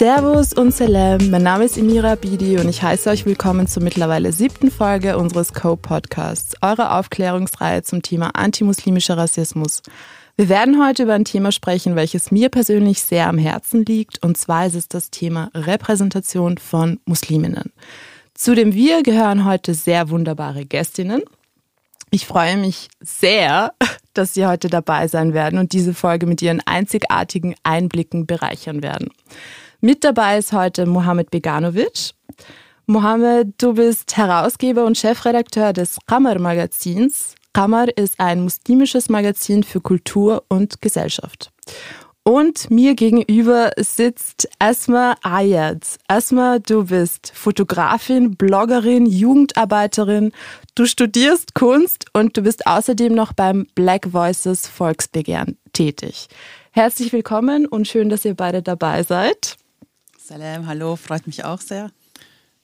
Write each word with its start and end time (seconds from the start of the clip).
Servus 0.00 0.54
und 0.54 0.72
Salam, 0.72 1.28
mein 1.28 1.42
Name 1.42 1.64
ist 1.64 1.76
Emira 1.76 2.14
Bidi 2.14 2.56
und 2.56 2.70
ich 2.70 2.82
heiße 2.82 3.10
euch 3.10 3.26
willkommen 3.26 3.66
zur 3.66 3.82
mittlerweile 3.82 4.32
siebten 4.32 4.70
Folge 4.70 5.18
unseres 5.18 5.52
Co-Podcasts, 5.52 6.54
eurer 6.62 6.98
Aufklärungsreihe 6.98 7.82
zum 7.82 8.00
Thema 8.00 8.30
antimuslimischer 8.34 9.18
Rassismus. 9.18 9.82
Wir 10.38 10.48
werden 10.48 10.82
heute 10.82 11.02
über 11.02 11.12
ein 11.12 11.26
Thema 11.26 11.52
sprechen, 11.52 11.96
welches 11.96 12.30
mir 12.30 12.48
persönlich 12.48 13.02
sehr 13.02 13.28
am 13.28 13.36
Herzen 13.36 13.84
liegt, 13.84 14.24
und 14.24 14.38
zwar 14.38 14.64
ist 14.64 14.74
es 14.74 14.88
das 14.88 15.10
Thema 15.10 15.50
Repräsentation 15.52 16.56
von 16.56 16.98
Musliminnen. 17.04 17.70
Zu 18.32 18.54
dem 18.54 18.72
Wir 18.72 19.02
gehören 19.02 19.44
heute 19.44 19.74
sehr 19.74 20.08
wunderbare 20.08 20.64
Gästinnen. 20.64 21.20
Ich 22.10 22.24
freue 22.24 22.56
mich 22.56 22.88
sehr, 23.02 23.74
dass 24.14 24.32
Sie 24.32 24.46
heute 24.46 24.70
dabei 24.70 25.08
sein 25.08 25.34
werden 25.34 25.58
und 25.58 25.74
diese 25.74 25.92
Folge 25.92 26.24
mit 26.24 26.40
Ihren 26.40 26.62
einzigartigen 26.64 27.54
Einblicken 27.64 28.26
bereichern 28.26 28.82
werden. 28.82 29.10
Mit 29.82 30.04
dabei 30.04 30.36
ist 30.36 30.52
heute 30.52 30.84
Mohamed 30.84 31.30
Beganovic. 31.30 32.12
Mohamed, 32.84 33.54
du 33.56 33.72
bist 33.72 34.14
Herausgeber 34.14 34.84
und 34.84 34.98
Chefredakteur 34.98 35.72
des 35.72 35.96
Qamar 36.06 36.38
Magazins. 36.38 37.34
Qamar 37.54 37.86
ist 37.96 38.20
ein 38.20 38.42
muslimisches 38.42 39.08
Magazin 39.08 39.62
für 39.62 39.80
Kultur 39.80 40.44
und 40.48 40.82
Gesellschaft. 40.82 41.50
Und 42.24 42.70
mir 42.70 42.94
gegenüber 42.94 43.70
sitzt 43.78 44.50
Asma 44.58 45.16
Ayad. 45.22 45.86
Asma, 46.08 46.58
du 46.58 46.84
bist 46.84 47.32
Fotografin, 47.34 48.36
Bloggerin, 48.36 49.06
Jugendarbeiterin. 49.06 50.32
Du 50.74 50.84
studierst 50.84 51.54
Kunst 51.54 52.04
und 52.12 52.36
du 52.36 52.42
bist 52.42 52.66
außerdem 52.66 53.14
noch 53.14 53.32
beim 53.32 53.66
Black 53.74 54.12
Voices 54.12 54.68
Volksbegehren 54.68 55.56
tätig. 55.72 56.28
Herzlich 56.72 57.14
willkommen 57.14 57.64
und 57.64 57.88
schön, 57.88 58.10
dass 58.10 58.26
ihr 58.26 58.34
beide 58.34 58.60
dabei 58.62 59.02
seid. 59.04 59.56
Salam, 60.30 60.68
hallo, 60.68 60.94
freut 60.94 61.26
mich 61.26 61.44
auch 61.44 61.60
sehr. 61.60 61.90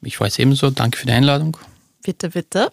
Mich 0.01 0.19
freut 0.19 0.31
es 0.31 0.39
ebenso. 0.39 0.71
Danke 0.71 0.99
für 0.99 1.07
die 1.07 1.13
Einladung. 1.13 1.57
Bitte, 2.05 2.29
bitte. 2.31 2.71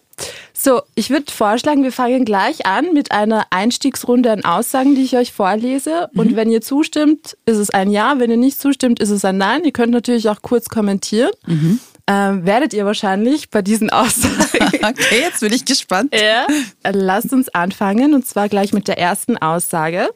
So, 0.52 0.82
ich 0.94 1.10
würde 1.10 1.32
vorschlagen, 1.32 1.82
wir 1.82 1.90
fangen 1.90 2.24
gleich 2.24 2.64
an 2.64 2.94
mit 2.94 3.10
einer 3.10 3.44
Einstiegsrunde 3.50 4.30
an 4.30 4.44
Aussagen, 4.44 4.94
die 4.94 5.02
ich 5.02 5.16
euch 5.16 5.32
vorlese. 5.32 6.10
Mhm. 6.12 6.20
Und 6.20 6.36
wenn 6.36 6.48
ihr 6.48 6.60
zustimmt, 6.60 7.36
ist 7.44 7.56
es 7.56 7.70
ein 7.70 7.90
Ja. 7.90 8.20
Wenn 8.20 8.30
ihr 8.30 8.36
nicht 8.36 8.60
zustimmt, 8.60 9.00
ist 9.00 9.10
es 9.10 9.24
ein 9.24 9.36
Nein. 9.36 9.64
Ihr 9.64 9.72
könnt 9.72 9.90
natürlich 9.90 10.28
auch 10.28 10.42
kurz 10.42 10.68
kommentieren. 10.68 11.32
Mhm. 11.44 11.80
Ähm, 12.06 12.46
werdet 12.46 12.72
ihr 12.72 12.86
wahrscheinlich 12.86 13.50
bei 13.50 13.62
diesen 13.62 13.90
Aussagen. 13.90 14.44
okay, 14.84 15.22
jetzt 15.22 15.40
bin 15.40 15.52
ich 15.52 15.64
gespannt. 15.64 16.14
Ja. 16.14 16.46
Lasst 16.88 17.32
uns 17.32 17.48
anfangen 17.48 18.14
und 18.14 18.28
zwar 18.28 18.48
gleich 18.48 18.72
mit 18.72 18.86
der 18.86 18.98
ersten 18.98 19.38
Aussage. 19.38 20.10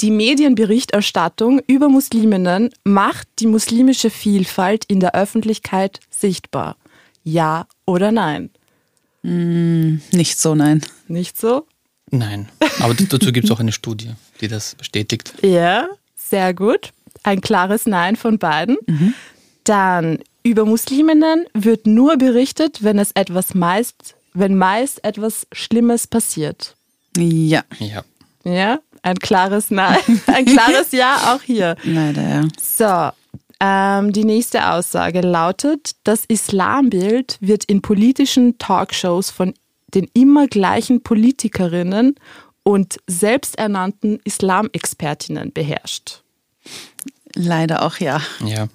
Die 0.00 0.12
Medienberichterstattung 0.12 1.60
über 1.66 1.88
Musliminnen 1.88 2.70
macht 2.84 3.26
die 3.40 3.48
muslimische 3.48 4.10
Vielfalt 4.10 4.84
in 4.84 5.00
der 5.00 5.16
Öffentlichkeit 5.16 5.98
sichtbar. 6.08 6.76
Ja 7.24 7.66
oder 7.84 8.12
nein? 8.12 8.50
Mm, 9.22 9.96
nicht 10.12 10.38
so, 10.38 10.54
nein. 10.54 10.82
Nicht 11.08 11.36
so? 11.36 11.66
Nein. 12.12 12.48
Aber 12.78 12.94
dazu 12.94 13.32
gibt 13.32 13.46
es 13.46 13.50
auch 13.50 13.58
eine 13.58 13.72
Studie, 13.72 14.12
die 14.40 14.46
das 14.46 14.76
bestätigt. 14.76 15.34
Ja, 15.42 15.88
sehr 16.14 16.54
gut. 16.54 16.92
Ein 17.24 17.40
klares 17.40 17.86
Nein 17.86 18.14
von 18.14 18.38
beiden. 18.38 18.76
Mhm. 18.86 19.14
Dann 19.64 20.20
über 20.44 20.64
Musliminnen 20.64 21.46
wird 21.54 21.88
nur 21.88 22.16
berichtet, 22.16 22.84
wenn 22.84 23.00
es 23.00 23.10
etwas 23.12 23.54
meist, 23.54 24.14
wenn 24.32 24.56
meist 24.56 25.04
etwas 25.04 25.48
Schlimmes 25.50 26.06
passiert. 26.06 26.76
Ja. 27.16 27.64
Ja. 27.80 28.04
Ja, 28.44 28.78
ein 29.02 29.18
klares 29.18 29.70
Nein, 29.70 29.98
ein 30.26 30.44
klares 30.44 30.92
Ja 30.92 31.34
auch 31.34 31.42
hier. 31.42 31.76
Leider, 31.84 32.22
ja. 32.22 32.42
So, 32.60 33.12
ähm, 33.60 34.12
die 34.12 34.24
nächste 34.24 34.70
Aussage 34.70 35.20
lautet, 35.20 35.92
das 36.04 36.24
Islambild 36.26 37.38
wird 37.40 37.64
in 37.64 37.82
politischen 37.82 38.58
Talkshows 38.58 39.30
von 39.30 39.54
den 39.94 40.08
immer 40.12 40.46
gleichen 40.46 41.02
Politikerinnen 41.02 42.14
und 42.62 42.98
selbsternannten 43.06 44.20
Islamexpertinnen 44.24 45.52
beherrscht. 45.52 46.22
Leider 47.34 47.82
auch 47.82 47.98
ja. 47.98 48.20
Ja. 48.44 48.68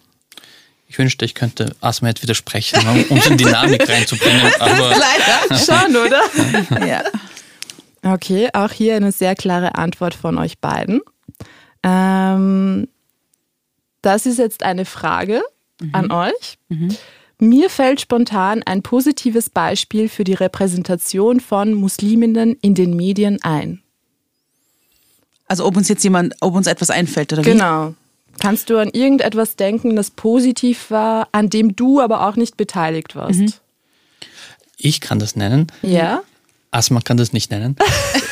Ich 0.87 0.99
wünschte, 0.99 1.25
ich 1.25 1.33
könnte 1.33 1.75
Asma 1.81 2.09
jetzt 2.09 2.21
widersprechen, 2.21 2.79
um 3.09 3.19
so 3.19 3.29
eine 3.29 3.37
Dynamik 3.37 3.87
reinzubringen. 3.87 4.51
Aber 4.59 4.95
Leider 4.95 5.57
schon, 5.57 5.95
oder? 5.95 6.87
ja. 6.87 7.03
Okay, 8.03 8.49
auch 8.53 8.71
hier 8.71 8.95
eine 8.95 9.11
sehr 9.11 9.35
klare 9.35 9.75
Antwort 9.75 10.13
von 10.13 10.37
euch 10.37 10.59
beiden. 10.59 11.01
Ähm, 11.83 12.87
das 14.01 14.25
ist 14.25 14.37
jetzt 14.37 14.63
eine 14.63 14.85
Frage 14.85 15.41
mhm. 15.81 15.89
an 15.93 16.11
euch. 16.11 16.57
Mhm. 16.69 16.95
Mir 17.39 17.69
fällt 17.69 18.01
spontan 18.01 18.61
ein 18.63 18.83
positives 18.83 19.49
Beispiel 19.49 20.09
für 20.09 20.23
die 20.23 20.33
Repräsentation 20.33 21.39
von 21.39 21.73
Musliminnen 21.73 22.57
in 22.61 22.75
den 22.75 22.95
Medien 22.95 23.39
ein. 23.41 23.81
Also 25.47 25.65
ob 25.65 25.75
uns 25.77 25.89
jetzt 25.89 26.03
jemand, 26.03 26.35
ob 26.41 26.55
uns 26.55 26.67
etwas 26.67 26.89
einfällt 26.89 27.33
oder 27.33 27.45
wie? 27.45 27.51
Genau. 27.51 27.95
Kannst 28.39 28.69
du 28.69 28.77
an 28.77 28.89
irgendetwas 28.89 29.55
denken, 29.55 29.95
das 29.95 30.11
positiv 30.11 30.89
war, 30.89 31.29
an 31.31 31.49
dem 31.49 31.75
du 31.75 32.01
aber 32.01 32.27
auch 32.27 32.35
nicht 32.35 32.57
beteiligt 32.57 33.15
warst? 33.15 33.39
Mhm. 33.39 33.53
Ich 34.77 35.01
kann 35.01 35.19
das 35.19 35.35
nennen. 35.35 35.67
Ja. 35.81 36.23
Asma 36.73 37.01
kann 37.01 37.17
das 37.17 37.33
nicht 37.33 37.51
nennen. 37.51 37.75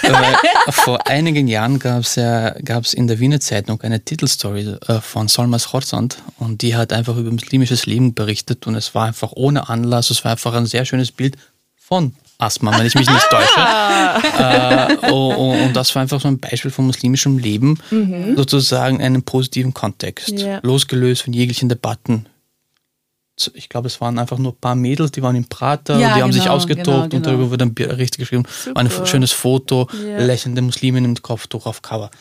Weil 0.01 0.35
vor 0.71 1.07
einigen 1.07 1.47
Jahren 1.47 1.79
gab 1.79 2.01
es 2.01 2.15
ja, 2.15 2.51
gab's 2.63 2.93
in 2.93 3.07
der 3.07 3.19
Wiener 3.19 3.39
Zeitung 3.39 3.81
eine 3.81 4.03
Titelstory 4.03 4.77
äh, 4.87 5.01
von 5.01 5.27
Solmas 5.27 5.73
Horzand 5.73 6.17
und 6.37 6.61
die 6.61 6.75
hat 6.75 6.93
einfach 6.93 7.17
über 7.17 7.31
muslimisches 7.31 7.85
Leben 7.85 8.13
berichtet 8.13 8.67
und 8.67 8.75
es 8.75 8.95
war 8.95 9.05
einfach 9.05 9.31
ohne 9.35 9.69
Anlass, 9.69 10.09
es 10.09 10.23
war 10.23 10.31
einfach 10.31 10.53
ein 10.53 10.65
sehr 10.65 10.85
schönes 10.85 11.11
Bild 11.11 11.37
von 11.75 12.13
Asma, 12.37 12.77
wenn 12.77 12.87
ich 12.87 12.95
mich 12.95 13.07
nicht 13.07 13.29
täusche. 13.29 13.59
äh, 14.39 14.97
oh, 15.11 15.33
oh, 15.37 15.51
und 15.63 15.73
das 15.75 15.93
war 15.93 16.01
einfach 16.01 16.19
so 16.19 16.27
ein 16.27 16.39
Beispiel 16.39 16.71
von 16.71 16.87
muslimischem 16.87 17.37
Leben, 17.37 17.79
mhm. 17.91 18.35
sozusagen 18.35 18.95
in 18.95 19.05
einem 19.05 19.23
positiven 19.23 19.73
Kontext, 19.73 20.31
yeah. 20.31 20.59
losgelöst 20.63 21.21
von 21.21 21.33
jeglichen 21.33 21.69
Debatten 21.69 22.25
ich 23.53 23.69
glaube, 23.69 23.87
es 23.87 23.99
waren 24.01 24.19
einfach 24.19 24.37
nur 24.37 24.51
ein 24.53 24.59
paar 24.59 24.75
Mädels, 24.75 25.11
die 25.11 25.21
waren 25.21 25.35
im 25.35 25.45
Prater, 25.45 25.93
ja, 25.93 26.09
die 26.09 26.13
genau, 26.13 26.23
haben 26.25 26.33
sich 26.33 26.43
genau, 26.43 26.55
ausgetobt 26.55 26.85
genau, 26.85 27.07
genau. 27.07 27.17
und 27.17 27.25
darüber 27.25 27.51
wurde 27.51 27.65
ein 27.65 27.73
Bericht 27.73 28.17
geschrieben. 28.17 28.43
Super. 28.63 28.79
Ein 28.79 28.89
schönes 29.05 29.31
Foto, 29.31 29.87
yeah. 29.93 30.23
lächelnde 30.23 30.61
Muslimin 30.61 31.05
im 31.05 31.15
Kopftuch 31.15 31.65
auf 31.65 31.81
Cover. 31.81 32.11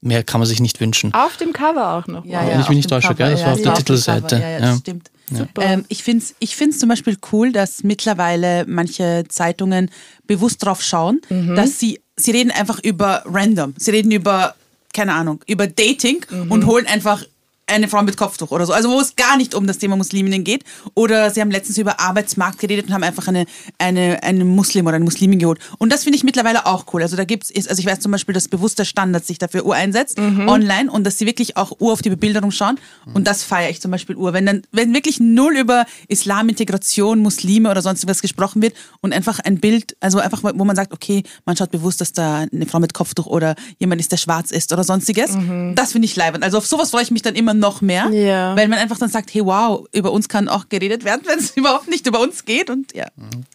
Mehr 0.00 0.22
kann 0.22 0.40
man 0.40 0.48
sich 0.48 0.60
nicht 0.60 0.80
wünschen. 0.80 1.14
Auf 1.14 1.36
dem 1.38 1.52
Cover 1.52 1.94
auch 1.94 2.06
noch. 2.06 2.24
Ja, 2.24 2.46
ja, 2.46 2.60
ich 2.60 2.68
mich 2.68 2.76
nicht 2.76 2.90
täusche, 2.90 3.14
gell? 3.14 3.32
Das 3.32 3.44
war 3.44 3.52
auf 3.54 3.62
der 3.62 3.74
Titelseite. 3.74 4.36
Ja, 4.38 4.58
das 4.58 4.78
stimmt. 4.80 5.10
Ähm, 5.58 5.86
ich 5.88 6.02
finde 6.02 6.22
es 6.22 6.34
ich 6.38 6.56
find's 6.56 6.78
zum 6.78 6.90
Beispiel 6.90 7.16
cool, 7.32 7.52
dass 7.52 7.82
mittlerweile 7.82 8.66
manche 8.66 9.24
Zeitungen 9.28 9.90
bewusst 10.26 10.62
darauf 10.62 10.82
schauen, 10.82 11.22
mhm. 11.30 11.56
dass 11.56 11.78
sie, 11.78 12.00
sie 12.16 12.32
reden 12.32 12.50
einfach 12.50 12.78
über 12.80 13.22
random. 13.24 13.74
Sie 13.78 13.90
reden 13.90 14.10
über, 14.10 14.54
keine 14.92 15.14
Ahnung, 15.14 15.42
über 15.46 15.66
Dating 15.66 16.24
mhm. 16.28 16.50
und 16.50 16.66
holen 16.66 16.86
einfach 16.86 17.24
eine 17.66 17.88
Frau 17.88 18.02
mit 18.02 18.16
Kopftuch 18.16 18.50
oder 18.50 18.66
so. 18.66 18.72
Also 18.72 18.90
wo 18.90 19.00
es 19.00 19.16
gar 19.16 19.36
nicht 19.36 19.54
um 19.54 19.66
das 19.66 19.78
Thema 19.78 19.96
Musliminnen 19.96 20.44
geht. 20.44 20.64
Oder 20.94 21.30
sie 21.30 21.40
haben 21.40 21.50
letztens 21.50 21.78
über 21.78 22.00
Arbeitsmarkt 22.00 22.58
geredet 22.58 22.86
und 22.86 22.94
haben 22.94 23.02
einfach 23.02 23.28
eine, 23.28 23.46
eine, 23.78 24.22
eine 24.22 24.44
Muslim 24.44 24.86
oder 24.86 24.96
eine 24.96 25.04
Muslimin 25.04 25.38
geholt. 25.38 25.58
Und 25.78 25.92
das 25.92 26.04
finde 26.04 26.16
ich 26.16 26.24
mittlerweile 26.24 26.66
auch 26.66 26.86
cool. 26.92 27.02
Also 27.02 27.16
da 27.16 27.24
gibt 27.24 27.44
es, 27.44 27.68
also 27.68 27.80
ich 27.80 27.86
weiß 27.86 28.00
zum 28.00 28.12
Beispiel, 28.12 28.34
dass 28.34 28.48
bewusster 28.48 28.84
Standard 28.84 29.24
sich 29.24 29.38
dafür 29.38 29.64
Uhr 29.64 29.74
einsetzt, 29.74 30.18
mhm. 30.18 30.48
online, 30.48 30.90
und 30.90 31.04
dass 31.04 31.18
sie 31.18 31.26
wirklich 31.26 31.56
auch 31.56 31.80
Uhr 31.80 31.92
auf 31.92 32.02
die 32.02 32.10
Bebilderung 32.10 32.50
schauen. 32.50 32.78
Und 33.12 33.26
das 33.26 33.42
feiere 33.42 33.70
ich 33.70 33.80
zum 33.80 33.90
Beispiel 33.90 34.16
Uhr. 34.16 34.32
Wenn 34.32 34.46
dann, 34.46 34.62
wenn 34.72 34.92
wirklich 34.94 35.20
null 35.20 35.56
über 35.56 35.86
Islamintegration, 36.08 37.20
Muslime 37.20 37.70
oder 37.70 37.82
sonst 37.82 38.06
was 38.06 38.20
gesprochen 38.20 38.62
wird 38.62 38.74
und 39.00 39.12
einfach 39.12 39.40
ein 39.40 39.58
Bild, 39.58 39.96
also 40.00 40.18
einfach, 40.18 40.42
wo 40.42 40.64
man 40.64 40.76
sagt, 40.76 40.92
okay, 40.92 41.22
man 41.46 41.56
schaut 41.56 41.70
bewusst, 41.70 42.00
dass 42.00 42.12
da 42.12 42.46
eine 42.52 42.66
Frau 42.66 42.80
mit 42.80 42.94
Kopftuch 42.94 43.26
oder 43.26 43.54
jemand 43.78 44.00
ist, 44.00 44.12
der 44.12 44.16
schwarz 44.16 44.50
ist 44.50 44.72
oder 44.72 44.84
sonstiges. 44.84 45.32
Mhm. 45.32 45.74
Das 45.74 45.92
finde 45.92 46.06
ich 46.06 46.16
leibend. 46.16 46.44
Also 46.44 46.58
auf 46.58 46.66
sowas 46.66 46.90
freue 46.90 47.02
ich 47.02 47.10
mich 47.10 47.22
dann 47.22 47.34
immer 47.34 47.53
noch 47.58 47.80
mehr, 47.80 48.08
ja. 48.10 48.56
weil 48.56 48.68
man 48.68 48.78
einfach 48.78 48.98
dann 48.98 49.08
sagt, 49.08 49.32
hey 49.34 49.44
wow, 49.44 49.86
über 49.92 50.12
uns 50.12 50.28
kann 50.28 50.48
auch 50.48 50.68
geredet 50.68 51.04
werden, 51.04 51.22
wenn 51.26 51.38
es 51.38 51.56
überhaupt 51.56 51.88
nicht 51.88 52.06
über 52.06 52.20
uns 52.20 52.44
geht 52.44 52.70
und 52.70 52.94
ja. 52.94 53.06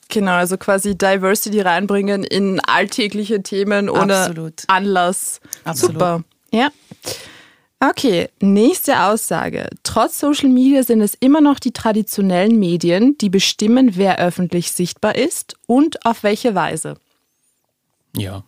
Genau, 0.10 0.34
also 0.34 0.58
quasi 0.58 0.98
Diversity 0.98 1.62
reinbringen 1.62 2.24
in 2.24 2.60
alltägliche 2.62 3.44
Themen 3.44 3.90
ohne 3.90 4.16
Absolut. 4.16 4.64
Anlass. 4.68 5.40
Absolut. 5.64 5.94
Super. 5.94 6.24
Ja. 6.52 6.70
Okay, 7.82 8.28
nächste 8.42 9.04
Aussage. 9.04 9.70
Trotz 9.84 10.20
Social 10.20 10.50
Media 10.50 10.84
sind 10.84 11.00
es 11.00 11.16
immer 11.20 11.40
noch 11.40 11.60
die 11.60 11.72
traditionellen 11.72 12.60
Medien, 12.60 13.18
die 13.20 13.30
bestimmen, 13.30 13.96
wer 13.96 14.20
öffentlich 14.20 14.74
sichtbar 14.74 15.16
ist 15.16 15.56
und 15.66 16.06
auf 16.06 16.24
welche 16.24 16.56
Weise. 16.56 16.98
Ja. 18.18 18.44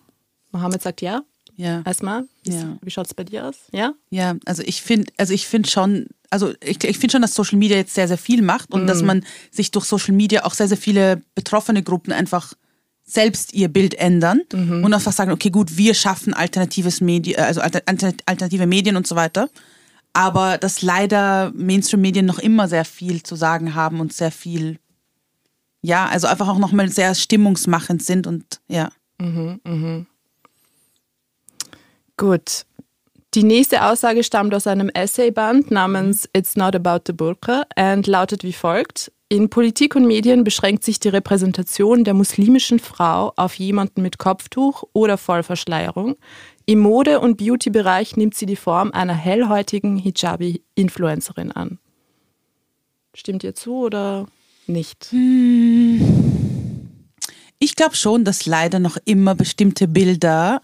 Mohammed 0.52 0.82
sagt 0.82 1.02
ja. 1.02 1.22
Ja. 1.62 1.84
Erstmal, 1.86 2.26
wie, 2.44 2.56
ja. 2.56 2.78
wie 2.82 2.90
schaut 2.90 3.06
es 3.06 3.14
bei 3.14 3.24
dir 3.24 3.48
aus? 3.48 3.56
Ja? 3.72 3.94
Ja, 4.10 4.36
also 4.46 4.64
ich 4.66 4.82
finde, 4.82 5.12
also 5.18 5.32
ich 5.32 5.46
finde 5.46 5.70
schon, 5.70 6.08
also 6.32 6.54
ich, 6.64 6.84
ich 6.84 6.98
finde 6.98 7.12
schon, 7.12 7.22
dass 7.22 7.36
Social 7.36 7.60
Media 7.60 7.78
jetzt 7.78 7.94
sehr, 7.94 8.08
sehr 8.08 8.18
viel 8.18 8.42
macht 8.42 8.72
und 8.72 8.86
mm. 8.86 8.88
dass 8.88 9.04
man 9.04 9.24
sich 9.52 9.70
durch 9.70 9.86
Social 9.86 10.16
Media 10.16 10.44
auch 10.44 10.56
sehr, 10.56 10.68
sehr 10.68 10.78
viele 10.78 11.22
betroffene 11.36 11.84
Gruppen 11.84 12.14
einfach 12.14 12.54
selbst 13.04 13.54
ihr 13.54 13.68
Bild 13.68 13.94
ändern 13.94 14.42
mhm. 14.54 14.84
und 14.84 14.94
einfach 14.94 15.12
sagen, 15.12 15.32
okay, 15.32 15.50
gut, 15.50 15.78
wir 15.78 15.94
schaffen 15.94 16.34
alternatives 16.34 17.00
Medien, 17.02 17.40
also 17.40 17.62
alternative 17.62 18.66
Medien 18.66 18.96
und 18.96 19.06
so 19.06 19.16
weiter. 19.16 19.50
aber 20.14 20.58
dass 20.58 20.82
leider 20.82 21.52
Mainstream-Medien 21.54 22.26
noch 22.26 22.40
immer 22.40 22.68
sehr 22.68 22.86
viel 22.86 23.22
zu 23.22 23.36
sagen 23.36 23.76
haben 23.76 24.00
und 24.00 24.14
sehr 24.14 24.32
viel, 24.32 24.80
ja, 25.82 26.08
also 26.08 26.28
einfach 26.28 26.48
auch 26.48 26.58
nochmal 26.58 26.90
sehr 26.90 27.14
stimmungsmachend 27.16 28.04
sind 28.04 28.28
und 28.28 28.62
ja. 28.68 28.90
Mhm, 29.20 29.60
mh. 29.64 30.06
Gut. 32.18 32.66
Die 33.34 33.44
nächste 33.44 33.86
Aussage 33.86 34.24
stammt 34.24 34.54
aus 34.54 34.68
einem 34.68 34.90
Essayband 34.90 35.72
namens 35.72 36.28
It's 36.36 36.58
Not 36.58 36.76
About 36.76 37.04
the 37.08 37.14
Burqa 37.14 37.64
und 37.78 38.06
lautet 38.06 38.44
wie 38.44 38.52
folgt. 38.52 39.12
In 39.30 39.50
Politik 39.50 39.96
und 39.96 40.06
Medien 40.06 40.44
beschränkt 40.44 40.84
sich 40.84 41.00
die 41.00 41.08
Repräsentation 41.08 42.04
der 42.04 42.14
muslimischen 42.14 42.80
Frau 42.80 43.32
auf 43.38 43.56
jemanden 43.56 44.02
mit 44.02 44.18
Kopftuch 44.18 44.84
oder 44.92 45.18
Vollverschleierung. 45.18 46.18
Im 46.66 46.80
Mode- 46.80 47.22
und 47.22 47.38
Beauty-Bereich 47.38 48.18
nimmt 48.18 48.36
sie 48.36 48.46
die 48.46 48.58
Form 48.58 48.92
einer 48.92 49.14
hellhäutigen 49.14 49.96
Hijabi-Influencerin 49.96 51.54
an. 51.54 51.80
Stimmt 53.14 53.46
ihr 53.46 53.56
zu 53.56 53.76
oder 53.76 54.26
nicht? 54.68 55.08
Hm. 55.12 56.02
Ich 57.60 57.76
glaube 57.76 57.96
schon, 57.96 58.26
dass 58.26 58.46
leider 58.46 58.80
noch 58.80 58.98
immer 59.06 59.36
bestimmte 59.36 59.88
Bilder, 59.88 60.62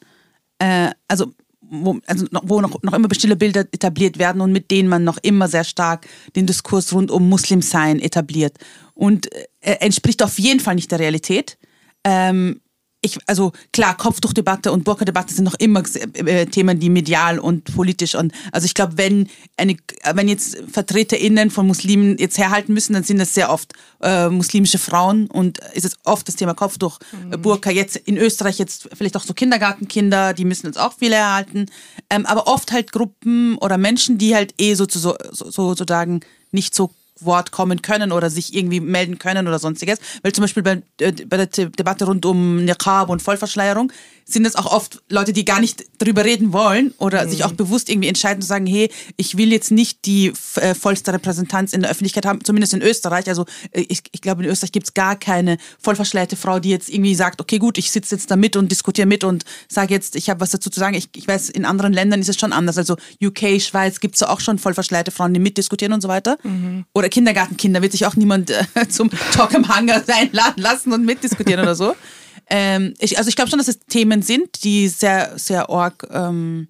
äh, 0.60 0.92
also 1.08 1.34
wo, 1.70 2.00
also 2.06 2.26
noch, 2.32 2.44
wo 2.46 2.62
noch, 2.62 2.82
noch 2.82 2.94
immer 2.94 3.08
bestimmte 3.08 3.36
Bilder 3.36 3.62
etabliert 3.62 4.18
werden 4.18 4.42
und 4.42 4.52
mit 4.52 4.72
denen 4.72 4.90
man 4.90 5.04
noch 5.04 5.18
immer 5.22 5.48
sehr 5.48 5.64
stark 5.64 6.08
den 6.36 6.46
Diskurs 6.46 6.94
rund 6.94 7.12
um 7.12 7.28
Muslimsein 7.28 8.00
etabliert. 8.00 8.58
Und 8.94 9.32
äh, 9.34 9.74
entspricht 9.80 10.24
auf 10.24 10.40
jeden 10.40 10.60
Fall 10.60 10.76
nicht 10.76 10.92
der 10.92 11.00
Realität. 11.00 11.58
Ähm, 12.04 12.62
ich, 13.08 13.18
also 13.26 13.52
klar, 13.74 13.98
Kopftuchdebatte 13.98 14.72
und 14.72 14.84
Burka-Debatte 14.84 15.34
sind 15.34 15.46
noch 15.46 15.56
immer 15.56 15.84
äh, 16.14 16.46
Themen, 16.46 16.80
die 16.80 16.90
medial 16.90 17.40
und 17.40 17.64
politisch 17.76 18.16
und 18.16 18.34
also 18.52 18.66
ich 18.66 18.74
glaube, 18.74 18.98
wenn 18.98 19.28
eine, 19.58 19.78
wenn 20.14 20.28
jetzt 20.28 20.58
VertreterInnen 20.72 21.50
von 21.50 21.68
Muslimen 21.68 22.18
jetzt 22.18 22.38
herhalten 22.38 22.74
müssen, 22.74 22.94
dann 22.94 23.04
sind 23.04 23.18
das 23.18 23.34
sehr 23.34 23.52
oft 23.52 23.74
äh, 24.02 24.30
muslimische 24.30 24.78
Frauen 24.78 25.28
und 25.28 25.60
ist 25.74 25.86
es 25.86 25.98
oft 26.04 26.28
das 26.28 26.36
Thema 26.36 26.54
Kopftuch, 26.54 27.00
mhm. 27.12 27.42
Burka. 27.42 27.72
Jetzt 27.72 27.96
in 27.96 28.18
Österreich 28.18 28.60
jetzt 28.60 28.90
vielleicht 28.94 29.18
auch 29.18 29.24
so 29.24 29.34
Kindergartenkinder, 29.34 30.34
die 30.34 30.46
müssen 30.46 30.68
jetzt 30.68 30.80
auch 30.80 30.94
viele 30.98 31.16
erhalten, 31.16 31.66
ähm, 32.10 32.26
aber 32.26 32.48
oft 32.48 32.72
halt 32.72 32.92
Gruppen 32.92 33.58
oder 33.58 33.78
Menschen, 33.78 34.18
die 34.18 34.36
halt 34.36 34.54
eh 34.58 34.74
so, 34.76 34.86
so, 34.90 35.16
so 35.32 35.50
sozusagen 35.50 36.22
nicht 36.52 36.76
so 36.76 36.92
Wort 37.20 37.52
kommen 37.52 37.82
können 37.82 38.12
oder 38.12 38.30
sich 38.30 38.54
irgendwie 38.56 38.80
melden 38.80 39.20
können 39.20 39.48
oder 39.48 39.60
sonstiges. 39.60 40.00
Weil 40.22 40.34
zum 40.34 40.44
Beispiel 40.44 40.64
bei, 40.64 40.82
äh, 41.00 41.12
bei 41.26 41.38
der 41.38 41.48
Debatte 41.48 42.06
rund 42.06 42.26
um 42.26 42.66
Niqab 42.66 43.10
und 43.10 43.22
Vollverschleierung 43.22 43.92
sind 44.30 44.46
es 44.46 44.58
auch 44.58 44.66
oft 44.66 45.02
Leute, 45.08 45.32
die 45.32 45.46
gar 45.46 45.62
nicht 45.62 45.86
darüber 46.00 46.26
reden 46.26 46.52
wollen 46.52 46.94
oder 46.98 47.26
mhm. 47.26 47.30
sich 47.30 47.46
auch 47.46 47.54
bewusst 47.54 47.90
irgendwie 47.90 48.10
entscheiden 48.10 48.42
zu 48.42 48.48
sagen, 48.48 48.68
hey, 48.68 48.92
ich 49.16 49.38
will 49.38 49.54
jetzt 49.54 49.72
nicht 49.72 50.06
die 50.06 50.34
äh, 50.56 50.76
vollste 50.76 51.14
Repräsentanz 51.14 51.72
in 51.72 51.82
der 51.82 51.90
Öffentlichkeit 51.90 52.26
haben, 52.26 52.44
zumindest 52.44 52.74
in 52.74 52.82
Österreich. 52.82 53.30
Also 53.30 53.46
äh, 53.72 53.86
ich, 53.88 54.04
ich 54.12 54.22
glaube, 54.22 54.44
in 54.44 54.50
Österreich 54.50 54.74
gibt 54.74 54.88
es 54.88 54.94
gar 54.94 55.16
keine 55.16 55.58
vollverschleierte 55.80 56.36
Frau, 56.36 56.60
die 56.60 56.70
jetzt 56.70 56.90
irgendwie 56.90 57.16
sagt, 57.16 57.40
okay, 57.40 57.58
gut, 57.58 57.78
ich 57.78 57.90
sitze 57.90 58.16
jetzt 58.16 58.30
da 58.30 58.36
mit 58.36 58.58
und 58.58 58.70
diskutiere 58.70 59.08
mit 59.08 59.24
und 59.24 59.46
sage 59.70 59.94
jetzt, 59.94 60.18
ich 60.18 60.30
habe 60.30 60.42
was 60.42 60.52
dazu 60.52 60.70
zu 60.70 60.80
sagen. 60.80 60.96
Ich, 60.96 61.08
ich 61.16 61.26
weiß, 61.26 61.50
in 61.50 61.64
anderen 61.64 61.94
Ländern 61.94 62.20
ist 62.20 62.28
es 62.28 62.38
schon 62.38 62.52
anders. 62.52 62.78
Also 62.78 62.98
UK, 63.24 63.62
Schweiz 63.62 64.02
gibt 64.02 64.16
es 64.16 64.24
auch 64.24 64.42
schon 64.42 64.60
vollverschleierte 64.60 65.12
Frauen, 65.12 65.34
die 65.34 65.40
mitdiskutieren 65.40 65.94
und 65.94 66.02
so 66.02 66.10
weiter. 66.10 66.38
Mhm. 66.44 66.84
Oder 66.94 67.08
Kindergartenkinder 67.08 67.82
wird 67.82 67.94
sich 67.94 68.06
auch 68.06 68.18
niemand 68.18 68.50
äh, 68.50 68.66
zum 68.90 69.10
Talk 69.32 69.56
am 69.56 69.70
Hanger 69.70 70.04
einladen 70.06 70.62
lassen 70.62 70.92
und 70.92 71.06
mitdiskutieren 71.06 71.62
oder 71.62 71.76
so. 71.76 71.96
Ähm, 72.50 72.94
ich, 73.00 73.18
also 73.18 73.30
ich 73.30 73.36
glaube 73.36 73.50
schon, 73.50 73.60
dass 73.60 73.68
es 73.68 73.80
Themen 73.80 74.22
sind, 74.22 74.64
die 74.64 74.88
sehr, 74.88 75.38
sehr 75.38 75.70
arg, 75.70 76.08
ähm, 76.12 76.68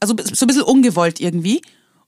also 0.00 0.14
so 0.32 0.44
ein 0.44 0.48
bisschen 0.48 0.62
ungewollt 0.62 1.20
irgendwie. 1.20 1.62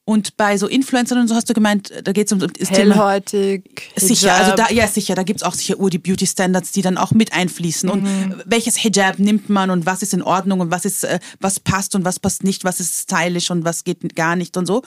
Und 0.07 0.37
bei 0.37 0.59
so 0.59 0.67
Influencern 0.67 1.19
und 1.19 1.29
so 1.29 1.35
hast 1.35 1.49
du 1.49 1.55
gemeint, 1.55 1.91
da 2.05 2.13
geht 2.13 2.27
es 2.27 2.33
um 2.33 2.39
das 2.39 2.51
Hellhäutig, 2.69 3.65
Thema. 3.97 4.07
Sicher, 4.07 4.35
also 4.35 4.55
da, 4.55 4.69
ja 4.71 4.87
sicher, 4.87 5.15
da 5.15 5.23
gibt 5.23 5.41
es 5.41 5.43
auch 5.43 5.55
sicher 5.55 5.81
Ur 5.81 5.89
die 5.89 5.99
Beauty 5.99 6.27
Standards, 6.27 6.73
die 6.73 6.83
dann 6.83 6.99
auch 6.99 7.13
mit 7.13 7.33
einfließen. 7.33 7.89
Mhm. 7.89 7.93
Und 7.93 8.43
welches 8.45 8.77
Hijab 8.77 9.19
nimmt 9.19 9.49
man 9.49 9.71
und 9.71 9.87
was 9.87 10.03
ist 10.03 10.13
in 10.13 10.21
Ordnung 10.21 10.61
und 10.61 10.71
was 10.71 10.85
ist, 10.85 11.05
äh, 11.05 11.21
was 11.41 11.59
passt 11.59 11.95
und 11.95 12.05
was 12.05 12.21
passt 12.21 12.45
nicht, 12.45 12.65
was 12.65 12.81
ist 12.81 13.01
stylisch 13.01 13.51
und 13.51 13.65
was 13.65 13.85
geht 13.85 14.15
gar 14.15 14.37
nicht 14.37 14.59
und 14.59 14.67
so. 14.67 14.83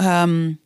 Ähm, 0.00 0.58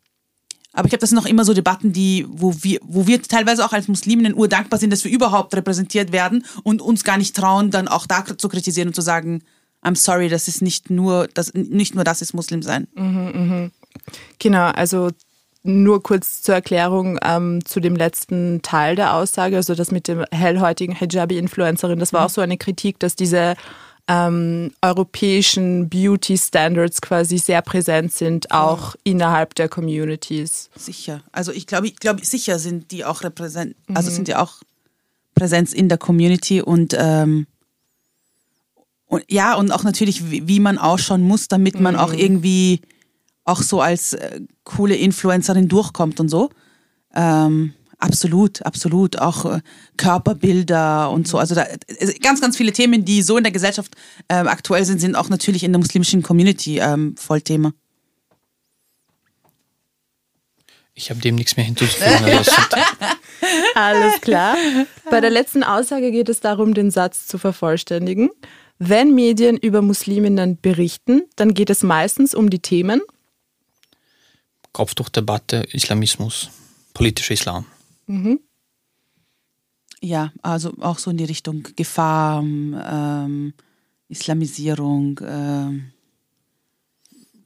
aber 0.72 0.86
ich 0.86 0.90
glaube, 0.90 1.00
das 1.00 1.10
sind 1.10 1.16
noch 1.16 1.26
immer 1.26 1.44
so 1.44 1.52
Debatten, 1.52 1.92
die, 1.92 2.26
wo 2.28 2.54
wir, 2.62 2.78
wo 2.82 3.06
wir 3.06 3.20
teilweise 3.22 3.64
auch 3.64 3.72
als 3.72 3.88
Musliminnen 3.88 4.34
urdankbar 4.34 4.78
sind, 4.78 4.92
dass 4.92 5.04
wir 5.04 5.10
überhaupt 5.10 5.54
repräsentiert 5.54 6.12
werden 6.12 6.44
und 6.62 6.80
uns 6.80 7.02
gar 7.02 7.18
nicht 7.18 7.34
trauen, 7.34 7.70
dann 7.70 7.88
auch 7.88 8.06
da 8.06 8.24
zu 8.24 8.48
kritisieren 8.48 8.88
und 8.88 8.94
zu 8.94 9.02
sagen, 9.02 9.42
I'm 9.82 9.96
sorry, 9.96 10.28
das 10.28 10.46
ist 10.46 10.62
nicht 10.62 10.90
nur, 10.90 11.28
das, 11.34 11.54
nicht 11.54 11.94
nur 11.94 12.04
das 12.04 12.22
ist 12.22 12.34
Muslim 12.34 12.62
sein. 12.62 12.86
Mhm, 12.94 13.32
mh. 13.34 13.70
Genau, 14.38 14.66
also 14.66 15.10
nur 15.62 16.02
kurz 16.02 16.42
zur 16.42 16.54
Erklärung 16.54 17.18
ähm, 17.22 17.64
zu 17.64 17.80
dem 17.80 17.96
letzten 17.96 18.62
Teil 18.62 18.96
der 18.96 19.14
Aussage, 19.14 19.56
also 19.56 19.74
das 19.74 19.90
mit 19.90 20.08
dem 20.08 20.24
hellhäutigen 20.30 20.94
Hijabi-Influencerin, 20.94 21.98
das 21.98 22.12
war 22.12 22.20
mhm. 22.20 22.26
auch 22.26 22.30
so 22.30 22.40
eine 22.40 22.56
Kritik, 22.56 22.98
dass 22.98 23.16
diese 23.16 23.56
ähm, 24.10 24.72
europäischen 24.82 25.88
Beauty 25.88 26.36
Standards 26.36 27.00
quasi 27.00 27.38
sehr 27.38 27.62
präsent 27.62 28.12
sind, 28.12 28.50
auch 28.50 28.94
ja. 28.94 29.00
innerhalb 29.04 29.54
der 29.54 29.68
Communities. 29.68 30.68
Sicher. 30.74 31.22
Also 31.30 31.52
ich 31.52 31.68
glaube, 31.68 31.86
ich 31.86 31.96
glaube, 31.96 32.24
sicher 32.24 32.58
sind 32.58 32.90
die 32.90 33.04
auch 33.04 33.22
repräsent, 33.22 33.76
also 33.76 33.92
mhm. 33.92 33.96
also 33.96 34.10
sind 34.10 34.26
die 34.26 34.34
auch 34.34 34.54
Präsenz 35.36 35.72
in 35.72 35.88
der 35.88 35.98
Community 35.98 36.60
und 36.60 36.94
ähm, 36.98 37.46
und 39.06 39.24
ja, 39.28 39.54
und 39.54 39.72
auch 39.72 39.82
natürlich, 39.82 40.30
wie, 40.30 40.46
wie 40.46 40.60
man 40.60 40.78
ausschauen 40.78 41.22
muss, 41.22 41.48
damit 41.48 41.80
man 41.80 41.94
mhm. 41.94 42.00
auch 42.00 42.12
irgendwie 42.12 42.80
auch 43.44 43.62
so 43.62 43.80
als 43.80 44.12
äh, 44.12 44.40
coole 44.64 44.94
Influencerin 44.94 45.68
durchkommt 45.68 46.20
und 46.20 46.28
so. 46.28 46.50
Ähm, 47.14 47.74
Absolut, 48.00 48.64
absolut. 48.64 49.18
Auch 49.18 49.44
äh, 49.44 49.60
Körperbilder 49.96 51.10
und 51.10 51.28
so. 51.28 51.38
Also 51.38 51.54
da, 51.54 51.64
äh, 51.64 52.18
ganz, 52.20 52.40
ganz 52.40 52.56
viele 52.56 52.72
Themen, 52.72 53.04
die 53.04 53.22
so 53.22 53.36
in 53.36 53.44
der 53.44 53.52
Gesellschaft 53.52 53.94
äh, 54.28 54.34
aktuell 54.34 54.84
sind, 54.84 55.00
sind 55.00 55.14
auch 55.14 55.28
natürlich 55.28 55.62
in 55.64 55.72
der 55.72 55.78
muslimischen 55.78 56.22
Community 56.22 56.78
ähm, 56.78 57.14
Vollthema. 57.16 57.72
Ich 60.94 61.10
habe 61.10 61.20
dem 61.20 61.36
nichts 61.36 61.56
mehr 61.56 61.64
hinzuzufügen. 61.64 62.38
Also 62.38 62.52
Alles 63.74 64.20
klar. 64.20 64.56
Bei 65.10 65.20
der 65.20 65.30
letzten 65.30 65.62
Aussage 65.62 66.10
geht 66.10 66.28
es 66.28 66.40
darum, 66.40 66.74
den 66.74 66.90
Satz 66.90 67.26
zu 67.26 67.38
vervollständigen. 67.38 68.30
Wenn 68.78 69.14
Medien 69.14 69.56
über 69.56 69.82
Musliminnen 69.82 70.58
berichten, 70.60 71.22
dann 71.36 71.54
geht 71.54 71.70
es 71.70 71.82
meistens 71.82 72.34
um 72.34 72.50
die 72.50 72.60
Themen 72.60 73.00
Kopftuchdebatte, 74.72 75.66
Islamismus, 75.72 76.50
politischer 76.94 77.34
Islam. 77.34 77.66
Mhm. 78.10 78.40
Ja, 80.02 80.32
also 80.42 80.72
auch 80.80 80.98
so 80.98 81.10
in 81.12 81.16
die 81.16 81.24
Richtung 81.24 81.62
Gefahr, 81.76 82.42
ähm, 82.42 83.54
Islamisierung. 84.08 85.20
Ähm, 85.24 85.92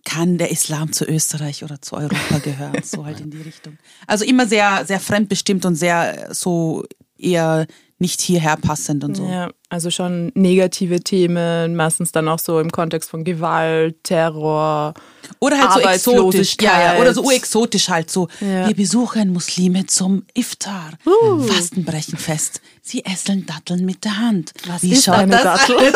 kann 0.07 0.39
der 0.39 0.51
Islam 0.51 0.93
zu 0.93 1.05
Österreich 1.07 1.65
oder 1.65 1.83
zu 1.83 1.97
Europa 1.97 2.39
gehören? 2.39 2.83
so 2.83 3.05
halt 3.05 3.21
in 3.25 3.31
die 3.31 3.43
Richtung. 3.43 3.77
Also 4.07 4.25
immer 4.25 4.47
sehr, 4.47 4.87
sehr 4.87 5.01
fremdbestimmt 5.01 5.67
und 5.67 5.75
sehr 5.75 6.33
so 6.33 6.85
eher 7.25 7.67
nicht 7.99 8.21
hierher 8.21 8.57
passend 8.57 9.05
und 9.05 9.17
so. 9.17 9.25
Ja, 9.25 9.51
also 9.69 9.91
schon 9.91 10.33
negative 10.35 11.01
Themen, 11.01 11.77
meistens 11.77 12.11
dann 12.13 12.29
auch 12.29 12.41
so 12.41 12.59
im 12.59 12.71
Kontext 12.73 13.09
von 13.09 13.25
Gewalt, 13.25 14.03
Terror. 14.03 14.95
Oder 15.39 15.59
halt 15.59 15.73
so 16.01 16.13
exotisch, 16.13 16.57
ja, 16.61 16.95
ja, 16.95 17.01
oder 17.01 17.15
so 17.15 17.31
exotisch 17.31 17.89
halt 17.89 18.11
so. 18.11 18.29
Ja. 18.41 18.67
Wir 18.69 18.75
besuchen 18.75 19.33
Muslime 19.33 19.87
zum 19.87 20.25
Iftar, 20.35 20.91
uh. 21.07 21.39
Fastenbrechenfest. 21.45 22.61
Sie 22.83 23.05
essen 23.05 23.47
Datteln 23.47 23.87
mit 23.87 24.05
der 24.05 24.19
Hand. 24.19 24.53
Was 24.67 24.83
wie 24.83 24.93
ist 24.93 25.09
eine 25.09 25.37
Dattel? 25.37 25.77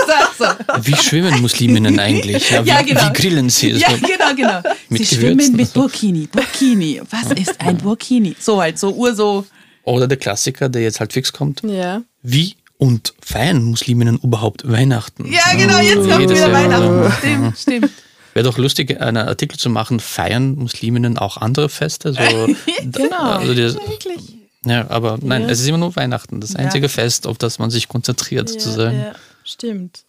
wie 0.82 0.96
schwimmen 0.96 1.42
Musliminnen 1.42 1.98
eigentlich? 2.08 2.48
Ja, 2.50 2.64
wie, 2.64 2.68
ja, 2.68 2.82
genau. 2.82 3.02
wie 3.02 3.12
grillen 3.12 3.50
sie? 3.50 3.72
Ja, 3.72 3.88
genau, 3.96 4.34
genau. 4.34 4.74
sie 4.88 5.04
schwimmen 5.04 5.54
mit 5.56 5.74
Burkini. 5.74 6.26
Burkini. 6.26 7.02
Was 7.10 7.32
ist 7.32 7.60
ein 7.60 7.76
Burkini? 7.76 8.34
So 8.38 8.62
halt, 8.62 8.78
so 8.78 8.92
ur 8.92 9.14
so. 9.14 9.44
Oder 9.88 10.06
der 10.06 10.18
Klassiker, 10.18 10.68
der 10.68 10.82
jetzt 10.82 11.00
halt 11.00 11.12
fix 11.12 11.32
kommt. 11.32 11.62
Ja. 11.62 12.02
Wie 12.22 12.56
und 12.76 13.14
feiern 13.20 13.62
Musliminnen 13.62 14.18
überhaupt 14.18 14.70
Weihnachten? 14.70 15.26
Ja, 15.32 15.54
genau, 15.56 15.78
jetzt 15.78 16.08
kommt 16.08 16.30
wieder 16.30 16.34
Jahr. 16.34 16.52
Weihnachten. 16.52 17.12
Stimmt, 17.18 17.58
stimmt. 17.58 17.90
Wäre 18.34 18.44
doch 18.44 18.58
lustig, 18.58 19.00
einen 19.00 19.16
Artikel 19.16 19.58
zu 19.58 19.70
machen, 19.70 19.98
feiern 19.98 20.54
Musliminnen 20.54 21.18
auch 21.18 21.38
andere 21.38 21.68
Feste? 21.68 22.12
So, 22.12 22.20
genau, 22.82 23.16
also 23.16 23.54
das, 23.54 23.74
wirklich. 23.74 24.36
Ja, 24.64 24.88
aber 24.90 25.18
nein, 25.22 25.42
ja. 25.42 25.48
es 25.48 25.60
ist 25.60 25.68
immer 25.68 25.78
nur 25.78 25.96
Weihnachten, 25.96 26.40
das 26.40 26.54
einzige 26.54 26.86
ja. 26.86 26.88
Fest, 26.88 27.26
auf 27.26 27.38
das 27.38 27.58
man 27.58 27.70
sich 27.70 27.88
konzentriert, 27.88 28.48
ja, 28.48 28.60
sozusagen. 28.60 28.98
Ja, 29.00 29.12
stimmt. 29.42 30.04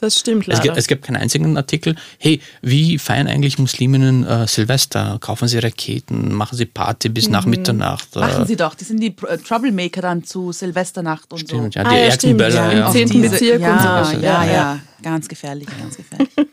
Das 0.00 0.18
stimmt 0.18 0.46
leider. 0.46 0.58
Es 0.58 0.64
gibt, 0.64 0.76
es 0.78 0.86
gibt 0.86 1.04
keinen 1.04 1.16
einzigen 1.16 1.56
Artikel, 1.56 1.94
hey, 2.18 2.40
wie 2.62 2.98
feiern 2.98 3.26
eigentlich 3.26 3.58
Musliminnen 3.58 4.26
äh, 4.26 4.46
Silvester? 4.46 5.18
Kaufen 5.20 5.46
sie 5.46 5.58
Raketen? 5.58 6.34
Machen 6.34 6.56
sie 6.56 6.64
Party 6.64 7.10
bis 7.10 7.26
mhm. 7.26 7.32
nach 7.32 7.46
Mitternacht? 7.46 8.16
Machen 8.16 8.46
sie 8.46 8.56
doch, 8.56 8.74
die 8.74 8.84
sind 8.84 9.00
die 9.00 9.14
äh, 9.28 9.36
Troublemaker 9.36 10.00
dann 10.00 10.24
zu 10.24 10.52
Silvesternacht 10.52 11.30
und 11.32 11.40
stimmt, 11.40 11.74
so. 11.74 11.78
Ja, 11.78 11.84
die 11.84 11.90
ah, 11.90 11.98
ja, 11.98 12.04
Erdbeerböller. 12.04 12.72
Ja, 12.72 12.92
Im 12.92 13.08
10. 13.08 13.20
Bezirk 13.20 13.60
ja, 13.60 13.72
und 13.72 13.80
so 13.80 14.12
weiter. 14.14 14.24
Ja, 14.24 14.44
ja, 14.44 14.52
ja, 14.52 14.80
ganz 15.02 15.28
gefährlich, 15.28 15.68
ganz 15.78 15.96
gefährlich. 15.96 16.30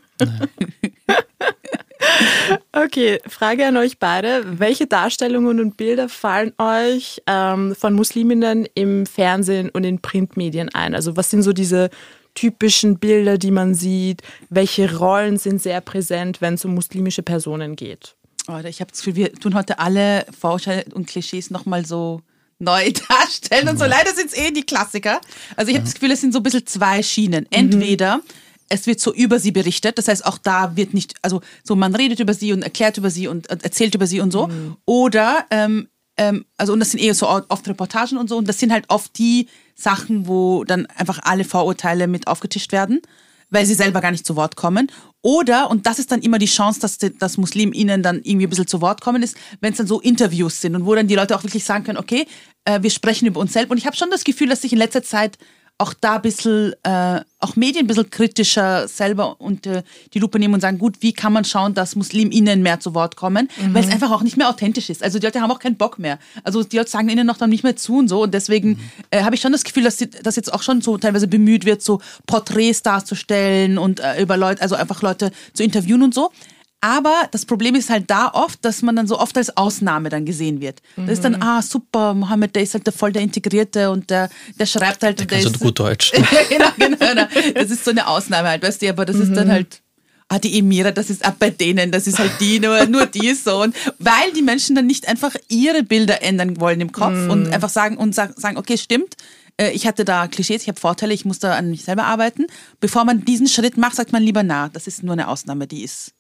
Okay, 2.72 3.20
Frage 3.27 3.66
an 3.66 3.77
euch 3.77 3.98
beide. 3.98 4.44
Welche 4.60 4.88
Darstellungen 4.88 5.60
und 5.60 5.77
Bilder 5.77 6.10
fallen 6.10 6.54
euch 6.58 7.22
ähm, 7.27 7.75
von 7.75 7.94
Musliminnen 7.94 8.68
im 8.75 9.06
Fernsehen 9.06 9.70
und 9.70 9.84
in 9.84 10.00
Printmedien 10.00 10.70
ein? 10.74 10.96
Also 10.96 11.18
was 11.18 11.30
sind 11.30 11.44
so 11.44 11.54
diese 11.54 11.89
typischen 12.38 13.00
Bilder, 13.00 13.38
die 13.38 13.51
man 13.51 13.74
sieht? 13.74 14.22
Welche 14.50 14.98
Rollen 14.98 15.38
sind 15.38 15.62
sehr 15.62 15.82
präsent, 15.82 16.39
wenn 16.39 16.53
es 16.53 16.65
um 16.65 16.75
muslimische 16.75 17.24
Personen 17.24 17.75
geht? 17.75 18.15
Oh, 18.48 18.58
ich 18.63 18.79
habe 18.79 18.91
das 18.91 19.00
Gefühl, 19.00 19.15
wir 19.15 19.34
tun 19.34 19.56
heute 19.56 19.79
alle 19.79 20.25
Vorurteile 20.38 20.86
und 20.94 21.08
Klischees 21.08 21.50
nochmal 21.50 21.86
so 21.86 22.22
neu 22.60 22.91
darstellen 23.10 23.67
und 23.67 23.79
so. 23.79 23.86
Leider 23.86 24.13
sind 24.13 24.27
es 24.27 24.38
eh 24.38 24.51
die 24.51 24.63
Klassiker. 24.63 25.20
Also 25.56 25.70
ich 25.70 25.75
habe 25.75 25.86
das 25.86 25.96
Gefühl, 25.96 26.12
es 26.12 26.22
sind 26.22 26.32
so 26.32 26.39
ein 26.39 26.44
bisschen 26.44 26.65
zwei 26.65 27.01
Schienen. 27.01 27.48
Entweder 27.50 28.22
es 28.70 28.86
wird 28.86 29.00
so 29.00 29.13
über 29.13 29.39
sie 29.39 29.51
berichtet, 29.51 29.98
das 29.98 30.08
heißt 30.08 30.25
auch 30.25 30.38
da 30.38 30.75
wird 30.75 30.94
nicht, 30.94 31.15
also 31.22 31.41
so 31.63 31.75
man 31.75 31.96
redet 31.96 32.20
über 32.20 32.34
sie 32.34 32.53
und 32.53 32.62
erklärt 32.62 32.98
über 32.98 33.10
sie 33.10 33.27
und 33.27 33.50
erzählt 33.50 33.96
über 33.96 34.08
sie 34.08 34.20
und 34.20 34.32
so. 34.32 34.48
Mhm. 34.48 34.77
Oder, 34.86 35.46
ähm, 35.50 35.88
ähm, 36.18 36.46
also 36.58 36.74
und 36.74 36.80
das 36.80 36.92
sind 36.92 37.00
eher 37.00 37.14
so 37.14 37.28
oft 37.28 37.68
Reportagen 37.68 38.18
und 38.18 38.30
so 38.30 38.38
und 38.38 38.48
das 38.48 38.60
sind 38.60 38.72
halt 38.72 38.86
oft 38.90 39.18
die 39.18 39.48
Sachen, 39.76 40.28
wo 40.28 40.64
dann 40.64 40.86
einfach 40.88 41.20
alle 41.24 41.44
Vorurteile 41.44 42.08
mit 42.08 42.28
aufgetischt 42.28 42.72
werden 42.72 43.02
weil 43.50 43.66
sie 43.66 43.74
selber 43.74 44.02
gar 44.02 44.12
nicht 44.12 44.26
zu 44.26 44.36
Wort 44.36 44.56
kommen. 44.56 44.92
Oder, 45.22 45.70
und 45.70 45.86
das 45.86 46.00
ist 46.00 46.12
dann 46.12 46.22
immer 46.22 46.40
die 46.40 46.48
Chance, 46.48 46.80
dass 46.80 46.98
das 46.98 47.38
Muslim 47.38 47.74
ihnen 47.74 48.04
dann 48.04 48.18
irgendwie 48.18 48.48
ein 48.48 48.50
bisschen 48.50 48.68
zu 48.68 48.82
Wort 48.82 49.02
kommen 49.02 49.24
ist, 49.24 49.38
wenn 49.62 49.72
es 49.72 49.78
dann 49.78 49.88
so 49.88 50.00
Interviews 50.00 50.62
sind 50.62 50.76
und 50.76 50.86
wo 50.86 50.96
dann 50.96 51.08
die 51.08 51.16
Leute 51.16 51.36
auch 51.36 51.44
wirklich 51.44 51.64
sagen 51.64 51.84
können, 51.84 51.98
okay, 51.98 52.28
äh, 52.66 52.82
wir 52.82 52.90
sprechen 52.90 53.28
über 53.28 53.40
uns 53.40 53.54
selbst. 53.54 53.72
Und 53.72 53.78
ich 53.78 53.86
habe 53.86 53.96
schon 53.96 54.10
das 54.10 54.24
Gefühl, 54.24 54.50
dass 54.50 54.62
sich 54.62 54.74
in 54.74 54.80
letzter 54.80 55.04
Zeit 55.04 55.38
auch 55.80 55.94
da 55.94 56.16
ein 56.16 56.22
bisschen, 56.24 56.74
äh, 56.84 57.22
auch 57.40 57.56
Medien 57.56 57.86
ein 57.86 57.88
bisschen 57.88 58.10
kritischer 58.10 58.88
selber 58.88 59.40
unter 59.40 59.84
die 60.14 60.20
Lupe 60.20 60.40
nehmen 60.40 60.56
und 60.56 60.62
sagen, 60.62 60.80
gut, 60.80 60.98
wie 61.02 61.14
kann 61.14 61.34
man 61.34 61.46
schauen, 61.46 61.76
dass 61.76 61.96
MuslimInnen 61.96 62.64
mehr 62.64 62.80
zu 62.80 62.96
Wort 62.96 63.16
kommen, 63.16 63.50
mhm. 63.62 63.74
weil 63.76 63.84
es 63.84 63.92
einfach 63.92 64.12
auch 64.12 64.24
nicht 64.24 64.38
mehr 64.38 64.50
authentisch 64.50 64.90
ist. 64.90 65.04
Also 65.04 65.20
die 65.20 65.26
Leute 65.26 65.42
haben 65.42 65.52
auch 65.52 65.60
keinen 65.60 65.78
Bock 65.78 66.00
mehr. 66.00 66.18
Also 66.44 66.64
die 66.64 66.78
Leute 66.78 66.90
sagen 66.90 67.10
ihnen 67.10 67.28
noch 67.28 67.38
dann 67.38 67.52
nicht 67.52 67.64
mehr 67.64 67.76
zu 67.76 67.98
und 67.98 68.08
so 68.08 68.24
und 68.24 68.34
deswegen 68.34 68.70
mhm. 68.70 68.80
äh, 69.12 69.24
habe 69.24 69.36
ich 69.36 69.42
schon 69.42 69.52
das 69.52 69.64
Gefühl, 69.64 69.84
dass, 69.84 69.98
dass 69.98 70.36
jetzt 70.36 70.52
auch 70.52 70.64
schon 70.64 70.82
so 70.82 70.98
teilweise 70.98 71.28
bemüht 71.28 71.66
wird, 71.66 71.84
so 71.84 72.02
Porträts 72.26 72.82
darzustellen 72.82 73.78
und 73.78 74.00
äh, 74.00 74.22
über 74.22 74.36
Leute, 74.36 74.62
also 74.62 74.76
einfach 74.76 75.04
Leute 75.04 75.32
zu 75.54 75.64
interviewen 75.64 76.02
und 76.02 76.14
so. 76.14 76.32
Aber 76.80 77.28
das 77.32 77.46
Problem 77.46 77.74
ist 77.74 77.90
halt 77.90 78.10
da 78.10 78.30
oft, 78.34 78.64
dass 78.64 78.84
man 78.84 78.96
dann 78.96 79.08
so 79.08 79.20
oft 79.20 79.36
als 79.36 79.56
Ausnahme 79.58 80.10
dann 80.10 80.26
gesehen 80.26 80.62
wird. 80.62 80.82
Mhm. 80.96 81.08
Das 81.08 81.14
ist 81.16 81.24
dann, 81.24 81.34
mhm. 81.34 81.42
ah, 81.42 81.62
super, 81.62 82.14
Mohammed, 82.14 82.56
der 82.56 82.64
ist 82.64 82.76
halt 82.76 82.86
der 82.86 82.94
voll 82.94 83.12
der 83.12 83.24
Integrierte 83.24 83.90
und 83.90 84.10
der, 84.12 84.30
der 84.60 84.66
schreibt 84.68 85.02
halt. 85.02 85.20
Der, 85.20 85.26
der 85.26 85.42
so 85.42 85.52
gut 85.52 85.80
Deutsch. 85.80 86.12
genau, 86.50 86.70
genau, 86.78 86.98
genau. 86.98 87.28
Das 87.56 87.72
ist 87.72 87.84
so 87.84 87.92
eine 87.92 88.06
Ausnahme 88.08 88.50
halt, 88.50 88.64
weißt 88.64 88.82
du, 88.82 88.90
aber 88.90 89.06
das 89.06 89.16
mhm. 89.16 89.22
ist 89.24 89.36
dann 89.36 89.48
mhm. 89.48 89.52
halt, 89.52 89.82
ah, 90.30 90.38
die 90.38 90.60
Emira, 90.60 90.92
das 90.92 91.10
ist 91.10 91.26
ab 91.26 91.38
bei 91.40 91.50
denen, 91.50 91.92
das 91.92 92.06
ist 92.06 92.20
halt 92.20 92.34
die, 92.40 92.60
nur, 92.60 92.86
nur 92.86 93.08
die 93.08 93.34
so. 93.34 93.64
Und 93.64 93.76
weil 93.98 94.32
die 94.36 94.44
Menschen 94.44 94.76
dann 94.76 94.86
nicht 94.86 95.08
einfach 95.08 95.36
ihre 95.50 95.82
Bilder 95.82 96.22
ändern 96.22 96.60
wollen 96.60 96.80
im 96.82 96.92
Kopf 96.92 97.16
mhm. 97.16 97.32
und 97.32 97.54
einfach 97.54 97.70
sagen 97.70 97.98
und 97.98 98.14
sagen, 98.14 98.56
okay, 98.56 98.78
stimmt, 98.78 99.16
äh, 99.60 99.72
ich 99.72 99.88
hatte 99.88 100.06
da 100.06 100.28
Klischees, 100.28 100.62
ich 100.62 100.68
habe 100.68 100.80
Vorteile, 100.80 101.14
ich 101.16 101.26
muss 101.26 101.40
da 101.40 101.56
an 101.56 101.72
mich 101.72 101.84
selber 101.84 102.06
arbeiten. 102.06 102.46
Bevor 102.80 103.04
man 103.04 103.26
diesen 103.26 103.48
Schritt 103.48 103.78
macht, 103.78 103.96
sagt 103.96 104.12
man 104.12 104.22
lieber 104.22 104.44
na, 104.44 104.70
das 104.70 104.86
ist 104.86 105.02
nur 105.02 105.14
eine 105.14 105.28
Ausnahme, 105.28 105.66
die 105.66 105.84
ist 105.84 106.14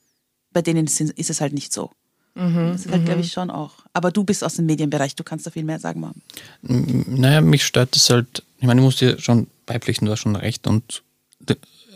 bei 0.57 0.63
denen 0.63 0.87
ist, 0.87 0.99
ist 0.99 1.29
es 1.29 1.39
halt 1.39 1.53
nicht 1.53 1.71
so. 1.71 1.91
Mhm, 2.33 2.71
das 2.71 2.87
ist 2.87 2.91
halt, 2.91 3.05
glaube 3.05 3.19
mhm. 3.19 3.25
ich, 3.25 3.31
schon 3.31 3.51
auch. 3.51 3.73
Aber 3.93 4.09
du 4.09 4.23
bist 4.23 4.43
aus 4.43 4.55
dem 4.55 4.65
Medienbereich, 4.65 5.15
du 5.15 5.23
kannst 5.23 5.45
da 5.45 5.51
viel 5.51 5.63
mehr 5.63 5.77
sagen, 5.77 5.99
Mom. 5.99 6.15
Naja, 6.63 7.41
mich 7.41 7.63
stört 7.63 7.95
das 7.95 8.09
halt, 8.09 8.41
ich 8.57 8.65
meine, 8.65 8.81
ich 8.81 8.85
muss 8.85 8.95
dir 8.95 9.19
schon 9.19 9.45
beipflichten, 9.67 10.07
du 10.07 10.11
hast 10.11 10.21
schon 10.21 10.35
recht. 10.35 10.65
Und 10.65 11.03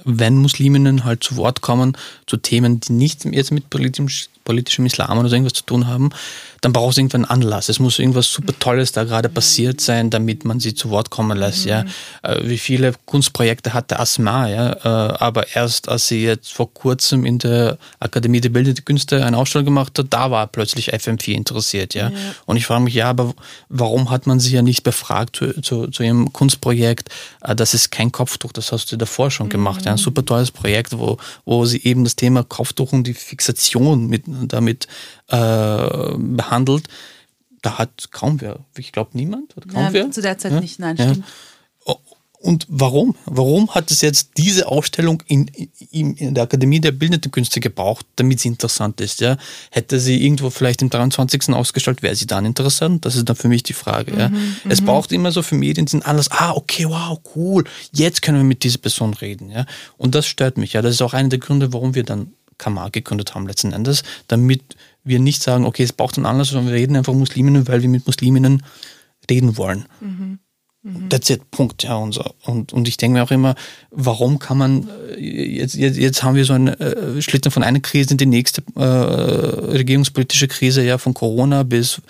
wenn 0.05 0.37
Musliminnen 0.37 1.05
halt 1.05 1.23
zu 1.23 1.37
Wort 1.37 1.61
kommen 1.61 1.97
zu 2.27 2.37
Themen, 2.37 2.79
die 2.79 2.93
nicht 2.93 3.25
jetzt 3.25 3.51
mit 3.51 3.71
politischem, 3.71 4.09
politischem 4.43 4.85
Islam 4.85 5.17
oder 5.17 5.29
so 5.29 5.35
irgendwas 5.35 5.53
zu 5.53 5.65
tun 5.65 5.87
haben, 5.87 6.11
dann 6.61 6.73
braucht 6.73 6.91
es 6.91 6.97
irgendwann 6.99 7.25
einen 7.25 7.43
Anlass. 7.43 7.69
Es 7.69 7.79
muss 7.79 7.97
irgendwas 7.97 8.31
super 8.31 8.53
Tolles 8.57 8.91
da 8.91 9.03
gerade 9.03 9.29
passiert 9.29 9.81
sein, 9.81 10.11
damit 10.11 10.45
man 10.45 10.59
sie 10.59 10.75
zu 10.75 10.91
Wort 10.91 11.09
kommen 11.09 11.37
lässt. 11.37 11.65
Mhm. 11.65 11.69
Ja. 11.69 11.85
Äh, 12.21 12.47
wie 12.47 12.59
viele 12.59 12.93
Kunstprojekte 13.05 13.73
hatte 13.73 13.99
Asma, 13.99 14.47
ja. 14.47 14.73
Äh, 14.73 15.13
aber 15.17 15.55
erst 15.55 15.89
als 15.89 16.07
sie 16.07 16.23
jetzt 16.23 16.53
vor 16.53 16.71
kurzem 16.71 17.25
in 17.25 17.39
der 17.39 17.79
Akademie 17.99 18.41
der 18.41 18.49
Bildenden 18.49 18.85
Künste 18.85 19.25
eine 19.25 19.37
Ausstellung 19.37 19.65
gemacht 19.65 19.97
hat, 19.97 20.07
da 20.11 20.29
war 20.29 20.45
plötzlich 20.45 20.93
FM4 20.93 21.33
interessiert. 21.33 21.95
Ja. 21.95 22.09
ja. 22.09 22.15
Und 22.45 22.57
ich 22.57 22.67
frage 22.67 22.83
mich, 22.83 22.93
ja, 22.93 23.09
aber 23.09 23.33
warum 23.69 24.11
hat 24.11 24.27
man 24.27 24.39
sie 24.39 24.53
ja 24.53 24.61
nicht 24.61 24.83
befragt 24.83 25.37
zu, 25.37 25.59
zu, 25.61 25.87
zu 25.87 26.03
ihrem 26.03 26.31
Kunstprojekt? 26.31 27.09
Äh, 27.41 27.55
das 27.55 27.73
ist 27.73 27.89
kein 27.89 28.11
Kopftuch, 28.11 28.51
das 28.51 28.71
hast 28.71 28.91
du 28.91 28.97
davor 28.97 29.31
schon 29.31 29.49
gemacht. 29.49 29.81
Mhm. 29.81 29.85
Ja. 29.85 29.91
Ein 29.93 29.97
super 29.97 30.23
tolles 30.23 30.51
Projekt, 30.51 30.95
wo, 30.95 31.17
wo 31.43 31.65
sie 31.65 31.81
eben 31.83 32.03
das 32.03 32.15
Thema 32.15 32.43
Kopftuch 32.43 32.93
und 32.93 33.07
die 33.07 33.15
Fixation 33.15 34.05
mit, 34.05 34.27
damit 34.47 34.87
äh, 35.27 35.37
behandelt. 36.17 36.87
Da 37.61 37.77
hat 37.77 38.11
kaum 38.11 38.41
wer, 38.41 38.59
ich 38.77 38.91
glaube 38.91 39.11
niemand, 39.13 39.55
hat 39.55 39.67
kaum 39.67 39.83
ja, 39.83 39.93
wer. 39.93 40.11
Zu 40.11 40.21
der 40.21 40.37
Zeit 40.37 40.53
ja? 40.53 40.59
nicht, 40.59 40.79
nein, 40.79 40.97
stimmt. 40.97 41.23
Oh, 41.85 41.97
und 42.41 42.65
warum? 42.69 43.15
Warum 43.25 43.69
hat 43.69 43.91
es 43.91 44.01
jetzt 44.01 44.31
diese 44.37 44.67
Ausstellung 44.67 45.21
in, 45.27 45.45
in, 45.91 46.15
in, 46.15 46.33
der 46.33 46.45
Akademie 46.45 46.79
der 46.79 46.91
Bildenden 46.91 47.31
Künste 47.31 47.59
gebraucht, 47.59 48.05
damit 48.15 48.39
sie 48.39 48.47
interessant 48.47 48.99
ist? 48.99 49.21
Ja? 49.21 49.37
Hätte 49.69 49.99
sie 49.99 50.23
irgendwo 50.23 50.49
vielleicht 50.49 50.81
im 50.81 50.89
23. 50.89 51.49
ausgestellt, 51.49 52.01
wäre 52.01 52.15
sie 52.15 52.25
dann 52.25 52.45
interessant? 52.45 53.05
Das 53.05 53.15
ist 53.15 53.29
dann 53.29 53.35
für 53.35 53.47
mich 53.47 53.61
die 53.61 53.73
Frage. 53.73 54.17
Ja? 54.17 54.29
Mhm, 54.29 54.55
es 54.69 54.81
mhm. 54.81 54.85
braucht 54.85 55.11
immer 55.11 55.31
so 55.31 55.43
für 55.43 55.53
Medien, 55.53 55.85
die 55.85 55.91
sind 55.91 56.07
anders, 56.07 56.31
ah, 56.31 56.53
okay, 56.53 56.85
wow, 56.85 57.19
cool, 57.35 57.63
jetzt 57.91 58.23
können 58.23 58.39
wir 58.39 58.43
mit 58.43 58.63
dieser 58.63 58.79
Person 58.79 59.13
reden. 59.13 59.51
Ja? 59.51 59.67
Und 59.97 60.15
das 60.15 60.25
stört 60.25 60.57
mich. 60.57 60.73
Ja? 60.73 60.81
Das 60.81 60.95
ist 60.95 61.01
auch 61.03 61.13
einer 61.13 61.29
der 61.29 61.39
Gründe, 61.39 61.73
warum 61.73 61.93
wir 61.93 62.03
dann 62.03 62.33
Kamar 62.61 62.91
gegründet 62.91 63.33
haben 63.33 63.47
letzten 63.47 63.73
Endes, 63.73 64.03
damit 64.27 64.61
wir 65.03 65.19
nicht 65.19 65.41
sagen, 65.41 65.65
okay, 65.65 65.83
es 65.83 65.93
braucht 65.93 66.17
einen 66.17 66.27
Anlass, 66.27 66.49
sondern 66.49 66.67
wir 66.67 66.75
reden 66.75 66.95
einfach 66.95 67.13
Musliminnen, 67.13 67.67
weil 67.67 67.81
wir 67.81 67.89
mit 67.89 68.05
Musliminnen 68.05 68.63
reden 69.29 69.57
wollen. 69.57 69.85
Mhm. 69.99 70.39
Mhm. 70.83 71.09
That's 71.09 71.29
it, 71.29 71.49
Punkt. 71.51 71.83
Ja, 71.83 71.95
und, 71.95 72.13
so. 72.13 72.23
und, 72.45 72.71
und 72.71 72.87
ich 72.87 72.97
denke 72.97 73.17
mir 73.17 73.23
auch 73.23 73.31
immer, 73.31 73.55
warum 73.89 74.39
kann 74.39 74.57
man, 74.57 74.89
äh, 75.15 75.19
jetzt, 75.19 75.75
jetzt, 75.75 75.97
jetzt 75.97 76.23
haben 76.23 76.35
wir 76.35 76.45
so 76.45 76.53
einen 76.53 76.69
äh, 76.69 77.21
Schlitten 77.21 77.51
von 77.51 77.63
einer 77.63 77.79
Krise 77.79 78.11
in 78.11 78.17
die 78.17 78.25
nächste 78.25 78.63
äh, 78.75 78.83
regierungspolitische 78.83 80.47
Krise, 80.47 80.83
ja, 80.83 80.97
von 80.97 81.13
Corona 81.13 81.63
bis 81.63 82.01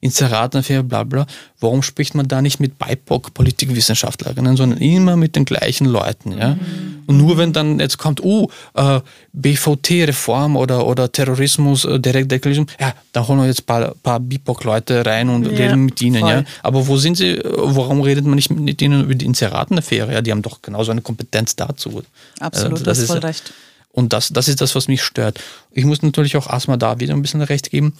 Inseratenaffäre, 0.00 0.82
bla 0.82 1.04
bla. 1.04 1.26
Warum 1.60 1.82
spricht 1.82 2.14
man 2.14 2.28
da 2.28 2.42
nicht 2.42 2.60
mit 2.60 2.78
BIPOC-Politikwissenschaftlerinnen, 2.78 4.56
sondern 4.56 4.78
immer 4.78 5.16
mit 5.16 5.36
den 5.36 5.44
gleichen 5.44 5.86
Leuten? 5.86 6.36
Ja? 6.38 6.54
Mhm. 6.54 7.04
Und 7.06 7.16
nur 7.16 7.38
wenn 7.38 7.52
dann 7.52 7.80
jetzt 7.80 7.96
kommt, 7.96 8.22
oh, 8.22 8.50
äh, 8.74 9.00
BVT-Reform 9.32 10.56
oder, 10.56 10.86
oder 10.86 11.10
Terrorismus, 11.10 11.84
äh, 11.86 11.98
Direktdeklaration, 11.98 12.66
ja, 12.78 12.92
dann 13.12 13.26
holen 13.26 13.40
wir 13.40 13.46
jetzt 13.46 13.62
ein 13.62 13.66
paar, 13.66 13.94
paar 14.02 14.20
BIPOC-Leute 14.20 15.06
rein 15.06 15.30
und 15.30 15.44
ja, 15.46 15.52
reden 15.52 15.86
mit 15.86 16.00
ihnen. 16.02 16.26
Ja? 16.26 16.44
Aber 16.62 16.86
wo 16.86 16.98
sind 16.98 17.16
sie, 17.16 17.40
warum 17.44 18.02
redet 18.02 18.24
man 18.24 18.34
nicht 18.34 18.50
mit 18.50 18.82
ihnen 18.82 19.04
über 19.04 19.14
die 19.14 19.24
Inseratenaffäre? 19.24 20.12
Ja, 20.12 20.20
die 20.20 20.30
haben 20.30 20.42
doch 20.42 20.60
genauso 20.60 20.90
eine 20.90 21.00
Kompetenz 21.00 21.56
dazu. 21.56 22.02
Absolut, 22.40 22.80
äh, 22.80 22.84
das 22.84 22.98
ist 22.98 23.06
voll 23.06 23.18
recht. 23.18 23.52
Und 23.90 24.12
das, 24.12 24.28
das 24.28 24.46
ist 24.46 24.60
das, 24.60 24.74
was 24.74 24.86
mich 24.86 25.02
stört. 25.02 25.40
Ich 25.72 25.84
muss 25.84 26.02
natürlich 26.02 26.36
auch 26.36 26.46
Asma 26.46 26.76
da 26.76 27.00
wieder 27.00 27.14
ein 27.14 27.22
bisschen 27.22 27.42
recht 27.42 27.70
geben. 27.70 27.94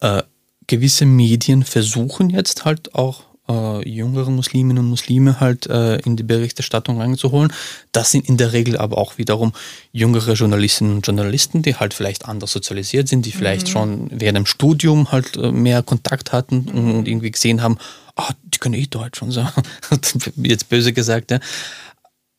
Äh, 0.00 0.22
gewisse 0.66 1.06
Medien 1.06 1.64
versuchen 1.64 2.30
jetzt 2.30 2.64
halt 2.64 2.94
auch 2.94 3.22
äh, 3.48 3.88
jüngere 3.88 4.30
Musliminnen 4.30 4.78
und 4.78 4.90
Muslime 4.90 5.40
halt 5.40 5.66
äh, 5.66 5.96
in 5.98 6.16
die 6.16 6.22
Berichterstattung 6.22 7.00
reinzuholen. 7.00 7.52
Das 7.92 8.10
sind 8.10 8.28
in 8.28 8.36
der 8.36 8.52
Regel 8.52 8.78
aber 8.78 8.98
auch 8.98 9.18
wiederum 9.18 9.52
jüngere 9.92 10.32
Journalistinnen 10.32 10.96
und 10.96 11.06
Journalisten, 11.06 11.62
die 11.62 11.76
halt 11.76 11.94
vielleicht 11.94 12.26
anders 12.26 12.52
sozialisiert 12.52 13.08
sind, 13.08 13.26
die 13.26 13.32
vielleicht 13.32 13.66
mhm. 13.68 13.70
schon 13.70 14.08
während 14.10 14.38
dem 14.38 14.46
Studium 14.46 15.12
halt 15.12 15.36
äh, 15.36 15.52
mehr 15.52 15.82
Kontakt 15.82 16.32
hatten 16.32 16.66
mhm. 16.72 16.94
und 16.94 17.08
irgendwie 17.08 17.30
gesehen 17.30 17.62
haben, 17.62 17.78
ah, 18.16 18.32
die 18.44 18.58
können 18.58 18.74
eh 18.74 18.86
Deutsch 18.86 19.20
und 19.22 19.32
so. 19.32 19.46
Jetzt 20.36 20.68
böse 20.68 20.92
gesagt, 20.92 21.30
ja. 21.30 21.40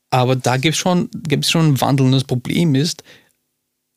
Aber 0.09 0.35
da 0.35 0.57
gibt 0.57 0.75
es 0.75 0.79
schon, 0.79 1.09
gibt's 1.27 1.51
schon 1.51 1.65
einen 1.65 1.81
Wandel 1.81 2.05
und 2.05 2.13
das 2.13 2.23
Problem 2.23 2.73
ist, 2.73 3.03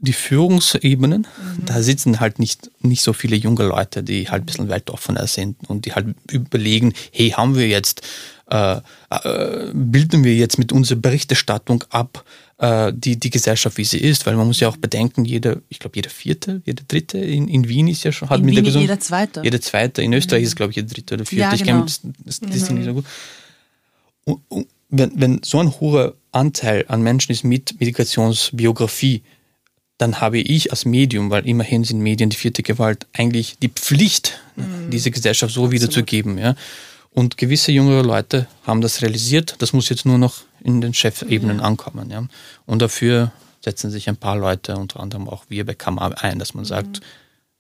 die 0.01 0.13
Führungsebenen, 0.13 1.23
mhm. 1.23 1.65
da 1.67 1.83
sitzen 1.83 2.21
halt 2.21 2.39
nicht, 2.39 2.71
nicht 2.81 3.03
so 3.03 3.13
viele 3.13 3.35
junge 3.35 3.65
Leute, 3.65 4.03
die 4.03 4.31
halt 4.31 4.43
ein 4.43 4.47
bisschen 4.47 4.69
weltoffener 4.69 5.27
sind 5.27 5.57
und 5.69 5.87
die 5.87 5.93
halt 5.93 6.15
überlegen, 6.31 6.95
hey, 7.11 7.31
haben 7.31 7.57
wir 7.57 7.67
jetzt, 7.67 8.03
äh, 8.49 8.77
äh, 9.11 9.71
bilden 9.75 10.23
wir 10.23 10.37
jetzt 10.37 10.59
mit 10.59 10.73
unserer 10.73 11.01
Berichterstattung 11.01 11.83
ab, 11.91 12.25
äh, 12.59 12.93
die, 12.95 13.19
die 13.19 13.31
Gesellschaft, 13.31 13.77
wie 13.77 13.85
sie 13.85 13.99
ist, 13.99 14.25
weil 14.25 14.37
man 14.37 14.47
muss 14.47 14.61
ja 14.61 14.69
auch 14.69 14.77
bedenken, 14.77 15.25
jeder, 15.25 15.57
ich 15.69 15.81
glaube, 15.81 15.97
jeder 15.97 16.11
vierte, 16.11 16.63
jeder 16.65 16.85
dritte 16.87 17.19
in, 17.19 17.49
in 17.49 17.69
Wien 17.69 17.89
ist 17.89 18.05
ja 18.05 18.13
schon, 18.13 18.31
hat 18.31 18.39
in 18.39 18.47
mit 18.47 18.55
Wien 18.55 18.65
der 18.65 18.73
Gesundheit. 18.73 18.89
Jeder 18.91 19.01
zweite. 19.01 19.41
Jeder 19.43 19.61
zweite. 19.61 20.03
In 20.03 20.13
Österreich 20.13 20.43
mhm. 20.43 20.47
ist 20.47 20.57
glaube 20.57 20.71
ich, 20.71 20.77
jeder 20.77 20.89
dritte 20.89 21.15
oder 21.15 21.25
vierte. 21.27 21.43
Ja, 21.43 21.51
genau. 21.51 21.57
Ich 21.57 21.65
kenne 21.65 21.83
das, 21.85 22.01
das, 22.25 22.41
das 22.41 22.69
genau. 22.69 22.79
nicht 22.79 22.87
so 22.87 22.95
gut. 22.95 23.05
Und, 24.25 24.41
und 24.49 24.67
wenn, 24.91 25.21
wenn 25.21 25.41
so 25.43 25.59
ein 25.59 25.81
hoher 25.81 26.15
Anteil 26.33 26.85
an 26.89 27.03
Menschen 27.03 27.33
ist 27.33 27.45
mit 27.45 27.79
Medikationsbiografie, 27.81 29.23
dann 29.99 30.21
habe 30.21 30.39
ich 30.39 30.71
als 30.71 30.85
Medium, 30.85 31.31
weil 31.31 31.47
immerhin 31.47 31.85
sind 31.85 32.01
Medien 32.01 32.31
die 32.31 32.37
vierte 32.37 32.63
Gewalt, 32.63 33.07
eigentlich 33.13 33.59
die 33.59 33.69
Pflicht, 33.69 34.41
mhm. 34.55 34.91
diese 34.91 35.11
Gesellschaft 35.11 35.53
so 35.53 35.73
wiederzugeben. 35.73 36.39
Ja. 36.39 36.55
Und 37.11 37.37
gewisse 37.37 37.73
jüngere 37.73 38.05
Leute 38.05 38.47
haben 38.65 38.81
das 38.81 39.03
realisiert. 39.03 39.57
Das 39.59 39.73
muss 39.73 39.89
jetzt 39.89 40.07
nur 40.07 40.19
noch 40.19 40.43
in 40.63 40.81
den 40.81 40.95
Chefebenen 40.95 41.59
ja. 41.59 41.65
ankommen. 41.65 42.11
Ja. 42.11 42.25
Und 42.65 42.81
dafür 42.81 43.33
setzen 43.61 43.91
sich 43.91 44.09
ein 44.09 44.17
paar 44.17 44.37
Leute, 44.37 44.77
unter 44.77 45.01
anderem 45.01 45.29
auch 45.29 45.45
wir 45.49 45.67
bei 45.67 45.75
Kamar 45.75 46.23
ein, 46.23 46.39
dass 46.39 46.55
man 46.55 46.65
sagt, 46.65 47.01
mhm. 47.01 47.05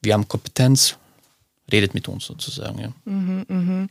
wir 0.02 0.14
haben 0.14 0.28
Kompetenz, 0.28 0.96
redet 1.72 1.92
mit 1.92 2.06
uns 2.06 2.24
sozusagen. 2.24 2.78
Ja. 2.78 2.92
Mhm, 3.04 3.44
mh. 3.48 3.88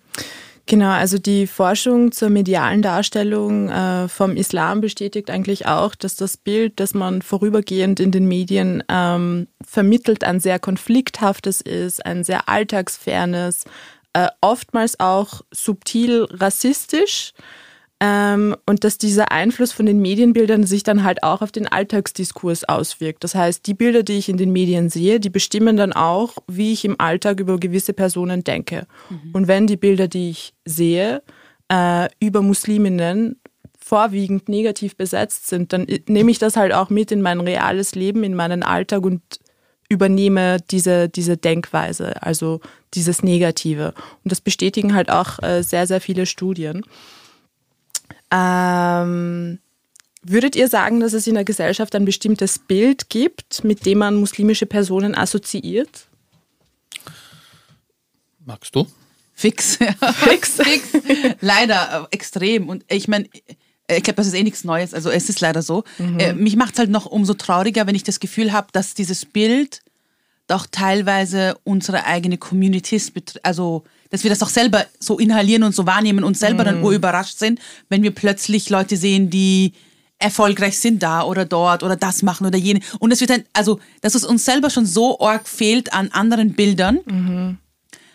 Genau, 0.70 0.90
also 0.90 1.18
die 1.18 1.48
Forschung 1.48 2.12
zur 2.12 2.30
medialen 2.30 2.82
Darstellung 2.82 3.70
äh, 3.70 4.10
vom 4.10 4.36
Islam 4.36 4.82
bestätigt 4.82 5.30
eigentlich 5.30 5.66
auch, 5.66 5.96
dass 5.96 6.18
das 6.18 6.36
Bild, 6.36 6.82
das 6.82 6.94
man 6.94 7.22
vorübergehend 7.22 8.02
in 8.02 8.12
den 8.12 8.28
Medien 8.28 8.84
ähm, 8.90 9.48
vermittelt, 9.66 10.26
ein 10.26 10.42
sehr 10.42 10.60
konflikthaftes 10.60 11.62
ist, 11.62 12.06
ein 12.06 12.26
sehr 12.26 12.50
alltagsfernes, 12.50 13.64
äh, 14.12 14.28
oftmals 14.42 15.00
auch 15.00 15.42
subtil 15.52 16.28
rassistisch. 16.32 17.32
Ähm, 18.00 18.56
und 18.68 18.84
dass 18.84 19.00
dieser 19.00 19.32
Einfluss 19.32 19.72
von 19.72 19.88
den 19.88 20.00
Medienbildern 20.00 20.64
sich 20.66 20.84
dann 20.84 21.04
halt 21.04 21.24
auch 21.24 21.42
auf 21.42 21.52
den 21.52 21.68
Alltagsdiskurs 21.68 22.64
auswirkt. 22.66 23.24
Das 23.24 23.34
heißt, 23.34 23.66
die 23.66 23.74
Bilder, 23.74 24.04
die 24.04 24.20
ich 24.20 24.30
in 24.30 24.38
den 24.38 24.52
Medien 24.52 24.90
sehe, 24.90 25.20
die 25.20 25.32
bestimmen 25.32 25.78
dann 25.78 25.94
auch, 25.94 26.38
wie 26.48 26.74
ich 26.74 26.86
im 26.86 27.00
Alltag 27.00 27.40
über 27.40 27.60
gewisse 27.60 27.94
Personen 27.94 28.44
denke. 28.44 28.86
Mhm. 29.10 29.32
Und 29.34 29.48
wenn 29.48 29.66
die 29.66 29.78
Bilder, 29.78 30.08
die 30.08 30.30
ich 30.30 30.54
sehe, 30.64 31.24
äh, 31.70 32.08
über 32.20 32.44
Musliminnen 32.44 33.40
vorwiegend 33.80 34.48
negativ 34.48 34.96
besetzt 34.96 35.48
sind, 35.48 35.74
dann 35.74 35.88
nehme 36.08 36.30
ich 36.30 36.38
das 36.38 36.56
halt 36.56 36.74
auch 36.74 36.90
mit 36.90 37.12
in 37.12 37.22
mein 37.22 37.40
reales 37.40 37.96
Leben, 37.96 38.24
in 38.24 38.36
meinen 38.36 38.62
Alltag 38.62 39.04
und 39.06 39.22
übernehme 39.90 40.58
diese, 40.70 41.10
diese 41.10 41.38
Denkweise, 41.38 42.22
also 42.22 42.60
dieses 42.94 43.24
Negative. 43.24 43.94
Und 44.24 44.32
das 44.32 44.42
bestätigen 44.42 44.94
halt 44.94 45.10
auch 45.10 45.42
äh, 45.42 45.64
sehr, 45.64 45.88
sehr 45.88 46.02
viele 46.02 46.26
Studien. 46.26 46.84
Ähm, 48.32 49.60
würdet 50.24 50.56
ihr 50.56 50.68
sagen, 50.68 51.00
dass 51.00 51.14
es 51.14 51.28
in 51.28 51.36
der 51.36 51.46
Gesellschaft 51.46 51.96
ein 51.96 52.06
bestimmtes 52.06 52.60
Bild 52.60 53.10
gibt, 53.10 53.64
mit 53.64 53.86
dem 53.86 54.00
man 54.00 54.16
muslimische 54.16 54.66
Personen 54.66 55.16
assoziiert? 55.16 56.08
Magst 58.46 58.76
du? 58.76 58.88
Fix. 59.34 59.78
Fix. 60.16 60.56
Fix. 60.56 60.90
Leider 61.42 62.08
äh, 62.12 62.16
extrem. 62.16 62.70
Und 62.70 62.84
ich 62.90 63.08
meine, 63.08 63.30
ich 63.90 64.04
glaube, 64.04 64.16
das 64.16 64.28
ist 64.28 64.34
eh 64.34 64.44
nichts 64.44 64.64
Neues. 64.64 64.94
Also 64.94 65.10
es 65.10 65.30
ist 65.30 65.40
leider 65.42 65.62
so. 65.62 65.84
Mhm. 65.98 66.20
Äh, 66.20 66.34
mich 66.34 66.56
macht 66.56 66.74
es 66.74 66.80
halt 66.80 66.90
noch 66.90 67.06
umso 67.06 67.34
trauriger, 67.36 67.88
wenn 67.88 67.96
ich 67.96 68.04
das 68.04 68.20
Gefühl 68.20 68.52
habe, 68.52 68.68
dass 68.72 68.96
dieses 68.96 69.26
Bild 69.26 69.82
doch 70.48 70.66
teilweise 70.70 71.58
unsere 71.64 72.06
eigene 72.06 72.38
Communities, 72.38 73.12
also 73.44 73.84
dass 74.10 74.24
wir 74.24 74.30
das 74.30 74.42
auch 74.44 74.50
selber 74.50 74.86
so 75.00 75.20
inhalieren 75.20 75.64
und 75.64 75.76
so 75.76 75.86
wahrnehmen 75.86 76.24
und 76.24 76.38
selber 76.38 76.64
mhm. 76.64 76.82
dann 76.82 76.94
überrascht 76.94 77.38
sind, 77.38 77.60
wenn 77.90 78.04
wir 78.04 78.12
plötzlich 78.12 78.70
Leute 78.70 78.98
sehen, 78.98 79.30
die 79.30 79.74
erfolgreich 80.20 80.80
sind 80.80 81.04
da 81.04 81.24
oder 81.24 81.46
dort 81.46 81.84
oder 81.84 81.96
das 81.96 82.24
machen 82.24 82.48
oder 82.48 82.58
jene. 82.58 82.80
Und 83.00 83.12
es 83.12 83.20
wird 83.20 83.30
dann, 83.30 83.44
also, 83.54 83.80
dass 84.02 84.16
es 84.16 84.26
uns 84.26 84.46
selber 84.46 84.70
schon 84.70 84.86
so 84.86 85.20
arg 85.20 85.48
fehlt 85.48 85.94
an 85.94 86.10
anderen 86.12 86.54
Bildern. 86.54 87.00
Mhm 87.06 87.58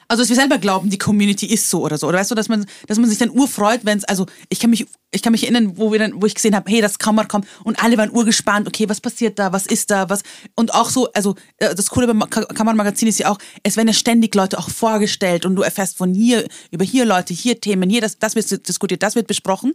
also 0.09 0.23
dass 0.23 0.29
wir 0.29 0.37
selber 0.37 0.59
glauben, 0.59 0.91
die 0.91 0.99
Community 0.99 1.47
ist 1.47 1.69
so 1.69 1.83
oder 1.83 1.99
so. 1.99 2.09
Oder 2.09 2.19
weißt 2.19 2.31
du, 2.31 2.35
dass 2.35 2.49
man, 2.49 2.67
dass 2.87 2.99
man 2.99 3.09
sich 3.09 3.19
dann 3.19 3.31
urfreut, 3.31 3.81
wenn 3.85 3.99
es, 3.99 4.05
also 4.05 4.27
ich 4.49 4.61
kann 4.61 4.71
mich, 4.71 4.87
ich 5.11 5.23
kann 5.23 5.33
mich 5.33 5.45
erinnern, 5.45 5.77
wo 5.77 5.93
wir 5.93 5.99
dann, 5.99 6.21
wo 6.21 6.27
ich 6.27 6.35
gesehen 6.35 6.55
habe, 6.55 6.71
hey, 6.71 6.81
das 6.81 6.99
Kammer 6.99 7.25
kommt 7.27 7.47
und 7.65 7.83
alle 7.83 7.97
waren 7.97 8.11
urgespannt, 8.11 8.67
okay, 8.67 8.89
was 8.89 9.01
passiert 9.01 9.39
da, 9.39 9.53
was 9.53 9.67
ist 9.67 9.91
da, 9.91 10.09
was 10.09 10.23
und 10.55 10.75
auch 10.75 10.91
so, 10.91 11.11
also 11.13 11.35
äh, 11.59 11.75
das 11.75 11.91
Coole 11.91 12.07
beim 12.07 12.29
Kammermagazin 12.29 13.09
ist 13.09 13.19
ja 13.19 13.31
auch, 13.31 13.39
es 13.63 13.77
werden 13.77 13.89
ja 13.89 13.95
ständig 13.95 14.35
Leute 14.35 14.59
auch 14.59 14.71
vorgestellt 14.71 15.47
und 15.47 15.57
du 15.57 15.63
erfährst 15.63 15.97
von 15.97 16.15
hier, 16.15 16.47
über 16.71 16.85
hier 16.85 17.05
Leute, 17.05 17.35
hier 17.35 17.61
Themen, 17.61 17.89
hier, 17.91 18.01
das, 18.01 18.19
das 18.19 18.35
wird 18.35 18.69
diskutiert, 18.69 19.03
das 19.03 19.15
wird 19.15 19.27
besprochen. 19.27 19.73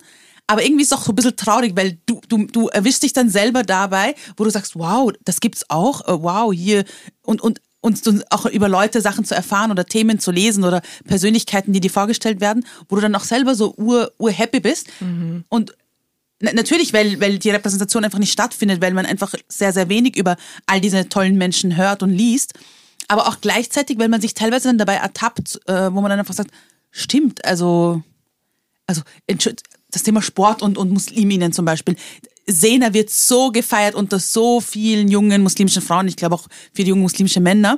Aber 0.50 0.64
irgendwie 0.64 0.84
ist 0.84 0.94
es 0.94 0.98
auch 0.98 1.04
so 1.04 1.12
ein 1.12 1.16
bisschen 1.16 1.36
traurig, 1.36 1.76
weil 1.76 2.00
du, 2.06 2.22
du, 2.30 2.46
du 2.46 2.70
erwischst 2.70 3.04
dich 3.04 3.12
dann 3.12 3.30
selber 3.30 3.64
dabei, 3.64 4.16
wo 4.38 4.46
du 4.46 4.50
sagst, 4.50 4.80
wow, 4.80 5.12
das 5.26 5.42
gibt's 5.42 5.66
auch, 5.70 6.08
äh, 6.08 6.24
wow, 6.24 6.54
hier. 6.54 6.86
Und, 7.22 7.42
und 7.42 7.60
und 7.88 8.32
auch 8.32 8.46
über 8.46 8.68
Leute 8.68 9.02
Sachen 9.02 9.26
zu 9.26 9.34
erfahren 9.34 9.72
oder 9.72 9.86
Themen 9.86 10.20
zu 10.20 10.32
lesen 10.32 10.64
oder 10.64 10.82
Persönlichkeiten, 11.06 11.74
die 11.74 11.80
dir 11.80 11.90
vorgestellt 11.90 12.42
werden, 12.42 12.66
wo 12.90 12.96
du 12.96 13.02
dann 13.02 13.16
auch 13.16 13.24
selber 13.24 13.56
so 13.56 13.74
ur, 13.78 14.12
ur 14.20 14.32
happy 14.32 14.60
bist. 14.60 14.88
Mhm. 15.00 15.46
Und 15.50 15.74
natürlich, 16.40 16.94
weil, 16.94 17.20
weil 17.20 17.40
die 17.40 17.50
Repräsentation 17.50 18.06
einfach 18.06 18.20
nicht 18.20 18.32
stattfindet, 18.32 18.82
weil 18.82 18.94
man 18.94 19.06
einfach 19.06 19.34
sehr, 19.48 19.74
sehr 19.74 19.90
wenig 19.90 20.18
über 20.18 20.38
all 20.66 20.82
diese 20.82 21.10
tollen 21.10 21.38
Menschen 21.38 21.78
hört 21.78 22.04
und 22.04 22.12
liest. 22.12 22.54
Aber 23.08 23.28
auch 23.28 23.40
gleichzeitig, 23.42 23.98
weil 24.00 24.10
man 24.10 24.22
sich 24.22 24.34
teilweise 24.34 24.68
dann 24.68 24.78
dabei 24.78 24.96
ertappt, 24.96 25.60
äh, 25.68 25.94
wo 25.94 26.02
man 26.02 26.10
dann 26.10 26.20
einfach 26.20 26.34
sagt, 26.34 26.52
stimmt, 26.92 27.46
also, 27.46 28.04
also 28.86 29.02
das 29.92 30.04
Thema 30.04 30.22
Sport 30.22 30.62
und, 30.62 30.78
und 30.78 30.92
Musliminnen 30.92 31.54
zum 31.54 31.66
Beispiel 31.66 31.96
Sena 32.48 32.94
wird 32.94 33.10
so 33.10 33.52
gefeiert 33.52 33.96
unter 33.96 34.20
so 34.20 34.62
vielen 34.62 35.10
jungen 35.10 35.44
muslimischen 35.44 35.82
Frauen, 35.82 36.08
ich 36.08 36.16
glaube 36.16 36.36
auch 36.36 36.48
viele 36.74 36.90
junge 36.90 37.02
muslimische 37.02 37.42
Männer, 37.42 37.78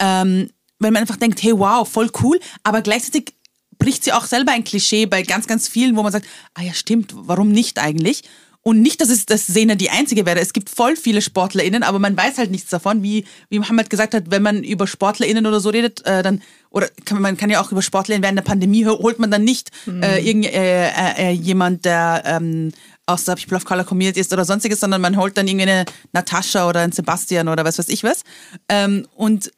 ähm, 0.00 0.50
weil 0.78 0.90
man 0.90 1.02
einfach 1.02 1.16
denkt, 1.16 1.42
hey 1.42 1.52
wow, 1.56 1.88
voll 1.88 2.10
cool, 2.22 2.40
aber 2.62 2.82
gleichzeitig 2.82 3.34
bricht 3.78 4.04
sie 4.04 4.12
auch 4.12 4.24
selber 4.24 4.52
ein 4.52 4.64
Klischee 4.64 5.06
bei 5.06 5.22
ganz, 5.22 5.46
ganz 5.46 5.68
vielen, 5.68 5.96
wo 5.96 6.02
man 6.02 6.12
sagt, 6.12 6.26
ah 6.54 6.62
ja 6.62 6.72
stimmt, 6.72 7.12
warum 7.14 7.50
nicht 7.52 7.78
eigentlich? 7.78 8.22
Und 8.62 8.82
nicht, 8.82 9.00
dass 9.00 9.10
es 9.10 9.26
das 9.26 9.46
Sena 9.46 9.76
die 9.76 9.90
einzige 9.90 10.26
wäre. 10.26 10.40
Es 10.40 10.52
gibt 10.52 10.68
voll 10.70 10.96
viele 10.96 11.22
SportlerInnen, 11.22 11.84
aber 11.84 12.00
man 12.00 12.16
weiß 12.16 12.36
halt 12.38 12.50
nichts 12.50 12.68
davon. 12.68 13.00
Wie, 13.00 13.24
wie 13.48 13.60
Mohammed 13.60 13.88
gesagt 13.90 14.12
hat, 14.12 14.24
wenn 14.32 14.42
man 14.42 14.64
über 14.64 14.88
SportlerInnen 14.88 15.46
oder 15.46 15.60
so 15.60 15.68
redet, 15.68 16.04
äh, 16.04 16.24
dann, 16.24 16.42
oder 16.70 16.88
kann, 17.04 17.22
man 17.22 17.36
kann 17.36 17.48
ja 17.48 17.62
auch 17.62 17.70
über 17.70 17.80
SportlerInnen 17.80 18.24
während 18.24 18.38
der 18.38 18.42
Pandemie 18.42 18.84
holt 18.84 19.20
man 19.20 19.30
dann 19.30 19.44
nicht 19.44 19.70
mhm. 19.86 20.02
äh, 20.02 20.18
irgend, 20.18 20.46
äh, 20.46 20.88
äh, 20.88 20.90
äh 21.16 21.30
jemand, 21.30 21.84
der 21.84 22.24
ähm, 22.26 22.72
aus 23.06 23.24
der 23.24 23.36
People 23.36 23.56
of 23.56 23.64
Color 23.64 23.84
Community 23.84 24.20
ist 24.20 24.32
oder 24.32 24.44
sonstiges, 24.44 24.80
sondern 24.80 25.00
man 25.00 25.16
holt 25.16 25.36
dann 25.38 25.46
irgendwie 25.46 25.70
eine 25.70 25.84
Natascha 26.12 26.68
oder 26.68 26.80
einen 26.80 26.92
Sebastian 26.92 27.48
oder 27.48 27.64
was 27.64 27.78
weiß 27.78 27.88
ich 27.88 28.02
was 28.02 28.24
ähm, 28.68 29.06
und, 29.14 29.52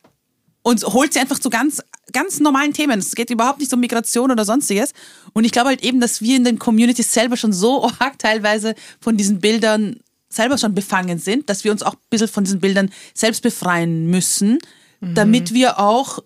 und 0.63 0.85
holt 0.85 1.15
sie 1.15 1.19
einfach 1.19 1.39
zu 1.39 1.49
ganz, 1.49 1.83
ganz 2.13 2.41
normalen 2.41 2.75
Themen. 2.75 2.99
Es 2.99 3.15
geht 3.15 3.31
überhaupt 3.31 3.61
nicht 3.61 3.73
um 3.73 3.81
Migration 3.81 4.31
oder 4.31 4.45
sonstiges. 4.45 4.93
Und 5.33 5.45
ich 5.45 5.53
glaube 5.53 5.69
halt 5.69 5.83
eben, 5.83 5.99
dass 6.01 6.21
wir 6.21 6.37
in 6.37 6.45
den 6.45 6.59
Communities 6.59 7.13
selber 7.13 7.37
schon 7.37 7.55
so 7.55 7.91
arg 7.99 8.19
teilweise 8.19 8.75
von 9.01 9.17
diesen 9.17 9.41
Bildern 9.41 10.01
selber 10.29 10.59
schon 10.59 10.75
befangen 10.75 11.19
sind, 11.19 11.49
dass 11.49 11.65
wir 11.65 11.73
uns 11.73 11.83
auch 11.83 11.95
ein 11.95 12.01
bisschen 12.11 12.29
von 12.29 12.45
diesen 12.45 12.61
Bildern 12.61 12.91
selbst 13.15 13.43
befreien 13.43 14.11
müssen, 14.11 14.59
mhm. 15.01 15.15
damit 15.15 15.55
wir 15.55 15.79
auch, 15.79 16.19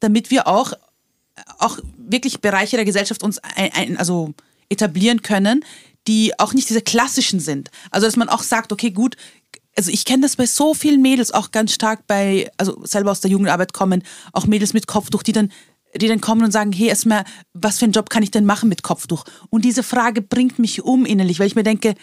damit 0.00 0.30
wir 0.30 0.46
auch, 0.46 0.74
auch 1.58 1.78
wirklich 1.96 2.40
Bereiche 2.40 2.76
der 2.76 2.84
Gesellschaft 2.84 3.22
uns 3.22 3.38
ein, 3.38 3.72
ein, 3.72 3.96
also 3.96 4.34
etablieren 4.68 5.22
können, 5.22 5.64
die 6.08 6.32
auch 6.38 6.54
nicht 6.54 6.68
diese 6.68 6.82
klassischen 6.82 7.38
sind. 7.38 7.70
Also 7.90 8.06
dass 8.06 8.16
man 8.16 8.28
auch 8.28 8.42
sagt, 8.42 8.72
okay, 8.72 8.90
gut, 8.90 9.16
also 9.76 9.92
ich 9.92 10.04
kenne 10.04 10.22
das 10.22 10.34
bei 10.34 10.46
so 10.46 10.74
vielen 10.74 11.02
Mädels 11.02 11.30
auch 11.30 11.52
ganz 11.52 11.72
stark 11.72 12.06
bei, 12.08 12.50
also 12.56 12.84
selber 12.84 13.12
aus 13.12 13.20
der 13.20 13.30
Jugendarbeit 13.30 13.72
kommen, 13.72 14.02
auch 14.32 14.46
Mädels 14.46 14.72
mit 14.72 14.88
Kopftuch, 14.88 15.22
die 15.22 15.32
dann 15.32 15.52
die 15.94 16.08
dann 16.08 16.20
kommen 16.20 16.44
und 16.44 16.50
sagen, 16.50 16.70
hey, 16.70 16.88
erstmal, 16.88 17.24
was 17.54 17.78
für 17.78 17.86
einen 17.86 17.94
Job 17.94 18.10
kann 18.10 18.22
ich 18.22 18.30
denn 18.30 18.44
machen 18.44 18.68
mit 18.68 18.82
Kopftuch? 18.82 19.24
Und 19.48 19.64
diese 19.64 19.82
Frage 19.82 20.20
bringt 20.20 20.58
mich 20.58 20.82
um 20.82 21.06
innerlich, 21.06 21.40
weil 21.40 21.46
ich 21.46 21.54
mir 21.54 21.62
denke, 21.62 21.94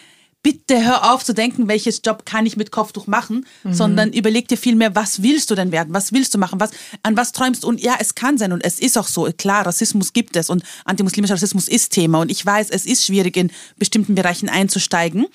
bitte 0.42 0.84
hör 0.84 1.12
auf 1.12 1.24
zu 1.24 1.34
denken, 1.34 1.68
welches 1.68 2.00
Job 2.04 2.24
kann 2.24 2.46
ich 2.46 2.56
mit 2.56 2.70
Kopftuch 2.70 3.06
machen, 3.06 3.46
mhm. 3.64 3.74
sondern 3.74 4.12
überleg 4.12 4.46
dir 4.48 4.56
vielmehr, 4.56 4.94
was 4.94 5.22
willst 5.22 5.50
du 5.50 5.54
denn 5.54 5.72
werden? 5.72 5.92
Was 5.92 6.12
willst 6.12 6.34
du 6.34 6.38
machen? 6.38 6.60
Was, 6.60 6.70
an 7.02 7.16
was 7.16 7.32
träumst 7.32 7.64
du? 7.64 7.68
Und 7.68 7.80
ja, 7.80 7.96
es 7.98 8.14
kann 8.14 8.38
sein 8.38 8.52
und 8.52 8.64
es 8.64 8.78
ist 8.78 8.96
auch 8.96 9.08
so. 9.08 9.28
Klar, 9.36 9.66
Rassismus 9.66 10.12
gibt 10.12 10.36
es 10.36 10.48
und 10.48 10.62
antimuslimischer 10.84 11.34
Rassismus 11.34 11.68
ist 11.68 11.92
Thema 11.92 12.20
und 12.20 12.30
ich 12.30 12.44
weiß, 12.44 12.70
es 12.70 12.86
ist 12.86 13.04
schwierig, 13.04 13.36
in 13.36 13.50
bestimmten 13.76 14.14
Bereichen 14.14 14.48
einzusteigen 14.48 15.26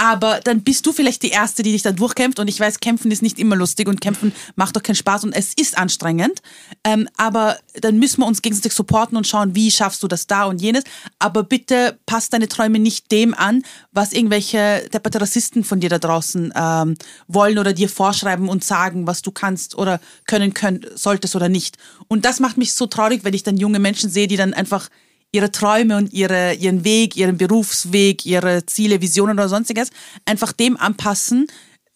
aber 0.00 0.40
dann 0.42 0.62
bist 0.62 0.86
du 0.86 0.92
vielleicht 0.92 1.22
die 1.22 1.28
Erste, 1.28 1.62
die 1.62 1.72
dich 1.72 1.82
dann 1.82 1.96
durchkämpft. 1.96 2.38
Und 2.38 2.48
ich 2.48 2.58
weiß, 2.58 2.80
kämpfen 2.80 3.10
ist 3.10 3.20
nicht 3.20 3.38
immer 3.38 3.54
lustig 3.54 3.86
und 3.86 4.00
kämpfen 4.00 4.32
macht 4.56 4.74
doch 4.74 4.82
keinen 4.82 4.94
Spaß 4.94 5.24
und 5.24 5.34
es 5.34 5.52
ist 5.52 5.76
anstrengend. 5.76 6.40
Ähm, 6.84 7.06
aber 7.18 7.58
dann 7.82 7.98
müssen 7.98 8.22
wir 8.22 8.26
uns 8.26 8.40
gegenseitig 8.40 8.72
supporten 8.72 9.18
und 9.18 9.26
schauen, 9.26 9.54
wie 9.54 9.70
schaffst 9.70 10.02
du 10.02 10.08
das 10.08 10.26
da 10.26 10.44
und 10.44 10.62
jenes. 10.62 10.84
Aber 11.18 11.42
bitte 11.42 11.98
passt 12.06 12.32
deine 12.32 12.48
Träume 12.48 12.78
nicht 12.78 13.12
dem 13.12 13.34
an, 13.34 13.62
was 13.92 14.14
irgendwelche 14.14 14.88
depperte 14.90 15.20
Rassisten 15.20 15.64
von 15.64 15.80
dir 15.80 15.90
da 15.90 15.98
draußen 15.98 16.50
ähm, 16.56 16.94
wollen 17.28 17.58
oder 17.58 17.74
dir 17.74 17.90
vorschreiben 17.90 18.48
und 18.48 18.64
sagen, 18.64 19.06
was 19.06 19.20
du 19.20 19.32
kannst 19.32 19.76
oder 19.76 20.00
können 20.26 20.54
können, 20.54 20.86
solltest 20.94 21.36
oder 21.36 21.50
nicht. 21.50 21.76
Und 22.08 22.24
das 22.24 22.40
macht 22.40 22.56
mich 22.56 22.72
so 22.72 22.86
traurig, 22.86 23.22
wenn 23.24 23.34
ich 23.34 23.42
dann 23.42 23.58
junge 23.58 23.80
Menschen 23.80 24.08
sehe, 24.08 24.28
die 24.28 24.38
dann 24.38 24.54
einfach 24.54 24.88
ihre 25.32 25.52
Träume 25.52 25.96
und 25.96 26.12
ihre, 26.12 26.54
ihren 26.54 26.84
Weg, 26.84 27.16
ihren 27.16 27.36
Berufsweg, 27.36 28.26
ihre 28.26 28.66
Ziele, 28.66 29.00
Visionen 29.00 29.38
oder 29.38 29.48
sonstiges 29.48 29.90
einfach 30.24 30.52
dem 30.52 30.76
anpassen, 30.76 31.46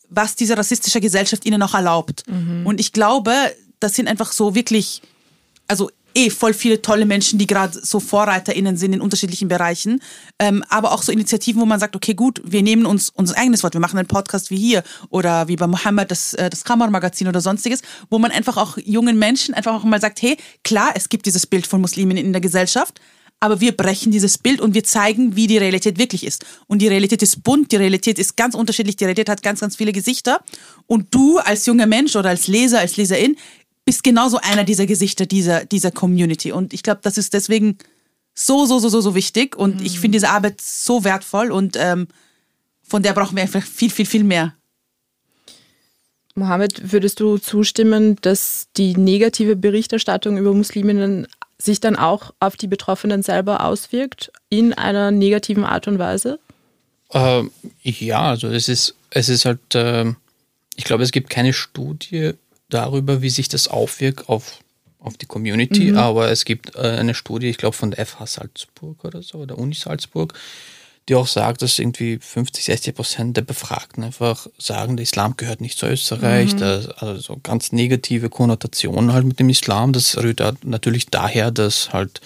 was 0.08 0.36
diese 0.36 0.56
rassistische 0.56 1.00
Gesellschaft 1.00 1.44
ihnen 1.44 1.62
auch 1.62 1.74
erlaubt. 1.74 2.24
Mhm. 2.28 2.66
Und 2.66 2.80
ich 2.80 2.92
glaube, 2.92 3.32
das 3.80 3.94
sind 3.94 4.08
einfach 4.08 4.32
so 4.32 4.54
wirklich, 4.54 5.02
also 5.66 5.90
eh 6.14 6.30
voll 6.30 6.54
viele 6.54 6.80
tolle 6.80 7.06
Menschen, 7.06 7.38
die 7.38 7.46
gerade 7.46 7.78
so 7.82 8.00
VorreiterInnen 8.00 8.76
sind 8.76 8.92
in 8.92 9.00
unterschiedlichen 9.00 9.48
Bereichen. 9.48 10.00
Ähm, 10.38 10.64
aber 10.68 10.92
auch 10.92 11.02
so 11.02 11.12
Initiativen, 11.12 11.60
wo 11.60 11.66
man 11.66 11.80
sagt, 11.80 11.96
okay, 11.96 12.14
gut, 12.14 12.40
wir 12.44 12.62
nehmen 12.62 12.86
uns 12.86 13.10
unser 13.10 13.36
eigenes 13.36 13.62
Wort, 13.62 13.74
wir 13.74 13.80
machen 13.80 13.98
einen 13.98 14.08
Podcast 14.08 14.50
wie 14.50 14.56
hier 14.56 14.84
oder 15.10 15.48
wie 15.48 15.56
bei 15.56 15.66
Mohammed 15.66 16.10
das, 16.10 16.34
äh, 16.34 16.50
das 16.50 16.64
Kammermagazin 16.64 17.28
oder 17.28 17.40
sonstiges, 17.40 17.82
wo 18.10 18.18
man 18.18 18.30
einfach 18.30 18.56
auch 18.56 18.78
jungen 18.78 19.18
Menschen 19.18 19.54
einfach 19.54 19.74
auch 19.74 19.84
mal 19.84 20.00
sagt, 20.00 20.22
hey, 20.22 20.36
klar, 20.62 20.92
es 20.94 21.08
gibt 21.08 21.26
dieses 21.26 21.46
Bild 21.46 21.66
von 21.66 21.80
Muslimen 21.80 22.16
in 22.16 22.32
der 22.32 22.40
Gesellschaft, 22.40 23.00
aber 23.44 23.60
wir 23.60 23.76
brechen 23.76 24.10
dieses 24.10 24.38
Bild 24.38 24.60
und 24.62 24.72
wir 24.72 24.84
zeigen, 24.84 25.36
wie 25.36 25.46
die 25.46 25.58
Realität 25.58 25.98
wirklich 25.98 26.24
ist. 26.24 26.46
Und 26.66 26.80
die 26.80 26.88
Realität 26.88 27.22
ist 27.22 27.44
bunt, 27.44 27.72
die 27.72 27.76
Realität 27.76 28.18
ist 28.18 28.38
ganz 28.38 28.54
unterschiedlich, 28.54 28.96
die 28.96 29.04
Realität 29.04 29.28
hat 29.28 29.42
ganz, 29.42 29.60
ganz 29.60 29.76
viele 29.76 29.92
Gesichter. 29.92 30.40
Und 30.86 31.14
du 31.14 31.38
als 31.38 31.66
junger 31.66 31.84
Mensch 31.84 32.16
oder 32.16 32.30
als 32.30 32.46
Leser, 32.46 32.78
als 32.78 32.96
Leserin, 32.96 33.36
bist 33.84 34.02
genauso 34.02 34.38
einer 34.38 34.64
dieser 34.64 34.86
Gesichter 34.86 35.26
dieser, 35.26 35.66
dieser 35.66 35.90
Community. 35.90 36.52
Und 36.52 36.72
ich 36.72 36.82
glaube, 36.82 37.00
das 37.02 37.18
ist 37.18 37.34
deswegen 37.34 37.76
so, 38.34 38.64
so, 38.64 38.78
so, 38.78 38.88
so, 38.88 39.02
so 39.02 39.14
wichtig. 39.14 39.56
Und 39.56 39.80
mhm. 39.80 39.86
ich 39.86 40.00
finde 40.00 40.16
diese 40.16 40.30
Arbeit 40.30 40.62
so 40.62 41.04
wertvoll 41.04 41.52
und 41.52 41.76
ähm, 41.78 42.08
von 42.82 43.02
der 43.02 43.12
brauchen 43.12 43.36
wir 43.36 43.42
einfach 43.42 43.62
viel, 43.62 43.90
viel, 43.90 44.06
viel 44.06 44.24
mehr. 44.24 44.54
Mohammed, 46.34 46.92
würdest 46.92 47.20
du 47.20 47.36
zustimmen, 47.36 48.16
dass 48.22 48.68
die 48.78 48.96
negative 48.96 49.54
Berichterstattung 49.54 50.38
über 50.38 50.54
Musliminnen 50.54 51.28
sich 51.64 51.80
dann 51.80 51.96
auch 51.96 52.32
auf 52.40 52.56
die 52.56 52.66
Betroffenen 52.66 53.22
selber 53.22 53.64
auswirkt, 53.64 54.30
in 54.48 54.72
einer 54.72 55.10
negativen 55.10 55.64
Art 55.64 55.88
und 55.88 55.98
Weise? 55.98 56.38
Äh, 57.10 57.44
ja, 57.82 58.22
also 58.22 58.48
es 58.48 58.68
ist, 58.68 58.94
es 59.10 59.28
ist 59.28 59.44
halt, 59.44 59.74
äh, 59.74 60.12
ich 60.76 60.84
glaube, 60.84 61.02
es 61.02 61.12
gibt 61.12 61.30
keine 61.30 61.52
Studie 61.52 62.32
darüber, 62.68 63.22
wie 63.22 63.30
sich 63.30 63.48
das 63.48 63.68
aufwirkt 63.68 64.28
auf, 64.28 64.58
auf 64.98 65.16
die 65.16 65.26
Community, 65.26 65.92
mhm. 65.92 65.98
aber 65.98 66.30
es 66.30 66.44
gibt 66.44 66.74
äh, 66.76 66.80
eine 66.80 67.14
Studie, 67.14 67.48
ich 67.48 67.58
glaube, 67.58 67.76
von 67.76 67.90
der 67.90 68.04
FH 68.04 68.26
Salzburg 68.26 69.04
oder 69.04 69.22
so, 69.22 69.38
oder 69.38 69.58
Uni 69.58 69.74
Salzburg, 69.74 70.34
die 71.08 71.14
auch 71.14 71.26
sagt, 71.26 71.62
dass 71.62 71.78
irgendwie 71.78 72.18
50, 72.18 72.64
60 72.64 72.94
Prozent 72.94 73.36
der 73.36 73.42
Befragten 73.42 74.04
einfach 74.04 74.46
sagen, 74.58 74.96
der 74.96 75.04
Islam 75.04 75.36
gehört 75.36 75.60
nicht 75.60 75.78
zu 75.78 75.86
Österreich, 75.86 76.54
mhm. 76.54 76.62
also 76.96 77.20
so 77.20 77.38
ganz 77.42 77.72
negative 77.72 78.30
Konnotationen 78.30 79.12
halt 79.12 79.26
mit 79.26 79.38
dem 79.38 79.50
Islam. 79.50 79.92
Das 79.92 80.16
rührt 80.16 80.42
natürlich 80.64 81.06
daher, 81.06 81.50
dass 81.50 81.92
halt 81.92 82.20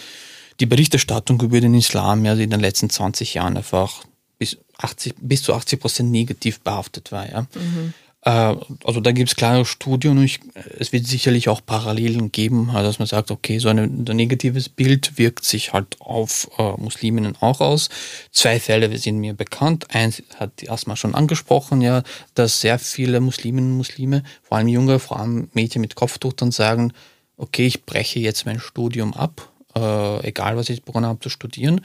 die 0.60 0.66
Berichterstattung 0.66 1.40
über 1.40 1.60
den 1.60 1.74
Islam 1.74 2.24
ja 2.24 2.34
in 2.34 2.50
den 2.50 2.60
letzten 2.60 2.88
20 2.90 3.34
Jahren 3.34 3.56
einfach 3.56 4.04
bis, 4.38 4.56
80, 4.78 5.14
bis 5.20 5.42
zu 5.42 5.54
80 5.54 5.80
Prozent 5.80 6.10
negativ 6.10 6.60
behaftet 6.60 7.10
war. 7.10 7.28
Ja. 7.28 7.42
Mhm. 7.42 7.94
Äh, 8.22 8.56
also 8.84 9.00
da 9.00 9.12
gibt 9.12 9.30
es 9.30 9.36
klare 9.36 9.64
Studien 9.64 10.18
und 10.18 10.24
ich, 10.24 10.40
es 10.78 10.92
wird 10.92 11.06
sicherlich 11.06 11.48
auch 11.48 11.64
Parallelen 11.64 12.32
geben, 12.32 12.70
dass 12.72 12.98
man 12.98 13.06
sagt, 13.06 13.30
okay, 13.30 13.58
so 13.58 13.68
eine, 13.68 13.82
ein 13.82 14.04
negatives 14.16 14.68
Bild 14.68 15.18
wirkt 15.18 15.44
sich 15.44 15.72
halt 15.72 15.96
auf 16.00 16.50
äh, 16.58 16.72
Musliminnen 16.76 17.36
auch 17.40 17.60
aus. 17.60 17.88
Zwei 18.32 18.58
Fälle 18.60 18.96
sind 18.98 19.18
mir 19.18 19.34
bekannt. 19.34 19.94
Eins 19.94 20.22
hat 20.36 20.60
die 20.60 20.70
Asma 20.70 20.96
schon 20.96 21.14
angesprochen, 21.14 21.80
ja, 21.80 22.02
dass 22.34 22.60
sehr 22.60 22.78
viele 22.78 23.20
Musliminnen 23.20 23.72
und 23.72 23.76
Muslime, 23.78 24.22
vor 24.42 24.58
allem 24.58 24.68
junge, 24.68 24.98
vor 24.98 25.20
allem 25.20 25.48
Mädchen 25.52 25.80
mit 25.80 25.94
Kopftuch, 25.94 26.32
dann 26.32 26.50
sagen, 26.50 26.92
okay, 27.36 27.66
ich 27.66 27.84
breche 27.84 28.18
jetzt 28.18 28.46
mein 28.46 28.58
Studium 28.58 29.14
ab, 29.14 29.52
äh, 29.76 30.26
egal 30.26 30.56
was 30.56 30.68
ich 30.70 30.82
begonnen 30.82 31.06
habe 31.06 31.20
zu 31.20 31.30
studieren 31.30 31.82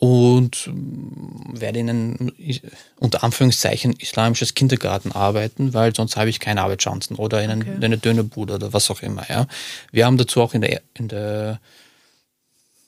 und 0.00 0.66
ähm, 0.66 1.44
werde 1.52 1.78
in 1.78 1.90
einem 1.90 2.32
unter 2.98 3.22
Anführungszeichen 3.22 3.92
islamisches 3.92 4.54
Kindergarten 4.54 5.12
arbeiten, 5.12 5.74
weil 5.74 5.94
sonst 5.94 6.16
habe 6.16 6.30
ich 6.30 6.40
keine 6.40 6.62
Arbeitschancen 6.62 7.16
oder 7.16 7.42
in, 7.42 7.50
okay. 7.50 7.70
eine 7.82 7.98
Dönerbude 7.98 8.54
oder 8.54 8.72
was 8.72 8.90
auch 8.90 9.02
immer. 9.02 9.26
Ja. 9.28 9.46
Wir 9.92 10.06
haben 10.06 10.16
dazu 10.16 10.40
auch 10.40 10.54
in 10.54 10.62
der, 10.62 10.80
in 10.94 11.08
der 11.08 11.60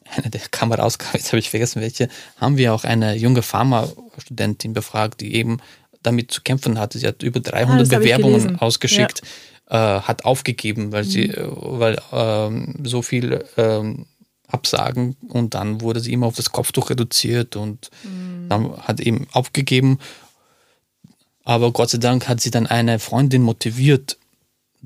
eine 0.17 0.31
der 0.31 0.41
Kameraausgabe, 0.51 1.19
jetzt 1.19 1.29
habe 1.29 1.39
ich 1.39 1.51
vergessen 1.51 1.83
welche, 1.83 2.09
haben 2.39 2.57
wir 2.57 2.73
auch 2.73 2.85
eine 2.85 3.15
junge 3.15 3.43
Pharma-Studentin 3.43 4.73
befragt, 4.73 5.21
die 5.21 5.35
eben 5.35 5.59
damit 6.03 6.33
zu 6.33 6.41
kämpfen 6.41 6.79
hatte. 6.79 6.99
Sie 6.99 7.07
hat 7.07 7.23
über 7.23 7.41
300 7.41 7.93
ah, 7.93 7.99
Bewerbungen 7.99 8.59
ausgeschickt, 8.59 9.21
ja. 9.71 9.99
äh, 9.99 10.01
hat 10.01 10.25
aufgegeben, 10.25 10.93
weil 10.93 11.05
mhm. 11.05 11.09
sie, 11.09 11.29
äh, 11.29 11.47
weil 11.47 12.01
ähm, 12.11 12.77
so 12.85 13.03
viel 13.03 13.45
ähm, 13.59 14.07
Absagen 14.53 15.17
und 15.29 15.55
dann 15.55 15.81
wurde 15.81 16.01
sie 16.01 16.13
immer 16.13 16.27
auf 16.27 16.37
das 16.37 16.53
Kopftuch 16.53 16.91
reduziert 16.91 17.57
und 17.57 17.91
mhm. 18.05 18.49
dann 18.49 18.77
hat 18.79 19.01
eben 19.01 19.27
aufgegeben. 19.33 19.99
Aber 21.45 21.73
Gott 21.73 21.91
sei 21.91 21.99
Dank 21.99 22.29
hat 22.29 22.41
sie 22.41 22.51
dann 22.51 22.67
eine 22.67 22.99
Freundin 22.99 23.43
motiviert, 23.43 24.19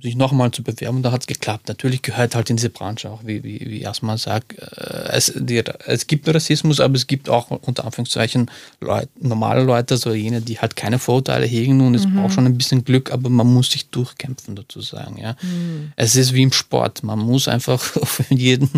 sich 0.01 0.15
nochmal 0.15 0.51
zu 0.51 0.63
bewerben, 0.63 1.03
da 1.03 1.11
hat 1.11 1.23
es 1.23 1.27
geklappt. 1.27 1.69
Natürlich 1.69 2.03
gehört 2.03 2.35
halt 2.35 2.51
in 2.51 2.57
diese 2.57 2.69
Branche 2.69 3.11
auch, 3.11 3.25
wie, 3.25 3.43
wie, 3.43 3.61
wie 3.67 3.87
Asma 3.87 4.19
sagt, 4.19 4.59
äh, 4.59 5.09
es, 5.13 5.33
die, 5.35 5.63
es 5.87 6.07
gibt 6.07 6.29
Rassismus, 6.29 6.81
aber 6.81 6.95
es 6.95 7.07
gibt 7.07 7.31
auch 7.31 7.51
unter 7.51 7.85
Anführungszeichen 7.85 8.51
Leute, 8.81 9.09
normale 9.19 9.63
Leute, 9.63 9.97
so 9.97 10.13
jene, 10.13 10.43
die 10.43 10.59
halt 10.59 10.77
keine 10.77 10.99
Vorurteile 10.99 11.47
hegen 11.47 11.81
und 11.81 11.95
es 11.95 12.07
mhm. 12.07 12.17
braucht 12.17 12.35
schon 12.35 12.45
ein 12.45 12.59
bisschen 12.59 12.85
Glück, 12.85 13.11
aber 13.11 13.31
man 13.31 13.47
muss 13.47 13.71
sich 13.71 13.89
durchkämpfen, 13.89 14.57
sozusagen. 14.57 15.17
Ja. 15.17 15.35
Mhm. 15.41 15.93
Es 15.97 16.15
ist 16.15 16.35
wie 16.35 16.43
im 16.43 16.53
Sport, 16.53 17.03
man 17.03 17.19
muss 17.19 17.49
einfach 17.49 17.97
auf 18.01 18.23
jeden 18.29 18.69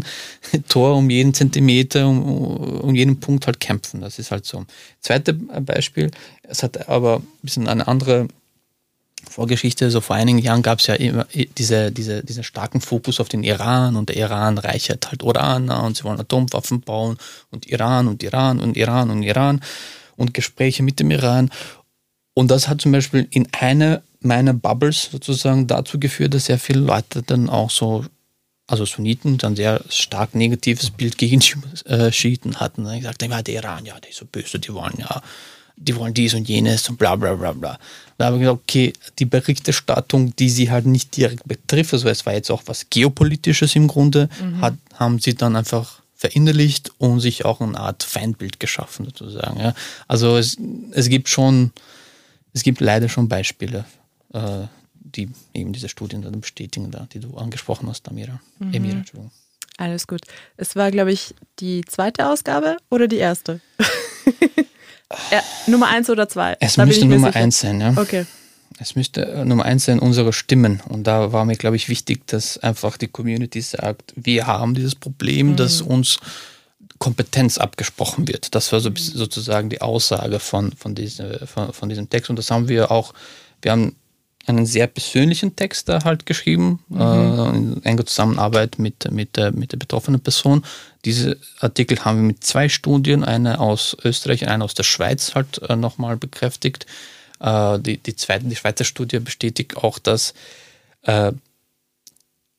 Tor, 0.68 0.96
um 0.96 1.10
jeden 1.10 1.34
Zentimeter, 1.34 2.06
um, 2.06 2.22
um 2.22 2.94
jeden 2.94 3.18
Punkt 3.18 3.46
halt 3.46 3.58
kämpfen. 3.58 4.00
Das 4.00 4.20
ist 4.20 4.30
halt 4.30 4.46
so. 4.46 4.64
Zweites 5.00 5.34
Beispiel, 5.62 6.10
es 6.42 6.62
hat 6.62 6.88
aber 6.88 7.16
ein 7.16 7.26
bisschen 7.42 7.66
eine 7.66 7.88
andere 7.88 8.28
Vorgeschichte, 9.28 9.90
so 9.90 10.00
vor 10.00 10.16
einigen 10.16 10.38
Jahren 10.38 10.62
gab 10.62 10.80
es 10.80 10.86
ja 10.86 10.94
immer 10.94 11.26
diese, 11.56 11.92
diese, 11.92 12.22
diesen 12.22 12.44
starken 12.44 12.80
Fokus 12.80 13.20
auf 13.20 13.28
den 13.28 13.44
Iran 13.44 13.96
und 13.96 14.08
der 14.08 14.16
Iran 14.16 14.58
reichert 14.58 15.08
halt 15.10 15.22
Uran 15.22 15.70
und 15.70 15.96
sie 15.96 16.04
wollen 16.04 16.20
Atomwaffen 16.20 16.80
bauen 16.80 17.18
und 17.50 17.66
Iran 17.66 18.08
und 18.08 18.22
Iran 18.22 18.60
und 18.60 18.76
Iran 18.76 19.10
und 19.10 19.22
Iran 19.22 19.60
und 20.16 20.34
Gespräche 20.34 20.82
mit 20.82 21.00
dem 21.00 21.10
Iran. 21.10 21.50
Und 22.34 22.50
das 22.50 22.68
hat 22.68 22.80
zum 22.80 22.92
Beispiel 22.92 23.26
in 23.30 23.48
einer 23.52 24.02
meiner 24.20 24.52
Bubbles 24.52 25.08
sozusagen 25.10 25.66
dazu 25.66 25.98
geführt, 25.98 26.34
dass 26.34 26.46
sehr 26.46 26.58
viele 26.58 26.80
Leute 26.80 27.22
dann 27.22 27.48
auch 27.48 27.70
so, 27.70 28.04
also 28.66 28.84
Sunniten, 28.84 29.38
dann 29.38 29.56
sehr 29.56 29.80
stark 29.88 30.34
negatives 30.34 30.90
Bild 30.90 31.18
gegen 31.18 31.42
äh, 31.84 32.12
Schiiten 32.12 32.60
hatten. 32.60 32.84
Sagte, 33.00 33.26
ja, 33.26 33.42
der 33.42 33.54
Iran, 33.54 33.86
ja, 33.86 33.98
der 34.00 34.10
ist 34.10 34.18
so 34.18 34.24
böse, 34.24 34.58
die 34.58 34.72
wollen 34.74 34.94
ja 34.98 35.22
die 35.80 35.96
wollen 35.96 36.14
dies 36.14 36.34
und 36.34 36.48
jenes 36.48 36.88
und 36.88 36.98
bla 36.98 37.16
bla 37.16 37.34
bla 37.34 37.52
bla. 37.52 37.78
Da 38.16 38.26
habe 38.26 38.36
ich 38.36 38.42
gesagt, 38.42 38.60
okay, 38.62 38.92
die 39.18 39.24
Berichterstattung, 39.24 40.34
die 40.36 40.50
sie 40.50 40.70
halt 40.70 40.86
nicht 40.86 41.16
direkt 41.16 41.46
betrifft, 41.46 41.92
also 41.92 42.08
es 42.08 42.26
war 42.26 42.32
jetzt 42.32 42.50
auch 42.50 42.62
was 42.66 42.90
Geopolitisches 42.90 43.76
im 43.76 43.86
Grunde, 43.86 44.28
mhm. 44.42 44.60
hat, 44.60 44.74
haben 44.94 45.18
sie 45.18 45.34
dann 45.34 45.56
einfach 45.56 46.02
verinnerlicht 46.16 46.90
und 46.98 47.20
sich 47.20 47.44
auch 47.44 47.60
eine 47.60 47.78
Art 47.78 48.02
Feindbild 48.02 48.58
geschaffen, 48.58 49.04
sozusagen. 49.06 49.60
Ja. 49.60 49.74
Also 50.08 50.36
es, 50.36 50.56
es 50.90 51.08
gibt 51.08 51.28
schon, 51.28 51.70
es 52.52 52.64
gibt 52.64 52.80
leider 52.80 53.08
schon 53.08 53.28
Beispiele, 53.28 53.84
äh, 54.32 54.66
die 54.94 55.30
eben 55.54 55.72
diese 55.72 55.88
Studien 55.88 56.22
dann 56.22 56.40
bestätigen, 56.40 56.90
da, 56.90 57.06
die 57.12 57.20
du 57.20 57.36
angesprochen 57.36 57.88
hast, 57.88 58.08
Amira. 58.08 58.40
Mhm. 58.58 58.74
Emira. 58.74 59.02
Alles 59.76 60.08
gut. 60.08 60.22
Es 60.56 60.74
war, 60.74 60.90
glaube 60.90 61.12
ich, 61.12 61.36
die 61.60 61.82
zweite 61.82 62.28
Ausgabe 62.28 62.78
oder 62.90 63.06
die 63.06 63.18
erste? 63.18 63.60
Ja, 65.30 65.42
Nummer 65.66 65.88
eins 65.88 66.10
oder 66.10 66.28
zwei? 66.28 66.56
Es 66.60 66.74
da 66.74 66.84
müsste 66.84 67.06
Nummer 67.06 67.28
sicher. 67.28 67.40
eins 67.40 67.60
sein, 67.60 67.80
ja. 67.80 67.94
Okay. 67.96 68.26
Es 68.78 68.94
müsste 68.94 69.26
äh, 69.26 69.44
Nummer 69.44 69.64
eins 69.64 69.86
sein, 69.86 69.98
unsere 69.98 70.32
Stimmen. 70.32 70.80
Und 70.88 71.04
da 71.04 71.32
war 71.32 71.44
mir, 71.44 71.56
glaube 71.56 71.76
ich, 71.76 71.88
wichtig, 71.88 72.26
dass 72.26 72.58
einfach 72.58 72.96
die 72.96 73.08
Community 73.08 73.60
sagt, 73.60 74.12
wir 74.16 74.46
haben 74.46 74.74
dieses 74.74 74.94
Problem, 74.94 75.52
mhm. 75.52 75.56
dass 75.56 75.80
uns 75.80 76.18
Kompetenz 76.98 77.58
abgesprochen 77.58 78.28
wird. 78.28 78.54
Das 78.54 78.72
war 78.72 78.80
so 78.80 78.90
sozusagen 78.94 79.70
die 79.70 79.80
Aussage 79.80 80.40
von, 80.40 80.72
von, 80.72 80.94
diese, 80.94 81.46
von, 81.46 81.72
von 81.72 81.88
diesem 81.88 82.10
Text. 82.10 82.28
Und 82.30 82.36
das 82.36 82.50
haben 82.50 82.68
wir 82.68 82.90
auch, 82.90 83.14
wir 83.62 83.72
haben 83.72 83.96
einen 84.48 84.66
sehr 84.66 84.86
persönlichen 84.86 85.56
Text 85.56 85.88
da 85.88 86.04
halt 86.04 86.26
geschrieben, 86.26 86.80
mhm. 86.88 87.00
äh, 87.00 87.48
in 87.56 87.84
enger 87.84 88.06
Zusammenarbeit 88.06 88.78
mit, 88.78 89.10
mit, 89.10 89.36
der, 89.36 89.52
mit 89.52 89.72
der 89.72 89.76
betroffenen 89.76 90.20
Person. 90.20 90.64
Diese 91.04 91.36
Artikel 91.60 92.04
haben 92.04 92.18
wir 92.18 92.26
mit 92.26 92.44
zwei 92.44 92.68
Studien, 92.68 93.24
eine 93.24 93.60
aus 93.60 93.96
Österreich 94.04 94.42
und 94.42 94.48
eine 94.48 94.64
aus 94.64 94.74
der 94.74 94.82
Schweiz 94.82 95.34
halt 95.34 95.60
äh, 95.68 95.76
nochmal 95.76 96.16
bekräftigt. 96.16 96.86
Äh, 97.40 97.78
die, 97.80 97.98
die, 97.98 98.16
zweite, 98.16 98.46
die 98.46 98.56
Schweizer 98.56 98.84
Studie 98.84 99.20
bestätigt 99.20 99.76
auch, 99.76 99.98
dass, 99.98 100.34
äh, 101.02 101.32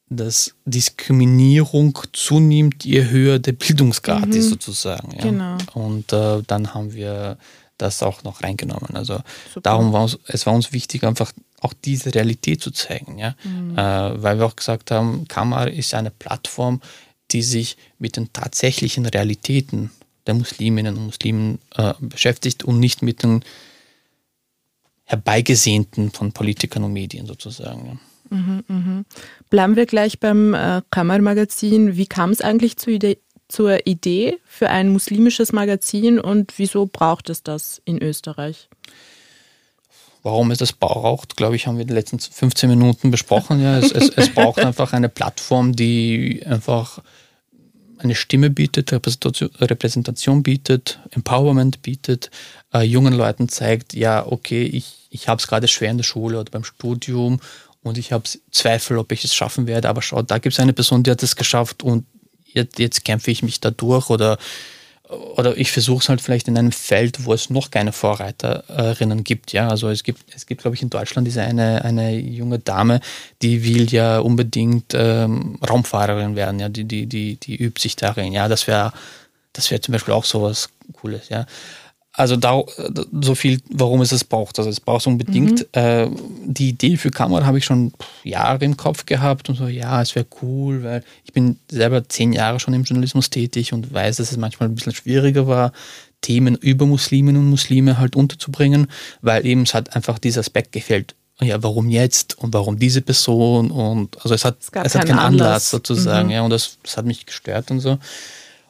dass 0.09 0.55
Diskriminierung 0.65 1.99
zunimmt, 2.13 2.85
je 2.85 3.09
höher 3.09 3.39
der 3.39 3.53
Bildungsgrad 3.53 4.27
mhm. 4.27 4.33
ist 4.33 4.49
sozusagen. 4.49 5.11
Ja. 5.15 5.23
Genau. 5.23 5.57
Und 5.73 6.13
äh, 6.13 6.41
dann 6.47 6.73
haben 6.73 6.93
wir 6.93 7.37
das 7.79 8.03
auch 8.03 8.23
noch 8.23 8.43
reingenommen. 8.43 8.95
Also 8.95 9.21
Super. 9.47 9.61
darum 9.61 9.93
war 9.93 10.03
uns, 10.03 10.19
es 10.27 10.45
war 10.45 10.53
uns 10.53 10.71
wichtig, 10.71 11.03
einfach 11.03 11.31
auch 11.61 11.73
diese 11.73 12.13
Realität 12.13 12.61
zu 12.61 12.71
zeigen, 12.71 13.17
ja, 13.17 13.35
mhm. 13.43 13.77
äh, 13.77 14.23
weil 14.23 14.37
wir 14.37 14.45
auch 14.45 14.55
gesagt 14.55 14.91
haben, 14.91 15.27
Kamar 15.27 15.69
ist 15.69 15.93
eine 15.93 16.11
Plattform, 16.11 16.81
die 17.31 17.41
sich 17.41 17.77
mit 17.97 18.15
den 18.15 18.31
tatsächlichen 18.31 19.05
Realitäten 19.05 19.91
der 20.27 20.35
Musliminnen 20.35 20.95
und 20.95 21.05
Muslimen 21.07 21.59
äh, 21.75 21.93
beschäftigt 21.99 22.63
und 22.63 22.79
nicht 22.79 23.01
mit 23.01 23.23
den 23.23 23.43
herbeigesehnten 25.05 26.11
von 26.11 26.31
Politikern 26.31 26.83
und 26.83 26.93
Medien 26.93 27.25
sozusagen. 27.25 27.85
Ja. 27.87 28.37
Mhm, 28.37 28.63
mh. 28.67 29.03
Bleiben 29.49 29.75
wir 29.75 29.87
gleich 29.87 30.19
beim 30.19 30.53
äh, 30.53 30.81
Kammer-Magazin. 30.91 31.97
Wie 31.97 32.05
kam 32.05 32.29
es 32.29 32.41
eigentlich 32.41 32.75
Idee, 32.91 33.17
zur 33.49 33.85
Idee 33.85 34.37
für 34.45 34.69
ein 34.69 34.89
muslimisches 34.89 35.51
Magazin 35.51 36.19
und 36.19 36.53
wieso 36.57 36.85
braucht 36.85 37.29
es 37.29 37.43
das 37.43 37.81
in 37.83 38.01
Österreich? 38.01 38.69
Warum 40.21 40.51
es 40.51 40.59
das 40.59 40.73
braucht, 40.73 41.35
glaube 41.35 41.55
ich, 41.55 41.65
haben 41.65 41.75
wir 41.75 41.81
in 41.81 41.87
den 41.87 41.95
letzten 41.95 42.19
15 42.19 42.69
Minuten 42.69 43.09
besprochen. 43.09 43.61
Ja, 43.61 43.79
es, 43.79 43.91
es, 43.91 44.09
es 44.09 44.33
braucht 44.33 44.59
einfach 44.59 44.93
eine 44.93 45.09
Plattform, 45.09 45.75
die 45.75 46.43
einfach 46.45 47.01
eine 47.97 48.15
Stimme 48.15 48.49
bietet, 48.49 48.91
Repräsentation, 48.91 49.49
Repräsentation 49.59 50.43
bietet, 50.43 50.99
Empowerment 51.11 51.81
bietet, 51.81 52.31
äh, 52.73 52.83
jungen 52.83 53.13
Leuten 53.13 53.49
zeigt, 53.49 53.93
ja, 53.93 54.25
okay, 54.25 54.63
ich, 54.63 55.07
ich 55.09 55.27
habe 55.27 55.39
es 55.39 55.47
gerade 55.47 55.67
schwer 55.67 55.91
in 55.91 55.97
der 55.97 56.03
Schule 56.03 56.39
oder 56.39 56.51
beim 56.51 56.63
Studium 56.63 57.39
und 57.81 57.97
ich 57.97 58.11
habe 58.11 58.23
Zweifel, 58.51 58.97
ob 58.97 59.11
ich 59.11 59.23
es 59.23 59.35
schaffen 59.35 59.67
werde, 59.67 59.89
aber 59.89 60.01
schau, 60.01 60.21
da 60.21 60.37
gibt 60.37 60.53
es 60.53 60.59
eine 60.59 60.73
Person, 60.73 61.03
die 61.03 61.11
hat 61.11 61.23
es 61.23 61.35
geschafft 61.35 61.83
und 61.83 62.05
jetzt, 62.53 62.79
jetzt 62.79 63.05
kämpfe 63.05 63.31
ich 63.31 63.43
mich 63.43 63.59
da 63.59 63.71
durch 63.71 64.09
oder 64.09 64.37
oder 65.09 65.57
ich 65.57 65.71
versuche 65.71 66.03
es 66.03 66.09
halt 66.09 66.21
vielleicht 66.21 66.47
in 66.47 66.57
einem 66.57 66.71
Feld, 66.71 67.25
wo 67.25 67.33
es 67.33 67.49
noch 67.49 67.71
keine 67.71 67.91
Vorreiterinnen 67.91 69.23
gibt. 69.23 69.53
Ja, 69.53 69.67
also 69.67 69.89
es 69.89 70.03
gibt, 70.03 70.21
es 70.35 70.45
gibt, 70.45 70.61
glaube 70.61 70.75
ich, 70.75 70.83
in 70.83 70.91
Deutschland 70.91 71.25
diese 71.25 71.41
eine, 71.41 71.83
eine 71.83 72.15
junge 72.15 72.59
Dame, 72.59 72.99
die 73.41 73.63
will 73.63 73.91
ja 73.91 74.19
unbedingt 74.19 74.93
ähm, 74.93 75.57
Raumfahrerin 75.67 76.35
werden. 76.35 76.59
Ja, 76.59 76.69
die, 76.69 76.83
die, 76.83 77.07
die, 77.07 77.37
die 77.37 77.55
übt 77.55 77.81
sich 77.81 77.95
darin. 77.95 78.33
Ja, 78.33 78.47
das 78.47 78.67
wäre, 78.67 78.93
das 79.53 79.71
wäre 79.71 79.81
zum 79.81 79.93
Beispiel 79.93 80.13
auch 80.13 80.25
sowas 80.25 80.69
Cooles. 80.93 81.29
Ja, 81.29 81.47
also 82.13 82.35
da, 82.35 82.61
so 83.21 83.35
viel, 83.35 83.61
warum 83.69 84.01
es 84.01 84.11
es 84.11 84.23
braucht. 84.23 84.57
Also 84.57 84.69
es 84.69 84.79
braucht 84.79 85.05
unbedingt. 85.07 85.67
Mhm. 85.75 85.81
Äh, 85.81 86.07
die 86.45 86.69
Idee 86.69 86.97
für 86.97 87.11
Kamera 87.11 87.45
habe 87.45 87.59
ich 87.59 87.65
schon 87.65 87.93
Jahre 88.23 88.65
im 88.65 88.77
Kopf 88.77 89.05
gehabt 89.05 89.49
und 89.49 89.55
so, 89.55 89.67
ja, 89.67 90.01
es 90.01 90.15
wäre 90.15 90.25
cool, 90.41 90.83
weil 90.83 91.03
ich 91.23 91.33
bin 91.33 91.59
selber 91.69 92.07
zehn 92.09 92.33
Jahre 92.33 92.59
schon 92.59 92.73
im 92.73 92.83
Journalismus 92.83 93.29
tätig 93.29 93.73
und 93.73 93.93
weiß, 93.93 94.17
dass 94.17 94.31
es 94.31 94.37
manchmal 94.37 94.69
ein 94.69 94.75
bisschen 94.75 94.93
schwieriger 94.93 95.47
war, 95.47 95.71
Themen 96.21 96.55
über 96.55 96.85
Musliminnen 96.85 97.41
und 97.41 97.49
Muslime 97.49 97.97
halt 97.97 98.15
unterzubringen, 98.15 98.87
weil 99.21 99.45
eben 99.45 99.61
es 99.61 99.73
hat 99.73 99.95
einfach 99.95 100.19
dieser 100.19 100.41
Aspekt 100.41 100.71
gefällt. 100.71 101.15
Ja, 101.41 101.63
warum 101.63 101.89
jetzt 101.89 102.37
und 102.37 102.53
warum 102.53 102.77
diese 102.77 103.01
Person 103.01 103.71
und 103.71 104.17
also 104.17 104.35
es 104.35 104.43
hat, 104.43 104.57
es, 104.59 104.67
es 104.67 104.95
hat 104.95 105.05
keinen 105.05 105.19
Anlass, 105.19 105.47
Anlass 105.47 105.69
sozusagen, 105.69 106.27
mhm. 106.27 106.33
ja, 106.33 106.41
und 106.41 106.49
das, 106.49 106.79
das 106.83 106.97
hat 106.97 107.05
mich 107.05 107.25
gestört 107.25 107.71
und 107.71 107.79
so. 107.79 107.97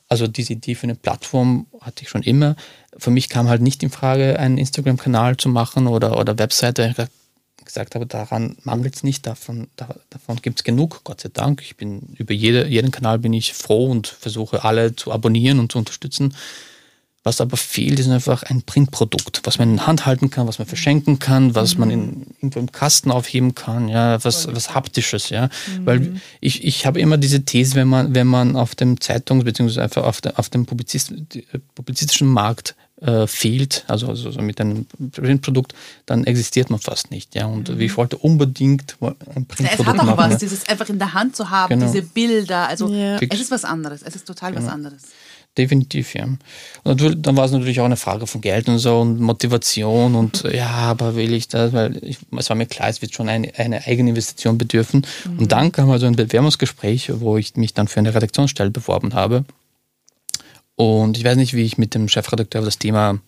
Also 0.07 0.27
diese 0.27 0.53
Idee 0.53 0.75
für 0.75 0.83
eine 0.83 0.95
Plattform 0.95 1.67
hatte 1.81 2.03
ich 2.03 2.09
schon 2.09 2.23
immer. 2.23 2.55
Für 2.99 3.11
mich 3.11 3.29
kam 3.29 3.49
halt 3.49 3.61
nicht 3.61 3.81
in 3.83 3.89
Frage, 3.89 4.39
einen 4.39 4.57
Instagram-Kanal 4.57 5.37
zu 5.37 5.49
machen 5.49 5.87
oder, 5.87 6.19
oder 6.19 6.37
Webseite. 6.37 6.93
Ich 6.97 7.65
gesagt 7.65 7.93
habe, 7.93 8.07
daran 8.07 8.57
mangelt 8.63 8.95
es 8.95 9.03
nicht, 9.03 9.27
davon, 9.27 9.67
davon 9.75 10.37
gibt 10.41 10.59
es 10.59 10.63
genug, 10.63 11.01
Gott 11.03 11.21
sei 11.21 11.29
Dank. 11.31 11.61
Ich 11.61 11.77
bin 11.77 12.01
über 12.17 12.33
jede, 12.33 12.67
jeden 12.67 12.91
Kanal 12.91 13.19
bin 13.19 13.31
ich 13.31 13.53
froh 13.53 13.91
und 13.91 14.07
versuche 14.07 14.63
alle 14.63 14.95
zu 14.95 15.11
abonnieren 15.11 15.59
und 15.59 15.71
zu 15.71 15.77
unterstützen. 15.77 16.33
Was 17.21 17.41
aber 17.41 17.57
fehlt, 17.57 17.99
ist 17.99 18.09
einfach 18.09 18.43
ein 18.43 18.61
Printprodukt, 18.61 19.41
was 19.43 19.59
man 19.59 19.71
in 19.71 19.75
der 19.75 19.87
Hand 19.87 20.05
halten 20.05 20.29
kann, 20.29 20.47
was 20.47 20.57
man 20.57 20.67
verschenken 20.67 21.19
kann, 21.19 21.53
was 21.53 21.75
mhm. 21.75 21.79
man 21.79 21.89
in, 21.91 22.27
irgendwo 22.37 22.59
im 22.59 22.71
Kasten 22.71 23.11
aufheben 23.11 23.55
kann, 23.55 23.89
ja, 23.89 24.23
was, 24.23 24.47
was 24.47 24.73
Haptisches, 24.73 25.29
ja. 25.29 25.47
Mhm. 25.47 25.85
Weil 25.85 26.21
ich, 26.39 26.63
ich 26.63 26.85
habe 26.85 26.99
immer 26.99 27.17
diese 27.17 27.43
These, 27.43 27.75
wenn 27.75 27.89
man, 27.89 28.15
wenn 28.15 28.25
man 28.25 28.55
auf 28.55 28.73
dem 28.73 28.99
Zeitungs- 28.99 29.43
bzw. 29.43 29.81
einfach 29.81 30.05
auf, 30.05 30.21
der, 30.21 30.39
auf 30.39 30.49
dem 30.49 30.65
Publizist, 30.65 31.13
publizistischen 31.75 32.27
Markt 32.27 32.75
äh, 33.01 33.27
fehlt, 33.27 33.85
also, 33.87 34.07
also, 34.07 34.29
mit 34.41 34.59
einem 34.59 34.85
Printprodukt, 35.11 35.73
dann 36.05 36.25
existiert 36.25 36.69
man 36.69 36.79
fast 36.79 37.11
nicht. 37.11 37.35
Ja? 37.35 37.45
Und 37.45 37.69
mhm. 37.69 37.79
ich 37.79 37.95
wollte 37.97 38.17
unbedingt 38.17 38.97
ein 39.01 39.45
Printprodukt 39.45 39.57
machen. 39.57 39.67
Es 39.67 39.87
hat 39.87 39.99
auch 39.99 40.03
machen, 40.17 40.31
was, 40.31 40.37
dieses 40.37 40.67
einfach 40.67 40.89
in 40.89 40.99
der 40.99 41.13
Hand 41.13 41.35
zu 41.35 41.49
haben, 41.49 41.79
genau. 41.79 41.91
diese 41.91 42.03
Bilder. 42.03 42.67
Also 42.67 42.89
ja. 42.89 43.17
es 43.17 43.39
ist 43.39 43.51
was 43.51 43.63
anderes, 43.63 44.01
es 44.03 44.15
ist 44.15 44.25
total 44.25 44.51
genau. 44.51 44.65
was 44.65 44.71
anderes. 44.71 45.03
Definitiv, 45.57 46.13
ja. 46.13 46.25
Und 46.83 47.25
dann 47.25 47.35
war 47.35 47.45
es 47.45 47.51
natürlich 47.51 47.81
auch 47.81 47.85
eine 47.85 47.97
Frage 47.97 48.27
von 48.27 48.39
Geld 48.39 48.69
und 48.69 48.79
so 48.79 48.99
und 48.99 49.19
Motivation 49.19 50.15
und 50.15 50.43
mhm. 50.43 50.51
ja, 50.51 50.69
aber 50.69 51.15
will 51.15 51.33
ich 51.33 51.47
das, 51.47 51.73
weil 51.73 51.97
ich, 52.03 52.17
es 52.37 52.49
war 52.49 52.55
mir 52.55 52.65
klar, 52.65 52.87
es 52.89 53.01
wird 53.01 53.13
schon 53.13 53.27
eine, 53.27 53.51
eine 53.57 53.85
eigene 53.85 54.11
Investition 54.11 54.57
bedürfen. 54.57 55.05
Mhm. 55.25 55.39
Und 55.39 55.51
dann 55.51 55.71
kam 55.71 55.89
also 55.89 56.05
ein 56.05 56.15
Bewerbungsgespräch, 56.15 57.11
wo 57.19 57.37
ich 57.37 57.55
mich 57.55 57.73
dann 57.73 57.87
für 57.87 57.99
eine 57.99 58.13
Redaktionsstelle 58.13 58.69
beworben 58.69 59.13
habe. 59.13 59.43
Und 60.79 61.17
ich 61.17 61.25
weiß 61.25 61.35
nicht, 61.35 61.53
wie 61.53 61.63
ich 61.63 61.77
mit 61.77 61.93
dem 61.93 62.07
Chefredakteur 62.07 62.61
auf 62.61 62.65
das 62.65 62.79
Thema 62.79 63.19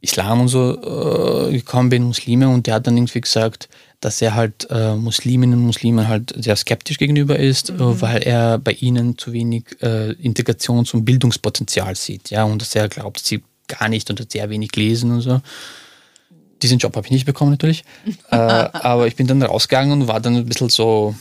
Islam 0.00 0.40
und 0.40 0.48
so 0.48 1.48
äh, 1.50 1.52
gekommen 1.52 1.90
bin, 1.90 2.04
Muslime, 2.04 2.48
und 2.48 2.66
der 2.66 2.72
hat 2.72 2.86
dann 2.86 2.96
irgendwie 2.96 3.20
gesagt, 3.20 3.68
dass 4.00 4.22
er 4.22 4.34
halt 4.34 4.66
äh, 4.70 4.94
Musliminnen 4.94 5.58
und 5.58 5.66
Muslimen 5.66 6.08
halt 6.08 6.32
sehr 6.42 6.56
skeptisch 6.56 6.96
gegenüber 6.96 7.38
ist, 7.38 7.68
äh, 7.68 7.74
mhm. 7.74 8.00
weil 8.00 8.22
er 8.22 8.56
bei 8.56 8.72
ihnen 8.72 9.18
zu 9.18 9.34
wenig 9.34 9.64
äh, 9.82 10.12
Integrations- 10.12 10.94
und 10.94 11.04
Bildungspotenzial 11.04 11.96
sieht, 11.96 12.30
ja, 12.30 12.44
und 12.44 12.62
dass 12.62 12.74
er 12.74 12.88
glaubt, 12.88 13.18
sie 13.18 13.42
gar 13.68 13.90
nicht 13.90 14.08
und 14.08 14.32
sehr 14.32 14.48
wenig 14.48 14.74
lesen 14.74 15.10
und 15.10 15.20
so. 15.20 15.42
Diesen 16.62 16.78
Job 16.78 16.96
habe 16.96 17.06
ich 17.06 17.12
nicht 17.12 17.26
bekommen 17.26 17.50
natürlich, 17.50 17.84
äh, 18.30 18.36
aber 18.36 19.06
ich 19.06 19.16
bin 19.16 19.26
dann 19.26 19.42
rausgegangen 19.42 20.00
und 20.00 20.08
war 20.08 20.20
dann 20.20 20.34
ein 20.34 20.46
bisschen 20.46 20.70
so, 20.70 21.14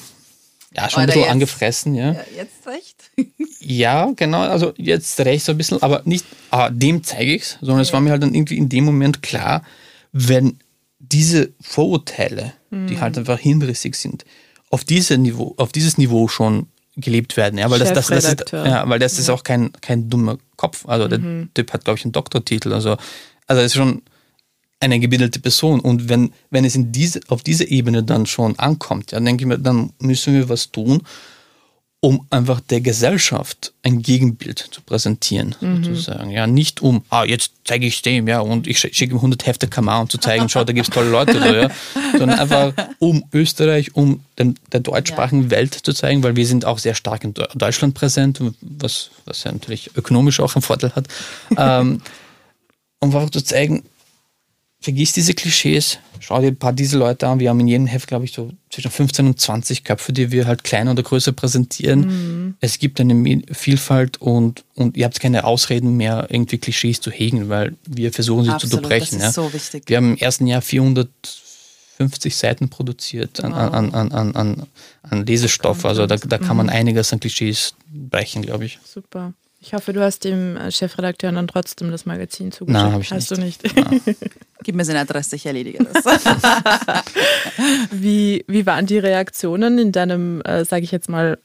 ja, 0.74 0.90
schon 0.90 1.00
Oder 1.00 1.02
ein 1.04 1.08
bisschen 1.08 1.22
jetzt, 1.24 1.32
angefressen, 1.32 1.96
ja. 1.96 2.12
ja. 2.14 2.22
Jetzt 2.38 2.66
recht? 2.66 3.12
Ja, 3.60 4.12
genau, 4.16 4.42
also 4.42 4.74
jetzt 4.78 5.20
recht 5.20 5.46
so 5.46 5.52
ein 5.52 5.58
bisschen, 5.58 5.82
aber 5.82 6.02
nicht, 6.06 6.26
ah, 6.50 6.70
dem 6.70 7.04
zeige 7.04 7.36
ich 7.36 7.44
es, 7.44 7.58
sondern 7.60 7.78
ja. 7.78 7.82
es 7.84 7.94
war 7.94 8.02
mir 8.02 8.12
halt 8.12 8.24
dann 8.24 8.34
irgendwie 8.34 8.58
in 8.58 8.70
dem 8.70 8.86
Moment 8.86 9.22
klar, 9.22 9.64
wenn 10.12 10.58
diese 11.00 11.52
Vorurteile, 11.62 12.54
mhm. 12.70 12.88
die 12.88 13.00
halt 13.00 13.18
einfach 13.18 13.40
hinrissig 13.40 13.96
sind, 13.96 14.26
auf, 14.70 14.84
diese 14.84 15.18
Niveau, 15.18 15.54
auf 15.58 15.72
dieses 15.72 15.98
Niveau 15.98 16.28
schon 16.28 16.68
gelebt 16.96 17.38
werden. 17.38 17.58
Ja, 17.58 17.70
weil 17.70 17.80
das, 17.80 17.94
das, 17.94 18.08
das 18.08 18.26
ist, 18.26 18.52
ja, 18.52 18.88
weil 18.88 19.00
das 19.00 19.14
ja. 19.14 19.22
ist 19.22 19.30
auch 19.30 19.44
kein, 19.44 19.72
kein 19.82 20.10
dummer 20.10 20.38
Kopf. 20.58 20.86
Also 20.88 21.08
der 21.08 21.20
mhm. 21.20 21.50
Typ 21.54 21.74
hat, 21.74 21.86
glaube 21.86 21.98
ich, 21.98 22.06
einen 22.06 22.12
Doktortitel. 22.12 22.74
Also, 22.74 22.98
also 23.48 23.62
ist 23.62 23.76
schon 23.76 24.02
eine 24.80 25.00
gebildete 25.00 25.40
Person. 25.40 25.80
Und 25.80 26.10
wenn, 26.10 26.34
wenn 26.50 26.66
es 26.66 26.76
in 26.76 26.92
diese, 26.92 27.22
auf 27.28 27.44
dieser 27.44 27.70
Ebene 27.70 28.04
dann 28.04 28.26
schon 28.26 28.58
ankommt, 28.60 29.12
ja, 29.12 29.20
denke 29.20 29.44
ich 29.44 29.48
mir, 29.48 29.60
dann 29.60 29.92
müssen 30.00 30.34
wir 30.34 30.50
was 30.50 30.72
tun, 30.72 31.02
um 32.02 32.26
einfach 32.30 32.62
der 32.62 32.80
Gesellschaft 32.80 33.74
ein 33.84 34.02
Gegenbild 34.02 34.70
zu 34.72 34.82
präsentieren, 34.82 35.56
mhm. 35.60 35.84
sozusagen. 35.84 36.30
Ja, 36.30 36.48
nicht 36.48 36.82
um, 36.82 37.04
ah, 37.10 37.26
jetzt 37.26 37.52
zeige 37.66 37.86
ich 37.86 38.02
dem, 38.02 38.28
ja, 38.28 38.40
und 38.40 38.68
ich 38.68 38.80
schicke 38.80 39.14
ihm 39.14 39.18
100 39.18 39.46
Hefte 39.46 39.68
Kamau, 39.68 40.02
um 40.02 40.10
zu 40.10 40.18
zeigen, 40.18 40.48
schau, 40.48 40.64
da 40.64 40.72
gibt 40.72 40.88
es 40.88 40.94
tolle 40.94 41.10
Leute, 41.10 41.38
so, 41.38 41.46
ja, 41.46 41.70
sondern 42.18 42.40
einfach 42.40 42.74
um 43.00 43.26
Österreich, 43.34 43.96
um 43.96 44.24
den, 44.38 44.56
der 44.72 44.80
deutschsprachigen 44.80 45.44
ja. 45.44 45.52
Welt 45.52 45.74
zu 45.74 45.92
zeigen, 45.92 46.24
weil 46.24 46.38
wir 46.38 46.48
sind 46.48 46.64
auch 46.64 46.80
sehr 46.80 46.96
stark 46.96 47.26
in 47.26 47.34
Deutschland 47.34 47.96
präsent, 47.96 48.42
was, 48.62 49.12
was 49.26 49.44
ja 49.44 49.52
natürlich 49.52 49.92
ökonomisch 49.98 50.40
auch 50.40 50.56
einen 50.56 50.62
Vorteil 50.62 50.96
hat, 50.96 51.08
ähm, 51.58 52.02
um 53.02 53.14
einfach 53.14 53.30
zu 53.30 53.44
zeigen, 53.44 53.84
vergiss 54.80 55.12
diese 55.12 55.34
Klischees, 55.34 56.00
schau 56.20 56.42
dir 56.42 56.48
ein 56.48 56.58
paar 56.58 56.74
diese 56.74 56.98
Leute 56.98 57.28
an. 57.28 57.40
Wir 57.40 57.50
haben 57.50 57.60
in 57.60 57.68
jedem 57.68 57.88
Heft, 57.88 58.08
glaube 58.08 58.26
ich, 58.26 58.34
so 58.34 58.52
zwischen 58.70 58.92
15 58.92 59.28
und 59.28 59.40
20 59.40 59.84
Köpfe, 59.84 60.14
die 60.14 60.32
wir 60.32 60.46
halt 60.46 60.64
kleiner 60.64 60.92
oder 60.92 61.04
größer 61.04 61.32
präsentieren. 61.32 62.00
Mhm. 62.00 62.56
Es 62.60 62.80
gibt 62.80 63.00
eine 63.00 63.42
Vielfalt 63.52 64.18
und, 64.18 64.64
und 64.76 64.98
ihr 64.98 65.06
habt 65.06 65.20
keine 65.20 65.44
Ausreden 65.44 65.98
mehr, 65.98 66.28
irgendwie 66.30 66.58
Klischees 66.58 67.02
zu 67.02 67.12
hegen, 67.12 67.50
weil 67.50 67.76
wir 67.86 68.12
versuchen 68.14 68.46
sie 68.46 68.52
Absolut, 68.52 68.72
zu 68.72 68.78
durchbrechen. 68.78 69.20
Das 69.20 69.30
ist 69.30 69.38
ja. 69.38 69.44
so 69.44 69.54
wichtig. 69.54 69.84
Wir 69.88 69.98
haben 69.98 70.12
im 70.14 70.18
ersten 70.18 70.48
Jahr 70.48 70.62
450 70.62 72.36
Seiten 72.36 72.70
produziert 72.70 73.44
an, 73.44 73.52
wow. 73.52 73.74
an, 73.74 73.94
an, 73.94 74.12
an, 74.12 74.36
an, 74.36 74.68
an 75.04 75.26
Lesestoff. 75.26 75.86
Also 75.86 76.06
da, 76.06 76.18
da 76.18 76.38
kann 76.38 76.58
man 76.58 76.68
mhm. 76.68 76.74
einiges 76.74 77.12
an 77.14 77.20
Klischees 77.20 77.76
brechen, 77.92 78.42
glaube 78.42 78.66
ich. 78.66 78.80
Super. 78.84 79.34
Ich 79.62 79.74
hoffe, 79.74 79.92
du 79.92 80.02
hast 80.02 80.24
dem 80.24 80.56
äh, 80.56 80.72
Chefredakteur 80.72 81.32
dann 81.32 81.48
trotzdem 81.48 81.92
das 81.92 82.06
Magazin 82.06 82.52
zugeschickt. 82.52 82.82
Nein, 82.82 82.94
habe 82.94 83.04
ich 83.04 83.12
hast 83.12 83.32
nicht. 83.38 83.62
Hast 83.64 83.78
du 83.78 83.92
nicht? 83.92 84.20
Gib 84.64 84.76
mir 84.76 84.86
seine 84.86 85.00
Adresse, 85.00 85.36
ich 85.36 85.46
erledige 85.46 85.84
das. 85.84 86.06
wie, 87.92 88.44
wie 88.48 88.66
waren 88.66 88.86
die 88.86 89.00
Reaktionen 89.00 89.78
in 89.78 89.92
deinem, 89.92 90.42
äh, 90.42 90.64
sage 90.64 90.84
ich 90.84 90.92
jetzt 90.92 91.10
mal, 91.10 91.38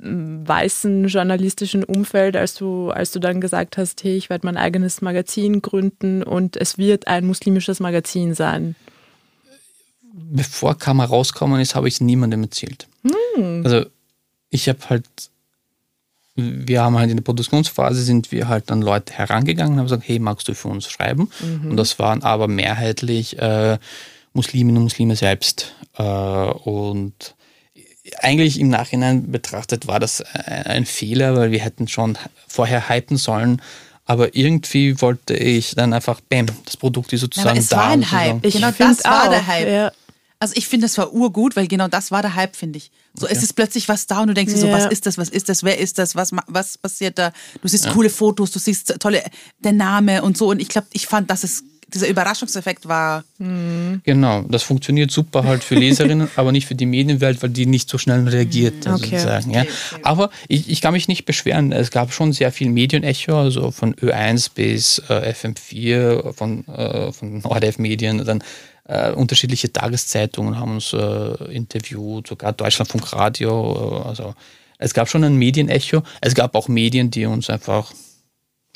weißen 0.00 1.08
journalistischen 1.08 1.82
Umfeld, 1.82 2.36
als 2.36 2.54
du, 2.54 2.90
als 2.90 3.10
du 3.10 3.18
dann 3.18 3.40
gesagt 3.40 3.76
hast, 3.78 4.02
hey, 4.04 4.16
ich 4.16 4.30
werde 4.30 4.46
mein 4.46 4.56
eigenes 4.56 5.02
Magazin 5.02 5.60
gründen 5.60 6.22
und 6.22 6.56
es 6.56 6.78
wird 6.78 7.08
ein 7.08 7.26
muslimisches 7.26 7.80
Magazin 7.80 8.34
sein? 8.34 8.76
Bevor 10.12 10.78
Kammer 10.78 11.06
rausgekommen 11.06 11.60
ist, 11.60 11.74
habe 11.74 11.88
ich 11.88 11.94
es 11.94 12.00
niemandem 12.00 12.44
erzählt. 12.44 12.86
Hm. 13.34 13.62
Also 13.64 13.86
ich 14.50 14.68
habe 14.68 14.78
halt 14.88 15.04
wir 16.38 16.82
haben 16.82 16.96
halt 16.96 17.10
in 17.10 17.16
der 17.16 17.24
Produktionsphase 17.24 18.02
sind 18.02 18.30
wir 18.30 18.48
halt 18.48 18.70
an 18.70 18.80
Leute 18.80 19.12
herangegangen 19.12 19.72
und 19.72 19.78
haben 19.80 19.86
gesagt, 19.86 20.04
hey, 20.06 20.20
magst 20.20 20.46
du 20.46 20.54
für 20.54 20.68
uns 20.68 20.88
schreiben? 20.88 21.30
Mhm. 21.40 21.72
Und 21.72 21.76
das 21.76 21.98
waren 21.98 22.22
aber 22.22 22.46
mehrheitlich 22.46 23.38
äh, 23.38 23.78
Musliminnen 24.34 24.76
und 24.76 24.84
Muslime 24.84 25.16
selbst. 25.16 25.74
Äh, 25.96 26.02
und 26.02 27.34
eigentlich 28.20 28.60
im 28.60 28.68
Nachhinein 28.68 29.32
betrachtet 29.32 29.88
war 29.88 29.98
das 29.98 30.22
ein 30.22 30.86
Fehler, 30.86 31.36
weil 31.36 31.50
wir 31.50 31.60
hätten 31.60 31.88
schon 31.88 32.16
vorher 32.46 32.88
hypen 32.88 33.16
sollen. 33.16 33.60
Aber 34.04 34.34
irgendwie 34.34 35.00
wollte 35.02 35.34
ich 35.34 35.74
dann 35.74 35.92
einfach, 35.92 36.20
bam, 36.20 36.46
das 36.64 36.76
Produkt 36.76 37.12
ist 37.12 37.20
sozusagen 37.20 37.56
ja, 37.56 37.60
es 37.60 37.68
da. 37.68 37.76
Es 37.76 37.82
war 37.82 37.90
ein 37.90 38.10
Hype. 38.10 38.46
Ich 38.46 38.54
genau 38.54 38.70
das 38.70 39.04
war 39.04 39.24
auch. 39.24 39.30
der 39.30 39.46
Hype. 39.46 39.68
Ja. 39.68 39.92
Also 40.40 40.54
ich 40.56 40.68
finde, 40.68 40.84
das 40.84 40.96
war 40.98 41.12
urgut, 41.12 41.56
weil 41.56 41.66
genau 41.66 41.88
das 41.88 42.12
war 42.12 42.22
der 42.22 42.36
Hype, 42.36 42.54
finde 42.54 42.78
ich. 42.78 42.92
So, 43.14 43.26
okay. 43.26 43.34
es 43.36 43.42
ist 43.42 43.54
plötzlich 43.54 43.88
was 43.88 44.06
da 44.06 44.20
und 44.20 44.28
du 44.28 44.34
denkst 44.34 44.54
dir 44.54 44.60
so, 44.60 44.70
was 44.70 44.86
ist 44.86 45.06
das, 45.06 45.18
was 45.18 45.28
ist 45.28 45.48
das, 45.48 45.64
wer 45.64 45.78
ist 45.78 45.98
das, 45.98 46.14
was, 46.14 46.30
was 46.46 46.78
passiert 46.78 47.18
da? 47.18 47.32
Du 47.60 47.66
siehst 47.66 47.86
ja. 47.86 47.92
coole 47.92 48.08
Fotos, 48.08 48.52
du 48.52 48.60
siehst 48.60 49.00
tolle, 49.00 49.22
der 49.58 49.72
Name 49.72 50.22
und 50.22 50.36
so. 50.36 50.50
Und 50.50 50.62
ich 50.62 50.68
glaube, 50.68 50.86
ich 50.92 51.08
fand, 51.08 51.28
das 51.28 51.42
ist 51.42 51.64
dieser 51.92 52.08
Überraschungseffekt 52.08 52.86
war. 52.86 53.24
Mhm. 53.38 54.02
Genau, 54.04 54.42
das 54.42 54.62
funktioniert 54.62 55.10
super 55.10 55.44
halt 55.44 55.64
für 55.64 55.74
Leserinnen, 55.74 56.28
aber 56.36 56.52
nicht 56.52 56.66
für 56.66 56.74
die 56.74 56.86
Medienwelt, 56.86 57.42
weil 57.42 57.50
die 57.50 57.66
nicht 57.66 57.88
so 57.88 57.98
schnell 57.98 58.28
reagiert, 58.28 58.86
mhm. 58.86 58.94
okay. 58.94 59.18
sozusagen. 59.18 59.50
Ja. 59.50 59.62
Okay, 59.62 59.70
okay. 59.92 60.02
Aber 60.04 60.30
ich, 60.48 60.68
ich 60.68 60.80
kann 60.80 60.92
mich 60.92 61.08
nicht 61.08 61.24
beschweren. 61.24 61.72
Es 61.72 61.90
gab 61.90 62.12
schon 62.12 62.32
sehr 62.32 62.52
viel 62.52 62.68
Medienecho, 62.68 63.38
also 63.38 63.70
von 63.70 63.94
Ö1 63.94 64.50
bis 64.54 65.02
äh, 65.08 65.32
FM4, 65.32 66.34
von, 66.34 66.66
äh, 66.68 67.12
von 67.12 67.42
ORF 67.44 67.78
Medien, 67.78 68.24
dann 68.24 68.42
äh, 68.88 69.12
unterschiedliche 69.12 69.72
Tageszeitungen 69.72 70.58
haben 70.58 70.72
uns 70.72 70.92
äh, 70.92 71.54
interviewt, 71.54 72.26
sogar 72.26 72.52
Deutschlandfunk 72.52 73.12
Radio. 73.12 74.02
Äh, 74.04 74.08
also 74.08 74.34
es 74.78 74.94
gab 74.94 75.08
schon 75.08 75.24
ein 75.24 75.36
Medienecho. 75.36 76.02
Es 76.20 76.34
gab 76.34 76.54
auch 76.54 76.68
Medien, 76.68 77.10
die 77.10 77.26
uns 77.26 77.50
einfach 77.50 77.92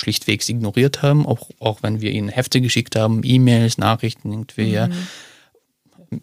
schlichtwegs 0.00 0.48
ignoriert 0.48 1.02
haben, 1.02 1.26
auch, 1.26 1.50
auch 1.60 1.82
wenn 1.82 2.00
wir 2.00 2.10
ihnen 2.10 2.28
Hefte 2.28 2.60
geschickt 2.60 2.96
haben, 2.96 3.22
E-Mails, 3.24 3.78
Nachrichten, 3.78 4.32
irgendwie, 4.32 4.78
mhm. 4.78 5.08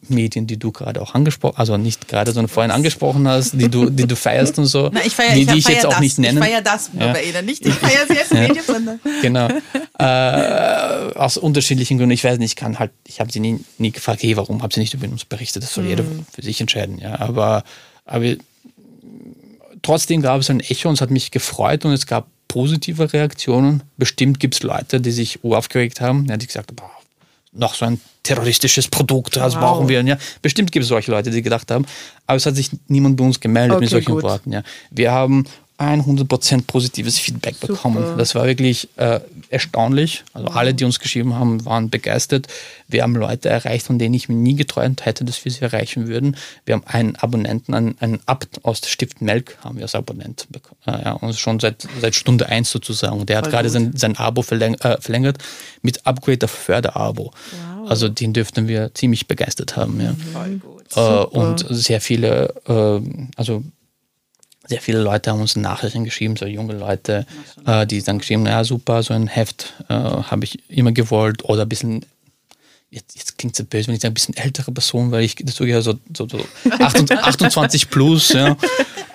Medien, 0.07 0.47
die 0.47 0.57
du 0.57 0.71
gerade 0.71 1.01
auch 1.01 1.15
angesprochen, 1.15 1.57
also 1.57 1.77
nicht 1.77 2.07
gerade, 2.07 2.31
sondern 2.31 2.49
vorhin 2.49 2.71
angesprochen 2.71 3.27
hast, 3.27 3.53
die 3.53 3.69
du, 3.69 3.89
die 3.89 4.05
du 4.05 4.15
feierst 4.15 4.59
und 4.59 4.65
so. 4.65 4.89
Na, 4.91 5.01
ich 5.05 5.15
feier, 5.15 5.33
die, 5.33 5.41
ich 5.41 5.47
die 5.47 5.57
ich 5.57 5.67
jetzt 5.67 5.83
das. 5.83 5.95
auch 5.95 5.99
nicht 5.99 6.17
nenne. 6.19 6.39
Ich 6.39 6.45
feiere 6.45 6.61
das 6.61 6.93
nur 6.93 7.05
ja. 7.05 7.13
bei 7.13 7.23
Ihnen, 7.23 7.45
nicht 7.45 7.65
ich 7.65 7.73
feiere 7.73 8.05
sie 8.07 8.17
als 8.17 8.29
Medien, 8.31 8.63
sondern. 8.65 8.99
Genau. 9.21 9.47
Äh, 9.97 11.13
aus 11.15 11.37
unterschiedlichen 11.37 11.97
Gründen. 11.97 12.11
Ich 12.11 12.23
weiß 12.23 12.37
nicht, 12.39 12.51
ich 12.51 12.55
kann 12.55 12.79
halt, 12.79 12.91
ich 13.07 13.19
habe 13.19 13.31
sie 13.31 13.39
nie, 13.39 13.59
nie 13.77 13.91
gefragt, 13.91 14.23
hey, 14.23 14.37
warum 14.37 14.61
haben 14.61 14.71
sie 14.71 14.79
nicht 14.79 14.93
über 14.93 15.07
uns 15.07 15.25
berichtet? 15.25 15.63
Das 15.63 15.73
soll 15.73 15.85
mhm. 15.85 15.89
jeder 15.89 16.03
für 16.33 16.41
sich 16.41 16.61
entscheiden, 16.61 16.99
ja. 16.99 17.19
Aber, 17.19 17.63
aber 18.05 18.35
trotzdem 19.81 20.21
gab 20.21 20.41
es 20.41 20.49
ein 20.49 20.59
Echo 20.59 20.89
und 20.89 20.95
es 20.95 21.01
hat 21.01 21.11
mich 21.11 21.31
gefreut 21.31 21.85
und 21.85 21.93
es 21.93 22.05
gab 22.05 22.27
positive 22.47 23.13
Reaktionen. 23.13 23.83
Bestimmt 23.97 24.39
gibt 24.39 24.55
es 24.55 24.63
Leute, 24.63 24.99
die 24.99 25.11
sich 25.11 25.43
aufgeregt 25.43 26.01
haben, 26.01 26.25
ja, 26.27 26.35
die 26.35 26.47
gesagt 26.47 26.71
haben, 26.71 26.91
noch 27.51 27.73
so 27.73 27.85
ein 27.85 27.99
terroristisches 28.23 28.87
Produkt, 28.87 29.35
das 29.37 29.55
wow. 29.55 29.61
brauchen 29.61 29.89
wir. 29.89 30.01
Ja, 30.03 30.17
bestimmt 30.41 30.71
gibt 30.71 30.83
es 30.83 30.89
solche 30.89 31.11
Leute, 31.11 31.31
die 31.31 31.41
gedacht 31.41 31.71
haben, 31.71 31.85
aber 32.27 32.37
es 32.37 32.45
hat 32.45 32.55
sich 32.55 32.69
niemand 32.87 33.17
bei 33.17 33.23
uns 33.23 33.39
gemeldet 33.39 33.75
okay, 33.75 33.85
mit 33.85 33.89
solchen 33.89 34.13
gut. 34.13 34.23
Worten. 34.23 34.51
Ja. 34.51 34.63
Wir 34.91 35.11
haben 35.11 35.45
100% 35.79 36.63
positives 36.67 37.17
Feedback 37.17 37.55
Super. 37.55 37.73
bekommen. 37.73 38.17
Das 38.17 38.35
war 38.35 38.45
wirklich 38.45 38.89
äh, 38.97 39.21
erstaunlich. 39.49 40.25
Also 40.33 40.49
alle, 40.49 40.73
die 40.73 40.83
uns 40.83 40.99
geschrieben 40.99 41.35
haben, 41.35 41.63
waren 41.65 41.89
begeistert. 41.89 42.47
Wir 42.89 43.03
haben 43.03 43.15
Leute 43.15 43.47
erreicht, 43.47 43.85
von 43.85 43.97
denen 43.97 44.13
ich 44.13 44.27
mir 44.27 44.35
nie 44.35 44.55
geträumt 44.55 45.05
hätte, 45.05 45.23
dass 45.23 45.45
wir 45.45 45.51
sie 45.51 45.61
erreichen 45.61 46.07
würden. 46.07 46.35
Wir 46.65 46.75
haben 46.75 46.83
einen 46.85 47.15
Abonnenten, 47.15 47.73
einen, 47.73 47.95
einen 47.99 48.19
Abt 48.25 48.65
aus 48.65 48.81
der 48.81 48.89
Stift 48.89 49.21
Melk, 49.21 49.57
haben 49.63 49.77
wir 49.77 49.83
als 49.83 49.95
Abonnent 49.95 50.47
bekommen. 50.49 50.81
Äh, 50.85 51.03
ja, 51.03 51.11
und 51.13 51.33
schon 51.37 51.61
seit, 51.61 51.87
seit 52.01 52.13
Stunde 52.13 52.49
1 52.49 52.69
sozusagen. 52.69 53.25
Der 53.25 53.37
hat 53.37 53.49
gerade 53.49 53.69
sein, 53.69 53.93
sein 53.95 54.17
Abo 54.17 54.41
verläng 54.41 54.73
äh, 54.75 54.99
verlängert 54.99 55.37
mit 55.81 56.05
Upgrade 56.05 56.45
auf 56.45 56.51
Förderabo. 56.51 57.31
Wow. 57.51 57.89
Also 57.89 58.09
den 58.09 58.33
dürften 58.33 58.67
wir 58.67 58.93
ziemlich 58.93 59.27
begeistert 59.27 59.77
haben. 59.77 60.01
Ja. 60.01 60.11
Mhm. 60.11 60.61
Äh, 60.95 60.99
und 60.99 61.65
sehr 61.69 62.01
viele, 62.01 62.53
äh, 62.67 63.01
also 63.37 63.63
sehr 64.69 64.81
viele 64.81 65.01
Leute 65.01 65.31
haben 65.31 65.41
uns 65.41 65.55
Nachrichten 65.55 66.03
geschrieben, 66.03 66.35
so 66.35 66.45
junge 66.45 66.73
Leute, 66.73 67.25
äh, 67.65 67.87
die 67.87 68.01
dann 68.03 68.19
geschrieben, 68.19 68.45
ja 68.45 68.63
super, 68.63 69.01
so 69.01 69.13
ein 69.13 69.27
Heft 69.27 69.73
äh, 69.89 69.93
habe 69.93 70.43
ich 70.43 70.59
immer 70.69 70.91
gewollt. 70.91 71.43
Oder 71.43 71.63
ein 71.63 71.69
bisschen 71.69 72.05
jetzt, 72.91 73.15
jetzt 73.15 73.37
klingt 73.37 73.59
es 73.59 73.65
böse, 73.65 73.87
wenn 73.87 73.95
ich 73.95 74.01
sage, 74.01 74.11
ein 74.11 74.13
bisschen 74.13 74.37
ältere 74.37 74.71
Person, 74.71 75.11
weil 75.11 75.23
ich 75.23 75.35
dazu 75.35 75.65
ja 75.65 75.81
so, 75.81 75.95
so, 76.15 76.27
so 76.27 76.39
28 76.79 77.89
plus, 77.89 78.29
ja, 78.29 78.55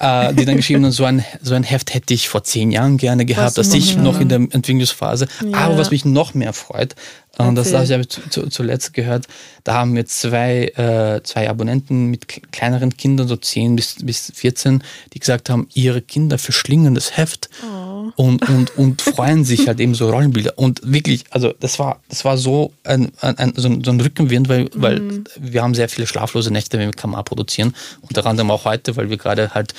äh, 0.00 0.34
die 0.34 0.44
dann 0.44 0.56
geschrieben 0.56 0.84
haben, 0.84 0.92
so 0.92 1.04
ein, 1.04 1.24
so 1.42 1.54
ein 1.54 1.62
Heft 1.62 1.94
hätte 1.94 2.14
ich 2.14 2.28
vor 2.28 2.44
zehn 2.44 2.70
Jahren 2.70 2.96
gerne 2.96 3.24
gehabt, 3.24 3.58
dass 3.58 3.72
ich 3.74 3.96
noch 3.96 4.20
in 4.20 4.28
der 4.28 4.38
Entwicklungsphase. 4.38 5.26
Ja. 5.44 5.58
Aber 5.58 5.78
was 5.78 5.90
mich 5.90 6.04
noch 6.04 6.34
mehr 6.34 6.52
freut, 6.52 6.94
und 7.38 7.56
das, 7.56 7.72
das 7.72 7.90
habe 7.90 8.02
ich 8.02 8.08
zu, 8.08 8.48
zuletzt 8.48 8.94
gehört. 8.94 9.26
Da 9.64 9.74
haben 9.74 9.94
wir 9.94 10.06
zwei, 10.06 10.66
äh, 10.76 11.22
zwei 11.24 11.50
Abonnenten 11.50 12.06
mit 12.06 12.52
kleineren 12.52 12.96
Kindern, 12.96 13.26
so 13.26 13.36
10 13.36 13.76
bis, 13.76 13.96
bis 14.04 14.32
14, 14.34 14.84
die 15.12 15.18
gesagt 15.18 15.50
haben, 15.50 15.66
ihre 15.74 16.00
Kinder 16.00 16.38
verschlingen 16.38 16.94
das 16.94 17.16
Heft 17.16 17.50
oh. 17.64 17.93
Und, 18.16 18.48
und, 18.48 18.76
und 18.76 19.02
freuen 19.02 19.44
sich 19.44 19.68
halt 19.68 19.80
eben 19.80 19.94
so 19.94 20.10
Rollenbilder. 20.10 20.54
Und 20.56 20.80
wirklich, 20.84 21.24
also 21.30 21.52
das 21.58 21.78
war, 21.78 22.00
das 22.08 22.24
war 22.24 22.36
so 22.36 22.72
ein, 22.84 23.12
ein, 23.20 23.52
so, 23.56 23.68
ein, 23.68 23.84
so 23.84 23.90
ein 23.90 24.00
Rückenwind, 24.00 24.48
weil, 24.48 24.68
weil 24.74 25.00
mhm. 25.00 25.24
wir 25.38 25.62
haben 25.62 25.74
sehr 25.74 25.88
viele 25.88 26.06
schlaflose 26.06 26.50
Nächte, 26.50 26.78
wenn 26.78 26.88
wir 26.88 26.92
Kamera 26.92 27.22
produzieren. 27.22 27.74
Unter 28.02 28.26
anderem 28.26 28.50
auch 28.50 28.64
heute, 28.64 28.96
weil 28.96 29.10
wir 29.10 29.16
gerade 29.16 29.54
halt 29.54 29.74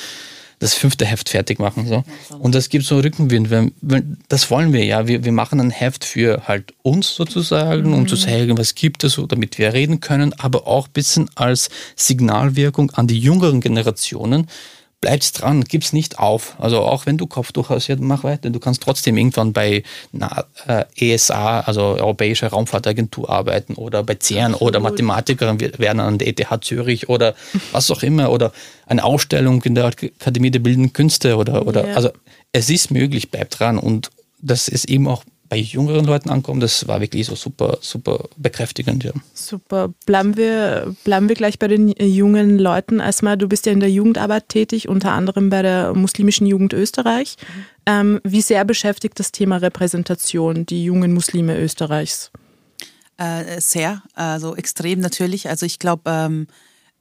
das 0.60 0.74
fünfte 0.74 1.06
Heft 1.06 1.30
fertig 1.30 1.60
machen. 1.60 1.88
So. 1.88 2.04
Und 2.40 2.56
das 2.56 2.70
gibt 2.70 2.86
so 2.86 3.00
Rückenwind. 3.00 3.50
Wir, 3.50 3.72
das 4.30 4.50
wollen 4.50 4.74
wir 4.74 4.86
ja. 4.86 5.08
Wir, 5.08 5.24
wir 5.24 5.32
machen 5.32 5.60
ein 5.60 5.70
Heft 5.70 6.06
für 6.06 6.48
halt 6.48 6.74
uns 6.82 7.14
sozusagen, 7.16 7.94
um 7.94 8.08
zu 8.08 8.16
mhm. 8.16 8.20
zeigen, 8.20 8.58
was 8.58 8.76
gibt 8.76 9.04
es, 9.04 9.20
damit 9.28 9.58
wir 9.58 9.74
reden 9.74 10.00
können, 10.00 10.34
aber 10.34 10.68
auch 10.68 10.88
ein 10.88 10.94
bisschen 10.94 11.30
als 11.36 11.70
Signalwirkung 11.96 12.92
an 12.92 13.08
die 13.08 13.20
jüngeren 13.20 13.62
Generationen, 13.62 14.48
bleib's 15.02 15.32
dran, 15.32 15.64
gib's 15.64 15.94
nicht 15.94 16.20
auf. 16.20 16.56
Also 16.60 16.82
auch 16.82 17.06
wenn 17.06 17.18
du 17.18 17.28
Kopftuch 17.28 17.70
hast, 17.70 17.88
ja, 17.88 17.96
mach 18.00 18.24
weiter. 18.24 18.50
Du 18.50 18.60
kannst 18.60 18.82
trotzdem 18.82 19.18
irgendwann 19.18 19.54
bei 19.54 19.84
einer 20.14 20.46
äh, 20.68 20.86
ESA, 20.96 21.62
also 21.62 21.82
Europäische 21.82 22.48
Raumfahrtagentur 22.48 23.30
arbeiten 23.30 23.76
oder 23.76 24.04
bei 24.04 24.18
CERN 24.20 24.54
Absolut. 24.54 24.62
oder 24.62 24.80
Mathematiker 24.80 25.60
werden 25.60 26.00
an 26.00 26.18
der 26.18 26.28
ETH 26.28 26.48
Zürich 26.62 27.10
oder 27.10 27.36
was 27.72 27.92
auch 27.92 28.04
immer 28.04 28.32
oder 28.32 28.52
eine 28.88 29.04
Ausstellung 29.04 29.62
in 29.64 29.76
der 29.76 29.86
Akademie 29.86 30.52
der 30.52 30.60
Bildenden 30.60 30.94
Künste 30.94 31.38
oder, 31.38 31.68
oder 31.68 31.86
yeah. 31.86 31.96
also 31.96 32.10
es 32.52 32.70
ist 32.70 32.92
möglich, 32.92 33.32
bleib 33.32 33.50
dran 33.50 33.78
und 33.78 34.10
das 34.42 34.68
ist 34.68 34.86
eben 34.86 35.08
auch 35.08 35.24
bei 35.50 35.58
jüngeren 35.58 36.06
Leuten 36.06 36.30
ankommen, 36.30 36.60
das 36.60 36.88
war 36.88 37.02
wirklich 37.02 37.28
so 37.28 37.36
super, 37.36 37.78
super 37.82 38.28
bekräftigend. 38.38 39.04
Ja. 39.04 39.12
Super. 39.34 39.94
Bleiben 40.06 40.38
wir, 40.38 40.96
bleiben 41.04 41.30
wir 41.30 41.36
gleich 41.36 41.60
bei 41.60 41.68
den 41.68 41.90
jungen 41.90 42.58
Leuten. 42.58 43.00
Erstmal, 43.00 43.38
du 43.38 43.48
bist 43.48 43.66
ja 43.66 43.72
in 43.72 43.80
der 43.80 43.92
Jugendarbeit 43.92 44.50
tätig, 44.50 44.90
unter 44.90 45.12
anderem 45.12 45.50
bei 45.50 45.62
der 45.62 45.94
muslimischen 45.94 46.48
Jugend 46.48 46.74
Österreich. 46.74 47.36
Ähm, 47.86 48.20
wie 48.24 48.42
sehr 48.42 48.66
beschäftigt 48.66 49.20
das 49.20 49.32
Thema 49.32 49.58
Repräsentation 49.58 50.66
die 50.66 50.84
jungen 50.84 51.14
Muslime 51.14 51.58
Österreichs? 51.58 52.32
Äh, 53.18 53.62
sehr, 53.62 54.02
also 54.14 54.56
extrem 54.56 55.00
natürlich. 55.00 55.48
Also 55.48 55.66
ich 55.66 55.80
glaube, 55.80 56.04
ähm, 56.08 56.48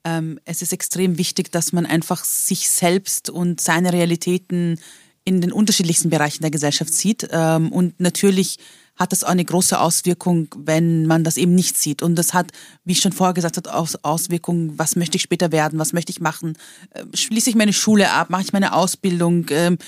ähm, 0.04 0.38
es 0.44 0.60
ist 0.60 0.72
extrem 0.72 1.18
wichtig, 1.18 1.50
dass 1.50 1.72
man 1.72 1.86
einfach 1.86 2.24
sich 2.24 2.68
selbst 2.68 3.30
und 3.30 3.60
seine 3.60 3.92
Realitäten 3.92 4.78
in 5.24 5.40
den 5.40 5.52
unterschiedlichsten 5.52 6.10
Bereichen 6.10 6.42
der 6.42 6.50
Gesellschaft 6.50 6.92
sieht. 6.92 7.28
Ähm, 7.30 7.72
und 7.72 7.98
natürlich 8.00 8.58
hat 8.96 9.10
das 9.10 9.24
auch 9.24 9.30
eine 9.30 9.44
große 9.44 9.78
Auswirkung, 9.78 10.48
wenn 10.56 11.06
man 11.06 11.24
das 11.24 11.36
eben 11.36 11.54
nicht 11.54 11.76
sieht. 11.76 12.02
Und 12.02 12.14
das 12.14 12.32
hat, 12.32 12.52
wie 12.84 12.92
ich 12.92 13.00
schon 13.00 13.12
vorher 13.12 13.34
gesagt 13.34 13.56
habe, 13.56 14.02
Auswirkungen, 14.02 14.78
was 14.78 14.94
möchte 14.94 15.16
ich 15.16 15.22
später 15.22 15.50
werden, 15.50 15.78
was 15.78 15.92
möchte 15.92 16.10
ich 16.10 16.20
machen, 16.20 16.56
äh, 16.90 17.04
schließe 17.12 17.50
ich 17.50 17.56
meine 17.56 17.72
Schule 17.72 18.10
ab, 18.12 18.30
mache 18.30 18.42
ich 18.42 18.52
meine 18.52 18.74
Ausbildung, 18.74 19.46
ähm, 19.50 19.78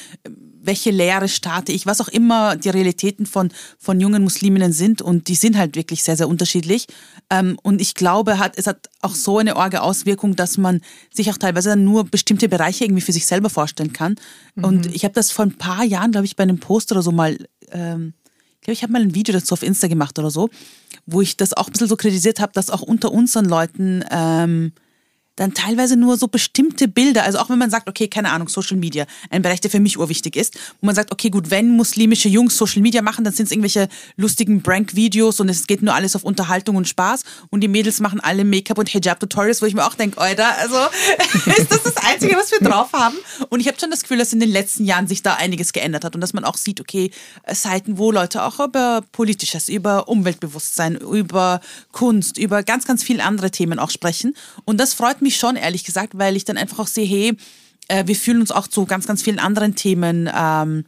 welche 0.66 0.90
Lehre 0.90 1.28
starte 1.28 1.72
ich, 1.72 1.86
was 1.86 2.00
auch 2.00 2.08
immer 2.08 2.56
die 2.56 2.68
Realitäten 2.68 3.24
von, 3.24 3.50
von 3.78 4.00
jungen 4.00 4.22
Musliminnen 4.22 4.72
sind. 4.72 5.00
Und 5.00 5.28
die 5.28 5.34
sind 5.34 5.56
halt 5.56 5.76
wirklich 5.76 6.02
sehr, 6.02 6.16
sehr 6.16 6.28
unterschiedlich. 6.28 6.86
Ähm, 7.30 7.58
und 7.62 7.80
ich 7.80 7.94
glaube, 7.94 8.38
hat, 8.38 8.58
es 8.58 8.66
hat 8.66 8.90
auch 9.00 9.14
so 9.14 9.38
eine 9.38 9.56
orge 9.56 9.80
Auswirkung, 9.80 10.36
dass 10.36 10.58
man 10.58 10.80
sich 11.12 11.30
auch 11.30 11.38
teilweise 11.38 11.76
nur 11.76 12.04
bestimmte 12.04 12.48
Bereiche 12.48 12.84
irgendwie 12.84 13.02
für 13.02 13.12
sich 13.12 13.26
selber 13.26 13.48
vorstellen 13.48 13.92
kann. 13.92 14.16
Mhm. 14.54 14.64
Und 14.64 14.94
ich 14.94 15.04
habe 15.04 15.14
das 15.14 15.30
vor 15.30 15.44
ein 15.44 15.56
paar 15.56 15.84
Jahren, 15.84 16.12
glaube 16.12 16.26
ich, 16.26 16.36
bei 16.36 16.42
einem 16.42 16.58
Post 16.58 16.92
oder 16.92 17.02
so 17.02 17.12
mal, 17.12 17.38
ähm, 17.70 18.14
ich 18.54 18.60
glaube, 18.62 18.74
ich 18.74 18.82
habe 18.82 18.92
mal 18.92 19.02
ein 19.02 19.14
Video 19.14 19.32
dazu 19.32 19.52
auf 19.52 19.62
Insta 19.62 19.86
gemacht 19.86 20.18
oder 20.18 20.30
so, 20.30 20.50
wo 21.06 21.20
ich 21.20 21.36
das 21.36 21.52
auch 21.52 21.68
ein 21.68 21.72
bisschen 21.72 21.88
so 21.88 21.96
kritisiert 21.96 22.40
habe, 22.40 22.52
dass 22.52 22.70
auch 22.70 22.82
unter 22.82 23.12
unseren 23.12 23.44
Leuten 23.44 24.04
ähm, 24.10 24.72
dann 25.36 25.54
teilweise 25.54 25.96
nur 25.96 26.16
so 26.16 26.28
bestimmte 26.28 26.88
Bilder, 26.88 27.24
also 27.24 27.38
auch 27.38 27.50
wenn 27.50 27.58
man 27.58 27.70
sagt, 27.70 27.88
okay, 27.88 28.08
keine 28.08 28.30
Ahnung, 28.30 28.48
Social 28.48 28.76
Media, 28.76 29.06
ein 29.30 29.42
Bereich, 29.42 29.60
der 29.60 29.70
für 29.70 29.80
mich 29.80 29.98
urwichtig 29.98 30.34
ist, 30.34 30.56
wo 30.80 30.86
man 30.86 30.94
sagt, 30.94 31.12
okay, 31.12 31.30
gut, 31.30 31.50
wenn 31.50 31.76
muslimische 31.76 32.28
Jungs 32.28 32.56
Social 32.56 32.82
Media 32.82 33.02
machen, 33.02 33.22
dann 33.24 33.34
sind 33.34 33.46
es 33.46 33.52
irgendwelche 33.52 33.88
lustigen 34.16 34.62
Prank-Videos 34.62 35.38
und 35.40 35.48
es 35.48 35.66
geht 35.66 35.82
nur 35.82 35.94
alles 35.94 36.16
auf 36.16 36.24
Unterhaltung 36.24 36.76
und 36.76 36.88
Spaß. 36.88 37.22
Und 37.50 37.60
die 37.60 37.68
Mädels 37.68 38.00
machen 38.00 38.20
alle 38.20 38.44
Make-up 38.44 38.78
und 38.78 38.88
Hijab-Tutorials, 38.88 39.60
wo 39.60 39.66
ich 39.66 39.74
mir 39.74 39.84
auch 39.84 39.94
denke, 39.94 40.18
Alter, 40.18 40.56
also 40.58 40.76
ist 41.56 41.70
das 41.70 41.82
das 41.82 41.96
Einzige, 41.98 42.34
was 42.36 42.50
wir 42.50 42.60
drauf 42.60 42.92
haben? 42.92 43.16
Und 43.50 43.60
ich 43.60 43.68
habe 43.68 43.78
schon 43.78 43.90
das 43.90 44.02
Gefühl, 44.02 44.18
dass 44.18 44.32
in 44.32 44.40
den 44.40 44.50
letzten 44.50 44.84
Jahren 44.84 45.06
sich 45.06 45.22
da 45.22 45.34
einiges 45.34 45.72
geändert 45.72 46.04
hat 46.04 46.14
und 46.14 46.22
dass 46.22 46.32
man 46.32 46.44
auch 46.44 46.56
sieht, 46.56 46.80
okay, 46.80 47.10
Seiten, 47.52 47.98
wo 47.98 48.10
Leute 48.10 48.42
auch 48.42 48.58
über 48.58 49.02
Politisches, 49.12 49.68
über 49.68 50.08
Umweltbewusstsein, 50.08 50.96
über 50.96 51.60
Kunst, 51.92 52.38
über 52.38 52.62
ganz, 52.62 52.86
ganz 52.86 53.02
viele 53.02 53.22
andere 53.22 53.50
Themen 53.50 53.78
auch 53.78 53.90
sprechen. 53.90 54.34
Und 54.64 54.78
das 54.78 54.94
freut 54.94 55.20
mich 55.20 55.25
mich 55.26 55.36
schon, 55.36 55.56
ehrlich 55.56 55.84
gesagt, 55.84 56.16
weil 56.16 56.36
ich 56.36 56.44
dann 56.44 56.56
einfach 56.56 56.78
auch 56.78 56.86
sehe, 56.86 57.06
hey, 57.06 57.36
äh, 57.88 58.06
wir 58.06 58.16
fühlen 58.16 58.40
uns 58.40 58.50
auch 58.50 58.68
zu 58.68 58.86
ganz, 58.86 59.06
ganz 59.06 59.22
vielen 59.22 59.38
anderen 59.38 59.74
Themen 59.74 60.30
ähm, 60.34 60.84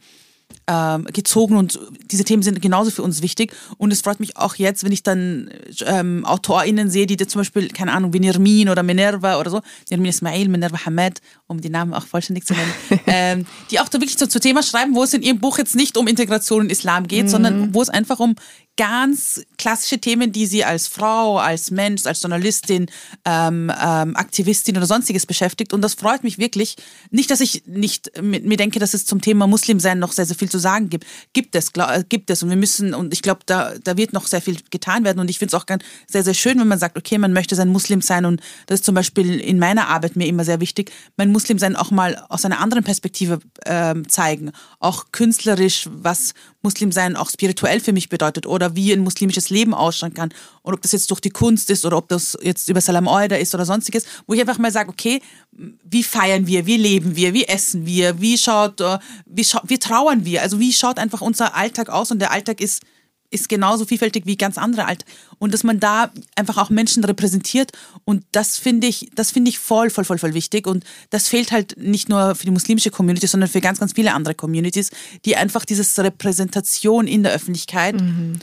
ähm, 0.69 1.05
gezogen 1.05 1.57
und 1.57 1.79
diese 2.11 2.23
Themen 2.23 2.43
sind 2.43 2.61
genauso 2.61 2.91
für 2.91 3.01
uns 3.01 3.23
wichtig. 3.23 3.53
Und 3.77 3.91
es 3.91 4.01
freut 4.01 4.19
mich 4.19 4.37
auch 4.37 4.55
jetzt, 4.55 4.83
wenn 4.83 4.91
ich 4.91 5.01
dann 5.01 5.49
ähm, 5.85 6.23
AutorInnen 6.25 6.91
sehe, 6.91 7.07
die 7.07 7.17
zum 7.17 7.39
Beispiel, 7.39 7.69
keine 7.69 7.91
Ahnung, 7.91 8.13
wie 8.13 8.19
Nirmin 8.19 8.69
oder 8.69 8.83
Minerva 8.83 9.39
oder 9.39 9.49
so, 9.49 9.61
Nirmin 9.89 10.09
Ismail, 10.09 10.47
Minerva 10.47 10.85
Hamed, 10.85 11.21
um 11.47 11.59
die 11.59 11.69
Namen 11.69 11.95
auch 11.95 12.05
vollständig 12.05 12.45
zu 12.45 12.53
nennen, 12.53 12.73
ähm, 13.07 13.45
die 13.71 13.79
auch 13.79 13.89
da 13.89 13.99
wirklich 13.99 14.19
so 14.19 14.27
zu 14.27 14.39
Thema 14.39 14.61
schreiben, 14.61 14.93
wo 14.93 15.03
es 15.03 15.13
in 15.15 15.23
ihrem 15.23 15.39
Buch 15.39 15.57
jetzt 15.57 15.75
nicht 15.75 15.97
um 15.97 16.07
Integration 16.07 16.65
in 16.65 16.69
Islam 16.69 17.07
geht, 17.07 17.25
mhm. 17.25 17.29
sondern 17.29 17.73
wo 17.73 17.81
es 17.81 17.89
einfach 17.89 18.19
um 18.19 18.35
ganz 18.79 19.41
klassische 19.57 19.99
Themen, 19.99 20.31
die 20.31 20.45
sie 20.45 20.63
als 20.63 20.87
Frau, 20.87 21.37
als 21.37 21.69
Mensch, 21.69 22.05
als 22.05 22.21
Journalistin, 22.21 22.89
ähm, 23.25 23.69
ähm, 23.69 24.15
Aktivistin 24.15 24.77
oder 24.77 24.85
sonstiges 24.85 25.25
beschäftigt. 25.25 25.73
Und 25.73 25.81
das 25.81 25.95
freut 25.95 26.23
mich 26.23 26.37
wirklich. 26.37 26.77
Nicht, 27.11 27.29
dass 27.29 27.41
ich 27.41 27.63
nicht 27.65 28.09
mir 28.21 28.55
denke, 28.55 28.79
dass 28.79 28.93
es 28.93 29.05
zum 29.05 29.19
Thema 29.19 29.47
Muslimsein 29.47 29.99
noch 29.99 30.13
sehr, 30.13 30.25
sehr 30.25 30.37
viel 30.37 30.47
zu 30.49 30.58
sagen 30.59 30.89
gibt. 30.89 31.05
Gibt 31.33 31.55
es, 31.55 31.71
äh, 31.75 32.03
gibt 32.07 32.29
es. 32.29 32.43
Und 32.43 32.49
wir 32.49 32.57
müssen, 32.57 32.93
und 32.93 33.13
ich 33.13 33.21
glaube, 33.21 33.41
da, 33.45 33.73
da 33.83 33.97
wird 33.97 34.13
noch 34.13 34.27
sehr 34.27 34.41
viel 34.41 34.57
getan 34.69 35.03
werden. 35.03 35.19
Und 35.19 35.29
ich 35.29 35.39
finde 35.39 35.55
es 35.55 35.61
auch 35.61 35.65
ganz, 35.65 35.83
sehr, 36.07 36.23
sehr 36.23 36.33
schön, 36.33 36.59
wenn 36.59 36.67
man 36.67 36.79
sagt, 36.79 36.97
okay, 36.97 37.17
man 37.17 37.33
möchte 37.33 37.55
sein 37.55 37.69
Muslim 37.69 38.01
sein. 38.01 38.25
Und 38.25 38.41
das 38.67 38.79
ist 38.79 38.85
zum 38.85 38.95
Beispiel 38.95 39.39
in 39.39 39.59
meiner 39.59 39.87
Arbeit 39.87 40.15
mir 40.15 40.27
immer 40.27 40.43
sehr 40.43 40.59
wichtig, 40.59 40.91
mein 41.17 41.31
Muslimsein 41.31 41.75
auch 41.75 41.91
mal 41.91 42.23
aus 42.29 42.45
einer 42.45 42.59
anderen 42.59 42.83
Perspektive 42.83 43.39
ähm, 43.65 44.07
zeigen. 44.07 44.51
Auch 44.79 45.05
künstlerisch, 45.11 45.87
was 45.91 46.33
Muslimsein 46.61 47.15
auch 47.15 47.29
spirituell 47.29 47.79
für 47.79 47.93
mich 47.93 48.09
bedeutet. 48.09 48.45
Oder 48.45 48.75
wie 48.75 48.91
ein 48.91 49.01
muslimisches 49.01 49.49
Leben 49.49 49.73
ausschauen 49.73 50.13
kann. 50.13 50.33
Und 50.69 50.75
ob 50.75 50.81
das 50.83 50.91
jetzt 50.91 51.09
durch 51.09 51.19
die 51.19 51.31
Kunst 51.31 51.71
ist 51.71 51.83
oder 51.83 51.97
ob 51.97 52.07
das 52.09 52.37
jetzt 52.43 52.69
über 52.69 52.79
Salam 52.79 53.07
Oida 53.07 53.35
ist 53.35 53.55
oder 53.55 53.65
sonstiges, 53.65 54.05
wo 54.27 54.35
ich 54.35 54.39
einfach 54.39 54.59
mal 54.59 54.71
sage, 54.71 54.89
okay, 54.89 55.19
wie 55.51 56.03
feiern 56.03 56.45
wir, 56.45 56.67
wie 56.67 56.77
leben 56.77 57.15
wir, 57.15 57.33
wie 57.33 57.45
essen 57.45 57.87
wir, 57.87 58.21
wie 58.21 58.37
schaut, 58.37 58.79
äh, 58.79 58.99
wie, 59.25 59.43
scha 59.43 59.63
wie 59.65 59.79
trauern 59.79 60.25
wir, 60.25 60.43
also 60.43 60.59
wie 60.59 60.71
schaut 60.71 60.99
einfach 60.99 61.21
unser 61.21 61.55
Alltag 61.55 61.89
aus? 61.89 62.11
Und 62.11 62.19
der 62.19 62.31
Alltag 62.31 62.61
ist 62.61 62.83
ist 63.31 63.47
genauso 63.47 63.85
vielfältig 63.85 64.25
wie 64.25 64.37
ganz 64.37 64.57
andere 64.57 64.85
Alt 64.85 65.05
und 65.37 65.53
dass 65.53 65.63
man 65.63 65.79
da 65.79 66.11
einfach 66.35 66.57
auch 66.57 66.71
Menschen 66.71 67.03
repräsentiert. 67.03 67.71
Und 68.03 68.25
das 68.31 68.57
finde 68.57 68.87
ich 68.87 69.11
das 69.13 69.29
finde 69.29 69.49
ich 69.49 69.59
voll 69.59 69.91
voll 69.91 70.05
voll 70.05 70.17
voll 70.17 70.33
wichtig. 70.33 70.65
Und 70.65 70.83
das 71.11 71.27
fehlt 71.27 71.51
halt 71.51 71.77
nicht 71.77 72.09
nur 72.09 72.33
für 72.33 72.45
die 72.45 72.51
muslimische 72.51 72.89
Community 72.89 73.27
sondern 73.27 73.49
für 73.49 73.61
ganz 73.61 73.79
ganz 73.79 73.93
viele 73.93 74.13
andere 74.13 74.33
Communities 74.35 74.89
die 75.25 75.35
einfach 75.35 75.65
diese 75.65 76.03
Repräsentation 76.03 77.05
in 77.07 77.23
der 77.23 77.33
Öffentlichkeit 77.33 78.01
mhm 78.01 78.39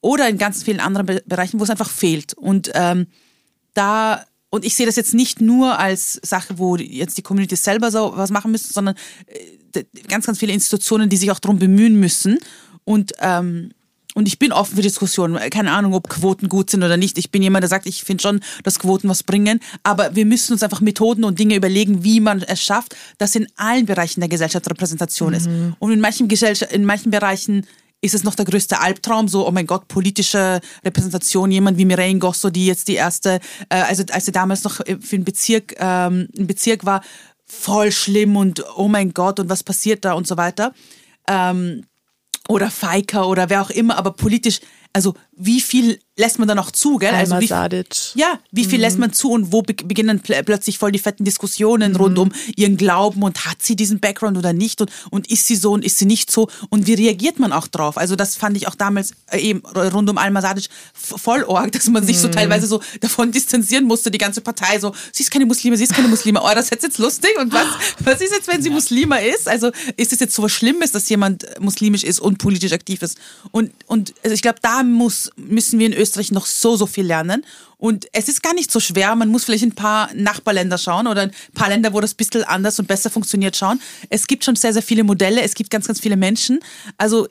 oder 0.00 0.28
in 0.28 0.38
ganz 0.38 0.62
vielen 0.62 0.80
anderen 0.80 1.06
Be 1.06 1.22
Bereichen, 1.26 1.58
wo 1.58 1.64
es 1.64 1.70
einfach 1.70 1.90
fehlt. 1.90 2.34
Und 2.34 2.70
ähm, 2.74 3.06
da 3.74 4.24
und 4.50 4.64
ich 4.64 4.74
sehe 4.74 4.86
das 4.86 4.96
jetzt 4.96 5.14
nicht 5.14 5.40
nur 5.40 5.78
als 5.78 6.20
Sache, 6.22 6.58
wo 6.58 6.76
jetzt 6.76 7.18
die 7.18 7.22
Community 7.22 7.56
selber 7.56 7.90
so 7.90 8.12
was 8.16 8.30
machen 8.30 8.52
müssen, 8.52 8.72
sondern 8.72 8.94
äh, 9.26 9.84
ganz, 10.08 10.26
ganz 10.26 10.38
viele 10.38 10.52
Institutionen, 10.52 11.08
die 11.08 11.16
sich 11.16 11.30
auch 11.30 11.40
darum 11.40 11.58
bemühen 11.58 11.98
müssen. 11.98 12.38
Und 12.84 13.12
ähm, 13.20 13.70
und 14.16 14.26
ich 14.26 14.38
bin 14.38 14.50
offen 14.50 14.76
für 14.76 14.82
Diskussionen. 14.82 15.38
Keine 15.50 15.72
Ahnung, 15.72 15.92
ob 15.92 16.08
Quoten 16.08 16.48
gut 16.48 16.70
sind 16.70 16.82
oder 16.82 16.96
nicht. 16.96 17.18
Ich 17.18 17.30
bin 17.30 17.42
jemand, 17.42 17.64
der 17.64 17.68
sagt, 17.68 17.84
ich 17.84 18.02
finde 18.02 18.22
schon, 18.22 18.40
dass 18.62 18.78
Quoten 18.78 19.10
was 19.10 19.22
bringen. 19.22 19.60
Aber 19.82 20.16
wir 20.16 20.24
müssen 20.24 20.54
uns 20.54 20.62
einfach 20.62 20.80
Methoden 20.80 21.22
und 21.22 21.38
Dinge 21.38 21.54
überlegen, 21.54 22.02
wie 22.02 22.20
man 22.20 22.40
es 22.40 22.62
schafft, 22.62 22.96
dass 23.18 23.34
in 23.34 23.46
allen 23.56 23.84
Bereichen 23.84 24.20
der 24.20 24.30
Gesellschaft 24.30 24.70
Repräsentation 24.70 25.32
mhm. 25.32 25.34
ist. 25.34 25.50
Und 25.80 25.92
in 25.92 26.00
manchen, 26.00 26.28
Gesellschaft, 26.28 26.72
in 26.72 26.86
manchen 26.86 27.10
Bereichen 27.10 27.66
ist 28.00 28.14
es 28.14 28.24
noch 28.24 28.34
der 28.34 28.44
größte 28.44 28.80
Albtraum, 28.80 29.28
so, 29.28 29.46
oh 29.46 29.50
mein 29.50 29.66
Gott, 29.66 29.88
politische 29.88 30.60
Repräsentation, 30.84 31.50
jemand 31.50 31.78
wie 31.78 31.84
Mireille 31.84 32.18
Gosso, 32.18 32.50
die 32.50 32.66
jetzt 32.66 32.88
die 32.88 32.94
erste, 32.94 33.40
äh, 33.68 33.82
also 33.82 34.04
als 34.10 34.26
sie 34.26 34.32
damals 34.32 34.64
noch 34.64 34.76
für 34.76 35.16
einen 35.16 35.24
Bezirk, 35.24 35.74
ähm, 35.78 36.28
ein 36.38 36.46
Bezirk 36.46 36.84
war, 36.84 37.02
voll 37.46 37.92
schlimm 37.92 38.36
und 38.36 38.64
oh 38.76 38.88
mein 38.88 39.14
Gott 39.14 39.40
und 39.40 39.48
was 39.48 39.62
passiert 39.62 40.04
da 40.04 40.12
und 40.12 40.26
so 40.26 40.36
weiter. 40.36 40.72
Ähm, 41.28 41.84
oder 42.48 42.70
Feiker 42.70 43.28
oder 43.28 43.50
wer 43.50 43.62
auch 43.62 43.70
immer, 43.70 43.96
aber 43.96 44.12
politisch, 44.12 44.60
also 44.96 45.12
wie 45.36 45.60
viel 45.60 45.98
lässt 46.16 46.38
man 46.38 46.48
da 46.48 46.54
noch 46.54 46.70
zu, 46.70 46.96
gell? 46.96 47.14
Also 47.14 47.38
wie, 47.38 47.48
ja, 48.14 48.38
wie 48.50 48.64
viel 48.64 48.78
mhm. 48.78 48.80
lässt 48.80 48.98
man 48.98 49.12
zu 49.12 49.30
und 49.30 49.52
wo 49.52 49.60
beginnen 49.60 50.20
pl 50.20 50.42
plötzlich 50.42 50.78
voll 50.78 50.90
die 50.90 50.98
fetten 50.98 51.24
Diskussionen 51.24 51.92
mhm. 51.92 51.98
rund 51.98 52.18
um 52.18 52.32
ihren 52.56 52.78
Glauben 52.78 53.22
und 53.22 53.44
hat 53.44 53.60
sie 53.60 53.76
diesen 53.76 54.00
Background 54.00 54.38
oder 54.38 54.54
nicht 54.54 54.80
und, 54.80 54.90
und 55.10 55.30
ist 55.30 55.46
sie 55.46 55.56
so 55.56 55.72
und 55.72 55.84
ist 55.84 55.98
sie 55.98 56.06
nicht 56.06 56.30
so 56.30 56.48
und 56.70 56.86
wie 56.86 56.94
reagiert 56.94 57.38
man 57.38 57.52
auch 57.52 57.66
drauf? 57.66 57.98
Also 57.98 58.16
das 58.16 58.34
fand 58.36 58.56
ich 58.56 58.66
auch 58.66 58.74
damals 58.74 59.12
äh, 59.30 59.38
eben 59.38 59.60
rund 59.66 60.08
um 60.08 60.16
Al-Masadic 60.16 60.68
voll 60.94 61.42
org, 61.42 61.72
dass 61.72 61.86
man 61.88 62.06
sich 62.06 62.16
mhm. 62.16 62.20
so 62.22 62.28
teilweise 62.28 62.66
so 62.66 62.80
davon 63.00 63.30
distanzieren 63.30 63.84
musste, 63.84 64.10
die 64.10 64.16
ganze 64.16 64.40
Partei 64.40 64.80
so, 64.80 64.94
sie 65.12 65.22
ist 65.22 65.30
keine 65.30 65.44
Muslime, 65.44 65.76
sie 65.76 65.84
ist 65.84 65.92
keine 65.92 66.08
Muslime, 66.08 66.40
oh, 66.42 66.50
das 66.54 66.70
ist 66.70 66.82
jetzt 66.82 66.96
lustig 66.96 67.32
und 67.38 67.52
was, 67.52 67.66
was 67.98 68.22
ist 68.22 68.32
jetzt, 68.32 68.48
wenn 68.48 68.62
sie 68.62 68.70
Muslima 68.70 69.16
ist? 69.16 69.46
Also 69.48 69.70
ist 69.98 70.14
es 70.14 70.20
jetzt 70.20 70.34
so 70.34 70.42
was 70.42 70.52
Schlimmes, 70.52 70.92
dass 70.92 71.06
jemand 71.10 71.44
muslimisch 71.60 72.04
ist 72.04 72.20
und 72.20 72.38
politisch 72.38 72.72
aktiv 72.72 73.02
ist? 73.02 73.18
Und, 73.50 73.72
und 73.86 74.14
also 74.24 74.32
ich 74.32 74.40
glaube, 74.40 74.60
da 74.62 74.82
muss, 74.92 75.30
müssen 75.36 75.78
wir 75.78 75.86
in 75.86 75.92
Österreich 75.92 76.32
noch 76.32 76.46
so, 76.46 76.76
so 76.76 76.86
viel 76.86 77.06
lernen. 77.06 77.44
Und 77.78 78.06
es 78.12 78.28
ist 78.28 78.42
gar 78.42 78.54
nicht 78.54 78.72
so 78.72 78.80
schwer. 78.80 79.14
Man 79.16 79.28
muss 79.28 79.44
vielleicht 79.44 79.64
ein 79.64 79.74
paar 79.74 80.08
Nachbarländer 80.14 80.78
schauen 80.78 81.06
oder 81.06 81.22
ein 81.22 81.32
paar 81.54 81.68
Länder, 81.68 81.92
wo 81.92 82.00
das 82.00 82.14
ein 82.14 82.16
bisschen 82.16 82.44
anders 82.44 82.78
und 82.78 82.88
besser 82.88 83.10
funktioniert, 83.10 83.56
schauen. 83.56 83.80
Es 84.08 84.26
gibt 84.26 84.44
schon 84.44 84.56
sehr, 84.56 84.72
sehr 84.72 84.82
viele 84.82 85.04
Modelle. 85.04 85.42
Es 85.42 85.54
gibt 85.54 85.70
ganz, 85.70 85.86
ganz 85.86 86.00
viele 86.00 86.16
Menschen. 86.16 86.60
Also 86.96 87.28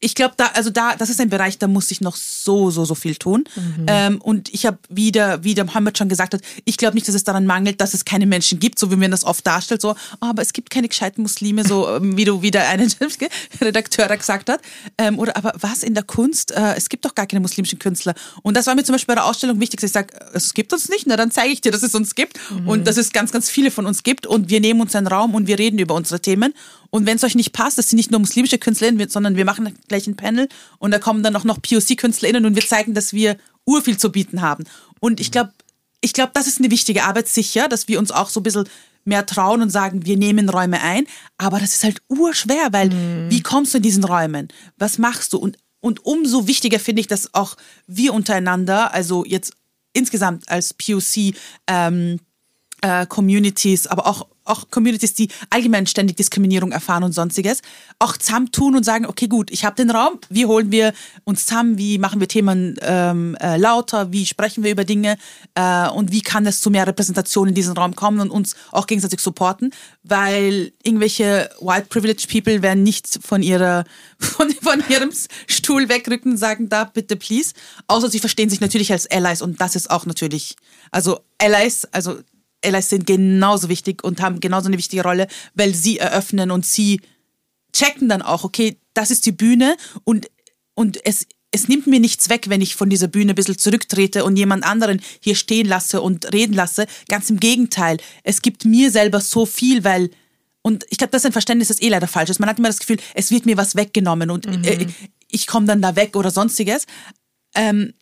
ich 0.00 0.14
glaube, 0.14 0.34
da, 0.36 0.46
also 0.54 0.70
da, 0.70 0.94
das 0.96 1.10
ist 1.10 1.20
ein 1.20 1.28
Bereich, 1.28 1.58
da 1.58 1.66
muss 1.66 1.90
ich 1.90 2.00
noch 2.00 2.16
so, 2.16 2.70
so, 2.70 2.84
so 2.84 2.94
viel 2.94 3.16
tun. 3.16 3.44
Mhm. 3.56 3.86
Ähm, 3.86 4.20
und 4.20 4.52
ich 4.54 4.66
habe 4.66 4.78
wieder, 4.88 5.42
wie 5.44 5.54
der 5.54 5.64
Mohammed 5.64 5.98
schon 5.98 6.08
gesagt 6.08 6.34
hat, 6.34 6.42
ich 6.64 6.76
glaube 6.76 6.94
nicht, 6.94 7.08
dass 7.08 7.14
es 7.14 7.24
daran 7.24 7.46
mangelt, 7.46 7.80
dass 7.80 7.94
es 7.94 8.04
keine 8.04 8.26
Menschen 8.26 8.60
gibt, 8.60 8.78
so 8.78 8.90
wie 8.90 8.96
man 8.96 9.10
das 9.10 9.24
oft 9.24 9.46
darstellt, 9.46 9.80
so, 9.80 9.90
oh, 9.90 9.94
aber 10.20 10.42
es 10.42 10.52
gibt 10.52 10.70
keine 10.70 10.88
gescheiten 10.88 11.22
Muslime, 11.22 11.64
so 11.64 11.88
ähm, 11.88 12.16
wie 12.16 12.24
du 12.24 12.42
wieder 12.42 12.68
einen 12.68 12.92
Redakteur 13.60 14.08
gesagt 14.16 14.48
hat. 14.48 14.60
Ähm, 14.98 15.18
oder 15.18 15.36
aber 15.36 15.52
was 15.60 15.82
in 15.82 15.94
der 15.94 16.04
Kunst? 16.04 16.52
Äh, 16.52 16.74
es 16.76 16.88
gibt 16.88 17.04
doch 17.04 17.14
gar 17.14 17.26
keine 17.26 17.40
muslimischen 17.40 17.78
Künstler. 17.78 18.14
Und 18.42 18.56
das 18.56 18.66
war 18.66 18.74
mir 18.74 18.84
zum 18.84 18.94
Beispiel 18.94 19.14
bei 19.14 19.20
der 19.20 19.26
Ausstellung 19.26 19.60
wichtig, 19.60 19.80
dass 19.80 19.88
ich 19.88 19.94
sage, 19.94 20.14
es 20.32 20.54
gibt 20.54 20.72
uns 20.72 20.88
nicht, 20.88 21.06
na 21.06 21.16
dann 21.16 21.30
zeige 21.30 21.52
ich 21.52 21.60
dir, 21.60 21.72
dass 21.72 21.82
es 21.82 21.94
uns 21.94 22.14
gibt 22.14 22.38
mhm. 22.50 22.68
und 22.68 22.86
dass 22.86 22.96
es 22.96 23.12
ganz, 23.12 23.32
ganz 23.32 23.50
viele 23.50 23.70
von 23.70 23.86
uns 23.86 24.02
gibt 24.02 24.26
und 24.26 24.48
wir 24.48 24.60
nehmen 24.60 24.80
uns 24.80 24.94
einen 24.94 25.06
Raum 25.06 25.34
und 25.34 25.46
wir 25.46 25.58
reden 25.58 25.78
über 25.78 25.94
unsere 25.94 26.20
Themen. 26.20 26.54
Und 26.90 27.06
wenn 27.06 27.16
es 27.16 27.24
euch 27.24 27.34
nicht 27.34 27.52
passt, 27.52 27.78
das 27.78 27.88
sind 27.88 27.96
nicht 27.96 28.10
nur 28.10 28.20
muslimische 28.20 28.58
KünstlerInnen, 28.58 29.08
sondern 29.08 29.36
wir 29.36 29.44
machen 29.44 29.74
gleich 29.88 30.06
ein 30.06 30.16
Panel 30.16 30.48
und 30.78 30.90
da 30.90 30.98
kommen 30.98 31.22
dann 31.22 31.36
auch 31.36 31.44
noch 31.44 31.60
POC-KünstlerInnen 31.60 32.46
und 32.46 32.54
wir 32.54 32.66
zeigen, 32.66 32.94
dass 32.94 33.12
wir 33.12 33.36
urviel 33.64 33.98
zu 33.98 34.10
bieten 34.10 34.40
haben. 34.40 34.64
Und 35.00 35.20
ich 35.20 35.30
glaube, 35.30 35.52
ich 36.00 36.12
glaube, 36.12 36.30
das 36.34 36.46
ist 36.46 36.58
eine 36.58 36.70
wichtige 36.70 37.04
Arbeit, 37.04 37.28
sicher, 37.28 37.68
dass 37.68 37.88
wir 37.88 37.98
uns 37.98 38.10
auch 38.10 38.30
so 38.30 38.40
ein 38.40 38.44
bisschen 38.44 38.68
mehr 39.04 39.26
trauen 39.26 39.62
und 39.62 39.70
sagen, 39.70 40.04
wir 40.04 40.16
nehmen 40.16 40.48
Räume 40.48 40.80
ein. 40.80 41.06
Aber 41.38 41.58
das 41.58 41.74
ist 41.74 41.84
halt 41.84 42.00
urschwer, 42.08 42.68
weil 42.70 42.90
mhm. 42.90 43.30
wie 43.30 43.42
kommst 43.42 43.74
du 43.74 43.78
in 43.78 43.82
diesen 43.82 44.04
Räumen? 44.04 44.48
Was 44.76 44.98
machst 44.98 45.32
du? 45.32 45.38
Und, 45.38 45.58
und 45.80 46.04
umso 46.04 46.46
wichtiger 46.46 46.78
finde 46.78 47.00
ich, 47.00 47.08
dass 47.08 47.34
auch 47.34 47.56
wir 47.86 48.14
untereinander, 48.14 48.94
also 48.94 49.24
jetzt 49.24 49.52
insgesamt 49.92 50.48
als 50.48 50.74
POC, 50.74 51.34
ähm, 51.66 52.20
äh, 52.82 53.06
Communities, 53.06 53.86
aber 53.86 54.06
auch, 54.06 54.28
auch 54.48 54.70
Communities, 54.70 55.14
die 55.14 55.28
allgemein 55.50 55.86
ständig 55.86 56.16
Diskriminierung 56.16 56.72
erfahren 56.72 57.04
und 57.04 57.12
sonstiges, 57.12 57.62
auch 57.98 58.16
zusammentun 58.16 58.76
und 58.76 58.84
sagen, 58.84 59.06
okay 59.06 59.26
gut, 59.28 59.50
ich 59.50 59.64
habe 59.64 59.76
den 59.76 59.90
Raum, 59.90 60.18
wie 60.28 60.46
holen 60.46 60.70
wir 60.70 60.92
uns 61.24 61.46
zusammen, 61.46 61.78
wie 61.78 61.98
machen 61.98 62.20
wir 62.20 62.28
Themen 62.28 62.76
ähm, 62.82 63.36
äh, 63.40 63.56
lauter, 63.56 64.12
wie 64.12 64.26
sprechen 64.26 64.64
wir 64.64 64.70
über 64.70 64.84
Dinge 64.84 65.16
äh, 65.54 65.88
und 65.88 66.12
wie 66.12 66.22
kann 66.22 66.46
es 66.46 66.60
zu 66.60 66.70
mehr 66.70 66.86
Repräsentation 66.86 67.48
in 67.48 67.54
diesen 67.54 67.76
Raum 67.76 67.94
kommen 67.94 68.20
und 68.20 68.30
uns 68.30 68.56
auch 68.72 68.86
gegenseitig 68.86 69.20
supporten, 69.20 69.72
weil 70.02 70.72
irgendwelche 70.82 71.50
White 71.60 71.86
Privileged 71.88 72.28
People 72.30 72.62
werden 72.62 72.82
nicht 72.82 73.18
von 73.22 73.42
ihrer 73.42 73.84
von, 74.18 74.50
von 74.50 74.82
ihrem 74.88 75.10
Stuhl 75.46 75.88
wegrücken 75.88 76.32
und 76.32 76.38
sagen, 76.38 76.68
da 76.68 76.84
bitte 76.84 77.16
please, 77.16 77.52
außer 77.86 78.10
sie 78.10 78.18
verstehen 78.18 78.50
sich 78.50 78.60
natürlich 78.60 78.92
als 78.92 79.10
Allies 79.10 79.42
und 79.42 79.60
das 79.60 79.76
ist 79.76 79.90
auch 79.90 80.06
natürlich, 80.06 80.56
also 80.90 81.20
Allies, 81.38 81.84
also 81.92 82.18
Allies 82.64 82.88
sind 82.88 83.06
genauso 83.06 83.68
wichtig 83.68 84.02
und 84.04 84.20
haben 84.20 84.40
genauso 84.40 84.66
eine 84.66 84.78
wichtige 84.78 85.02
Rolle, 85.02 85.28
weil 85.54 85.74
sie 85.74 85.98
eröffnen 85.98 86.50
und 86.50 86.66
sie 86.66 87.00
checken 87.72 88.08
dann 88.08 88.22
auch, 88.22 88.44
okay, 88.44 88.78
das 88.94 89.10
ist 89.10 89.26
die 89.26 89.32
Bühne 89.32 89.76
und, 90.04 90.28
und 90.74 91.04
es, 91.04 91.26
es 91.50 91.68
nimmt 91.68 91.86
mir 91.86 92.00
nichts 92.00 92.28
weg, 92.28 92.46
wenn 92.48 92.60
ich 92.60 92.74
von 92.74 92.90
dieser 92.90 93.08
Bühne 93.08 93.32
ein 93.32 93.36
bisschen 93.36 93.58
zurücktrete 93.58 94.24
und 94.24 94.36
jemand 94.36 94.64
anderen 94.64 95.00
hier 95.20 95.34
stehen 95.34 95.66
lasse 95.66 96.00
und 96.00 96.32
reden 96.32 96.54
lasse. 96.54 96.86
Ganz 97.08 97.30
im 97.30 97.40
Gegenteil, 97.40 97.98
es 98.22 98.42
gibt 98.42 98.64
mir 98.64 98.90
selber 98.90 99.20
so 99.20 99.46
viel, 99.46 99.84
weil, 99.84 100.10
und 100.62 100.84
ich 100.90 100.98
glaube, 100.98 101.10
das 101.12 101.22
ist 101.22 101.26
ein 101.26 101.32
Verständnis, 101.32 101.68
das 101.68 101.80
eh 101.80 101.88
leider 101.88 102.08
falsch 102.08 102.30
ist. 102.30 102.40
Man 102.40 102.48
hat 102.48 102.58
immer 102.58 102.68
das 102.68 102.80
Gefühl, 102.80 102.98
es 103.14 103.30
wird 103.30 103.46
mir 103.46 103.56
was 103.56 103.76
weggenommen 103.76 104.30
und 104.30 104.46
mhm. 104.46 104.64
äh, 104.64 104.86
ich 105.30 105.46
komme 105.46 105.66
dann 105.66 105.82
da 105.82 105.96
weg 105.96 106.16
oder 106.16 106.30
sonstiges. 106.30 106.86
Ähm, 107.54 107.94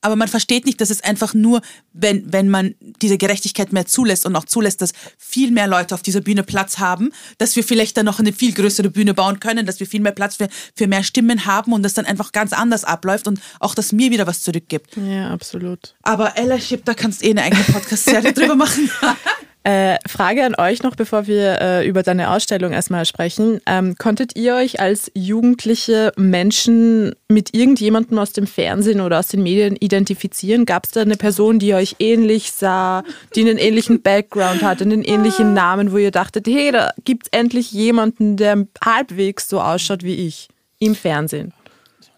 aber 0.00 0.16
man 0.16 0.28
versteht 0.28 0.64
nicht, 0.64 0.80
dass 0.80 0.90
es 0.90 1.02
einfach 1.02 1.34
nur, 1.34 1.60
wenn, 1.92 2.32
wenn 2.32 2.48
man 2.48 2.74
diese 3.02 3.18
Gerechtigkeit 3.18 3.72
mehr 3.72 3.86
zulässt 3.86 4.26
und 4.26 4.36
auch 4.36 4.44
zulässt, 4.44 4.80
dass 4.80 4.92
viel 5.16 5.50
mehr 5.50 5.66
Leute 5.66 5.94
auf 5.94 6.02
dieser 6.02 6.20
Bühne 6.20 6.42
Platz 6.42 6.78
haben, 6.78 7.10
dass 7.38 7.56
wir 7.56 7.64
vielleicht 7.64 7.96
dann 7.96 8.06
noch 8.06 8.18
eine 8.18 8.32
viel 8.32 8.52
größere 8.52 8.90
Bühne 8.90 9.14
bauen 9.14 9.40
können, 9.40 9.66
dass 9.66 9.80
wir 9.80 9.86
viel 9.86 10.00
mehr 10.00 10.12
Platz 10.12 10.36
für, 10.36 10.48
für 10.74 10.86
mehr 10.86 11.02
Stimmen 11.02 11.46
haben 11.46 11.72
und 11.72 11.82
das 11.82 11.94
dann 11.94 12.06
einfach 12.06 12.32
ganz 12.32 12.52
anders 12.52 12.84
abläuft 12.84 13.26
und 13.26 13.40
auch, 13.60 13.74
dass 13.74 13.92
mir 13.92 14.10
wieder 14.10 14.26
was 14.26 14.42
zurückgibt. 14.42 14.96
Ja, 14.96 15.30
absolut. 15.30 15.94
Aber 16.02 16.36
Ella 16.36 16.60
Ship, 16.60 16.84
da 16.84 16.94
kannst 16.94 17.22
du 17.22 17.26
eh 17.26 17.30
eine 17.30 17.42
eigene 17.42 17.64
Podcast-Serie 17.64 18.32
drüber 18.34 18.54
machen. 18.54 18.90
Äh, 19.68 19.98
Frage 20.08 20.46
an 20.46 20.54
euch 20.54 20.82
noch, 20.82 20.96
bevor 20.96 21.26
wir 21.26 21.60
äh, 21.60 21.86
über 21.86 22.02
deine 22.02 22.30
Ausstellung 22.30 22.72
erstmal 22.72 23.04
sprechen. 23.04 23.60
Ähm, 23.66 23.96
konntet 23.98 24.34
ihr 24.34 24.54
euch 24.54 24.80
als 24.80 25.12
jugendliche 25.14 26.10
Menschen 26.16 27.14
mit 27.28 27.54
irgendjemandem 27.54 28.18
aus 28.18 28.32
dem 28.32 28.46
Fernsehen 28.46 29.02
oder 29.02 29.18
aus 29.18 29.28
den 29.28 29.42
Medien 29.42 29.76
identifizieren? 29.76 30.64
Gab 30.64 30.86
es 30.86 30.92
da 30.92 31.02
eine 31.02 31.18
Person, 31.18 31.58
die 31.58 31.74
euch 31.74 31.96
ähnlich 31.98 32.52
sah, 32.52 33.04
die 33.34 33.42
einen 33.42 33.58
ähnlichen 33.58 34.00
Background 34.00 34.62
hatte, 34.62 34.84
einen 34.84 35.04
ähnlichen 35.04 35.52
Namen, 35.52 35.92
wo 35.92 35.98
ihr 35.98 36.12
dachtet, 36.12 36.46
hey, 36.46 36.72
da 36.72 36.94
gibt 37.04 37.26
es 37.26 37.38
endlich 37.38 37.70
jemanden, 37.70 38.38
der 38.38 38.66
halbwegs 38.82 39.50
so 39.50 39.60
ausschaut 39.60 40.02
wie 40.02 40.14
ich 40.14 40.48
im 40.78 40.94
Fernsehen? 40.94 41.52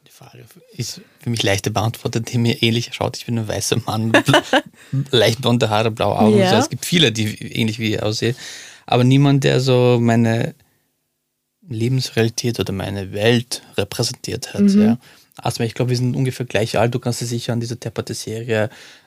Die 0.07 0.13
Frage 0.13 0.45
ist 0.77 1.01
für 1.21 1.31
mich 1.31 1.43
leichter 1.43 1.71
beantwortet, 1.71 2.33
die 2.33 2.39
mir 2.39 2.63
ähnlich 2.63 2.91
schaut. 2.93 3.17
Ich 3.19 3.27
bin 3.27 3.39
ein 3.39 3.47
weißer 3.47 3.79
Mann, 3.87 4.13
leicht 5.11 5.43
blonde 5.43 5.69
Haare, 5.69 5.91
blaue 5.91 6.19
Augen. 6.19 6.39
Ja. 6.39 6.47
Also 6.47 6.57
es 6.57 6.71
gibt 6.71 6.87
viele, 6.87 7.13
die 7.13 7.37
ähnlich 7.53 7.79
wie 7.79 7.95
ich 7.95 8.03
aussehe. 8.03 8.35
Aber 8.87 9.05
niemand, 9.05 9.45
der 9.45 9.61
so 9.61 9.99
meine 10.01 10.55
Lebensrealität 11.69 12.59
oder 12.59 12.73
meine 12.73 13.13
Welt 13.13 13.63
repräsentiert 13.77 14.55
hat. 14.55 14.63
Mhm. 14.63 14.83
Ja. 14.83 14.99
Also 15.37 15.63
ich 15.63 15.75
glaube, 15.75 15.91
wir 15.91 15.97
sind 15.97 16.17
ungefähr 16.17 16.47
gleich 16.47 16.79
alt. 16.79 16.95
Du 16.95 16.99
kannst 16.99 17.21
dich 17.21 17.29
sicher 17.29 17.53
an 17.53 17.61
diese 17.61 17.77
depperte 17.77 18.15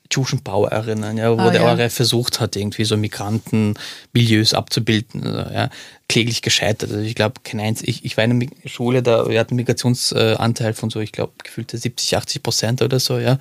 Serie 0.04 0.14
Tschuschenbau 0.14 0.68
erinnern, 0.68 1.18
ja, 1.18 1.32
wo 1.32 1.42
ah, 1.42 1.50
der 1.50 1.62
ja. 1.62 1.68
Eure 1.68 1.90
versucht 1.90 2.40
hat, 2.40 2.56
irgendwie 2.56 2.86
so 2.86 2.98
Migrantenmilieus 2.98 4.54
abzubilden, 4.54 5.26
also, 5.26 5.52
ja, 5.52 5.70
kläglich 6.08 6.42
gescheitert. 6.42 6.92
Also 6.92 7.04
ich 7.04 7.16
glaube, 7.16 7.36
kein 7.44 7.60
eins, 7.60 7.82
ich, 7.82 8.06
ich 8.06 8.18
war 8.18 8.24
in 8.24 8.32
einer 8.32 8.50
Schule, 8.66 9.02
da 9.02 9.28
wir 9.28 9.40
hatten 9.40 9.52
einen 9.52 9.58
Migrationsanteil 9.58 10.74
von 10.74 10.90
so, 10.90 11.00
ich 11.00 11.12
glaube, 11.12 11.34
gefühlte 11.44 11.78
70, 11.78 12.18
80 12.18 12.44
Prozent 12.44 12.82
oder 12.82 13.00
so, 13.00 13.18
ja. 13.18 13.38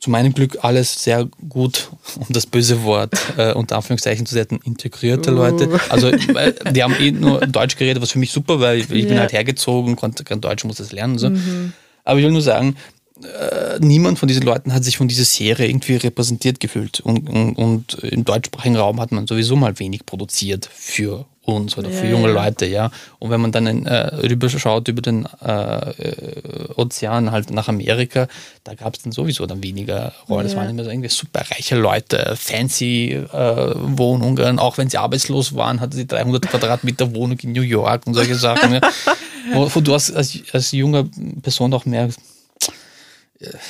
Zu 0.00 0.10
meinem 0.10 0.32
Glück 0.32 0.58
alles 0.62 1.02
sehr 1.02 1.28
gut, 1.48 1.90
um 2.16 2.26
das 2.30 2.46
böse 2.46 2.84
Wort 2.84 3.14
äh, 3.36 3.52
unter 3.52 3.76
Anführungszeichen 3.76 4.26
zu 4.26 4.34
setzen, 4.34 4.60
integrierte 4.64 5.32
uh. 5.32 5.34
Leute. 5.34 5.80
Also 5.88 6.10
die 6.10 6.82
haben 6.82 6.94
eh 6.98 7.10
nur 7.10 7.40
Deutsch 7.46 7.76
geredet, 7.76 8.02
was 8.02 8.12
für 8.12 8.18
mich 8.18 8.32
super 8.32 8.60
war. 8.60 8.74
Ich, 8.74 8.90
ich 8.90 9.02
yeah. 9.02 9.08
bin 9.08 9.18
halt 9.20 9.32
hergezogen, 9.32 9.96
konnte 9.96 10.24
kein 10.24 10.40
Deutsch, 10.40 10.64
musste 10.64 10.84
es 10.84 10.92
lernen. 10.92 11.18
So. 11.18 11.30
Mhm. 11.30 11.72
Aber 12.04 12.18
ich 12.18 12.24
will 12.24 12.32
nur 12.32 12.42
sagen, 12.42 12.76
äh, 13.24 13.78
niemand 13.80 14.18
von 14.18 14.28
diesen 14.28 14.42
Leuten 14.42 14.72
hat 14.72 14.84
sich 14.84 14.96
von 14.96 15.08
dieser 15.08 15.24
Serie 15.24 15.68
irgendwie 15.68 15.96
repräsentiert 15.96 16.60
gefühlt. 16.60 17.00
Und, 17.00 17.28
und, 17.28 17.54
und, 17.54 17.94
im 18.04 18.24
deutschsprachigen 18.24 18.76
Raum 18.76 19.00
hat 19.00 19.12
man 19.12 19.26
sowieso 19.26 19.56
mal 19.56 19.78
wenig 19.78 20.06
produziert 20.06 20.68
für 20.72 21.26
uns 21.48 21.78
oder 21.78 21.88
ja, 21.88 21.96
für 21.96 22.06
junge 22.06 22.28
ja. 22.28 22.44
Leute, 22.44 22.66
ja. 22.66 22.90
Und 23.18 23.30
wenn 23.30 23.40
man 23.40 23.52
dann 23.52 23.66
in, 23.66 23.86
äh, 23.86 24.14
rüberschaut 24.16 24.86
über 24.88 25.00
den 25.00 25.26
äh, 25.42 25.90
äh, 25.90 26.72
Ozean 26.76 27.32
halt 27.32 27.50
nach 27.50 27.68
Amerika, 27.68 28.28
da 28.64 28.74
gab 28.74 28.94
es 28.94 29.02
dann 29.02 29.12
sowieso 29.12 29.46
dann 29.46 29.62
weniger 29.62 30.12
Rollen. 30.28 30.46
Ja. 30.46 30.52
Das 30.52 30.56
waren 30.56 30.68
immer 30.68 30.84
so 30.84 30.90
irgendwie 30.90 31.08
super 31.08 31.40
reiche 31.50 31.76
Leute, 31.76 32.34
fancy 32.36 33.14
äh, 33.14 33.72
Wohnungen, 33.74 34.58
auch 34.58 34.78
wenn 34.78 34.90
sie 34.90 34.98
arbeitslos 34.98 35.54
waren, 35.54 35.80
hatten 35.80 35.96
sie 35.96 36.06
300 36.06 36.48
Quadratmeter 36.48 37.14
Wohnung 37.14 37.38
in 37.40 37.52
New 37.52 37.62
York 37.62 38.06
und 38.06 38.14
solche 38.14 38.34
Sachen. 38.34 38.74
ja. 38.74 38.80
wo, 39.54 39.74
wo, 39.74 39.80
du 39.80 39.94
als, 39.94 40.12
als, 40.12 40.38
als 40.52 40.72
junge 40.72 41.08
Person 41.42 41.72
auch 41.72 41.86
merkst, 41.86 42.20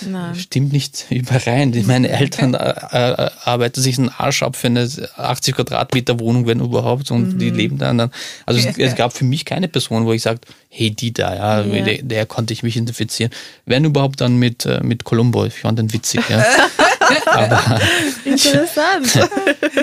Nein. 0.00 0.34
Stimmt 0.34 0.72
nicht 0.72 1.06
überein. 1.10 1.74
Meine 1.86 2.08
Eltern 2.08 2.54
äh, 2.54 2.70
äh, 2.70 3.30
arbeiten 3.44 3.80
sich 3.80 3.98
einen 3.98 4.08
Arsch 4.08 4.42
ab 4.42 4.56
für 4.56 4.68
eine 4.68 4.88
80 5.16 5.56
Quadratmeter 5.56 6.18
Wohnung, 6.20 6.46
wenn 6.46 6.60
überhaupt, 6.60 7.10
und 7.10 7.34
mhm. 7.34 7.38
die 7.38 7.50
leben 7.50 7.76
dann. 7.76 8.10
Also 8.46 8.66
es, 8.66 8.78
es, 8.78 8.94
gab 8.94 9.12
für 9.12 9.24
mich 9.24 9.44
keine 9.44 9.68
Person, 9.68 10.06
wo 10.06 10.12
ich 10.12 10.22
sage, 10.22 10.40
hey, 10.70 10.90
die 10.90 11.12
da, 11.12 11.34
ja, 11.34 11.60
ja. 11.62 11.82
Der, 11.84 12.02
der, 12.02 12.26
konnte 12.26 12.54
ich 12.54 12.62
mich 12.62 12.76
identifizieren. 12.76 13.30
Wenn 13.66 13.84
überhaupt 13.84 14.20
dann 14.20 14.36
mit, 14.36 14.64
äh, 14.64 14.80
mit 14.82 15.04
Columbo, 15.04 15.44
ich 15.44 15.54
fand 15.54 15.78
den 15.78 15.92
witzig, 15.92 16.22
ja. 16.28 16.44
Aber, 17.26 17.80
Interessant. 18.24 19.28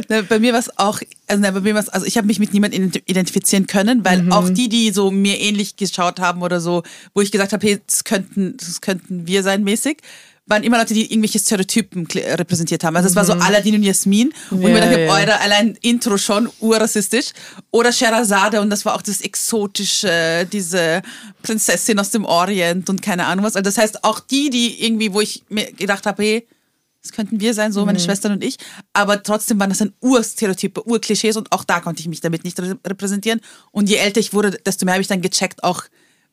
na, 0.09 0.21
bei 0.21 0.39
mir 0.39 0.53
war 0.53 0.59
es 0.59 0.77
auch, 0.77 0.99
also, 1.27 1.41
na, 1.41 1.51
bei 1.51 1.61
mir 1.61 1.75
war's, 1.75 1.89
also 1.89 2.05
ich 2.05 2.17
habe 2.17 2.27
mich 2.27 2.39
mit 2.39 2.53
niemandem 2.53 2.91
identifizieren 3.05 3.67
können, 3.67 4.05
weil 4.05 4.23
mhm. 4.23 4.31
auch 4.31 4.49
die, 4.49 4.69
die 4.69 4.91
so 4.91 5.11
mir 5.11 5.39
ähnlich 5.39 5.75
geschaut 5.75 6.19
haben 6.19 6.41
oder 6.41 6.59
so, 6.59 6.83
wo 7.13 7.21
ich 7.21 7.31
gesagt 7.31 7.53
habe, 7.53 7.65
hey, 7.65 7.79
das 7.85 8.03
könnten, 8.03 8.55
das 8.57 8.81
könnten 8.81 9.27
wir 9.27 9.43
sein 9.43 9.63
mäßig, 9.63 9.97
waren 10.47 10.63
immer 10.63 10.77
Leute, 10.77 10.93
die 10.93 11.11
irgendwelche 11.11 11.39
Stereotypen 11.39 12.05
repräsentiert 12.05 12.83
haben. 12.83 12.95
Also 12.95 13.09
es 13.09 13.15
war 13.15 13.25
so 13.25 13.33
mhm. 13.33 13.41
Aladdin 13.41 13.75
und 13.75 13.83
Jasmin. 13.83 14.31
Und 14.51 14.59
yeah, 14.59 14.67
ich 14.67 14.73
mir 14.75 14.81
dachte, 14.81 14.99
yeah. 14.99 15.13
eure 15.13 15.39
allein 15.41 15.77
Intro 15.81 16.17
schon 16.17 16.49
urrassistisch. 16.59 17.31
Oder 17.71 17.91
Sherazade 17.91 18.61
und 18.61 18.69
das 18.69 18.85
war 18.85 18.93
auch 18.95 19.01
das 19.01 19.21
Exotische, 19.21 20.47
diese 20.51 21.01
Prinzessin 21.41 21.97
aus 21.97 22.11
dem 22.11 22.25
Orient 22.25 22.89
und 22.89 23.01
keine 23.01 23.25
Ahnung 23.25 23.43
was. 23.43 23.55
Also 23.55 23.63
das 23.63 23.77
heißt, 23.79 24.03
auch 24.03 24.19
die, 24.19 24.51
die 24.51 24.85
irgendwie, 24.85 25.13
wo 25.13 25.21
ich 25.21 25.43
mir 25.49 25.71
gedacht 25.71 26.05
habe, 26.05 26.21
hey, 26.21 26.47
das 27.05 27.11
könnten 27.11 27.39
wir 27.39 27.53
sein, 27.53 27.71
so 27.71 27.85
meine 27.85 27.99
mhm. 27.99 28.03
Schwestern 28.03 28.31
und 28.31 28.43
ich. 28.43 28.57
Aber 28.93 29.21
trotzdem 29.21 29.59
waren 29.59 29.69
das 29.69 29.77
dann 29.77 29.93
Urstereotype, 30.01 30.87
Urklischees 30.87 31.37
und 31.37 31.51
auch 31.51 31.63
da 31.63 31.79
konnte 31.79 32.01
ich 32.01 32.07
mich 32.07 32.19
damit 32.19 32.43
nicht 32.43 32.59
repräsentieren. 32.59 33.41
Und 33.71 33.89
je 33.89 33.97
älter 33.97 34.19
ich 34.19 34.33
wurde, 34.33 34.51
desto 34.65 34.85
mehr 34.85 34.95
habe 34.95 35.03
ich 35.03 35.07
dann 35.07 35.21
gecheckt, 35.21 35.63
auch 35.63 35.83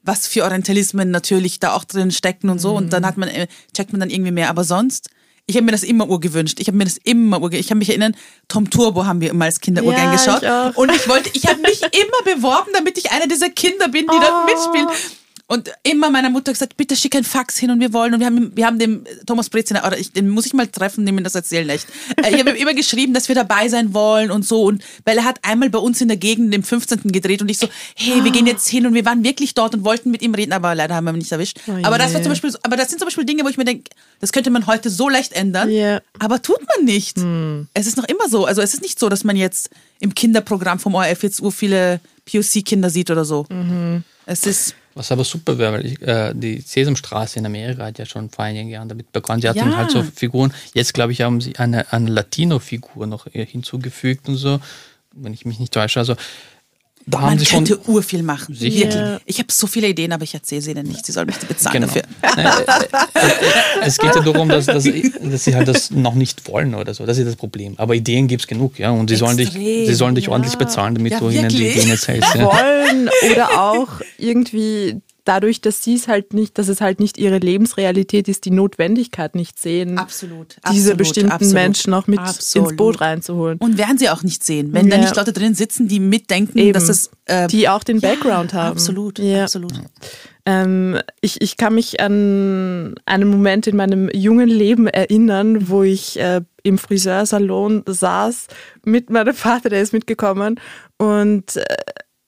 was 0.03 0.27
für 0.27 0.45
Orientalismen 0.45 1.11
natürlich 1.11 1.61
da 1.61 1.75
auch 1.75 1.85
drin 1.85 2.11
stecken 2.11 2.49
und 2.49 2.59
so. 2.59 2.70
Mhm. 2.70 2.77
Und 2.77 2.93
dann 2.95 3.05
hat 3.05 3.18
man, 3.18 3.29
äh, 3.29 3.49
checkt 3.77 3.93
man 3.93 4.01
dann 4.01 4.09
irgendwie 4.09 4.31
mehr. 4.31 4.49
Aber 4.49 4.64
sonst, 4.64 5.11
ich 5.47 5.57
habe 5.57 5.66
mir 5.66 5.73
das 5.73 5.83
immer 5.83 6.09
urgewünscht. 6.09 6.59
Ich 6.59 6.68
habe 6.68 6.79
mir 6.79 6.85
das 6.85 6.97
immer 6.97 7.43
urgewünscht. 7.43 7.66
Ich 7.66 7.70
habe 7.70 7.79
mich 7.79 7.91
erinnern, 7.91 8.16
Tom 8.49 8.70
Turbo 8.70 9.05
haben 9.05 9.20
wir 9.20 9.29
immer 9.29 9.45
als 9.45 9.61
Kinder 9.61 9.83
ja, 9.83 9.93
gern 9.93 10.12
geschaut. 10.12 10.43
Ich 10.43 10.77
und 10.79 10.91
ich 10.91 11.07
wollte, 11.07 11.31
ich 11.35 11.47
habe 11.47 11.61
mich 11.61 11.83
immer 11.83 12.35
beworben, 12.35 12.70
damit 12.73 12.97
ich 12.97 13.12
einer 13.12 13.27
dieser 13.27 13.51
Kinder 13.51 13.89
bin, 13.89 14.07
die 14.07 14.16
oh. 14.16 14.20
da 14.20 14.47
mitspielen. 14.47 14.89
Und 15.53 15.70
immer 15.82 16.09
meiner 16.09 16.30
Mutter 16.30 16.50
gesagt, 16.50 16.78
bitte 16.78 16.96
schick 16.96 17.14
ein 17.14 17.24
Fax 17.24 17.59
hin 17.59 17.70
und 17.70 17.78
wir 17.78 17.92
wollen. 17.92 18.14
Und 18.14 18.20
wir 18.20 18.26
haben, 18.26 18.57
wir 18.57 18.64
haben 18.64 18.78
dem 18.78 19.05
Thomas 19.26 19.50
Breziner, 19.50 19.86
oder 19.86 19.98
ich, 19.98 20.11
den 20.11 20.30
muss 20.30 20.46
ich 20.46 20.55
mal 20.55 20.66
treffen, 20.66 21.05
dem 21.05 21.22
das 21.22 21.34
erzählen 21.34 21.68
echt. 21.68 21.86
Äh, 22.16 22.30
ich 22.32 22.40
habe 22.40 22.53
ihm 22.53 22.57
immer 22.57 22.72
geschrieben, 22.72 23.12
dass 23.12 23.28
wir 23.28 23.34
dabei 23.34 23.68
sein 23.68 23.92
wollen 23.92 24.30
und 24.30 24.46
so. 24.46 24.62
Und 24.62 24.82
weil 25.05 25.18
er 25.18 25.24
hat 25.24 25.40
einmal 25.42 25.68
bei 25.68 25.78
uns 25.78 26.00
in 26.00 26.09
der 26.09 26.16
Gegend 26.16 26.55
im 26.55 26.62
15. 26.62 27.12
gedreht 27.12 27.42
und 27.42 27.50
ich 27.50 27.59
so, 27.59 27.68
hey, 27.96 28.24
wir 28.24 28.30
gehen 28.30 28.46
jetzt 28.46 28.66
hin 28.66 28.86
und 28.86 28.94
wir 28.94 29.05
waren 29.05 29.24
wirklich 29.24 29.53
dort 29.53 29.74
und 29.74 29.84
wollten 29.84 30.11
mit 30.11 30.22
ihm 30.22 30.32
reden, 30.34 30.55
aber 30.55 30.74
leider 30.74 30.94
haben 30.94 31.05
wir 31.05 31.12
ihn 31.12 31.18
nicht 31.18 31.32
erwischt. 31.32 31.59
Oh 31.66 31.72
aber 31.82 31.98
das 31.98 32.14
war 32.14 32.22
zum 32.22 32.30
Beispiel, 32.30 32.50
aber 32.62 32.76
das 32.76 32.88
sind 32.88 32.98
zum 32.98 33.07
Beispiel 33.07 33.26
Dinge, 33.26 33.44
wo 33.44 33.48
ich 33.50 33.59
mir 33.59 33.66
denke, 33.66 33.90
das 34.20 34.32
könnte 34.32 34.48
man 34.48 34.66
heute 34.66 34.88
so 34.88 35.11
leicht 35.11 35.34
ändern, 35.34 35.68
yeah. 35.68 36.00
aber 36.18 36.40
tut 36.40 36.61
man 36.66 36.86
nicht. 36.86 37.18
Hm. 37.18 37.68
Es 37.74 37.86
ist 37.86 37.98
noch 37.98 38.05
immer 38.05 38.26
so. 38.30 38.46
Also 38.46 38.62
es 38.62 38.72
ist 38.72 38.80
nicht 38.80 38.98
so, 38.98 39.11
dass 39.11 39.22
man 39.22 39.36
jetzt 39.36 39.68
im 40.00 40.14
Kinderprogramm 40.14 40.78
vom 40.78 40.94
ORF 40.94 41.22
jetzt 41.22 41.42
ur 41.42 41.53
viele 41.53 42.00
POC-Kinder 42.24 42.88
sieht 42.88 43.11
oder 43.11 43.26
so. 43.26 43.44
Mhm. 43.50 44.05
Es 44.24 44.46
ist 44.46 44.76
was 44.95 45.12
aber 45.12 45.24
super 45.24 45.59
wäre, 45.59 45.72
weil 45.72 45.86
ich, 45.86 46.03
äh, 46.03 46.32
die 46.34 46.61
Sesamstraße 46.61 47.38
in 47.38 47.47
Amerika 47.47 47.84
hat 47.84 47.99
ja 47.99 48.07
schon 48.07 48.30
vor 48.30 48.45
einigen 48.45 48.68
Jahren 48.68 48.88
damit 48.88 49.12
begonnen. 49.12 49.40
Sie 49.40 49.49
hatten 49.49 49.59
ja. 49.59 49.76
halt 49.76 49.90
so 49.90 50.03
Figuren. 50.03 50.53
Jetzt, 50.74 50.95
glaube 50.95 51.12
ich, 51.12 51.22
haben 51.22 51.40
sie 51.40 51.57
eine, 51.57 51.93
eine 51.93 52.11
Latino-Figur 52.11 53.07
noch 53.07 53.26
hinzugefügt 53.32 54.28
und 54.28 54.36
so, 54.36 54.61
wenn 55.12 55.32
ich 55.32 55.45
mich 55.45 55.59
nicht 55.59 55.72
täusche. 55.72 56.01
Also 56.01 56.16
da 57.07 57.20
Man 57.20 57.38
sie 57.38 57.46
könnte 57.46 57.80
schon 57.84 57.94
urviel 57.94 58.22
machen. 58.22 58.55
Sicher. 58.55 59.20
Ich 59.24 59.38
habe 59.38 59.48
so 59.50 59.66
viele 59.66 59.88
Ideen, 59.88 60.12
aber 60.12 60.24
ich 60.24 60.34
erzähle 60.34 60.62
sie 60.62 60.70
ihnen 60.70 60.86
nicht. 60.86 61.05
Sie 61.05 61.12
sollen 61.12 61.26
mich 61.26 61.38
bezahlen 61.38 61.82
genau. 61.82 61.86
dafür. 61.86 62.03
es 63.84 63.98
geht 63.98 64.14
ja 64.14 64.20
darum, 64.20 64.48
dass, 64.48 64.66
dass, 64.66 64.84
dass, 65.22 65.44
sie 65.44 65.55
halt 65.55 65.68
das 65.68 65.90
noch 65.90 66.14
nicht 66.14 66.48
wollen 66.48 66.74
oder 66.74 66.94
so. 66.94 67.05
Das 67.07 67.18
ist 67.18 67.26
das 67.26 67.36
Problem. 67.36 67.74
Aber 67.78 67.94
Ideen 67.94 68.28
gibt 68.28 68.42
es 68.42 68.46
genug, 68.46 68.78
ja. 68.78 68.90
Und 68.90 69.11
sie 69.11 69.16
sollen 69.16 69.36
dich, 69.36 69.50
sie 69.50 69.94
sollen 69.94 70.14
dich 70.14 70.26
ja. 70.26 70.32
ordentlich 70.32 70.57
bezahlen, 70.57 70.94
damit 70.94 71.12
ja, 71.12 71.18
du 71.18 71.30
wirklich? 71.30 71.40
ihnen 71.40 71.48
die 71.48 71.68
Ideen 71.68 71.90
erzählst. 71.90 72.34
Ja. 72.34 72.44
Wollen 72.44 73.11
oder 73.30 73.61
auch 73.61 73.88
irgendwie 74.18 75.00
dadurch, 75.25 75.61
dass 75.61 75.83
sie 75.83 75.95
es 75.95 76.09
halt 76.09 76.35
nicht, 76.35 76.59
dass 76.59 76.68
es 76.68 76.81
halt 76.81 77.01
nicht 77.01 77.18
ihre 77.18 77.39
Lebensrealität 77.39 78.29
ist, 78.29 78.45
die 78.45 78.51
Notwendigkeit 78.51 79.35
nicht 79.35 79.59
sehen, 79.59 79.99
absolut, 79.99 80.57
diese 80.70 80.93
absolut, 80.93 80.99
bestimmten 80.99 81.33
absolut, 81.33 81.55
Menschen 81.55 81.95
auch 81.95 82.07
mit 82.07 82.18
absolut. 82.18 82.70
ins 82.70 82.77
Boot 82.77 83.01
reinzuholen. 83.01 83.59
Und 83.59 83.79
werden 83.79 83.99
sie 83.99 84.09
auch 84.09 84.23
nicht 84.23 84.45
sehen, 84.45 84.73
wenn 84.73 84.89
ja. 84.89 84.97
da 84.97 85.03
nicht 85.03 85.16
Leute 85.16 85.33
drin 85.33 85.55
sitzen, 85.55 85.89
die 85.89 86.01
mitdenken, 86.01 86.59
Eben. 86.59 86.73
dass 86.73 86.89
es 86.89 87.11
äh, 87.27 87.47
die 87.47 87.68
auch 87.68 87.85
den 87.85 88.01
Background 88.01 88.55
haben. 88.55 88.73
Absolut, 88.73 89.18
ja. 89.18 89.45
absolut. 89.45 89.73
Ähm, 90.45 90.99
ich, 91.20 91.41
ich 91.41 91.57
kann 91.57 91.75
mich 91.75 92.01
an 92.01 92.97
einen 93.07 93.31
Moment 93.31 93.68
in 93.68 93.77
meinem 93.77 94.11
jungen 94.12 94.49
Leben 94.49 94.89
erinnern, 94.89 95.68
wo 95.68 95.85
ich 95.85 96.18
äh, 96.18 96.41
im 96.64 96.79
Friseursalon 96.79 97.85
saß 97.87 98.49
mit 98.85 99.11
meinem 99.11 99.35
Vater, 99.35 99.68
der 99.68 99.83
ist 99.83 99.93
mitgekommen 99.93 100.59
und 100.99 101.57
äh, 101.57 101.62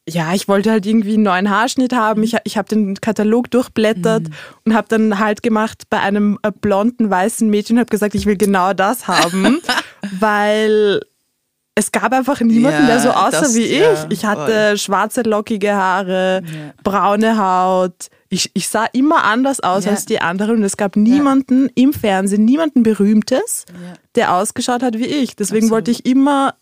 ja, 0.09 0.35
ich 0.35 0.49
wollte 0.49 0.71
halt 0.71 0.85
irgendwie 0.85 1.15
einen 1.15 1.23
neuen 1.23 1.51
Haarschnitt 1.51 1.95
haben. 1.95 2.23
Ich, 2.23 2.37
ich 2.45 2.59
habe 2.59 2.69
den 2.69 3.01
Katalog 3.01 3.51
durchblättert 3.51 4.25
mhm. 4.25 4.35
und 4.65 4.75
habe 4.75 4.87
dann 4.89 5.19
halt 5.19 5.43
gemacht 5.43 5.85
bei 5.89 6.01
einem 6.01 6.39
äh, 6.43 6.51
blonden 6.51 7.09
weißen 7.09 7.49
Mädchen, 7.49 7.79
habe 7.79 7.89
gesagt, 7.89 8.15
ich 8.15 8.27
will 8.27 8.37
genau 8.37 8.75
das 8.75 9.09
haben, 9.09 9.61
weil 10.21 11.01
es 11.75 11.91
gab 11.91 12.13
einfach 12.13 12.41
niemanden, 12.41 12.83
ja, 12.83 12.87
der 12.87 13.01
so 13.01 13.11
aussah 13.11 13.41
das, 13.41 13.55
wie 13.55 13.65
ich. 13.65 13.81
Ja, 13.81 14.07
ich 14.11 14.25
hatte 14.25 14.69
voll. 14.69 14.79
schwarze, 14.79 15.23
lockige 15.23 15.75
Haare, 15.75 16.43
ja. 16.45 16.75
braune 16.85 17.39
Haut. 17.39 18.09
Ich, 18.29 18.51
ich 18.55 18.69
sah 18.69 18.87
immer 18.93 19.25
anders 19.25 19.61
aus 19.61 19.87
als 19.87 20.07
die 20.07 20.21
anderen 20.21 20.59
und 20.59 20.65
es 20.65 20.77
gab 20.77 20.97
niemanden 20.97 21.69
im 21.75 21.93
Fernsehen, 21.93 22.45
niemanden 22.45 22.83
Berühmtes, 22.83 23.65
der 24.17 24.35
ausgeschaut 24.35 24.83
hat 24.83 24.99
wie 24.99 25.07
ich. 25.07 25.37
Deswegen 25.37 25.67
Absolut. 25.67 25.71
wollte 25.71 25.91
ich 25.93 26.07
immer 26.07 26.55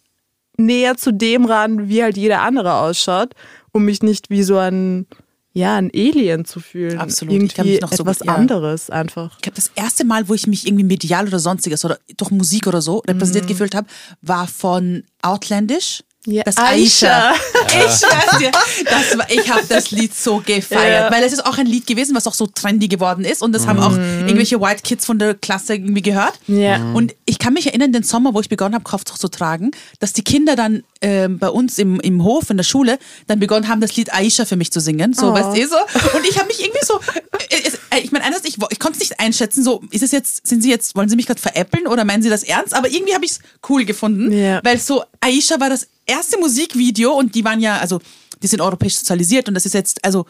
näher 0.66 0.96
zu 0.96 1.12
dem 1.12 1.44
ran, 1.44 1.88
wie 1.88 2.02
halt 2.02 2.16
jeder 2.16 2.42
andere 2.42 2.74
ausschaut, 2.74 3.34
um 3.72 3.84
mich 3.84 4.02
nicht 4.02 4.30
wie 4.30 4.42
so 4.42 4.56
ein 4.56 5.06
ja, 5.54 5.76
ein 5.76 5.90
Alien 5.94 6.44
zu 6.44 6.60
fühlen. 6.60 6.98
Absolut. 6.98 7.34
Irgendwie 7.34 7.78
noch 7.78 7.92
etwas 7.92 8.20
so, 8.20 8.24
ja. 8.24 8.34
anderes 8.34 8.88
einfach. 8.88 9.36
Ich 9.36 9.42
glaube, 9.42 9.56
das 9.56 9.70
erste 9.74 10.04
Mal, 10.04 10.28
wo 10.28 10.34
ich 10.34 10.46
mich 10.46 10.66
irgendwie 10.66 10.84
medial 10.84 11.26
oder 11.26 11.38
sonstiges 11.38 11.84
oder 11.84 11.98
durch 12.16 12.30
Musik 12.30 12.66
oder 12.66 12.80
so 12.80 12.98
repräsentiert 13.06 13.44
mhm. 13.44 13.48
gefühlt 13.48 13.74
habe, 13.74 13.86
war 14.22 14.46
von 14.46 15.04
Outlandish. 15.20 16.04
Ja, 16.25 16.45
das 16.45 16.57
Aisha. 16.57 17.31
Aisha. 17.31 17.35
Ich 17.73 17.99
schwör's 17.99 18.39
dir. 18.39 18.51
Das 18.85 19.18
war, 19.18 19.31
ich 19.31 19.51
habe 19.51 19.62
das 19.66 19.91
Lied 19.93 20.14
so 20.14 20.43
gefeiert, 20.45 21.11
ja. 21.11 21.11
weil 21.11 21.25
es 21.25 21.33
ist 21.33 21.45
auch 21.47 21.57
ein 21.57 21.66
Lied 21.66 21.87
gewesen, 21.87 22.14
was 22.14 22.27
auch 22.27 22.35
so 22.35 22.47
trendy 22.47 22.87
geworden 22.87 23.25
ist 23.25 23.43
und 23.43 23.53
das 23.53 23.62
mhm. 23.62 23.68
haben 23.68 23.79
auch 23.81 23.93
mhm. 23.93 24.27
irgendwelche 24.27 24.61
White 24.61 24.83
Kids 24.83 25.07
von 25.07 25.18
der 25.18 25.35
Klasse 25.35 25.75
irgendwie 25.75 26.03
gehört. 26.03 26.35
Ja. 26.49 26.93
Und 26.93 27.14
ich 27.25 27.39
kann 27.39 27.55
mich 27.55 27.66
erinnern, 27.66 27.93
den 27.93 28.03
Sommer, 28.03 28.35
wo 28.35 28.41
ich 28.41 28.49
begonnen 28.49 28.75
habe, 28.75 28.85
Kopftuch 28.85 29.16
zu 29.16 29.29
tragen, 29.29 29.70
dass 30.01 30.12
die 30.12 30.23
Kinder 30.23 30.55
dann 30.55 30.83
äh, 31.01 31.29
bei 31.29 31.49
uns 31.49 31.79
im, 31.79 31.99
im 32.01 32.23
Hof, 32.23 32.51
in 32.51 32.59
der 32.59 32.64
Schule, 32.64 32.99
dann 33.27 33.41
begonnen 33.41 33.68
haben, 33.68 33.81
das 33.81 33.97
Lied 33.97 34.12
Aisha 34.12 34.45
für 34.45 34.57
mich 34.57 34.70
zu 34.70 34.81
singen. 34.81 35.14
So, 35.14 35.31
oh. 35.31 35.35
weißt 35.35 35.57
du, 35.57 35.66
so. 35.66 35.77
Und 36.16 36.27
ich 36.29 36.39
habe 36.39 36.49
mich 36.49 36.61
irgendwie 36.61 36.85
so, 36.85 37.01
äh, 37.49 37.70
ich 37.99 38.12
meine, 38.12 38.24
ich, 38.45 38.57
ich 38.70 38.78
konnte 38.78 38.99
es 38.99 39.01
nicht 39.01 39.20
einschätzen, 39.20 39.62
so, 39.62 39.82
ist 39.90 40.03
es 40.03 40.12
jetzt, 40.12 40.47
sind 40.47 40.62
sie 40.62 40.70
jetzt, 40.70 40.95
wollen 40.95 41.09
sie 41.09 41.16
mich 41.16 41.26
gerade 41.26 41.40
veräppeln 41.40 41.86
oder 41.86 42.05
meinen 42.05 42.22
sie 42.22 42.30
das 42.30 42.43
ernst? 42.43 42.74
Aber 42.74 42.88
irgendwie 42.88 43.14
habe 43.14 43.24
ich 43.24 43.32
es 43.32 43.40
cool 43.68 43.84
gefunden, 43.84 44.32
ja. 44.32 44.61
weil 44.64 44.78
so 44.78 45.05
Aisha 45.20 45.61
war 45.61 45.68
das 45.68 45.88
erste 46.07 46.38
Musikvideo 46.38 47.12
und 47.12 47.34
die 47.34 47.45
waren 47.45 47.61
ja, 47.61 47.78
also 47.78 48.01
die 48.43 48.47
sind 48.47 48.61
europäisch 48.61 48.97
sozialisiert 48.97 49.49
und 49.49 49.55
das 49.55 49.66
ist 49.66 49.74
jetzt, 49.74 50.05
also 50.05 50.26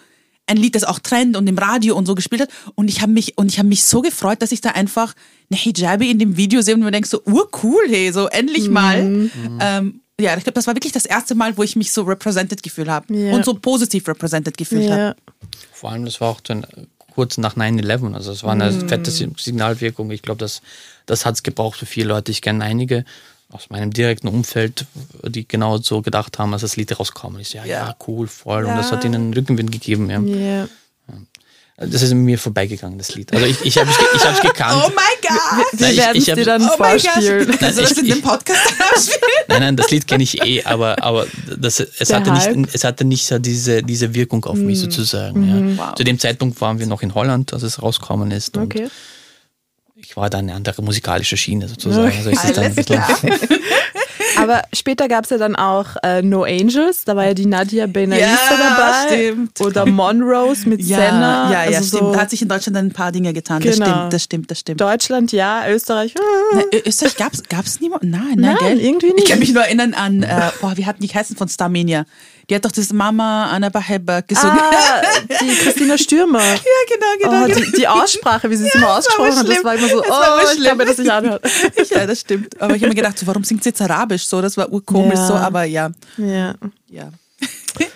ein 0.46 0.56
Lied, 0.56 0.74
das 0.74 0.84
auch 0.84 0.98
Trend 0.98 1.36
und 1.36 1.46
im 1.46 1.56
Radio 1.56 1.96
und 1.96 2.06
so 2.06 2.14
gespielt 2.14 2.42
hat. 2.42 2.50
Und 2.74 2.88
ich 2.88 3.00
habe 3.00 3.12
mich, 3.12 3.38
und 3.38 3.48
ich 3.48 3.58
habe 3.58 3.68
mich 3.68 3.84
so 3.84 4.02
gefreut, 4.02 4.42
dass 4.42 4.52
ich 4.52 4.60
da 4.60 4.70
einfach 4.70 5.14
eine 5.50 5.58
Hijabi 5.58 6.10
in 6.10 6.18
dem 6.18 6.36
Video 6.36 6.62
sehe 6.62 6.74
und 6.74 6.80
mir 6.80 6.90
denke 6.90 7.08
so, 7.08 7.22
urcool, 7.24 7.82
hey, 7.88 8.12
so 8.12 8.26
endlich 8.26 8.68
mal. 8.68 9.02
Mhm. 9.02 9.30
Ähm, 9.60 10.00
ja, 10.20 10.36
ich 10.36 10.44
glaube, 10.44 10.54
das 10.54 10.66
war 10.66 10.74
wirklich 10.74 10.92
das 10.92 11.06
erste 11.06 11.34
Mal, 11.34 11.56
wo 11.56 11.62
ich 11.62 11.76
mich 11.76 11.92
so 11.92 12.02
represented 12.02 12.62
gefühlt 12.62 12.88
habe. 12.88 13.14
Ja. 13.14 13.34
Und 13.34 13.44
so 13.44 13.54
positiv 13.54 14.06
represented 14.08 14.56
gefühlt 14.56 14.88
ja. 14.88 14.96
habe. 14.96 15.16
Vor 15.72 15.90
allem, 15.90 16.04
das 16.04 16.20
war 16.20 16.28
auch 16.28 16.40
dann 16.40 16.66
kurz 17.14 17.38
nach 17.38 17.56
9-11. 17.56 18.14
Also 18.14 18.32
es 18.32 18.42
war 18.42 18.52
eine 18.52 18.70
mhm. 18.70 18.88
fette 18.88 19.10
Signalwirkung. 19.10 20.10
Ich 20.10 20.22
glaube, 20.22 20.38
das, 20.38 20.62
das 21.06 21.26
hat 21.26 21.34
es 21.34 21.42
gebraucht 21.42 21.78
für 21.78 21.86
viele 21.86 22.08
Leute. 22.08 22.30
Ich 22.30 22.42
kenne 22.42 22.64
einige, 22.64 23.04
aus 23.52 23.68
meinem 23.68 23.92
direkten 23.92 24.28
Umfeld, 24.28 24.86
die 25.22 25.46
genau 25.46 25.76
so 25.76 26.00
gedacht 26.00 26.38
haben, 26.38 26.52
als 26.52 26.62
das 26.62 26.76
Lied 26.76 26.98
rauskam. 26.98 27.36
Ich 27.38 27.50
so, 27.50 27.58
ja, 27.58 27.64
ja, 27.66 27.96
cool, 28.06 28.26
voll. 28.26 28.64
Ja. 28.64 28.70
Und 28.70 28.78
das 28.78 28.90
hat 28.90 29.04
ihnen 29.04 29.34
Rückenwind 29.34 29.70
gegeben. 29.70 30.08
Ja. 30.08 30.20
Yeah. 30.20 30.68
Das 31.86 32.02
ist 32.02 32.14
mir 32.14 32.38
vorbeigegangen, 32.38 32.98
das 32.98 33.14
Lied. 33.14 33.32
Also 33.32 33.46
ich, 33.46 33.60
ich 33.64 33.78
habe 33.78 33.90
es 33.90 33.96
ich 34.14 34.24
hab's 34.24 34.40
gekannt. 34.40 34.82
Oh 34.86 34.90
mein 34.94 35.04
Gott! 35.22 35.80
Wir 35.80 35.96
werden 35.96 36.18
es 36.18 36.24
dir 36.24 36.44
dann 36.44 36.62
oh 36.62 36.76
vorspielen. 36.76 37.48
Nein, 37.48 37.58
das 37.60 37.92
in 37.92 38.06
dem 38.06 38.22
Podcast 38.22 38.60
Nein, 39.48 39.60
nein, 39.60 39.76
das 39.76 39.90
Lied 39.90 40.06
kenne 40.06 40.22
ich 40.22 40.42
eh, 40.42 40.62
aber, 40.64 41.02
aber 41.02 41.26
das, 41.56 41.80
es, 41.80 42.12
hatte 42.12 42.32
nicht, 42.32 42.74
es 42.74 42.84
hatte 42.84 43.04
nicht 43.04 43.26
so 43.26 43.38
diese, 43.38 43.82
diese 43.82 44.14
Wirkung 44.14 44.44
auf 44.44 44.56
mich 44.56 44.78
mm. 44.78 44.82
sozusagen. 44.82 45.40
Mhm. 45.40 45.76
Ja. 45.76 45.88
Wow. 45.88 45.94
Zu 45.94 46.04
dem 46.04 46.18
Zeitpunkt 46.18 46.60
waren 46.60 46.78
wir 46.78 46.86
noch 46.86 47.02
in 47.02 47.14
Holland, 47.14 47.52
als 47.52 47.62
es 47.62 47.82
rausgekommen 47.82 48.30
ist. 48.30 48.56
Okay 48.56 48.88
ich 50.04 50.16
war 50.16 50.28
dann 50.30 50.40
eine 50.40 50.54
andere 50.54 50.82
musikalische 50.82 51.36
Schiene 51.36 51.68
sozusagen. 51.68 52.12
Also 52.16 52.30
ist 52.30 52.58
Alles 52.58 52.86
klar. 52.86 53.08
Aber 54.42 54.62
später 54.72 55.08
gab 55.08 55.24
es 55.24 55.30
ja 55.30 55.38
dann 55.38 55.56
auch 55.56 55.96
äh, 56.02 56.22
No 56.22 56.44
Angels, 56.44 57.04
da 57.04 57.16
war 57.16 57.26
ja 57.26 57.34
die 57.34 57.46
Nadia 57.46 57.86
Benalisa 57.86 58.26
ja, 58.26 59.06
dabei. 59.08 59.16
Stimmt. 59.16 59.60
Oder 59.60 59.86
Monrose 59.86 60.68
mit 60.68 60.80
ja, 60.82 60.98
Senna. 60.98 61.50
Ja, 61.50 61.64
ja, 61.64 61.78
also 61.78 61.88
stimmt. 61.88 62.02
So 62.02 62.12
da 62.12 62.20
hat 62.20 62.30
sich 62.30 62.42
in 62.42 62.48
Deutschland 62.48 62.76
ein 62.76 62.92
paar 62.92 63.12
Dinge 63.12 63.32
getan. 63.32 63.60
Genau. 63.60 63.76
Das 63.76 63.76
stimmt, 63.76 64.12
das 64.12 64.22
stimmt, 64.22 64.50
das 64.50 64.58
stimmt. 64.60 64.80
Deutschland 64.80 65.32
ja, 65.32 65.68
Österreich. 65.68 66.14
Na, 66.54 66.62
Österreich 66.86 67.16
gab 67.16 67.64
es 67.64 67.80
niemanden? 67.80 68.10
Nein, 68.10 68.36
nein, 68.36 68.56
nein 68.60 68.78
irgendwie 68.78 69.12
nicht. 69.12 69.24
Ich 69.24 69.30
kann 69.30 69.38
mich 69.38 69.52
nur 69.52 69.62
erinnern 69.62 69.94
an, 69.94 70.22
äh, 70.22 70.50
boah, 70.60 70.76
wie 70.76 70.86
hat 70.86 70.96
die 71.00 71.08
heißen 71.08 71.36
von 71.36 71.48
Starmania? 71.48 72.04
Die 72.48 72.54
hat 72.54 72.64
doch 72.64 72.72
das 72.72 72.92
Mama 72.92 73.46
Anna 73.46 73.68
Baheba 73.68 74.20
gesungen. 74.20 74.58
Ah, 74.58 75.02
die 75.40 75.54
Christina 75.54 75.96
Stürmer. 75.96 76.40
ja, 76.40 76.56
genau, 76.88 77.06
genau. 77.20 77.44
Oh, 77.44 77.46
die, 77.46 77.52
genau. 77.52 77.76
die, 77.76 77.88
Aussprache, 77.88 78.50
wie 78.50 78.56
sie 78.56 78.66
es 78.66 78.74
ja, 78.74 78.80
immer 78.80 78.96
ausgesprochen 78.96 79.36
hat, 79.36 79.48
das 79.48 79.64
war 79.64 79.74
immer 79.74 79.88
so, 79.88 80.00
das 80.00 80.10
oh, 80.10 80.56
ich 80.56 80.64
kann 80.64 80.76
mir 80.76 80.86
das 80.86 80.98
nicht 80.98 81.10
anhören. 81.10 81.40
ja, 81.90 82.06
das 82.06 82.20
stimmt. 82.20 82.60
Aber 82.60 82.74
ich 82.74 82.82
habe 82.82 82.90
mir 82.90 82.96
gedacht, 82.96 83.18
so, 83.18 83.26
warum 83.26 83.44
singt 83.44 83.62
sie 83.62 83.70
jetzt 83.70 83.80
Arabisch 83.80 84.26
so? 84.26 84.42
Das 84.42 84.56
war 84.56 84.70
urkomisch 84.72 85.18
ja. 85.18 85.26
so, 85.26 85.34
aber 85.34 85.64
ja. 85.64 85.90
Ja. 86.16 86.54
ja. 86.88 87.08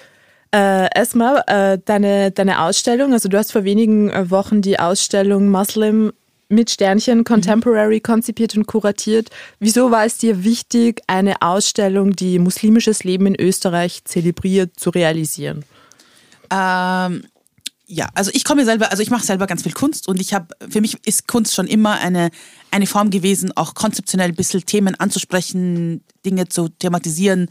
Äh, 0.54 0.88
erstmal 0.94 1.42
äh, 1.48 1.78
deine, 1.84 2.30
deine 2.30 2.62
Ausstellung, 2.62 3.12
also 3.12 3.28
du 3.28 3.36
hast 3.36 3.52
vor 3.52 3.64
wenigen 3.64 4.08
äh, 4.10 4.30
Wochen 4.30 4.62
die 4.62 4.78
Ausstellung 4.78 5.50
Muslim 5.50 6.12
mit 6.48 6.70
Sternchen 6.70 7.24
Contemporary 7.24 8.00
konzipiert 8.00 8.56
und 8.56 8.66
kuratiert. 8.66 9.30
Wieso 9.58 9.90
war 9.90 10.04
es 10.04 10.18
dir 10.18 10.44
wichtig, 10.44 11.02
eine 11.06 11.42
Ausstellung, 11.42 12.14
die 12.14 12.38
muslimisches 12.38 13.04
Leben 13.04 13.26
in 13.26 13.40
Österreich 13.40 14.04
zelebriert, 14.04 14.78
zu 14.78 14.90
realisieren? 14.90 15.64
Ähm, 16.50 17.24
ja, 17.88 18.08
also 18.14 18.30
ich 18.34 18.44
komme 18.44 18.64
selber, 18.64 18.90
also 18.90 19.02
ich 19.02 19.10
mache 19.10 19.24
selber 19.24 19.46
ganz 19.46 19.62
viel 19.62 19.72
Kunst 19.72 20.08
und 20.08 20.20
ich 20.20 20.34
habe, 20.34 20.54
für 20.68 20.80
mich 20.80 20.98
ist 21.06 21.28
Kunst 21.28 21.54
schon 21.54 21.66
immer 21.66 22.00
eine, 22.00 22.30
eine 22.70 22.86
Form 22.86 23.10
gewesen, 23.10 23.56
auch 23.56 23.74
konzeptionell 23.74 24.30
ein 24.30 24.36
bisschen 24.36 24.66
Themen 24.66 24.94
anzusprechen, 24.96 26.02
Dinge 26.24 26.48
zu 26.48 26.68
thematisieren, 26.68 27.48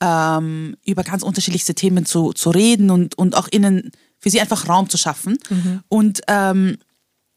ähm, 0.00 0.76
über 0.84 1.04
ganz 1.04 1.22
unterschiedlichste 1.22 1.74
Themen 1.74 2.04
zu, 2.04 2.32
zu 2.32 2.50
reden 2.50 2.90
und, 2.90 3.16
und 3.16 3.36
auch 3.36 3.48
innen 3.48 3.90
für 4.18 4.30
sie 4.30 4.40
einfach 4.40 4.68
Raum 4.68 4.88
zu 4.88 4.98
schaffen. 4.98 5.38
Mhm. 5.48 5.80
Und 5.88 6.20
ähm, 6.28 6.78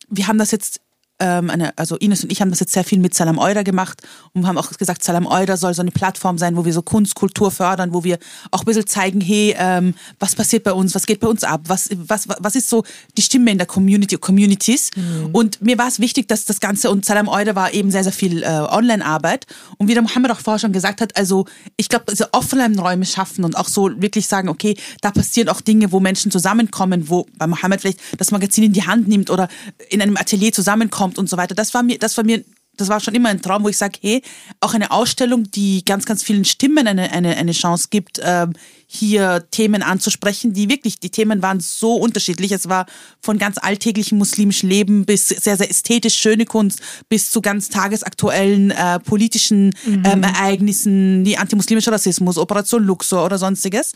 wir 0.09 0.27
haben 0.27 0.37
das 0.37 0.51
jetzt 0.51 0.81
ähm, 1.21 1.49
eine, 1.49 1.77
also 1.77 1.95
Ines 1.97 2.23
und 2.23 2.31
ich 2.31 2.41
haben 2.41 2.49
das 2.49 2.59
jetzt 2.59 2.73
sehr 2.73 2.83
viel 2.83 2.99
mit 2.99 3.13
Salam 3.13 3.37
Euda 3.37 3.61
gemacht 3.61 4.01
und 4.33 4.47
haben 4.47 4.57
auch 4.57 4.71
gesagt, 4.71 5.03
Salam 5.03 5.27
Euda 5.27 5.55
soll 5.55 5.73
so 5.73 5.81
eine 5.81 5.91
Plattform 5.91 6.37
sein, 6.37 6.57
wo 6.57 6.65
wir 6.65 6.73
so 6.73 6.81
Kunst, 6.81 7.15
Kultur 7.15 7.51
fördern, 7.51 7.93
wo 7.93 8.03
wir 8.03 8.17
auch 8.49 8.61
ein 8.61 8.65
bisschen 8.65 8.87
zeigen, 8.87 9.21
hey, 9.21 9.55
ähm, 9.57 9.93
was 10.19 10.35
passiert 10.35 10.63
bei 10.63 10.73
uns, 10.73 10.95
was 10.95 11.05
geht 11.05 11.19
bei 11.19 11.27
uns 11.27 11.43
ab, 11.43 11.61
was, 11.67 11.89
was, 11.95 12.27
was 12.27 12.55
ist 12.55 12.69
so 12.69 12.83
die 13.17 13.21
Stimme 13.21 13.51
in 13.51 13.59
der 13.59 13.67
Community, 13.67 14.17
Communities. 14.17 14.89
Mhm. 14.95 15.29
Und 15.31 15.61
mir 15.61 15.77
war 15.77 15.87
es 15.87 15.99
wichtig, 15.99 16.27
dass 16.27 16.45
das 16.45 16.59
Ganze, 16.59 16.89
und 16.89 17.05
Salam 17.05 17.27
Euda 17.27 17.55
war 17.55 17.73
eben 17.73 17.91
sehr, 17.91 18.03
sehr 18.03 18.13
viel 18.13 18.41
äh, 18.41 18.47
Online-Arbeit. 18.47 19.45
Und 19.77 19.87
wie 19.87 19.93
der 19.93 20.01
Mohammed 20.01 20.31
auch 20.31 20.39
vorher 20.39 20.59
schon 20.59 20.73
gesagt 20.73 21.01
hat, 21.01 21.15
also 21.15 21.45
ich 21.77 21.87
glaube, 21.87 22.05
diese 22.09 22.33
Offline-Räume 22.33 23.05
schaffen 23.05 23.45
und 23.45 23.55
auch 23.55 23.67
so 23.67 23.89
wirklich 24.01 24.27
sagen, 24.27 24.49
okay, 24.49 24.75
da 25.01 25.11
passieren 25.11 25.49
auch 25.49 25.61
Dinge, 25.61 25.91
wo 25.91 25.99
Menschen 25.99 26.31
zusammenkommen, 26.31 27.09
wo 27.09 27.27
bei 27.37 27.45
Mohammed 27.45 27.81
vielleicht 27.81 27.99
das 28.17 28.31
Magazin 28.31 28.63
in 28.63 28.73
die 28.73 28.87
Hand 28.87 29.07
nimmt 29.07 29.29
oder 29.29 29.47
in 29.89 30.01
einem 30.01 30.17
Atelier 30.17 30.51
zusammenkommt 30.51 31.10
kommt 31.11 31.19
und 31.19 31.29
so 31.29 31.37
weiter. 31.37 31.55
Das 31.55 31.73
war 31.73 31.83
mir, 31.83 31.97
das 31.97 32.17
war 32.17 32.23
mir, 32.23 32.43
das 32.77 32.87
war 32.87 32.99
schon 32.99 33.13
immer 33.13 33.29
ein 33.29 33.41
Traum, 33.41 33.63
wo 33.63 33.69
ich 33.69 33.77
sage, 33.77 33.99
hey, 34.01 34.21
auch 34.59 34.73
eine 34.73 34.91
Ausstellung, 34.91 35.51
die 35.51 35.83
ganz, 35.85 36.05
ganz 36.05 36.23
vielen 36.23 36.45
Stimmen 36.45 36.87
eine, 36.87 37.11
eine, 37.11 37.35
eine 37.35 37.51
Chance 37.51 37.87
gibt, 37.91 38.19
ähm, 38.23 38.53
hier 38.87 39.45
Themen 39.51 39.83
anzusprechen, 39.83 40.53
die 40.53 40.69
wirklich, 40.69 40.99
die 40.99 41.09
Themen 41.09 41.41
waren 41.41 41.59
so 41.59 41.95
unterschiedlich. 41.95 42.51
Es 42.51 42.69
war 42.69 42.85
von 43.21 43.37
ganz 43.37 43.57
alltäglichem 43.57 44.17
muslimischen 44.17 44.69
Leben 44.69 45.05
bis 45.05 45.27
sehr, 45.27 45.57
sehr 45.57 45.69
ästhetisch 45.69 46.15
schöne 46.15 46.45
Kunst, 46.45 46.79
bis 47.07 47.29
zu 47.29 47.41
ganz 47.41 47.69
tagesaktuellen 47.69 48.71
äh, 48.71 48.99
politischen 48.99 49.73
mhm. 49.85 50.03
ähm, 50.05 50.23
Ereignissen, 50.23 51.25
wie 51.25 51.37
antimuslimischer 51.37 51.91
Rassismus, 51.91 52.37
Operation 52.37 52.83
Luxor 52.83 53.25
oder 53.25 53.37
sonstiges. 53.37 53.93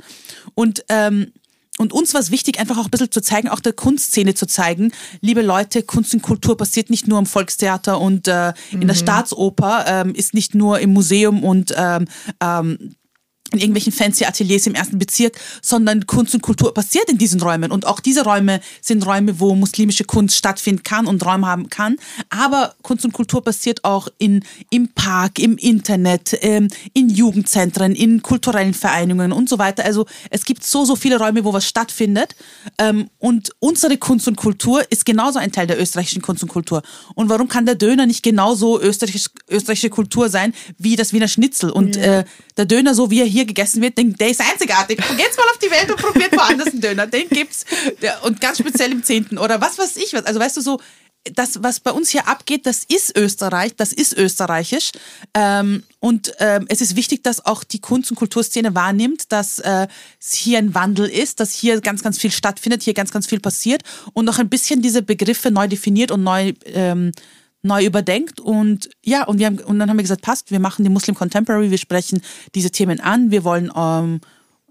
Und 0.53 0.83
ähm, 0.89 1.31
und 1.77 1.93
uns 1.93 2.13
war 2.13 2.21
es 2.21 2.31
wichtig, 2.31 2.59
einfach 2.59 2.77
auch 2.77 2.85
ein 2.85 2.91
bisschen 2.91 3.11
zu 3.11 3.21
zeigen, 3.21 3.49
auch 3.49 3.59
der 3.59 3.73
Kunstszene 3.73 4.33
zu 4.33 4.47
zeigen, 4.47 4.91
liebe 5.21 5.41
Leute, 5.41 5.83
Kunst 5.83 6.13
und 6.13 6.21
Kultur 6.21 6.55
passiert 6.57 6.89
nicht 6.89 7.07
nur 7.07 7.19
im 7.19 7.25
Volkstheater 7.25 7.99
und 7.99 8.27
äh, 8.27 8.53
in 8.71 8.79
mhm. 8.79 8.87
der 8.87 8.95
Staatsoper, 8.95 9.85
ähm, 9.87 10.15
ist 10.15 10.33
nicht 10.33 10.55
nur 10.55 10.79
im 10.79 10.93
Museum 10.93 11.43
und 11.43 11.73
ähm, 11.77 12.05
ähm, 12.41 12.95
in 13.51 13.59
irgendwelchen 13.59 13.93
fancy 13.93 14.25
Ateliers 14.25 14.65
im 14.65 14.73
ersten 14.73 14.97
Bezirk, 14.97 15.39
sondern 15.61 16.07
Kunst 16.07 16.33
und 16.33 16.41
Kultur 16.41 16.73
passiert 16.73 17.09
in 17.09 17.17
diesen 17.17 17.41
Räumen. 17.41 17.71
Und 17.71 17.85
auch 17.85 17.99
diese 17.99 18.23
Räume 18.23 18.59
sind 18.81 19.05
Räume, 19.05 19.39
wo 19.39 19.53
muslimische 19.53 20.03
Kunst 20.03 20.35
stattfinden 20.35 20.83
kann 20.83 21.05
und 21.05 21.23
Räume 21.23 21.45
haben 21.45 21.69
kann. 21.69 21.97
Aber 22.29 22.73
Kunst 22.81 23.05
und 23.05 23.13
Kultur 23.13 23.43
passiert 23.43 23.83
auch 23.83 24.07
in, 24.17 24.43
im 24.71 24.89
Park, 24.89 25.37
im 25.37 25.57
Internet, 25.57 26.37
ähm, 26.41 26.69
in 26.93 27.09
Jugendzentren, 27.09 27.93
in 27.93 28.23
kulturellen 28.23 28.73
Vereinigungen 28.73 29.31
und 29.31 29.47
so 29.47 29.59
weiter. 29.59 29.85
Also 29.85 30.07
es 30.31 30.45
gibt 30.45 30.63
so, 30.63 30.83
so 30.83 30.95
viele 30.95 31.19
Räume, 31.19 31.43
wo 31.43 31.53
was 31.53 31.67
stattfindet. 31.67 32.35
Ähm, 32.79 33.09
und 33.19 33.51
unsere 33.59 33.97
Kunst 33.97 34.27
und 34.27 34.37
Kultur 34.37 34.83
ist 34.89 35.05
genauso 35.05 35.37
ein 35.37 35.51
Teil 35.51 35.67
der 35.67 35.79
österreichischen 35.79 36.23
Kunst 36.23 36.41
und 36.41 36.49
Kultur. 36.49 36.81
Und 37.13 37.29
warum 37.29 37.47
kann 37.47 37.67
der 37.67 37.75
Döner 37.75 38.07
nicht 38.07 38.23
genauso 38.23 38.81
österreichische, 38.81 39.29
österreichische 39.49 39.91
Kultur 39.91 40.29
sein 40.29 40.53
wie 40.79 40.95
das 40.95 41.13
Wiener 41.13 41.27
Schnitzel? 41.27 41.69
Und 41.69 41.95
ja. 41.95 42.21
äh, 42.21 42.25
der 42.57 42.65
Döner, 42.65 42.95
so 42.95 43.11
wie 43.11 43.19
er 43.19 43.25
hier 43.25 43.34
gegessen 43.43 43.81
wird, 43.81 43.97
den, 43.97 44.15
der 44.15 44.29
ist 44.29 44.39
einzigartig. 44.39 44.97
Geht's 45.17 45.35
mal 45.35 45.43
auf 45.51 45.59
die 45.61 45.69
Welt 45.69 45.91
und 45.91 45.99
probiert 45.99 46.31
woanders 46.31 46.69
einen 46.69 46.79
Döner. 46.79 47.07
Den 47.07 47.27
gibt's. 47.27 47.65
Und 48.23 48.39
ganz 48.39 48.59
speziell 48.59 48.93
im 48.93 49.03
Zehnten. 49.03 49.37
Oder 49.37 49.59
was 49.59 49.77
weiß 49.77 49.97
ich 49.97 50.13
was. 50.13 50.25
Also 50.25 50.39
weißt 50.39 50.55
du 50.55 50.61
so, 50.61 50.79
das, 51.33 51.63
was 51.63 51.79
bei 51.79 51.91
uns 51.91 52.09
hier 52.09 52.27
abgeht, 52.27 52.65
das 52.65 52.83
ist 52.83 53.17
Österreich, 53.17 53.75
das 53.75 53.91
ist 53.91 54.15
österreichisch. 54.15 54.91
Ähm, 55.33 55.83
und 55.99 56.33
ähm, 56.39 56.65
es 56.69 56.81
ist 56.81 56.95
wichtig, 56.95 57.23
dass 57.23 57.45
auch 57.45 57.63
die 57.63 57.79
Kunst- 57.79 58.11
und 58.11 58.17
Kulturszene 58.17 58.75
wahrnimmt, 58.75 59.31
dass 59.31 59.59
äh, 59.59 59.87
hier 60.23 60.59
ein 60.59 60.75
Wandel 60.75 61.07
ist, 61.09 61.39
dass 61.39 61.53
hier 61.53 61.81
ganz, 61.81 62.03
ganz 62.03 62.19
viel 62.19 62.31
stattfindet, 62.31 62.83
hier 62.83 62.93
ganz, 62.93 63.11
ganz 63.11 63.25
viel 63.25 63.39
passiert 63.39 63.81
und 64.13 64.29
auch 64.29 64.37
ein 64.37 64.49
bisschen 64.49 64.81
diese 64.81 65.01
Begriffe 65.01 65.49
neu 65.49 65.67
definiert 65.67 66.11
und 66.11 66.23
neu 66.23 66.53
ähm, 66.65 67.11
neu 67.65 67.85
überdenkt 67.85 68.39
und 68.39 68.89
ja, 69.03 69.25
und 69.25 69.39
wir 69.39 69.47
haben, 69.47 69.59
und 69.59 69.79
dann 69.79 69.89
haben 69.89 69.97
wir 69.97 70.03
gesagt, 70.03 70.21
passt, 70.21 70.51
wir 70.51 70.59
machen 70.59 70.83
die 70.83 70.89
Muslim 70.89 71.15
Contemporary, 71.15 71.71
wir 71.71 71.77
sprechen 71.77 72.21
diese 72.53 72.69
Themen 72.71 72.99
an, 72.99 73.31
wir 73.31 73.43
wollen 73.43 73.71
ähm, 73.75 74.21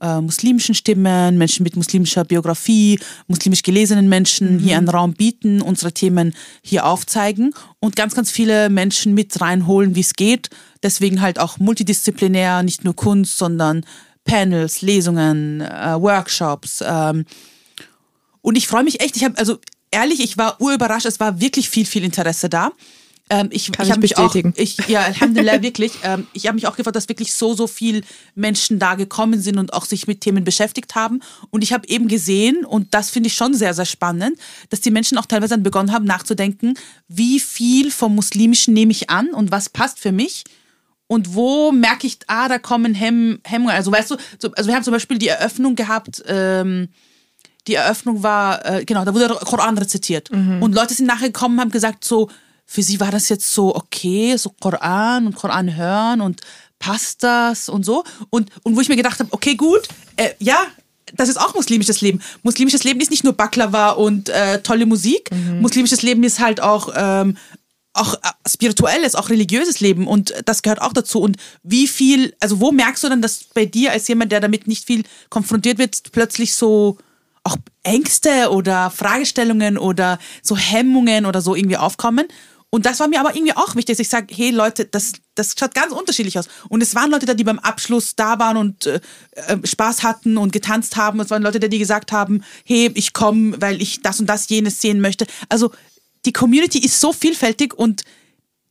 äh, 0.00 0.20
muslimischen 0.20 0.74
Stimmen, 0.74 1.38
Menschen 1.38 1.64
mit 1.64 1.76
muslimischer 1.76 2.24
Biografie, 2.24 2.98
muslimisch 3.26 3.62
gelesenen 3.62 4.08
Menschen 4.08 4.56
mhm. 4.56 4.58
hier 4.60 4.76
einen 4.76 4.88
Raum 4.88 5.14
bieten, 5.14 5.60
unsere 5.60 5.92
Themen 5.92 6.34
hier 6.62 6.86
aufzeigen 6.86 7.54
und 7.80 7.96
ganz, 7.96 8.14
ganz 8.14 8.30
viele 8.30 8.70
Menschen 8.70 9.14
mit 9.14 9.40
reinholen, 9.40 9.94
wie 9.94 10.00
es 10.00 10.14
geht. 10.14 10.50
Deswegen 10.82 11.20
halt 11.20 11.38
auch 11.38 11.58
multidisziplinär, 11.58 12.62
nicht 12.62 12.84
nur 12.84 12.94
Kunst, 12.94 13.38
sondern 13.38 13.84
Panels, 14.24 14.82
Lesungen, 14.82 15.60
äh, 15.60 16.00
Workshops. 16.00 16.82
Ähm. 16.86 17.24
Und 18.40 18.56
ich 18.56 18.66
freue 18.66 18.84
mich 18.84 19.00
echt, 19.00 19.16
ich 19.16 19.24
habe, 19.24 19.38
also 19.38 19.58
ehrlich, 19.94 20.20
ich 20.20 20.36
war 20.36 20.60
urüberrascht, 20.60 21.06
es 21.06 21.20
war 21.20 21.40
wirklich 21.40 21.68
viel, 21.70 21.86
viel 21.86 22.04
Interesse 22.04 22.48
da. 22.48 22.72
Ähm, 23.30 23.48
ich 23.50 23.72
Kann 23.72 23.86
ich, 23.86 23.92
ich 23.92 23.96
mich 23.96 24.10
bestätigen. 24.14 24.52
Auch, 24.52 24.60
ich, 24.60 24.76
ja, 24.86 25.00
Alhamdulillah, 25.06 25.62
wirklich. 25.62 25.92
Ähm, 26.02 26.26
ich 26.34 26.46
habe 26.46 26.56
mich 26.56 26.66
auch 26.66 26.76
gefragt, 26.76 26.96
dass 26.96 27.08
wirklich 27.08 27.32
so, 27.32 27.54
so 27.54 27.66
viele 27.66 28.02
Menschen 28.34 28.78
da 28.78 28.96
gekommen 28.96 29.40
sind 29.40 29.58
und 29.58 29.72
auch 29.72 29.86
sich 29.86 30.06
mit 30.06 30.20
Themen 30.20 30.44
beschäftigt 30.44 30.94
haben. 30.94 31.20
Und 31.50 31.62
ich 31.62 31.72
habe 31.72 31.88
eben 31.88 32.08
gesehen, 32.08 32.66
und 32.66 32.92
das 32.92 33.10
finde 33.10 33.28
ich 33.28 33.34
schon 33.34 33.54
sehr, 33.54 33.72
sehr 33.72 33.86
spannend, 33.86 34.38
dass 34.68 34.82
die 34.82 34.90
Menschen 34.90 35.16
auch 35.16 35.26
teilweise 35.26 35.54
dann 35.54 35.62
begonnen 35.62 35.92
haben 35.92 36.04
nachzudenken, 36.04 36.74
wie 37.08 37.40
viel 37.40 37.90
vom 37.90 38.14
Muslimischen 38.14 38.74
nehme 38.74 38.92
ich 38.92 39.08
an 39.08 39.28
und 39.30 39.50
was 39.50 39.70
passt 39.70 39.98
für 40.00 40.12
mich. 40.12 40.44
Und 41.06 41.34
wo 41.34 41.72
merke 41.72 42.06
ich, 42.06 42.18
ah, 42.26 42.48
da 42.48 42.58
kommen 42.58 42.94
Hemm 42.94 43.38
Hemmungen. 43.44 43.74
Also 43.74 43.92
weißt 43.92 44.10
du, 44.10 44.16
so, 44.38 44.50
also 44.52 44.68
wir 44.68 44.74
haben 44.74 44.84
zum 44.84 44.92
Beispiel 44.92 45.18
die 45.18 45.28
Eröffnung 45.28 45.76
gehabt, 45.76 46.22
ähm, 46.26 46.88
die 47.66 47.74
Eröffnung 47.74 48.22
war, 48.22 48.64
äh, 48.64 48.84
genau, 48.84 49.04
da 49.04 49.14
wurde 49.14 49.28
der 49.28 49.36
Koran 49.36 49.78
rezitiert. 49.78 50.30
Mhm. 50.30 50.62
Und 50.62 50.74
Leute 50.74 50.94
sind 50.94 51.06
nachher 51.06 51.28
gekommen 51.28 51.56
und 51.56 51.60
haben 51.62 51.70
gesagt, 51.70 52.04
so, 52.04 52.28
für 52.66 52.82
sie 52.82 53.00
war 53.00 53.10
das 53.10 53.28
jetzt 53.28 53.52
so 53.52 53.74
okay, 53.74 54.36
so 54.36 54.50
Koran 54.60 55.26
und 55.26 55.34
Koran 55.34 55.74
hören 55.76 56.20
und 56.20 56.40
passt 56.78 57.22
das 57.22 57.68
und 57.68 57.84
so. 57.84 58.04
Und, 58.30 58.50
und 58.62 58.76
wo 58.76 58.80
ich 58.80 58.88
mir 58.88 58.96
gedacht 58.96 59.18
habe, 59.18 59.32
okay, 59.32 59.54
gut, 59.54 59.88
äh, 60.16 60.30
ja, 60.38 60.58
das 61.14 61.28
ist 61.28 61.40
auch 61.40 61.54
muslimisches 61.54 62.00
Leben. 62.00 62.20
Muslimisches 62.42 62.84
Leben 62.84 63.00
ist 63.00 63.10
nicht 63.10 63.24
nur 63.24 63.34
Baklava 63.34 63.90
und 63.90 64.28
äh, 64.28 64.60
tolle 64.62 64.86
Musik. 64.86 65.30
Mhm. 65.30 65.60
Muslimisches 65.60 66.02
Leben 66.02 66.24
ist 66.24 66.40
halt 66.40 66.60
auch, 66.60 66.92
ähm, 66.96 67.36
auch 67.92 68.14
äh, 68.14 68.18
spirituelles, 68.48 69.14
auch 69.14 69.30
religiöses 69.30 69.80
Leben 69.80 70.06
und 70.06 70.34
das 70.44 70.62
gehört 70.62 70.82
auch 70.82 70.92
dazu. 70.92 71.20
Und 71.20 71.36
wie 71.62 71.86
viel, 71.86 72.34
also 72.40 72.60
wo 72.60 72.72
merkst 72.72 73.04
du 73.04 73.08
dann, 73.08 73.22
dass 73.22 73.44
bei 73.44 73.66
dir 73.66 73.92
als 73.92 74.08
jemand, 74.08 74.32
der 74.32 74.40
damit 74.40 74.66
nicht 74.66 74.86
viel 74.86 75.04
konfrontiert 75.30 75.78
wird, 75.78 76.02
plötzlich 76.12 76.54
so 76.54 76.98
auch 77.44 77.56
Ängste 77.82 78.50
oder 78.50 78.90
Fragestellungen 78.90 79.78
oder 79.78 80.18
so 80.42 80.56
Hemmungen 80.56 81.26
oder 81.26 81.40
so 81.40 81.54
irgendwie 81.54 81.76
aufkommen? 81.76 82.26
Und 82.74 82.86
das 82.86 82.98
war 82.98 83.06
mir 83.06 83.20
aber 83.20 83.36
irgendwie 83.36 83.54
auch 83.54 83.76
wichtig, 83.76 83.94
dass 83.94 84.00
ich 84.00 84.08
sage, 84.08 84.34
hey 84.34 84.50
Leute, 84.50 84.86
das, 84.86 85.12
das 85.36 85.54
schaut 85.56 85.76
ganz 85.76 85.92
unterschiedlich 85.92 86.36
aus. 86.36 86.48
Und 86.68 86.82
es 86.82 86.96
waren 86.96 87.08
Leute 87.08 87.24
da, 87.24 87.34
die 87.34 87.44
beim 87.44 87.60
Abschluss 87.60 88.16
da 88.16 88.40
waren 88.40 88.56
und 88.56 88.86
äh, 88.86 89.00
äh 89.46 89.58
Spaß 89.64 90.02
hatten 90.02 90.36
und 90.36 90.52
getanzt 90.52 90.96
haben. 90.96 91.20
Es 91.20 91.30
waren 91.30 91.44
Leute 91.44 91.60
da, 91.60 91.68
die 91.68 91.78
gesagt 91.78 92.10
haben, 92.10 92.42
hey, 92.64 92.90
ich 92.94 93.12
komme, 93.12 93.60
weil 93.60 93.80
ich 93.80 94.02
das 94.02 94.18
und 94.18 94.26
das 94.26 94.48
jenes 94.48 94.80
sehen 94.80 95.00
möchte. 95.00 95.28
Also 95.48 95.70
die 96.26 96.32
Community 96.32 96.80
ist 96.80 97.00
so 97.00 97.12
vielfältig 97.12 97.74
und 97.74 98.02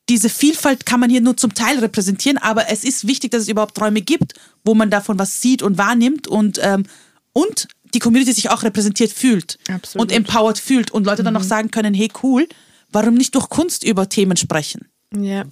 diese 0.10 0.28
Vielfalt 0.28 0.86
kann 0.86 1.00
man 1.00 1.10
hier 1.10 1.22
nur 1.22 1.38
zum 1.38 1.54
Teil 1.54 1.80
repräsentieren, 1.80 2.38
aber 2.38 2.70
es 2.70 2.84
ist 2.84 3.08
wichtig, 3.08 3.32
dass 3.32 3.44
es 3.44 3.48
überhaupt 3.48 3.80
Räume 3.80 4.02
gibt, 4.02 4.34
wo 4.66 4.76
man 4.76 4.90
davon 4.90 5.18
was 5.18 5.42
sieht 5.42 5.62
und 5.62 5.78
wahrnimmt 5.78 6.28
und, 6.28 6.60
ähm, 6.62 6.84
und 7.32 7.70
die 7.94 8.00
Community 8.00 8.34
sich 8.34 8.50
auch 8.50 8.64
repräsentiert 8.64 9.12
fühlt 9.12 9.58
Absolut. 9.70 10.12
und 10.12 10.16
empowered 10.16 10.58
fühlt 10.58 10.92
und 10.92 11.06
Leute 11.06 11.22
mhm. 11.22 11.26
dann 11.26 11.38
auch 11.38 11.44
sagen 11.44 11.72
können, 11.72 11.94
hey 11.94 12.10
cool, 12.24 12.48
warum 12.92 13.16
nicht 13.16 13.36
durch 13.36 13.50
Kunst 13.50 13.84
über 13.84 14.10
Themen 14.10 14.38
sprechen? 14.38 14.88
Ja. 15.16 15.46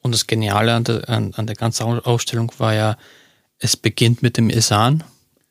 Und 0.00 0.12
das 0.12 0.26
Geniale 0.26 0.74
an 0.74 0.84
der, 0.84 1.08
an, 1.08 1.34
an 1.34 1.46
der 1.46 1.56
ganzen 1.56 1.84
Ausstellung 2.00 2.52
war 2.58 2.74
ja, 2.74 2.96
es 3.58 3.76
beginnt 3.76 4.22
mit 4.22 4.36
dem 4.36 4.50
Esan, 4.50 5.02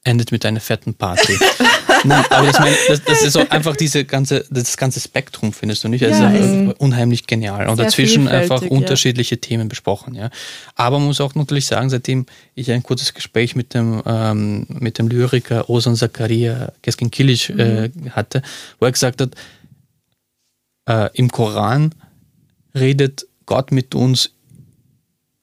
endet 0.04 0.32
mit 0.32 0.46
einer 0.46 0.62
fetten 0.62 0.94
Party. 0.94 1.38
Nein, 2.04 2.26
aber 2.30 2.48
das, 2.48 2.60
mein, 2.60 2.74
das, 2.88 3.04
das, 3.04 3.22
ist 3.22 3.34
so 3.34 3.48
einfach 3.50 3.76
diese 3.76 4.06
ganze, 4.06 4.46
das 4.50 4.78
ganze 4.78 5.00
Spektrum, 5.00 5.54
findest 5.54 5.84
du 5.84 5.88
nicht? 5.88 6.04
Also 6.04 6.24
ja, 6.24 6.74
unheimlich 6.78 7.28
genial. 7.28 7.68
Und 7.68 7.80
dazwischen 7.80 8.28
einfach 8.28 8.62
unterschiedliche 8.62 9.36
ja. 9.36 9.42
Themen 9.42 9.70
besprochen. 9.70 10.16
Ja. 10.16 10.30
Aber 10.76 11.00
man 11.00 11.08
muss 11.08 11.22
auch 11.22 11.36
natürlich 11.36 11.66
sagen, 11.66 11.90
seitdem 11.90 12.26
ich 12.56 12.72
ein 12.72 12.84
kurzes 12.84 13.14
Gespräch 13.14 13.56
mit 13.56 13.74
dem, 13.74 14.02
ähm, 14.06 14.66
mit 14.70 15.00
dem 15.00 15.08
Lyriker 15.08 15.70
Osan 15.70 15.96
Zakaria 15.96 16.72
Keskin 16.82 17.12
Kilic 17.12 17.50
äh, 17.50 17.90
mhm. 17.90 18.12
hatte, 18.12 18.42
wo 18.80 18.86
er 18.86 18.92
gesagt 18.92 19.22
hat, 19.22 19.32
äh, 20.88 21.10
im 21.14 21.30
Koran 21.30 21.94
redet 22.76 23.28
Gott 23.46 23.72
mit 23.72 23.96
uns 23.96 24.32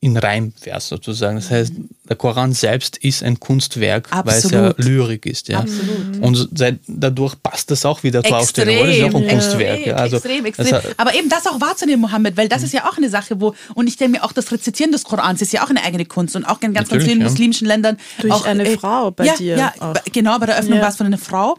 in 0.04 0.18
Reimvers 0.18 0.88
sozusagen. 0.88 1.36
Das 1.36 1.50
heißt, 1.50 1.72
der 2.06 2.16
Koran 2.16 2.52
selbst 2.52 2.98
ist 2.98 3.22
ein 3.22 3.40
Kunstwerk, 3.40 4.12
Absolut. 4.12 4.26
weil 4.26 4.36
es 4.36 4.50
ja 4.50 4.74
Lyrik 4.76 5.24
ist. 5.24 5.48
Ja. 5.48 5.60
Absolut. 5.60 6.20
Und 6.20 6.50
seit, 6.54 6.80
dadurch 6.86 7.42
passt 7.42 7.70
das 7.70 7.86
auch 7.86 8.02
wieder 8.02 8.22
zur 8.22 8.36
Ausstellung. 8.36 8.86
Das 8.86 8.96
ist 8.96 9.02
auch 9.02 9.14
ein 9.14 9.28
Kunstwerk. 9.28 9.86
Ja. 9.86 9.94
Also, 9.94 10.16
extrem, 10.16 10.44
extrem. 10.44 10.78
Aber 10.98 11.14
eben 11.14 11.30
das 11.30 11.46
auch 11.46 11.58
wahrzunehmen, 11.58 12.02
Mohammed, 12.02 12.36
weil 12.36 12.48
das 12.48 12.62
ist 12.62 12.74
ja 12.74 12.86
auch 12.86 12.98
eine 12.98 13.08
Sache, 13.08 13.40
wo, 13.40 13.54
und 13.74 13.86
ich 13.86 13.96
denke 13.96 14.18
mir 14.18 14.24
auch, 14.24 14.32
das 14.32 14.52
Rezitieren 14.52 14.92
des 14.92 15.04
Korans 15.04 15.40
ist 15.40 15.54
ja 15.54 15.64
auch 15.64 15.70
eine 15.70 15.82
eigene 15.82 16.04
Kunst 16.04 16.36
und 16.36 16.44
auch 16.44 16.60
in 16.60 16.74
ganz, 16.74 16.90
ganz 16.90 17.02
vielen 17.02 17.20
ja. 17.20 17.24
muslimischen 17.26 17.66
Ländern. 17.66 17.96
Durch 18.20 18.34
auch, 18.34 18.44
eine 18.44 18.64
äh, 18.64 18.76
Frau 18.76 19.10
bei 19.10 19.24
ja, 19.24 19.36
dir. 19.36 19.56
Ja, 19.56 19.72
auch. 19.80 19.94
genau, 20.12 20.38
bei 20.38 20.44
der 20.44 20.58
Öffnung 20.58 20.82
war 20.82 20.90
es 20.90 20.96
von 20.96 21.06
einer 21.06 21.16
Frau. 21.16 21.56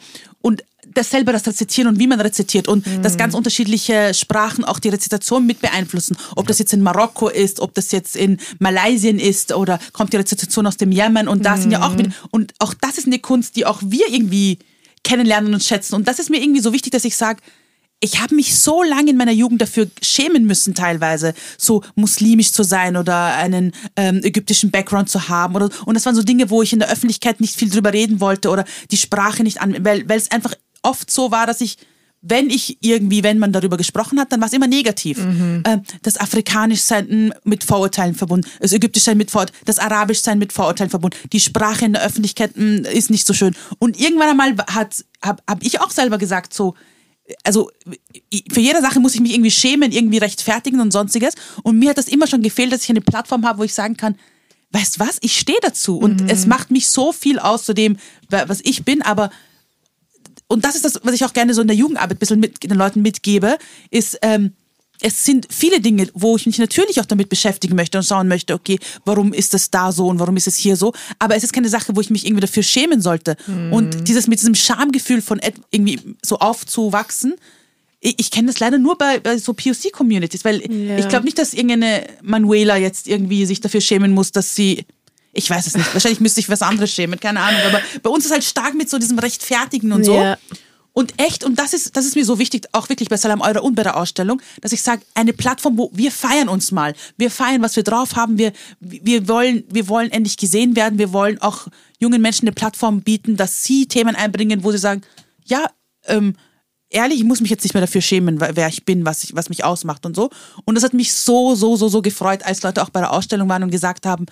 Und 0.96 1.00
dasselbe 1.00 1.34
das 1.34 1.46
Rezitieren 1.46 1.90
und 1.90 2.00
wie 2.00 2.08
man 2.08 2.22
rezitiert 2.22 2.70
und 2.70 2.88
mhm. 2.88 3.02
dass 3.02 3.18
ganz 3.18 3.34
unterschiedliche 3.34 4.14
Sprachen 4.14 4.64
auch 4.64 4.80
die 4.80 4.88
Rezitation 4.88 5.46
mit 5.46 5.60
beeinflussen. 5.60 6.16
Ob 6.38 6.48
das 6.48 6.58
jetzt 6.58 6.72
in 6.72 6.82
Marokko 6.82 7.28
ist, 7.28 7.60
ob 7.60 7.74
das 7.74 7.92
jetzt 7.92 8.16
in 8.16 8.38
Malaysia 8.60 9.12
ist 9.12 9.54
oder 9.54 9.78
kommt 9.92 10.14
die 10.14 10.18
Rezitation 10.18 10.66
aus 10.66 10.78
dem 10.78 10.94
Jemen 10.94 11.28
und 11.28 11.46
da 11.46 11.58
mhm. 11.58 11.62
sind 11.62 11.72
ja 11.72 11.86
auch 11.86 11.98
mit, 11.98 12.14
und 12.32 12.54
auch 12.60 12.74
das 12.74 12.98
ist 12.98 13.08
eine 13.08 13.20
Kunst, 13.20 13.58
die 13.58 13.66
auch 13.66 13.82
wir 13.84 14.08
irgendwie 14.10 14.60
kennenlernen 15.04 15.54
und 15.54 15.62
schätzen 15.62 15.96
und 15.96 16.08
das 16.08 16.18
ist 16.18 16.30
mir 16.30 16.42
irgendwie 16.42 16.62
so 16.62 16.72
wichtig, 16.72 16.94
dass 16.94 17.04
ich 17.04 17.18
sage, 17.18 17.42
ich 18.00 18.22
habe 18.22 18.36
mich 18.36 18.58
so 18.58 18.84
lange 18.84 19.12
in 19.12 19.18
meiner 19.18 19.32
Jugend 19.32 19.62
dafür 19.62 19.88
schämen 20.02 20.46
müssen, 20.46 20.76
teilweise 20.76 21.34
so 21.58 21.84
muslimisch 21.96 22.52
zu 22.52 22.64
sein 22.64 22.98
oder 22.98 23.36
einen 23.36 23.72
ähm, 23.96 24.22
ägyptischen 24.24 24.70
Background 24.70 25.10
zu 25.10 25.28
haben. 25.28 25.56
Oder, 25.56 25.70
und 25.86 25.96
das 25.96 26.06
waren 26.06 26.16
so 26.16 26.22
Dinge, 26.22 26.50
wo 26.50 26.62
ich 26.62 26.74
in 26.74 26.80
der 26.80 26.90
Öffentlichkeit 26.90 27.42
nicht 27.42 27.56
viel 27.56 27.70
drüber 27.70 27.94
reden 27.94 28.20
wollte 28.20 28.50
oder 28.50 28.66
die 28.92 28.98
Sprache 28.98 29.44
nicht 29.44 29.62
an, 29.62 29.84
weil, 29.84 30.08
weil 30.08 30.18
es 30.18 30.30
einfach 30.30 30.54
oft 30.86 31.12
so 31.12 31.32
war, 31.32 31.46
dass 31.48 31.62
ich 31.62 31.78
wenn 32.28 32.50
ich 32.50 32.80
irgendwie, 32.82 33.22
wenn 33.22 33.38
man 33.38 33.54
darüber 33.54 33.78
gesprochen 33.78 34.20
hat, 34.20 34.32
dann 34.32 34.42
war 34.42 34.48
es 34.48 34.54
immer 34.54 34.68
negativ. 34.68 35.20
Mhm. 35.20 35.62
Ähm, 35.64 35.84
das 36.02 36.18
Afrikanischsein 36.18 37.34
mit 37.44 37.64
Vorurteilen 37.64 38.16
verbunden, 38.16 38.50
das 38.60 38.74
Ägyptischsein 38.74 39.16
mit 39.16 39.30
Vorurteilen, 39.30 39.62
das 39.66 39.78
Arabischsein 39.78 40.40
mit 40.40 40.52
Vorurteilen 40.52 40.90
verbunden, 40.90 41.16
die 41.32 41.40
Sprache 41.40 41.86
in 41.86 41.94
der 41.94 42.04
Öffentlichkeit 42.04 42.56
hm, 42.56 42.84
ist 42.86 43.12
nicht 43.12 43.28
so 43.28 43.34
schön. 43.34 43.56
Und 43.78 44.00
irgendwann 44.00 44.30
einmal 44.30 44.56
hat, 44.72 45.06
habe 45.22 45.44
hab 45.48 45.64
ich 45.64 45.80
auch 45.82 45.92
selber 45.92 46.18
gesagt, 46.18 46.52
so, 46.52 46.74
also 47.44 47.70
für 48.52 48.60
jede 48.60 48.82
Sache 48.82 49.00
muss 49.00 49.14
ich 49.14 49.22
mich 49.22 49.34
irgendwie 49.34 49.52
schämen, 49.52 49.92
irgendwie 49.92 50.18
rechtfertigen 50.18 50.80
und 50.80 50.92
sonstiges. 50.92 51.36
Und 51.62 51.78
mir 51.78 51.92
hat 51.92 52.00
das 52.00 52.08
immer 52.08 52.26
schon 52.26 52.42
gefehlt, 52.42 52.72
dass 52.72 52.84
ich 52.84 52.90
eine 52.90 53.02
Plattform 53.02 53.46
habe, 53.46 53.60
wo 53.60 53.64
ich 53.64 53.74
sagen 53.74 53.98
kann, 53.98 54.16
weißt 54.72 55.00
was, 55.00 55.18
ich 55.22 55.38
stehe 55.38 55.60
dazu. 55.62 56.00
Und 56.00 56.22
mhm. 56.22 56.30
es 56.30 56.48
macht 56.48 56.72
mich 56.72 56.88
so 56.88 57.12
viel 57.12 57.38
aus 57.38 57.66
zu 57.66 57.74
dem, 57.74 57.98
was 58.30 58.62
ich 58.64 58.84
bin, 58.84 59.04
aber 59.04 59.30
und 60.48 60.66
das 60.66 60.76
ist 60.76 60.86
das, 60.86 61.00
was 61.04 61.14
ich 61.14 61.26
auch 61.26 61.34
gerne 61.34 61.54
so 61.54 61.62
in 61.62 61.68
der 61.68 61.76
Jugendarbeit 61.76 62.18
ein 62.18 62.20
bisschen 62.20 62.40
mit 62.40 62.64
den 62.64 62.78
Leuten 62.78 63.02
mitgebe, 63.02 63.58
ist, 63.90 64.18
ähm, 64.22 64.54
es 65.02 65.26
sind 65.26 65.48
viele 65.50 65.82
Dinge, 65.82 66.08
wo 66.14 66.38
ich 66.38 66.46
mich 66.46 66.58
natürlich 66.58 67.02
auch 67.02 67.06
damit 67.06 67.30
beschäftigen 67.30 67.76
möchte 67.76 67.98
und 67.98 68.04
schauen 68.06 68.28
möchte, 68.28 68.54
okay, 68.54 68.80
warum 69.04 69.34
ist 69.34 69.54
das 69.54 69.70
da 69.70 69.92
so 69.92 70.08
und 70.08 70.20
warum 70.20 70.38
ist 70.38 70.48
es 70.48 70.56
hier 70.56 70.78
so? 70.78 70.94
Aber 71.20 71.36
es 71.36 71.44
ist 71.44 71.54
keine 71.54 71.70
Sache, 71.70 71.96
wo 71.96 72.02
ich 72.02 72.10
mich 72.10 72.26
irgendwie 72.26 72.42
dafür 72.42 72.64
schämen 72.64 73.02
sollte. 73.02 73.36
Mhm. 73.48 73.74
Und 73.74 74.08
dieses 74.08 74.28
mit 74.28 74.40
diesem 74.40 74.56
Schamgefühl 74.56 75.22
von 75.22 75.42
irgendwie 75.72 76.00
so 76.24 76.38
aufzuwachsen, 76.38 77.36
ich, 78.00 78.16
ich 78.20 78.32
kenne 78.32 78.48
das 78.48 78.60
leider 78.60 78.78
nur 78.78 78.98
bei, 78.98 79.20
bei 79.20 79.38
so 79.38 79.54
POC-Communities, 79.54 80.46
weil 80.46 80.62
ja. 80.72 80.98
ich 80.98 81.08
glaube 81.10 81.26
nicht, 81.26 81.38
dass 81.38 81.54
irgendeine 81.54 82.08
Manuela 82.22 82.78
jetzt 82.78 83.08
irgendwie 83.08 83.46
sich 83.46 83.62
dafür 83.62 83.82
schämen 83.82 84.12
muss, 84.12 84.32
dass 84.32 84.56
sie 84.56 84.86
ich 85.36 85.50
weiß 85.50 85.68
es 85.68 85.76
nicht. 85.76 85.94
Wahrscheinlich 85.94 86.22
müsste 86.22 86.40
ich 86.40 86.50
was 86.50 86.62
anderes 86.62 86.92
schämen, 86.92 87.20
keine 87.20 87.42
Ahnung. 87.42 87.60
Aber 87.68 87.82
bei 88.02 88.10
uns 88.10 88.26
ist 88.26 88.32
halt 88.32 88.44
stark 88.44 88.74
mit 88.74 88.90
so 88.90 88.98
diesem 88.98 89.20
Rechtfertigen 89.20 89.92
und 89.92 90.04
so. 90.04 90.14
Yeah. 90.14 90.38
Und 90.94 91.14
echt, 91.18 91.44
und 91.44 91.60
das 91.60 91.74
ist, 91.74 91.98
das 91.98 92.06
ist 92.06 92.16
mir 92.16 92.24
so 92.24 92.40
wichtig, 92.40 92.68
auch 92.72 92.88
wirklich 92.88 93.10
bei 93.10 93.18
Salam 93.18 93.42
Eure 93.42 93.62
und 93.62 93.76
bei 93.76 93.84
der 93.84 93.98
Ausstellung, 93.98 94.42
dass 94.62 94.72
ich 94.72 94.82
sage, 94.82 95.02
eine 95.14 95.34
Plattform, 95.34 95.78
wo 95.78 95.92
wir 95.94 96.10
feiern 96.10 96.48
uns 96.48 96.72
mal. 96.72 96.94
Wir 97.18 97.30
feiern, 97.30 97.62
was 97.62 97.76
wir 97.76 97.84
drauf 97.84 98.16
haben. 98.16 98.38
Wir, 98.38 98.54
wir, 98.80 99.28
wollen, 99.28 99.66
wir 99.70 99.90
wollen 99.90 100.10
endlich 100.10 100.38
gesehen 100.38 100.78
werden. 100.78 100.98
Wir 100.98 101.12
wollen 101.12 101.42
auch 101.42 101.68
jungen 102.00 102.22
Menschen 102.22 102.48
eine 102.48 102.54
Plattform 102.54 103.02
bieten, 103.02 103.36
dass 103.36 103.66
sie 103.66 103.88
Themen 103.88 104.16
einbringen, 104.16 104.64
wo 104.64 104.72
sie 104.72 104.78
sagen, 104.78 105.02
ja, 105.44 105.70
ähm, 106.06 106.36
ehrlich, 106.90 107.20
ich 107.20 107.26
muss 107.26 107.42
mich 107.42 107.50
jetzt 107.50 107.64
nicht 107.64 107.74
mehr 107.74 107.82
dafür 107.82 108.00
schämen, 108.00 108.40
wer 108.40 108.68
ich 108.70 108.86
bin, 108.86 109.06
was, 109.06 109.26
ich, 109.26 109.36
was 109.36 109.50
mich 109.50 109.66
ausmacht 109.66 110.06
und 110.06 110.16
so. 110.16 110.30
Und 110.64 110.76
das 110.76 110.84
hat 110.86 110.94
mich 110.94 111.12
so, 111.12 111.56
so, 111.56 111.76
so, 111.76 111.90
so 111.90 112.02
gefreut, 112.02 112.44
als 112.44 112.64
Leute 112.64 112.82
auch 112.82 112.90
bei 112.90 113.02
der 113.02 113.12
Ausstellung 113.12 113.50
waren 113.50 113.64
und 113.64 113.72
gesagt 113.72 114.06
haben, 114.06 114.28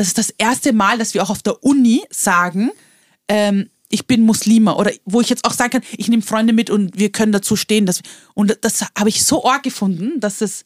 das 0.00 0.08
ist 0.08 0.16
das 0.16 0.30
erste 0.38 0.72
Mal, 0.72 0.96
dass 0.96 1.12
wir 1.12 1.22
auch 1.22 1.28
auf 1.28 1.42
der 1.42 1.62
Uni 1.62 2.02
sagen, 2.08 2.70
ähm, 3.28 3.68
ich 3.90 4.06
bin 4.06 4.22
Muslima 4.22 4.72
oder 4.72 4.92
wo 5.04 5.20
ich 5.20 5.28
jetzt 5.28 5.44
auch 5.44 5.52
sagen 5.52 5.72
kann, 5.72 5.82
ich 5.94 6.08
nehme 6.08 6.22
Freunde 6.22 6.54
mit 6.54 6.70
und 6.70 6.98
wir 6.98 7.12
können 7.12 7.32
dazu 7.32 7.54
stehen. 7.54 7.84
Dass, 7.84 8.00
und 8.32 8.56
das 8.62 8.86
habe 8.98 9.10
ich 9.10 9.22
so 9.22 9.44
arg 9.44 9.62
gefunden, 9.62 10.18
dass 10.18 10.40
es 10.40 10.64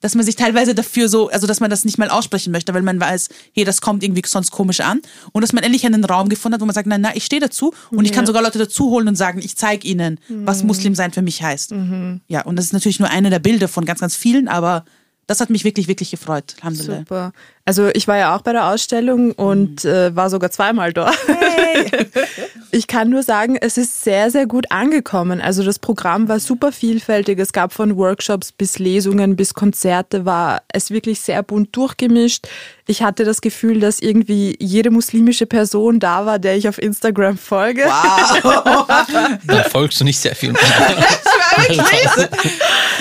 dass 0.00 0.14
man 0.14 0.24
sich 0.24 0.36
teilweise 0.36 0.76
dafür 0.76 1.08
so, 1.08 1.28
also 1.28 1.48
dass 1.48 1.58
man 1.58 1.70
das 1.70 1.84
nicht 1.84 1.98
mal 1.98 2.08
aussprechen 2.08 2.52
möchte, 2.52 2.72
weil 2.72 2.82
man 2.82 3.00
weiß, 3.00 3.30
hey, 3.52 3.64
das 3.64 3.80
kommt 3.80 4.04
irgendwie 4.04 4.22
sonst 4.24 4.52
komisch 4.52 4.78
an. 4.78 5.00
Und 5.32 5.42
dass 5.42 5.52
man 5.52 5.64
endlich 5.64 5.84
einen 5.84 6.04
Raum 6.04 6.28
gefunden 6.28 6.54
hat, 6.54 6.60
wo 6.60 6.66
man 6.66 6.74
sagt, 6.74 6.86
nein, 6.86 7.00
nein, 7.00 7.14
ich 7.16 7.24
stehe 7.24 7.40
dazu 7.40 7.74
und 7.90 8.04
ja. 8.04 8.04
ich 8.04 8.12
kann 8.12 8.24
sogar 8.24 8.42
Leute 8.42 8.60
dazu 8.60 8.90
holen 8.90 9.08
und 9.08 9.16
sagen, 9.16 9.40
ich 9.40 9.56
zeige 9.56 9.88
ihnen, 9.88 10.20
mhm. 10.28 10.46
was 10.46 10.62
Muslim 10.62 10.94
sein 10.94 11.10
für 11.12 11.22
mich 11.22 11.42
heißt. 11.42 11.72
Mhm. 11.72 12.20
Ja, 12.28 12.42
und 12.42 12.54
das 12.54 12.66
ist 12.66 12.74
natürlich 12.74 13.00
nur 13.00 13.10
eine 13.10 13.28
der 13.28 13.40
Bilder 13.40 13.66
von 13.66 13.84
ganz, 13.84 13.98
ganz 13.98 14.14
vielen, 14.14 14.46
aber 14.46 14.84
das 15.28 15.40
hat 15.40 15.50
mich 15.50 15.62
wirklich, 15.62 15.88
wirklich 15.88 16.10
gefreut. 16.10 16.56
Alhamdulillah. 16.60 16.98
Super. 17.00 17.32
Also 17.66 17.90
ich 17.92 18.08
war 18.08 18.16
ja 18.16 18.34
auch 18.34 18.40
bei 18.40 18.52
der 18.52 18.66
Ausstellung 18.68 19.32
und 19.32 19.84
mhm. 19.84 19.90
äh, 19.90 20.16
war 20.16 20.30
sogar 20.30 20.50
zweimal 20.50 20.94
dort. 20.94 21.18
Hey. 21.26 22.08
ich 22.70 22.86
kann 22.86 23.10
nur 23.10 23.22
sagen, 23.22 23.58
es 23.60 23.76
ist 23.76 24.02
sehr, 24.02 24.30
sehr 24.30 24.46
gut 24.46 24.72
angekommen. 24.72 25.42
Also 25.42 25.62
das 25.62 25.78
Programm 25.78 26.28
war 26.28 26.40
super 26.40 26.72
vielfältig. 26.72 27.38
Es 27.38 27.52
gab 27.52 27.74
von 27.74 27.98
Workshops 27.98 28.52
bis 28.52 28.78
Lesungen 28.78 29.36
bis 29.36 29.52
Konzerte, 29.52 30.24
war 30.24 30.62
es 30.72 30.90
wirklich 30.90 31.20
sehr 31.20 31.42
bunt 31.42 31.76
durchgemischt. 31.76 32.48
Ich 32.86 33.02
hatte 33.02 33.24
das 33.24 33.42
Gefühl, 33.42 33.80
dass 33.80 34.00
irgendwie 34.00 34.56
jede 34.58 34.90
muslimische 34.90 35.44
Person 35.44 36.00
da 36.00 36.24
war, 36.24 36.38
der 36.38 36.56
ich 36.56 36.70
auf 36.70 36.78
Instagram 36.78 37.36
folge. 37.36 37.84
Wow. 37.84 38.86
Dann 39.44 39.64
folgst 39.64 40.00
du 40.00 40.04
nicht 40.04 40.18
sehr 40.18 40.34
viel. 41.60 42.28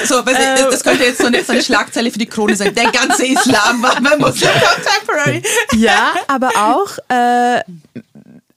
so, 0.05 0.21
das 0.21 0.83
könnte 0.83 1.03
jetzt 1.03 1.19
so 1.19 1.27
eine, 1.27 1.43
so 1.43 1.53
eine 1.53 1.61
Schlagzeile 1.61 2.11
für 2.11 2.19
die 2.19 2.25
Krone 2.25 2.55
sein. 2.55 2.73
Der 2.73 2.91
ganze 2.91 3.25
Islam 3.25 3.81
war 3.81 3.95
bei 4.01 4.17
Muslim 4.17 4.49
Contemporary. 4.51 5.43
Ja, 5.75 6.13
aber 6.27 6.49
auch 6.55 6.97
äh, 7.09 7.61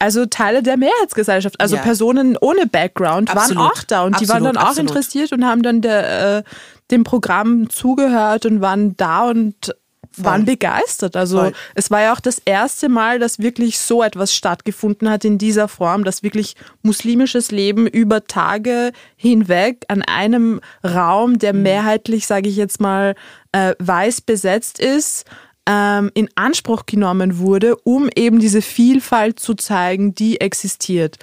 also 0.01 0.27
Teile 0.27 0.63
der 0.63 0.77
Mehrheitsgesellschaft, 0.77 1.61
also 1.61 1.77
ja. 1.77 1.83
Personen 1.83 2.37
ohne 2.41 2.67
Background 2.67 3.31
absolut. 3.31 3.63
waren 3.63 3.71
auch 3.71 3.83
da 3.85 4.03
und 4.03 4.15
absolut, 4.15 4.21
die 4.21 4.33
waren 4.33 4.45
dann 4.45 4.57
auch 4.57 4.71
absolut. 4.71 4.91
interessiert 4.91 5.33
und 5.33 5.45
haben 5.45 5.63
dann 5.63 5.83
der, 5.83 6.39
äh, 6.39 6.43
dem 6.91 7.05
Programm 7.05 7.69
zugehört 7.71 8.47
und 8.47 8.61
waren 8.61 8.97
da 8.97 9.25
und 9.25 9.75
Voll. 10.13 10.25
waren 10.25 10.45
begeistert. 10.45 11.15
Also 11.15 11.39
Voll. 11.39 11.53
es 11.75 11.91
war 11.91 12.01
ja 12.01 12.13
auch 12.13 12.21
das 12.21 12.41
erste 12.45 12.89
Mal, 12.89 13.19
dass 13.19 13.39
wirklich 13.39 13.79
so 13.79 14.03
etwas 14.03 14.35
stattgefunden 14.35 15.09
hat 15.09 15.25
in 15.25 15.39
dieser 15.39 15.69
Form, 15.69 16.03
dass 16.03 16.23
wirklich 16.23 16.57
muslimisches 16.83 17.53
Leben 17.53 17.87
über 17.87 18.25
Tage 18.25 18.93
hinweg 19.17 19.85
an 19.89 20.03
einem 20.03 20.61
Raum, 20.83 21.39
der 21.39 21.53
mhm. 21.53 21.63
mehrheitlich, 21.63 22.27
sage 22.27 22.49
ich 22.49 22.57
jetzt 22.57 22.81
mal, 22.81 23.15
äh, 23.53 23.75
weiß 23.79 24.23
besetzt 24.23 24.81
ist, 24.81 25.27
ähm, 25.67 26.11
in 26.15 26.29
Anspruch 26.35 26.87
genommen 26.87 27.39
wurde, 27.39 27.77
um 27.77 28.09
eben 28.15 28.41
diese 28.41 28.63
Vielfalt 28.63 29.39
zu 29.39 29.55
zeigen, 29.55 30.15
die 30.15 30.41
existiert. 30.41 31.19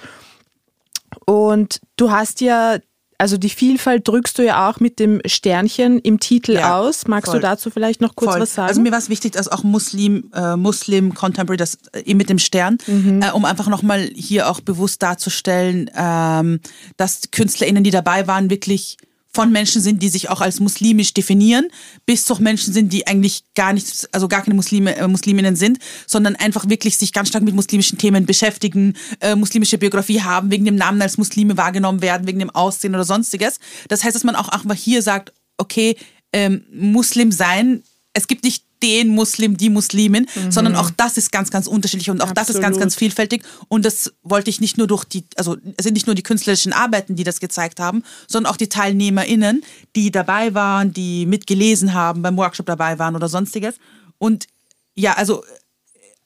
Und 1.26 1.80
du 1.96 2.10
hast 2.10 2.40
ja 2.40 2.78
also 3.18 3.36
die 3.36 3.50
Vielfalt 3.50 4.06
drückst 4.06 4.38
du 4.38 4.44
ja 4.44 4.70
auch 4.70 4.78
mit 4.78 5.00
dem 5.00 5.20
Sternchen 5.26 5.98
im 5.98 6.20
Titel 6.20 6.52
ja, 6.52 6.78
aus. 6.78 7.08
Magst 7.08 7.32
voll. 7.32 7.40
du 7.40 7.46
dazu 7.46 7.68
vielleicht 7.68 8.00
noch 8.00 8.14
kurz 8.14 8.32
voll. 8.32 8.40
was 8.40 8.54
sagen? 8.54 8.68
Also 8.68 8.80
mir 8.80 8.92
war 8.92 8.98
es 8.98 9.08
wichtig, 9.08 9.32
dass 9.32 9.48
auch 9.48 9.64
Muslim, 9.64 10.30
äh, 10.32 10.56
Muslim 10.56 11.14
Contemporary, 11.14 11.56
das 11.56 11.78
äh, 11.92 12.14
mit 12.14 12.30
dem 12.30 12.38
Stern, 12.38 12.78
mhm. 12.86 13.20
äh, 13.20 13.32
um 13.32 13.44
einfach 13.44 13.66
nochmal 13.68 14.08
hier 14.14 14.48
auch 14.48 14.60
bewusst 14.60 15.02
darzustellen, 15.02 15.90
ähm, 15.96 16.60
dass 16.96 17.32
KünstlerInnen, 17.32 17.82
die 17.82 17.90
dabei 17.90 18.28
waren, 18.28 18.50
wirklich 18.50 18.96
von 19.38 19.52
Menschen 19.52 19.80
sind, 19.80 20.02
die 20.02 20.08
sich 20.08 20.30
auch 20.30 20.40
als 20.40 20.58
muslimisch 20.58 21.14
definieren, 21.14 21.68
bis 22.06 22.24
zu 22.24 22.34
Menschen 22.42 22.72
sind, 22.72 22.92
die 22.92 23.06
eigentlich 23.06 23.44
gar 23.54 23.72
nicht, 23.72 24.08
also 24.10 24.26
gar 24.26 24.42
keine 24.42 24.56
Muslime, 24.56 24.96
äh, 24.96 25.06
Musliminnen 25.06 25.54
sind, 25.54 25.78
sondern 26.08 26.34
einfach 26.34 26.68
wirklich 26.68 26.96
sich 26.96 27.12
ganz 27.12 27.28
stark 27.28 27.44
mit 27.44 27.54
muslimischen 27.54 27.98
Themen 27.98 28.26
beschäftigen, 28.26 28.94
äh, 29.20 29.36
muslimische 29.36 29.78
Biografie 29.78 30.22
haben, 30.22 30.50
wegen 30.50 30.64
dem 30.64 30.74
Namen 30.74 31.00
als 31.00 31.18
Muslime 31.18 31.56
wahrgenommen 31.56 32.02
werden, 32.02 32.26
wegen 32.26 32.40
dem 32.40 32.50
Aussehen 32.50 32.96
oder 32.96 33.04
sonstiges. 33.04 33.60
Das 33.86 34.02
heißt, 34.02 34.16
dass 34.16 34.24
man 34.24 34.34
auch 34.34 34.48
einfach 34.48 34.74
hier 34.74 35.02
sagt, 35.02 35.32
okay, 35.56 35.94
ähm, 36.32 36.64
Muslim 36.72 37.30
sein, 37.30 37.84
es 38.14 38.26
gibt 38.26 38.42
nicht 38.42 38.64
den 38.82 39.08
Muslim, 39.08 39.56
die 39.56 39.70
Muslimin, 39.70 40.26
mhm. 40.34 40.52
sondern 40.52 40.76
auch 40.76 40.90
das 40.90 41.16
ist 41.16 41.32
ganz, 41.32 41.50
ganz 41.50 41.66
unterschiedlich 41.66 42.10
und 42.10 42.20
auch 42.20 42.30
Absolut. 42.30 42.48
das 42.48 42.50
ist 42.50 42.60
ganz, 42.60 42.78
ganz 42.78 42.94
vielfältig. 42.94 43.42
Und 43.68 43.84
das 43.84 44.12
wollte 44.22 44.50
ich 44.50 44.60
nicht 44.60 44.78
nur 44.78 44.86
durch 44.86 45.04
die, 45.04 45.24
also 45.36 45.56
es 45.76 45.84
sind 45.84 45.94
nicht 45.94 46.06
nur 46.06 46.14
die 46.14 46.22
künstlerischen 46.22 46.72
Arbeiten, 46.72 47.16
die 47.16 47.24
das 47.24 47.40
gezeigt 47.40 47.80
haben, 47.80 48.02
sondern 48.26 48.52
auch 48.52 48.56
die 48.56 48.68
TeilnehmerInnen, 48.68 49.62
die 49.96 50.10
dabei 50.10 50.54
waren, 50.54 50.92
die 50.92 51.26
mitgelesen 51.26 51.94
haben, 51.94 52.22
beim 52.22 52.36
Workshop 52.36 52.66
dabei 52.66 52.98
waren 52.98 53.16
oder 53.16 53.28
sonstiges. 53.28 53.76
Und 54.18 54.46
ja, 54.94 55.14
also, 55.14 55.44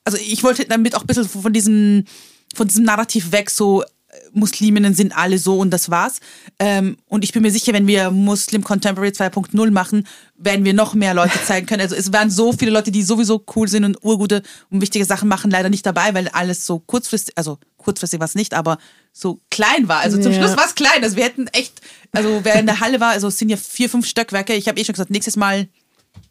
also 0.04 0.18
ich 0.18 0.42
wollte 0.42 0.64
damit 0.66 0.94
auch 0.94 1.02
ein 1.02 1.06
bisschen 1.06 1.28
von 1.28 1.52
diesem, 1.52 2.04
von 2.54 2.68
diesem 2.68 2.84
Narrativ 2.84 3.32
weg, 3.32 3.50
so 3.50 3.84
Musliminnen 4.32 4.94
sind 4.94 5.16
alle 5.16 5.38
so 5.38 5.58
und 5.58 5.70
das 5.70 5.90
war's. 5.90 6.20
Ähm, 6.58 6.96
und 7.06 7.24
ich 7.24 7.32
bin 7.32 7.42
mir 7.42 7.50
sicher, 7.50 7.72
wenn 7.72 7.86
wir 7.86 8.10
Muslim 8.10 8.64
Contemporary 8.64 9.10
2.0 9.10 9.70
machen, 9.70 10.06
werden 10.36 10.64
wir 10.64 10.74
noch 10.74 10.94
mehr 10.94 11.14
Leute 11.14 11.38
zeigen 11.44 11.66
können. 11.66 11.82
Also 11.82 11.94
es 11.94 12.12
waren 12.12 12.30
so 12.30 12.52
viele 12.52 12.70
Leute, 12.70 12.90
die 12.90 13.02
sowieso 13.02 13.44
cool 13.54 13.68
sind 13.68 13.84
und 13.84 13.98
urgute 14.02 14.42
und 14.70 14.80
wichtige 14.80 15.04
Sachen 15.04 15.28
machen, 15.28 15.50
leider 15.50 15.70
nicht 15.70 15.86
dabei, 15.86 16.14
weil 16.14 16.28
alles 16.28 16.66
so 16.66 16.78
kurzfristig, 16.80 17.36
also 17.36 17.58
kurzfristig 17.76 18.20
war 18.20 18.26
es 18.26 18.34
nicht, 18.34 18.54
aber 18.54 18.78
so 19.12 19.40
klein 19.50 19.88
war. 19.88 20.00
Also 20.00 20.20
zum 20.20 20.32
ja. 20.32 20.38
Schluss 20.38 20.56
war 20.56 20.66
es 20.66 20.74
klein. 20.74 21.02
Also 21.02 21.16
wir 21.16 21.24
hätten 21.24 21.46
echt, 21.48 21.80
also 22.12 22.40
wer 22.42 22.54
in 22.56 22.66
der 22.66 22.80
Halle 22.80 23.00
war, 23.00 23.10
also 23.10 23.28
es 23.28 23.38
sind 23.38 23.48
ja 23.48 23.56
vier, 23.56 23.90
fünf 23.90 24.06
Stöckwerke. 24.06 24.54
Ich 24.54 24.68
habe 24.68 24.80
eh 24.80 24.84
schon 24.84 24.94
gesagt, 24.94 25.10
nächstes 25.10 25.36
Mal 25.36 25.68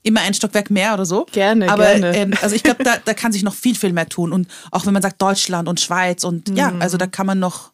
immer 0.03 0.21
ein 0.21 0.33
Stockwerk 0.33 0.69
mehr 0.69 0.93
oder 0.93 1.05
so. 1.05 1.25
Gerne, 1.31 1.69
Aber, 1.69 1.85
gerne. 1.85 2.15
Ähm, 2.15 2.33
also 2.41 2.55
ich 2.55 2.63
glaube, 2.63 2.83
da, 2.83 2.97
da 3.03 3.13
kann 3.13 3.31
sich 3.31 3.43
noch 3.43 3.53
viel, 3.53 3.75
viel 3.75 3.93
mehr 3.93 4.09
tun. 4.09 4.33
Und 4.33 4.47
auch 4.71 4.85
wenn 4.85 4.93
man 4.93 5.01
sagt 5.01 5.21
Deutschland 5.21 5.67
und 5.67 5.79
Schweiz 5.79 6.23
und 6.23 6.49
mhm. 6.49 6.55
ja, 6.55 6.73
also 6.79 6.97
da 6.97 7.07
kann 7.07 7.25
man 7.25 7.39
noch 7.39 7.71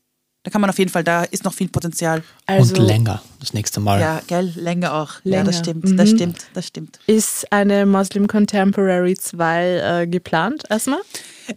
da 0.47 0.51
kann 0.51 0.61
man 0.61 0.69
auf 0.69 0.79
jeden 0.79 0.89
Fall, 0.89 1.03
da 1.03 1.25
ist 1.25 1.43
noch 1.43 1.53
viel 1.53 1.67
Potenzial. 1.67 2.23
Also, 2.45 2.75
und 2.75 2.87
länger, 2.87 3.21
das 3.41 3.53
nächste 3.53 3.81
Mal. 3.81 3.99
Ja, 3.99 4.21
gell, 4.27 4.53
länger 4.55 4.93
auch. 4.93 5.15
Länger. 5.25 5.39
Ja, 5.39 5.43
das 5.43 5.57
stimmt, 5.57 5.83
mhm. 5.83 5.97
das 5.97 6.09
stimmt, 6.09 6.37
das 6.53 6.67
stimmt. 6.67 6.99
Ist 7.05 7.51
eine 7.51 7.85
Muslim 7.85 8.27
Contemporary 8.29 9.15
2 9.15 10.03
äh, 10.03 10.07
geplant 10.07 10.63
erstmal? 10.69 11.01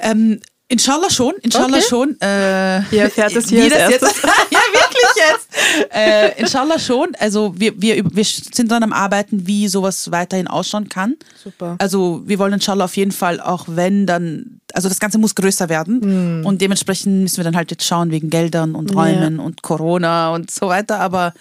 Ähm, 0.01 0.41
Inshallah 0.67 1.11
schon, 1.11 1.35
inshallah 1.43 1.79
okay. 1.79 1.87
schon. 1.89 2.21
Äh, 2.21 2.79
Ihr 2.95 3.03
erfährt 3.03 3.35
es 3.35 3.49
hier 3.49 3.65
als 3.65 3.91
jetzt. 3.91 4.03
ja, 4.53 4.59
wirklich 5.03 5.25
jetzt. 5.31 5.95
Äh, 5.95 6.41
inshallah 6.41 6.79
schon. 6.79 7.15
Also 7.19 7.55
wir, 7.57 7.81
wir, 7.81 8.05
wir 8.05 8.25
sind 8.25 8.71
dran 8.71 8.83
am 8.83 8.93
Arbeiten, 8.93 9.47
wie 9.47 9.69
sowas 9.69 10.11
weiterhin 10.11 10.47
ausschauen 10.47 10.89
kann. 10.89 11.17
Super. 11.43 11.77
Also 11.79 12.23
wir 12.27 12.39
wollen 12.39 12.53
inshallah 12.53 12.85
auf 12.85 12.97
jeden 12.97 13.13
Fall, 13.13 13.41
auch 13.41 13.67
wenn 13.69 14.07
dann, 14.07 14.61
also 14.73 14.89
das 14.89 15.01
Ganze 15.01 15.19
muss 15.19 15.35
größer 15.35 15.69
werden. 15.69 16.41
Mhm. 16.41 16.47
Und 16.47 16.61
dementsprechend 16.61 17.23
müssen 17.23 17.39
wir 17.39 17.45
dann 17.45 17.57
halt 17.57 17.71
jetzt 17.71 17.85
schauen 17.85 18.11
wegen 18.11 18.31
Geldern 18.31 18.75
und 18.75 18.95
Räumen 18.95 19.39
ja. 19.39 19.43
und 19.43 19.63
Corona 19.63 20.35
und 20.35 20.51
so 20.51 20.69
weiter. 20.69 21.01
Aber 21.01 21.33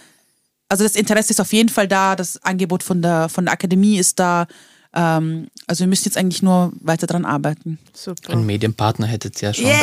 also 0.69 0.83
das 0.83 0.95
Interesse 0.95 1.31
ist 1.31 1.41
auf 1.41 1.51
jeden 1.51 1.69
Fall 1.69 1.87
da, 1.87 2.15
das 2.15 2.43
Angebot 2.43 2.83
von 2.83 3.01
der, 3.01 3.29
von 3.29 3.45
der 3.45 3.53
Akademie 3.53 3.97
ist 3.97 4.19
da. 4.19 4.47
Ähm, 4.93 5.47
also 5.67 5.83
ihr 5.83 5.87
müsst 5.87 6.05
jetzt 6.05 6.17
eigentlich 6.17 6.41
nur 6.41 6.71
weiter 6.81 7.07
dran 7.07 7.25
arbeiten. 7.25 7.79
Super. 7.93 8.33
Ein 8.33 8.45
Medienpartner 8.45 9.07
hättet 9.07 9.41
ihr 9.41 9.49
ja 9.49 9.53
schon. 9.53 9.65
Yay! 9.65 9.75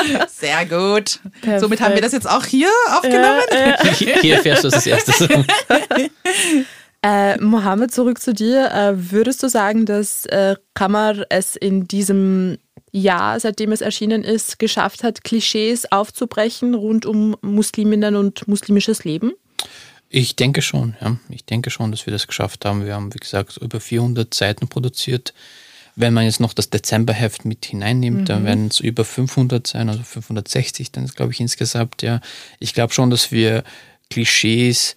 Sehr 0.28 0.64
gut. 0.66 1.20
Perfekt. 1.40 1.60
Somit 1.60 1.80
haben 1.80 1.94
wir 1.94 2.02
das 2.02 2.12
jetzt 2.12 2.28
auch 2.28 2.44
hier 2.44 2.70
aufgenommen. 2.90 3.40
Äh, 3.50 3.70
äh. 3.88 3.94
Hier, 3.94 4.20
hier 4.20 4.34
erfährst 4.36 4.64
du 4.64 4.68
das 4.68 4.86
erste. 4.86 5.12
äh, 7.02 7.36
Mohammed, 7.38 7.92
zurück 7.92 8.20
zu 8.20 8.32
dir. 8.32 8.70
Äh, 8.70 9.10
würdest 9.12 9.42
du 9.42 9.48
sagen, 9.48 9.86
dass 9.86 10.26
äh, 10.26 10.56
Kammer 10.74 11.24
es 11.28 11.56
in 11.56 11.86
diesem 11.86 12.58
Jahr, 12.92 13.38
seitdem 13.38 13.72
es 13.72 13.80
erschienen 13.80 14.24
ist, 14.24 14.58
geschafft 14.58 15.04
hat, 15.04 15.24
Klischees 15.24 15.90
aufzubrechen 15.92 16.74
rund 16.74 17.06
um 17.06 17.36
Musliminnen 17.42 18.16
und 18.16 18.48
muslimisches 18.48 19.04
Leben? 19.04 19.32
Ich 20.08 20.34
denke 20.34 20.60
schon, 20.60 20.96
ja. 21.00 21.16
Ich 21.28 21.44
denke 21.44 21.70
schon, 21.70 21.92
dass 21.92 22.04
wir 22.04 22.12
das 22.12 22.26
geschafft 22.26 22.64
haben. 22.64 22.84
Wir 22.84 22.94
haben, 22.94 23.14
wie 23.14 23.18
gesagt, 23.18 23.56
über 23.58 23.78
400 23.78 24.34
Seiten 24.34 24.66
produziert. 24.66 25.32
Wenn 26.00 26.14
man 26.14 26.24
jetzt 26.24 26.40
noch 26.40 26.54
das 26.54 26.70
Dezemberheft 26.70 27.44
mit 27.44 27.64
hineinnimmt, 27.66 28.20
mhm. 28.20 28.24
dann 28.24 28.44
werden 28.44 28.68
es 28.68 28.80
über 28.80 29.04
500 29.04 29.66
sein, 29.66 29.88
also 29.88 30.02
560 30.02 30.92
dann, 30.92 31.06
glaube 31.06 31.32
ich, 31.32 31.40
insgesamt, 31.40 32.02
ja. 32.02 32.20
Ich 32.58 32.74
glaube 32.74 32.92
schon, 32.92 33.10
dass 33.10 33.30
wir 33.32 33.64
Klischees 34.08 34.96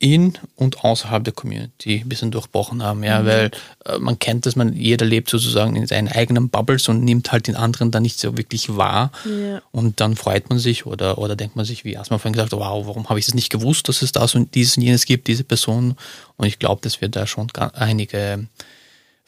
in 0.00 0.32
und 0.56 0.82
außerhalb 0.82 1.22
der 1.22 1.34
Community 1.34 2.00
ein 2.00 2.08
bisschen 2.08 2.30
durchbrochen 2.30 2.82
haben, 2.82 3.04
ja, 3.04 3.20
mhm. 3.20 3.26
weil 3.26 3.50
äh, 3.84 3.98
man 3.98 4.18
kennt 4.18 4.46
das, 4.46 4.56
man, 4.56 4.72
jeder 4.72 5.04
lebt 5.04 5.28
sozusagen 5.28 5.76
in 5.76 5.86
seinen 5.86 6.08
eigenen 6.08 6.48
Bubbles 6.48 6.88
und 6.88 7.04
nimmt 7.04 7.30
halt 7.32 7.46
den 7.46 7.54
anderen 7.54 7.90
dann 7.90 8.02
nicht 8.02 8.18
so 8.18 8.36
wirklich 8.38 8.76
wahr 8.76 9.12
ja. 9.26 9.60
und 9.72 10.00
dann 10.00 10.16
freut 10.16 10.48
man 10.48 10.58
sich 10.58 10.86
oder, 10.86 11.18
oder 11.18 11.36
denkt 11.36 11.54
man 11.54 11.66
sich, 11.66 11.84
wie 11.84 11.92
erstmal 11.92 12.18
vorhin 12.18 12.32
gesagt, 12.32 12.52
wow, 12.52 12.86
warum 12.86 13.10
habe 13.10 13.18
ich 13.18 13.26
das 13.26 13.34
nicht 13.34 13.50
gewusst, 13.50 13.90
dass 13.90 14.00
es 14.00 14.10
das 14.10 14.34
und 14.34 14.54
dieses 14.54 14.78
und 14.78 14.84
jenes 14.84 15.04
gibt, 15.04 15.28
diese 15.28 15.44
Person 15.44 15.96
und 16.38 16.46
ich 16.46 16.58
glaube, 16.58 16.80
dass 16.80 17.02
wir 17.02 17.10
da 17.10 17.26
schon 17.26 17.48
einige 17.74 18.46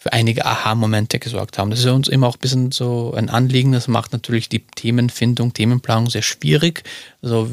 für 0.03 0.13
einige 0.13 0.45
Aha-Momente 0.45 1.21
gesorgt 1.21 1.59
haben. 1.59 1.71
Das 1.71 1.79
ist 1.79 1.87
uns 1.87 2.09
immer 2.09 2.27
auch 2.27 2.35
ein 2.35 2.41
bisschen 2.41 2.73
so 2.73 3.15
ein 3.17 3.31
Anliegen. 3.31 3.71
Das 3.71 3.87
macht 3.87 4.13
natürlich 4.13 4.49
die 4.49 4.59
Themenfindung, 4.59 5.53
Themenplanung 5.53 6.11
sehr 6.11 6.23
schwierig. 6.23 6.83
Also 7.23 7.49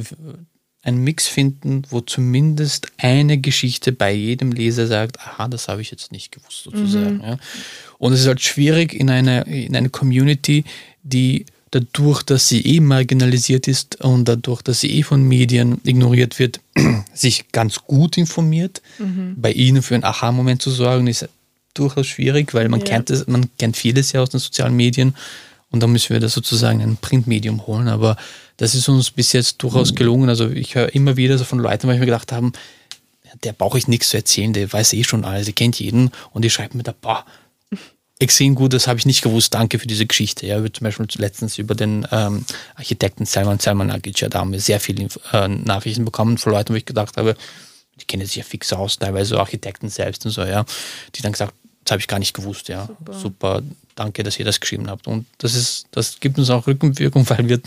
einen 0.81 1.03
Mix 1.03 1.27
finden, 1.27 1.83
wo 1.91 2.01
zumindest 2.01 2.87
eine 2.97 3.37
Geschichte 3.37 3.91
bei 3.91 4.11
jedem 4.11 4.51
Leser 4.51 4.87
sagt, 4.87 5.19
aha, 5.19 5.47
das 5.47 5.67
habe 5.67 5.83
ich 5.83 5.91
jetzt 5.91 6.11
nicht 6.11 6.31
gewusst 6.31 6.63
sozusagen. 6.63 7.17
Mhm. 7.17 7.23
Ja. 7.23 7.37
Und 7.99 8.13
es 8.13 8.21
ist 8.21 8.27
halt 8.27 8.41
schwierig 8.41 8.95
in 8.95 9.11
einer 9.11 9.45
in 9.45 9.75
eine 9.75 9.91
Community, 9.91 10.63
die 11.03 11.45
dadurch, 11.69 12.23
dass 12.23 12.47
sie 12.47 12.65
eh 12.65 12.79
marginalisiert 12.79 13.67
ist 13.67 14.01
und 14.01 14.27
dadurch, 14.27 14.63
dass 14.63 14.79
sie 14.79 14.89
eh 14.97 15.03
von 15.03 15.21
Medien 15.21 15.81
ignoriert 15.83 16.39
wird, 16.39 16.61
sich 17.13 17.51
ganz 17.51 17.83
gut 17.83 18.17
informiert. 18.17 18.81
Mhm. 18.97 19.35
Bei 19.37 19.51
ihnen 19.51 19.83
für 19.83 19.93
einen 19.93 20.03
Aha-Moment 20.03 20.63
zu 20.63 20.71
sorgen, 20.71 21.05
ist 21.05 21.29
durchaus 21.73 22.07
schwierig, 22.07 22.53
weil 22.53 22.69
man, 22.69 22.79
ja. 22.79 22.85
kennt 22.85 23.09
es, 23.09 23.27
man 23.27 23.49
kennt 23.57 23.77
vieles 23.77 24.11
ja 24.11 24.21
aus 24.21 24.29
den 24.29 24.39
sozialen 24.39 24.75
Medien 24.75 25.15
und 25.71 25.81
da 25.81 25.87
müssen 25.87 26.13
wir 26.13 26.19
das 26.19 26.33
sozusagen 26.33 26.79
in 26.79 26.91
ein 26.91 26.97
Printmedium 26.97 27.67
holen. 27.67 27.87
Aber 27.87 28.17
das 28.57 28.75
ist 28.75 28.89
uns 28.89 29.11
bis 29.11 29.33
jetzt 29.33 29.57
durchaus 29.61 29.95
gelungen. 29.95 30.29
Also 30.29 30.49
ich 30.49 30.75
höre 30.75 30.93
immer 30.93 31.15
wieder 31.15 31.37
so 31.37 31.43
von 31.43 31.59
Leuten, 31.59 31.87
weil 31.87 31.95
ich 31.95 31.99
mir 31.99 32.07
gedacht 32.07 32.31
habe, 32.31 32.51
der 33.43 33.53
brauche 33.53 33.77
ich 33.77 33.87
nichts 33.87 34.09
zu 34.09 34.17
erzählen, 34.17 34.53
der 34.53 34.71
weiß 34.71 34.93
eh 34.93 35.03
schon 35.03 35.23
alles, 35.23 35.45
der 35.45 35.53
kennt 35.53 35.79
jeden 35.79 36.11
und 36.31 36.43
die 36.43 36.49
schreiben 36.49 36.77
mir 36.77 36.83
da, 36.83 36.93
boah, 36.99 37.25
extrem 38.19 38.55
gut, 38.55 38.73
das 38.73 38.87
habe 38.87 38.99
ich 38.99 39.05
nicht 39.05 39.21
gewusst, 39.21 39.53
danke 39.53 39.79
für 39.79 39.87
diese 39.87 40.05
Geschichte. 40.05 40.45
Ja, 40.45 40.61
wir 40.61 40.73
zum 40.73 40.83
Beispiel 40.83 41.07
letztens 41.17 41.57
über 41.57 41.73
den 41.73 42.05
ähm, 42.11 42.45
Architekten 42.75 43.25
Salman 43.25 43.59
Salmanagic, 43.59 44.19
ja, 44.19 44.29
da 44.29 44.39
haben 44.39 44.51
wir 44.51 44.59
sehr 44.59 44.79
viele 44.79 45.07
äh, 45.31 45.47
Nachrichten 45.47 46.03
bekommen 46.03 46.37
von 46.37 46.51
Leuten, 46.51 46.73
wo 46.73 46.77
ich 46.77 46.85
gedacht 46.85 47.15
habe, 47.17 47.35
die 47.99 48.05
kennen 48.05 48.25
sich 48.25 48.35
ja 48.35 48.43
fix 48.43 48.73
aus, 48.73 48.97
teilweise 48.97 49.39
Architekten 49.39 49.89
selbst 49.89 50.25
und 50.25 50.31
so, 50.31 50.43
ja, 50.43 50.65
die 51.15 51.21
dann 51.21 51.31
gesagt, 51.31 51.53
das 51.89 51.93
habe 51.93 52.01
ich 52.01 52.07
gar 52.07 52.19
nicht 52.19 52.35
gewusst, 52.35 52.67
ja. 52.69 52.85
Super. 52.85 53.13
Super. 53.13 53.61
danke, 53.95 54.21
dass 54.21 54.37
ihr 54.37 54.45
das 54.45 54.59
geschrieben 54.59 54.91
habt. 54.91 55.07
Und 55.07 55.25
das 55.39 55.55
ist, 55.55 55.87
das 55.89 56.19
gibt 56.19 56.37
uns 56.37 56.51
auch 56.51 56.67
Rückenwirkung, 56.67 57.27
weil 57.29 57.49
wir 57.49 57.59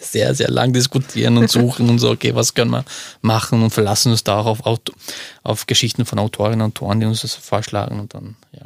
sehr, 0.00 0.34
sehr 0.34 0.50
lang 0.50 0.72
diskutieren 0.72 1.38
und 1.38 1.48
suchen 1.48 1.88
und 1.88 2.00
so, 2.00 2.10
okay, 2.10 2.34
was 2.34 2.54
können 2.54 2.72
wir 2.72 2.84
machen 3.22 3.62
und 3.62 3.70
verlassen 3.70 4.10
uns 4.10 4.24
da 4.24 4.40
auch 4.40 4.66
auf, 4.66 4.80
auf 5.44 5.66
Geschichten 5.66 6.04
von 6.04 6.18
Autorinnen 6.18 6.62
und 6.62 6.76
Autoren, 6.76 6.98
die 6.98 7.06
uns 7.06 7.22
das 7.22 7.34
vorschlagen 7.34 8.00
und 8.00 8.12
dann, 8.12 8.34
ja. 8.52 8.62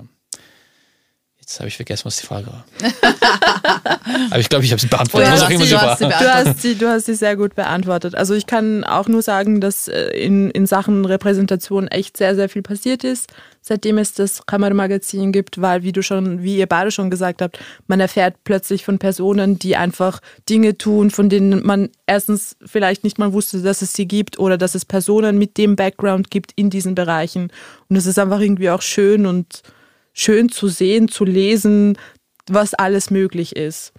Jetzt 1.48 1.60
habe 1.60 1.68
ich 1.68 1.76
vergessen, 1.76 2.04
was 2.04 2.18
die 2.18 2.26
Frage 2.26 2.48
war. 2.48 2.66
Aber 4.30 4.38
ich 4.38 4.50
glaube, 4.50 4.66
ich 4.66 4.70
habe 4.70 4.82
sie 4.82 4.86
beantwortet. 4.86 5.30
Du, 5.30 5.54
immer 5.54 5.64
sie, 5.64 5.70
du, 5.70 5.80
hast 5.80 5.98
sie 5.98 6.04
du, 6.08 6.34
hast 6.34 6.60
sie, 6.60 6.74
du 6.74 6.88
hast 6.90 7.06
sie 7.06 7.14
sehr 7.14 7.36
gut 7.36 7.54
beantwortet. 7.54 8.14
Also 8.14 8.34
ich 8.34 8.44
kann 8.44 8.84
auch 8.84 9.08
nur 9.08 9.22
sagen, 9.22 9.62
dass 9.62 9.88
äh, 9.88 10.10
in, 10.10 10.50
in 10.50 10.66
Sachen 10.66 11.06
Repräsentation 11.06 11.88
echt 11.88 12.18
sehr, 12.18 12.34
sehr 12.34 12.50
viel 12.50 12.60
passiert 12.60 13.02
ist, 13.02 13.32
seitdem 13.62 13.96
es 13.96 14.12
das 14.12 14.44
Kammermagazin 14.44 15.32
gibt, 15.32 15.58
weil, 15.58 15.82
wie 15.82 15.92
du 15.92 16.02
schon, 16.02 16.42
wie 16.42 16.58
ihr 16.58 16.66
beide 16.66 16.90
schon 16.90 17.08
gesagt 17.08 17.40
habt, 17.40 17.58
man 17.86 17.98
erfährt 17.98 18.34
plötzlich 18.44 18.84
von 18.84 18.98
Personen, 18.98 19.58
die 19.58 19.74
einfach 19.74 20.20
Dinge 20.50 20.76
tun, 20.76 21.10
von 21.10 21.30
denen 21.30 21.64
man 21.64 21.88
erstens 22.04 22.58
vielleicht 22.66 23.04
nicht 23.04 23.18
mal 23.18 23.32
wusste, 23.32 23.62
dass 23.62 23.80
es 23.80 23.94
sie 23.94 24.06
gibt 24.06 24.38
oder 24.38 24.58
dass 24.58 24.74
es 24.74 24.84
Personen 24.84 25.38
mit 25.38 25.56
dem 25.56 25.76
Background 25.76 26.30
gibt 26.30 26.52
in 26.56 26.68
diesen 26.68 26.94
Bereichen. 26.94 27.50
Und 27.88 27.96
es 27.96 28.04
ist 28.04 28.18
einfach 28.18 28.40
irgendwie 28.40 28.68
auch 28.68 28.82
schön 28.82 29.24
und 29.24 29.62
schön 30.18 30.48
zu 30.48 30.68
sehen, 30.68 31.08
zu 31.08 31.24
lesen, 31.24 31.96
was 32.48 32.74
alles 32.74 33.10
möglich 33.10 33.56
ist. 33.56 33.92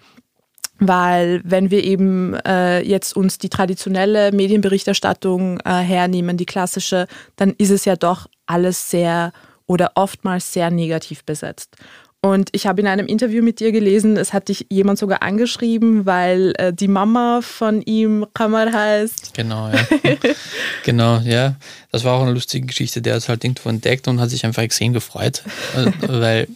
Weil 0.80 1.42
wenn 1.44 1.72
wir 1.72 1.84
eben 1.84 2.34
äh, 2.46 2.82
jetzt 2.82 3.16
uns 3.16 3.38
die 3.38 3.50
traditionelle 3.50 4.32
Medienberichterstattung 4.32 5.60
äh, 5.62 5.72
hernehmen, 5.72 6.38
die 6.38 6.46
klassische, 6.46 7.08
dann 7.36 7.54
ist 7.58 7.70
es 7.70 7.86
ja 7.86 7.96
doch 7.96 8.28
alles 8.46 8.90
sehr 8.90 9.34
oder 9.66 9.92
oftmals 9.96 10.52
sehr 10.52 10.72
negativ 10.72 11.24
besetzt. 11.26 11.76
Und 12.22 12.50
ich 12.52 12.68
habe 12.68 12.82
in 12.82 12.88
einem 12.88 13.08
Interview 13.08 13.42
mit 13.42 13.62
dir 13.62 13.72
gelesen, 13.72 14.18
es 14.18 14.34
hat 14.34 14.50
dich 14.50 14.66
jemand 14.70 15.00
sogar 15.00 15.22
angeschrieben, 15.22 16.06
weil 16.06 16.54
äh, 16.58 16.74
die 16.74 16.90
Mama 16.90 17.40
von 17.42 17.82
ihm 17.82 18.26
Kammer 18.34 18.74
heißt. 18.74 19.34
Genau, 19.34 19.70
ja. 19.70 19.88
genau, 20.84 21.20
ja. 21.20 21.56
Das 21.94 22.04
war 22.04 22.18
auch 22.18 22.24
eine 22.24 22.34
lustige 22.34 22.68
Geschichte. 22.68 23.02
Der 23.02 23.14
hat 23.14 23.22
es 23.22 23.30
halt 23.30 23.46
irgendwo 23.46 23.70
entdeckt 23.70 24.10
und 24.10 24.20
hat 24.20 24.32
sich 24.32 24.46
einfach 24.46 24.64
extrem 24.64 24.92
gefreut, 24.92 25.44
äh, 25.78 25.92
weil 26.08 26.48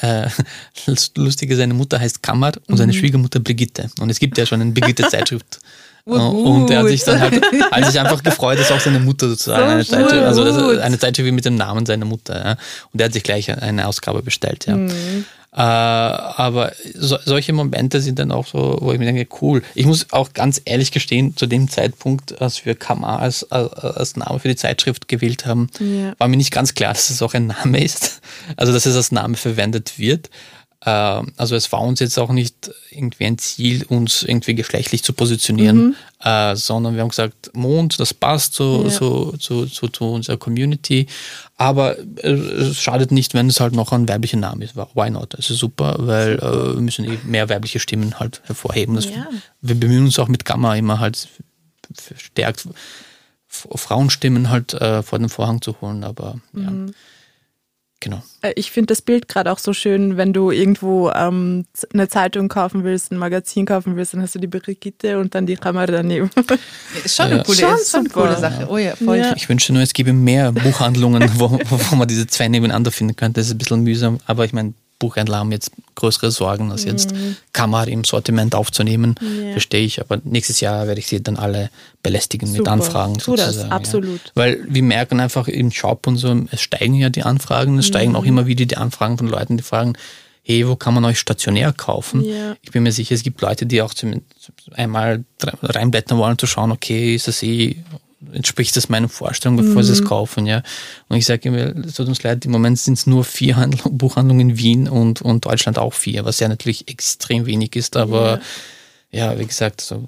äh, 0.00 0.28
das 0.86 1.12
Lustige, 1.16 1.54
seine 1.56 1.74
Mutter 1.74 2.00
heißt 2.00 2.22
Kammer 2.22 2.52
und 2.66 2.76
seine 2.76 2.92
mhm. 2.92 2.96
Schwiegermutter 2.96 3.38
Brigitte. 3.38 3.88
Und 4.00 4.10
es 4.10 4.18
gibt 4.18 4.36
ja 4.38 4.44
schon 4.44 4.60
eine 4.60 4.72
Brigitte-Zeitschrift. 4.72 5.60
Und 6.06 6.70
er 6.70 6.80
hat 6.80 6.88
sich 6.88 7.02
dann 7.02 7.20
halt, 7.20 7.42
hat 7.70 7.84
sich 7.86 7.98
einfach 7.98 8.22
gefreut, 8.22 8.60
dass 8.60 8.70
auch 8.70 8.80
seine 8.80 9.00
Mutter 9.00 9.28
sozusagen 9.28 9.64
so 9.64 9.72
eine 9.72 9.84
Zeitschrift, 9.84 10.24
also 10.24 10.68
eine 10.80 10.98
Zeitschrift 10.98 11.32
mit 11.32 11.44
dem 11.44 11.56
Namen 11.56 11.84
seiner 11.84 12.04
Mutter. 12.04 12.44
Ja. 12.44 12.56
Und 12.92 13.00
er 13.00 13.06
hat 13.06 13.12
sich 13.12 13.24
gleich 13.24 13.50
eine 13.50 13.88
Ausgabe 13.88 14.22
bestellt. 14.22 14.66
Ja. 14.66 14.76
Mhm. 14.76 15.24
Äh, 15.56 15.62
aber 15.62 16.72
so, 16.94 17.16
solche 17.24 17.54
Momente 17.54 18.02
sind 18.02 18.18
dann 18.18 18.30
auch 18.30 18.46
so, 18.46 18.76
wo 18.80 18.92
ich 18.92 18.98
mir 18.98 19.06
denke, 19.06 19.26
cool. 19.40 19.62
Ich 19.74 19.86
muss 19.86 20.12
auch 20.12 20.34
ganz 20.34 20.60
ehrlich 20.64 20.92
gestehen, 20.92 21.34
zu 21.34 21.46
dem 21.46 21.70
Zeitpunkt, 21.70 22.40
als 22.42 22.66
wir 22.66 22.74
Kama 22.74 23.16
als, 23.16 23.50
als 23.50 24.16
Name 24.16 24.38
für 24.38 24.48
die 24.48 24.56
Zeitschrift 24.56 25.08
gewählt 25.08 25.46
haben, 25.46 25.70
ja. 25.80 26.12
war 26.18 26.28
mir 26.28 26.36
nicht 26.36 26.52
ganz 26.52 26.74
klar, 26.74 26.92
dass 26.92 27.08
es 27.08 27.22
auch 27.22 27.32
ein 27.32 27.46
Name 27.46 27.82
ist. 27.82 28.20
Also, 28.56 28.72
dass 28.72 28.84
es 28.84 28.94
als 28.94 29.12
Name 29.12 29.36
verwendet 29.36 29.98
wird. 29.98 30.28
Ähm, 30.86 31.32
also 31.36 31.56
es 31.56 31.70
war 31.72 31.80
uns 31.80 31.98
jetzt 31.98 32.16
auch 32.16 32.30
nicht 32.30 32.70
irgendwie 32.90 33.24
ein 33.24 33.38
Ziel, 33.38 33.84
uns 33.88 34.22
irgendwie 34.22 34.54
geschlechtlich 34.54 35.02
zu 35.02 35.12
positionieren, 35.12 35.78
mhm. 35.78 35.96
äh, 36.22 36.54
sondern 36.54 36.94
wir 36.94 37.02
haben 37.02 37.08
gesagt, 37.08 37.50
Mond, 37.54 37.98
das 37.98 38.14
passt 38.14 38.54
so, 38.54 38.84
ja. 38.84 38.90
so, 38.90 39.34
so, 39.38 39.66
so, 39.66 39.88
zu 39.88 40.04
unserer 40.04 40.36
Community. 40.36 41.08
Aber 41.56 41.96
es 42.22 42.78
schadet 42.78 43.10
nicht, 43.10 43.34
wenn 43.34 43.48
es 43.48 43.58
halt 43.58 43.74
noch 43.74 43.90
ein 43.90 44.08
weiblicher 44.08 44.36
Name 44.36 44.64
ist. 44.64 44.76
Why 44.76 45.10
not? 45.10 45.34
Das 45.34 45.50
ist 45.50 45.58
super, 45.58 45.96
weil 45.98 46.34
äh, 46.34 46.74
wir 46.74 46.80
müssen 46.80 47.04
eben 47.04 47.28
mehr 47.28 47.48
weibliche 47.48 47.80
Stimmen 47.80 48.20
halt 48.20 48.40
hervorheben. 48.44 48.94
Das, 48.94 49.06
ja. 49.06 49.26
Wir 49.60 49.74
bemühen 49.74 50.04
uns 50.04 50.18
auch 50.20 50.28
mit 50.28 50.44
Gamma 50.44 50.76
immer 50.76 51.00
halt 51.00 51.28
verstärkt 51.92 52.68
Frauenstimmen 53.48 54.50
halt 54.50 54.74
äh, 54.74 55.02
vor 55.02 55.18
den 55.18 55.30
Vorhang 55.30 55.62
zu 55.62 55.80
holen. 55.80 56.04
Aber 56.04 56.36
ja. 56.52 56.70
Genau. 58.00 58.22
Äh, 58.42 58.52
ich 58.56 58.70
finde 58.70 58.88
das 58.88 59.00
Bild 59.00 59.28
gerade 59.28 59.50
auch 59.50 59.58
so 59.58 59.72
schön, 59.72 60.16
wenn 60.16 60.32
du 60.32 60.50
irgendwo 60.50 61.10
ähm, 61.10 61.64
eine 61.92 62.08
Zeitung 62.08 62.48
kaufen 62.48 62.84
willst, 62.84 63.10
ein 63.10 63.16
Magazin 63.16 63.64
kaufen 63.64 63.96
willst, 63.96 64.14
dann 64.14 64.22
hast 64.22 64.34
du 64.34 64.38
die 64.38 64.46
Brigitte 64.46 65.18
und 65.18 65.34
dann 65.34 65.46
die 65.46 65.56
Kamera 65.56 65.86
daneben. 65.86 66.30
Ist 67.04 67.16
schon 67.16 67.26
eine 67.26 67.42
coole, 67.42 67.58
schon 67.58 67.74
ist 67.74 67.90
schon 67.90 68.00
eine 68.00 68.08
coole 68.10 68.36
Sache. 68.36 68.68
Oh 68.68 68.76
ja, 68.76 68.96
voll. 68.96 69.18
Ja. 69.18 69.34
Ich 69.34 69.48
wünsche 69.48 69.72
nur, 69.72 69.82
es 69.82 69.92
gäbe 69.92 70.12
mehr 70.12 70.52
Buchhandlungen, 70.52 71.30
wo, 71.38 71.58
wo 71.68 71.96
man 71.96 72.06
diese 72.06 72.26
zwei 72.26 72.48
nebeneinander 72.48 72.92
finden 72.92 73.16
könnte. 73.16 73.40
Das 73.40 73.46
ist 73.46 73.54
ein 73.54 73.58
bisschen 73.58 73.82
mühsam, 73.82 74.18
aber 74.26 74.44
ich 74.44 74.52
meine, 74.52 74.74
Buchhändler 74.98 75.38
haben 75.38 75.52
jetzt 75.52 75.72
größere 75.94 76.30
Sorgen, 76.30 76.72
als 76.72 76.84
jetzt 76.84 77.12
mhm. 77.12 77.36
Kamera 77.52 77.84
im 77.84 78.04
Sortiment 78.04 78.54
aufzunehmen. 78.54 79.14
Ja. 79.20 79.52
Verstehe 79.52 79.84
ich, 79.84 80.00
aber 80.00 80.20
nächstes 80.24 80.60
Jahr 80.60 80.86
werde 80.86 81.00
ich 81.00 81.06
sie 81.06 81.22
dann 81.22 81.36
alle 81.36 81.70
belästigen 82.02 82.48
Super. 82.48 82.58
mit 82.58 82.68
Anfragen. 82.68 83.18
Tu 83.18 83.36
das, 83.36 83.58
absolut. 83.70 84.20
Ja. 84.24 84.30
Weil 84.34 84.64
wir 84.68 84.82
merken 84.82 85.20
einfach 85.20 85.48
im 85.48 85.70
Shop 85.70 86.06
und 86.06 86.16
so, 86.16 86.34
es 86.50 86.60
steigen 86.60 86.94
ja 86.94 87.10
die 87.10 87.22
Anfragen, 87.22 87.78
es 87.78 87.86
mhm. 87.86 87.88
steigen 87.88 88.16
auch 88.16 88.24
immer 88.24 88.46
wieder 88.46 88.64
die 88.64 88.76
Anfragen 88.76 89.18
von 89.18 89.28
Leuten, 89.28 89.56
die 89.56 89.62
fragen, 89.62 89.94
hey, 90.42 90.66
wo 90.68 90.76
kann 90.76 90.94
man 90.94 91.04
euch 91.04 91.18
stationär 91.18 91.72
kaufen? 91.72 92.24
Ja. 92.24 92.56
Ich 92.62 92.70
bin 92.70 92.84
mir 92.84 92.92
sicher, 92.92 93.16
es 93.16 93.24
gibt 93.24 93.40
Leute, 93.40 93.66
die 93.66 93.82
auch 93.82 93.92
einmal 94.74 95.24
reinblättern 95.42 96.18
wollen, 96.18 96.38
zu 96.38 96.46
schauen, 96.46 96.70
okay, 96.70 97.16
ist 97.16 97.26
das 97.26 97.42
eh 97.42 97.76
entspricht 98.32 98.76
das 98.76 98.88
meiner 98.88 99.08
Vorstellung, 99.08 99.56
bevor 99.56 99.82
mhm. 99.82 99.82
sie 99.82 99.92
es 99.92 100.00
mhm. 100.00 100.06
kaufen, 100.06 100.46
ja. 100.46 100.62
Und 101.08 101.16
ich 101.16 101.26
sage 101.26 101.48
immer, 101.48 101.84
es 101.84 101.94
tut 101.94 102.08
uns 102.08 102.22
leid, 102.22 102.44
im 102.44 102.52
Moment 102.52 102.78
sind 102.78 102.94
es 102.94 103.06
nur 103.06 103.24
vier 103.24 103.56
Handl 103.56 103.78
Buchhandlungen 103.90 104.50
in 104.50 104.58
Wien 104.58 104.88
und, 104.88 105.22
und 105.22 105.44
Deutschland 105.44 105.78
auch 105.78 105.94
vier, 105.94 106.24
was 106.24 106.40
ja 106.40 106.48
natürlich 106.48 106.88
extrem 106.88 107.46
wenig 107.46 107.76
ist, 107.76 107.96
aber 107.96 108.40
ja, 109.10 109.32
ja 109.32 109.38
wie 109.38 109.46
gesagt, 109.46 109.80
so. 109.80 110.04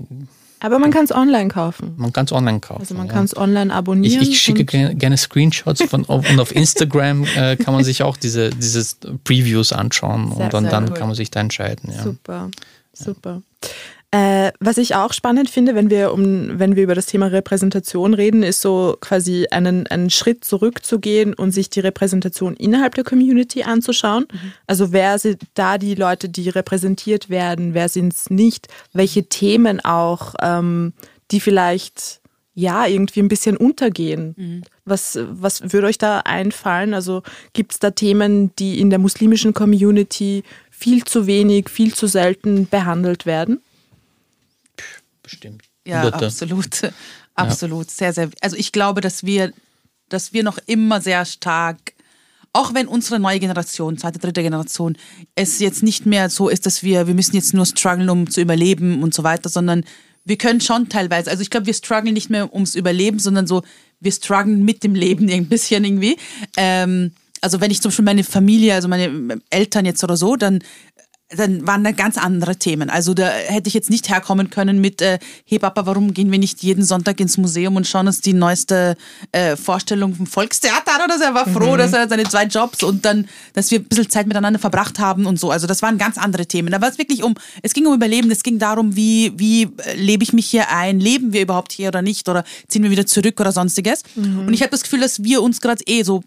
Aber 0.61 0.79
man 0.79 0.91
kann 0.91 1.05
es 1.05 1.13
online 1.13 1.49
kaufen. 1.49 1.95
Man 1.97 2.13
kann 2.13 2.25
es 2.25 2.33
online 2.33 2.61
kaufen. 2.61 2.81
Also 2.81 2.95
man 2.95 3.07
ja. 3.07 3.13
kann 3.13 3.25
es 3.25 3.37
online 3.37 3.73
abonnieren. 3.73 4.23
Ich, 4.23 4.31
ich 4.31 4.41
schicke 4.41 4.65
gerne, 4.65 5.17
Screenshots 5.17 5.83
von 5.85 6.05
und 6.05 6.41
auf 6.41 6.55
Instagram 6.55 7.25
äh, 7.37 7.57
kann 7.57 7.75
man 7.75 7.85
sich 7.85 8.03
auch 8.03 8.17
diese 8.17 8.51
dieses 8.51 8.99
Previews 9.25 9.73
anschauen 9.73 10.33
sehr, 10.35 10.47
und 10.47 10.53
dann, 10.53 10.65
dann 10.65 10.89
cool. 10.89 10.95
kann 10.95 11.07
man 11.07 11.15
sich 11.15 11.31
da 11.31 11.41
entscheiden. 11.41 11.93
Ja. 11.95 12.03
Super, 12.03 12.51
super. 12.93 13.43
Äh, 14.11 14.53
was 14.59 14.79
ich 14.79 14.95
auch 14.95 15.13
spannend 15.13 15.51
finde, 15.51 15.75
wenn 15.75 15.91
wir, 15.91 16.15
um, 16.15 16.59
wenn 16.59 16.77
wir 16.77 16.83
über 16.83 16.95
das 16.95 17.05
Thema 17.05 17.27
Repräsentation 17.27 18.15
reden, 18.15 18.43
ist 18.43 18.63
so 18.63 18.97
quasi 19.01 19.47
einen, 19.51 19.87
einen 19.87 20.09
Schritt 20.09 20.45
zurückzugehen 20.45 21.35
und 21.35 21.51
sich 21.51 21.69
die 21.69 21.81
Repräsentation 21.81 22.57
innerhalb 22.57 22.95
der 22.95 23.05
Community 23.05 23.65
anzuschauen. 23.65 24.27
Mhm. 24.33 24.53
Also 24.67 24.93
wer 24.93 25.19
sind 25.19 25.43
da 25.53 25.77
die 25.77 25.95
Leute, 25.95 26.31
die 26.31 26.49
repräsentiert 26.49 27.29
werden, 27.29 27.75
wer 27.75 27.91
sind 27.91 28.15
es 28.15 28.31
nicht, 28.31 28.69
welche 28.95 29.25
Themen 29.25 29.81
auch, 29.85 30.35
ähm, 30.41 30.95
die 31.31 31.41
vielleicht 31.41 32.23
ja 32.55 32.87
irgendwie 32.87 33.21
ein 33.21 33.29
bisschen 33.29 33.59
untergehen. 33.59 34.35
Mhm. 34.39 34.63
Was, 34.87 35.19
was 35.31 35.71
würde 35.75 35.87
euch 35.87 35.99
da 35.99 36.21
einfallen? 36.21 36.95
Also 36.95 37.23
gibt 37.53 37.73
es 37.73 37.79
da 37.79 37.91
Themen, 37.91 38.57
die 38.57 38.81
in 38.81 38.89
der 38.89 38.99
muslimischen 38.99 39.53
Community 39.53 40.45
viel 40.71 41.05
zu 41.05 41.27
wenig, 41.27 41.69
viel 41.69 41.93
zu 41.93 42.07
selten 42.07 42.67
behandelt 42.67 43.27
werden? 43.27 43.61
Bestimmt. 45.31 45.65
Ja, 45.87 46.03
Hunderte. 46.03 46.27
absolut. 46.27 46.93
Absolut. 47.35 47.87
Ja. 47.87 47.93
Sehr, 47.93 48.13
sehr. 48.13 48.31
Also 48.41 48.57
ich 48.57 48.73
glaube, 48.73 49.01
dass 49.01 49.25
wir, 49.25 49.53
dass 50.09 50.33
wir 50.33 50.43
noch 50.43 50.59
immer 50.67 51.01
sehr 51.01 51.25
stark, 51.25 51.95
auch 52.53 52.75
wenn 52.75 52.89
unsere 52.89 53.21
neue 53.21 53.39
Generation, 53.39 53.99
zweite, 53.99 54.19
dritte 54.19 54.43
Generation, 54.43 54.97
es 55.35 55.61
jetzt 55.61 55.83
nicht 55.83 56.07
mehr 56.07 56.31
so 56.31 56.49
ist, 56.49 56.67
dass 56.67 56.83
wir, 56.83 57.07
wir 57.07 57.15
müssen 57.15 57.37
jetzt 57.37 57.55
nur 57.55 57.67
strugglen, 57.67 58.09
um 58.11 58.29
zu 58.29 58.41
überleben 58.41 59.03
und 59.03 59.15
so 59.15 59.23
weiter, 59.23 59.49
sondern 59.49 59.85
wir 60.25 60.37
können 60.37 60.61
schon 60.61 60.89
teilweise, 60.89 61.31
also 61.31 61.43
ich 61.43 61.51
glaube, 61.51 61.67
wir 61.67 61.75
strugglen 61.75 62.15
nicht 62.15 62.29
mehr 62.29 62.53
ums 62.53 62.75
Überleben, 62.75 63.19
sondern 63.19 63.47
so, 63.47 63.63
wir 64.01 64.13
strugglen 64.13 64.65
mit 64.65 64.83
dem 64.83 64.95
Leben 64.95 65.29
ein 65.31 65.49
bisschen 65.49 65.85
irgendwie. 65.85 66.17
Ähm, 66.57 67.13
also 67.41 67.61
wenn 67.61 67.71
ich 67.71 67.81
zum 67.81 67.91
Beispiel 67.91 68.05
meine 68.05 68.25
Familie, 68.25 68.75
also 68.75 68.89
meine 68.89 69.39
Eltern 69.51 69.85
jetzt 69.85 70.03
oder 70.03 70.17
so, 70.17 70.37
dann 70.37 70.61
dann 71.37 71.67
waren 71.67 71.85
da 71.85 71.91
ganz 71.91 72.17
andere 72.17 72.57
Themen. 72.57 72.89
Also 72.89 73.13
da 73.13 73.29
hätte 73.29 73.69
ich 73.69 73.75
jetzt 73.75 73.91
nicht 73.91 74.09
herkommen 74.09 74.49
können 74.49 74.81
mit, 74.81 75.03
äh, 75.03 75.19
hey 75.45 75.59
Papa, 75.59 75.85
warum 75.85 76.15
gehen 76.15 76.33
wir 76.33 76.39
nicht 76.39 76.63
jeden 76.63 76.83
Sonntag 76.83 77.21
ins 77.21 77.37
Museum 77.37 77.77
und 77.77 77.87
schauen 77.87 78.07
uns 78.07 78.23
die 78.23 78.33
neueste 78.33 78.97
äh, 79.33 79.55
Vorstellung 79.57 80.15
vom 80.15 80.27
Volkstheater 80.27 80.95
an 80.95 81.03
oder 81.05 81.19
so. 81.19 81.25
Er 81.25 81.35
war 81.35 81.47
froh, 81.47 81.75
mhm. 81.75 81.79
dass 81.79 81.93
er 81.93 82.09
seine 82.09 82.25
zwei 82.25 82.45
Jobs 82.45 82.83
und 82.83 83.05
dann, 83.05 83.29
dass 83.53 83.71
wir 83.71 83.81
ein 83.81 83.85
bisschen 83.85 84.09
Zeit 84.09 84.27
miteinander 84.27 84.59
verbracht 84.59 84.99
haben 84.99 85.27
und 85.27 85.39
so. 85.39 85.51
Also 85.51 85.67
das 85.67 85.83
waren 85.83 85.99
ganz 85.99 86.17
andere 86.17 86.47
Themen. 86.47 86.73
Da 86.73 86.81
war 86.81 86.89
es 86.89 86.97
wirklich 86.97 87.23
um, 87.23 87.35
es 87.63 87.75
ging 87.75 87.87
um 87.87 87.95
Überleben, 87.95 88.31
es 88.31 88.43
ging 88.43 88.59
darum, 88.59 88.97
wie, 88.97 89.33
wie 89.37 89.65
äh, 89.65 89.97
lebe 89.97 90.25
ich 90.25 90.33
mich 90.33 90.47
hier 90.47 90.71
ein, 90.71 90.99
leben 90.99 91.35
wir 91.35 91.43
überhaupt 91.43 91.73
hier 91.73 91.89
oder 91.89 92.01
nicht 92.01 92.27
oder 92.31 92.43
ziehen 92.69 92.83
wir 92.83 92.91
wieder 92.91 93.07
zurück 93.07 93.39
oder 93.39 93.53
sonstiges. 93.53 94.03
Mhm. 94.15 94.47
Und 94.47 94.55
ich 94.55 94.63
habe 94.63 94.71
das 94.71 94.83
Gefühl, 94.83 95.01
dass 95.01 95.23
wir 95.23 95.43
uns 95.43 95.61
gerade 95.61 95.83
eh 95.87 96.05
so 96.05 96.23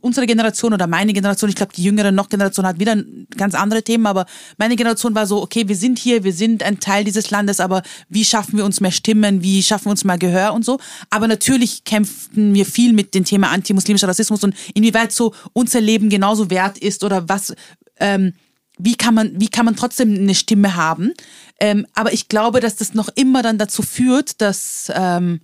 unsere 0.00 0.26
Generation 0.26 0.72
oder 0.72 0.86
meine 0.86 1.12
Generation, 1.12 1.50
ich 1.50 1.56
glaube, 1.56 1.72
die 1.74 1.82
jüngere 1.82 2.10
noch 2.10 2.28
Generation 2.28 2.66
hat 2.66 2.78
wieder 2.78 2.96
ganz 3.36 3.54
andere 3.54 3.82
Themen, 3.82 4.06
aber 4.06 4.26
meine 4.56 4.76
Generation 4.76 5.14
war 5.14 5.26
so, 5.26 5.42
okay, 5.42 5.68
wir 5.68 5.76
sind 5.76 5.98
hier, 5.98 6.24
wir 6.24 6.32
sind 6.32 6.62
ein 6.62 6.80
Teil 6.80 7.04
dieses 7.04 7.30
Landes, 7.30 7.60
aber 7.60 7.82
wie 8.08 8.24
schaffen 8.24 8.56
wir 8.56 8.64
uns 8.64 8.80
mehr 8.80 8.90
Stimmen, 8.90 9.42
wie 9.42 9.62
schaffen 9.62 9.86
wir 9.86 9.90
uns 9.90 10.04
mehr 10.04 10.18
Gehör 10.18 10.54
und 10.54 10.64
so. 10.64 10.78
Aber 11.10 11.28
natürlich 11.28 11.84
kämpften 11.84 12.54
wir 12.54 12.66
viel 12.66 12.92
mit 12.92 13.14
dem 13.14 13.24
Thema 13.24 13.50
antimuslimischer 13.50 14.08
Rassismus 14.08 14.42
und 14.42 14.54
inwieweit 14.74 15.12
so 15.12 15.34
unser 15.52 15.80
Leben 15.80 16.08
genauso 16.08 16.50
wert 16.50 16.78
ist 16.78 17.04
oder 17.04 17.28
was, 17.28 17.54
ähm, 17.98 18.32
wie 18.78 18.96
kann 18.96 19.14
man, 19.14 19.38
wie 19.38 19.48
kann 19.48 19.66
man 19.66 19.76
trotzdem 19.76 20.14
eine 20.14 20.34
Stimme 20.34 20.76
haben. 20.76 21.12
Ähm, 21.58 21.86
aber 21.94 22.12
ich 22.12 22.28
glaube, 22.28 22.60
dass 22.60 22.76
das 22.76 22.94
noch 22.94 23.08
immer 23.14 23.42
dann 23.42 23.58
dazu 23.58 23.82
führt, 23.82 24.40
dass, 24.40 24.90
ähm, 24.94 25.40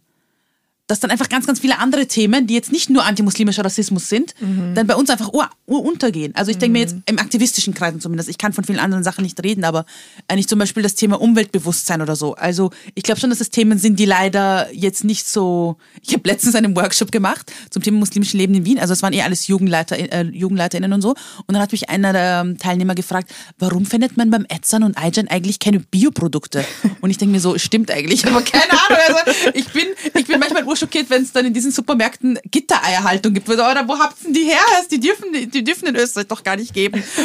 dass 0.87 1.01
dann 1.01 1.11
einfach 1.11 1.29
ganz, 1.29 1.47
ganz 1.47 1.61
viele 1.61 1.79
andere 1.79 2.07
Themen, 2.07 2.47
die 2.47 2.55
jetzt 2.55 2.71
nicht 2.71 2.91
nur 2.91 3.05
antimuslimischer 3.05 3.65
Rassismus 3.65 4.09
sind, 4.09 4.35
mhm. 4.41 4.75
dann 4.75 4.87
bei 4.87 4.95
uns 4.95 5.11
einfach 5.11 5.33
ur, 5.33 5.49
ur 5.67 5.85
untergehen. 5.85 6.35
Also 6.37 6.51
ich 6.51 6.59
denke 6.59 6.75
mir 6.75 6.81
jetzt 6.81 6.95
mhm. 6.95 7.03
im 7.07 7.19
aktivistischen 7.19 7.75
Kreisen 7.75 8.01
zumindest, 8.01 8.29
ich 8.29 8.39
kann 8.39 8.53
von 8.53 8.65
vielen 8.65 8.79
anderen 8.79 9.03
Sachen 9.03 9.23
nicht 9.23 9.43
reden, 9.43 9.65
aber 9.65 9.85
eigentlich 10.29 10.49
zum 10.49 10.59
Beispiel 10.59 10.83
das 10.83 10.95
Thema 10.95 11.21
Umweltbewusstsein 11.21 12.03
oder 12.03 12.15
so. 12.15 12.35
Also 12.35 12.71
ich 12.95 13.03
glaube 13.03 13.21
schon, 13.21 13.31
dass 13.31 13.41
es 13.41 13.51
Themen 13.51 13.79
sind, 13.79 13.99
die 13.99 14.05
leider 14.05 14.73
jetzt 14.73 15.05
nicht 15.05 15.29
so. 15.29 15.77
Ich 16.03 16.13
habe 16.15 16.29
letztens 16.29 16.55
einen 16.55 16.77
Workshop 16.77 17.11
gemacht 17.11 17.53
zum 17.71 17.83
Thema 17.83 17.99
muslimischen 17.99 18.39
Leben 18.39 18.55
in 18.55 18.65
Wien. 18.65 18.79
Also 18.79 18.93
es 18.93 19.03
waren 19.03 19.13
eh 19.13 19.23
alles 19.23 19.49
Jugendleiter, 19.49 19.99
äh, 19.99 20.23
Jugendleiterinnen 20.23 20.93
und 20.93 21.03
so. 21.03 21.11
Und 21.11 21.55
dann 21.55 21.61
hat 21.61 21.73
mich 21.73 21.89
einer 21.89 22.13
der 22.13 22.43
ähm, 22.45 22.59
Teilnehmer 22.59 22.95
gefragt, 22.95 23.33
warum 23.59 23.87
findet 23.87 24.17
man 24.17 24.31
beim 24.31 24.47
Etzern 24.49 24.85
und 24.85 24.97
Aijan 24.97 25.29
eigentlich 25.29 25.59
keine 25.59 25.81
Bioprodukte? 25.81 26.65
Und 27.01 27.11
ich 27.11 27.19
denke 27.19 27.33
mir 27.33 27.41
so, 27.41 27.57
stimmt 27.59 27.91
eigentlich, 27.91 28.27
aber 28.27 28.43
keine 28.43 28.73
Ahnung. 28.73 28.99
Also 29.27 29.51
ich 29.55 29.69
bin, 29.69 29.85
ich 30.15 30.27
bin 30.27 30.41
manchmal 30.41 30.65
schockiert, 30.77 31.11
wenn 31.11 31.23
es 31.23 31.33
dann 31.33 31.47
in 31.47 31.55
diesen 31.55 31.73
Supermärkten 31.73 32.39
Gittereierhaltung 32.51 33.35
gibt. 33.35 33.49
Oder 33.49 33.87
wo 33.87 33.99
habt 33.99 34.17
ihr 34.25 34.33
die 34.33 34.45
her? 34.45 34.61
Die 34.91 35.01
dürfen, 35.01 35.33
die 35.33 35.65
dürfen 35.65 35.89
in 35.89 35.97
Österreich 35.97 36.27
doch 36.27 36.43
gar 36.43 36.57
nicht 36.57 36.75
geben. 36.75 37.03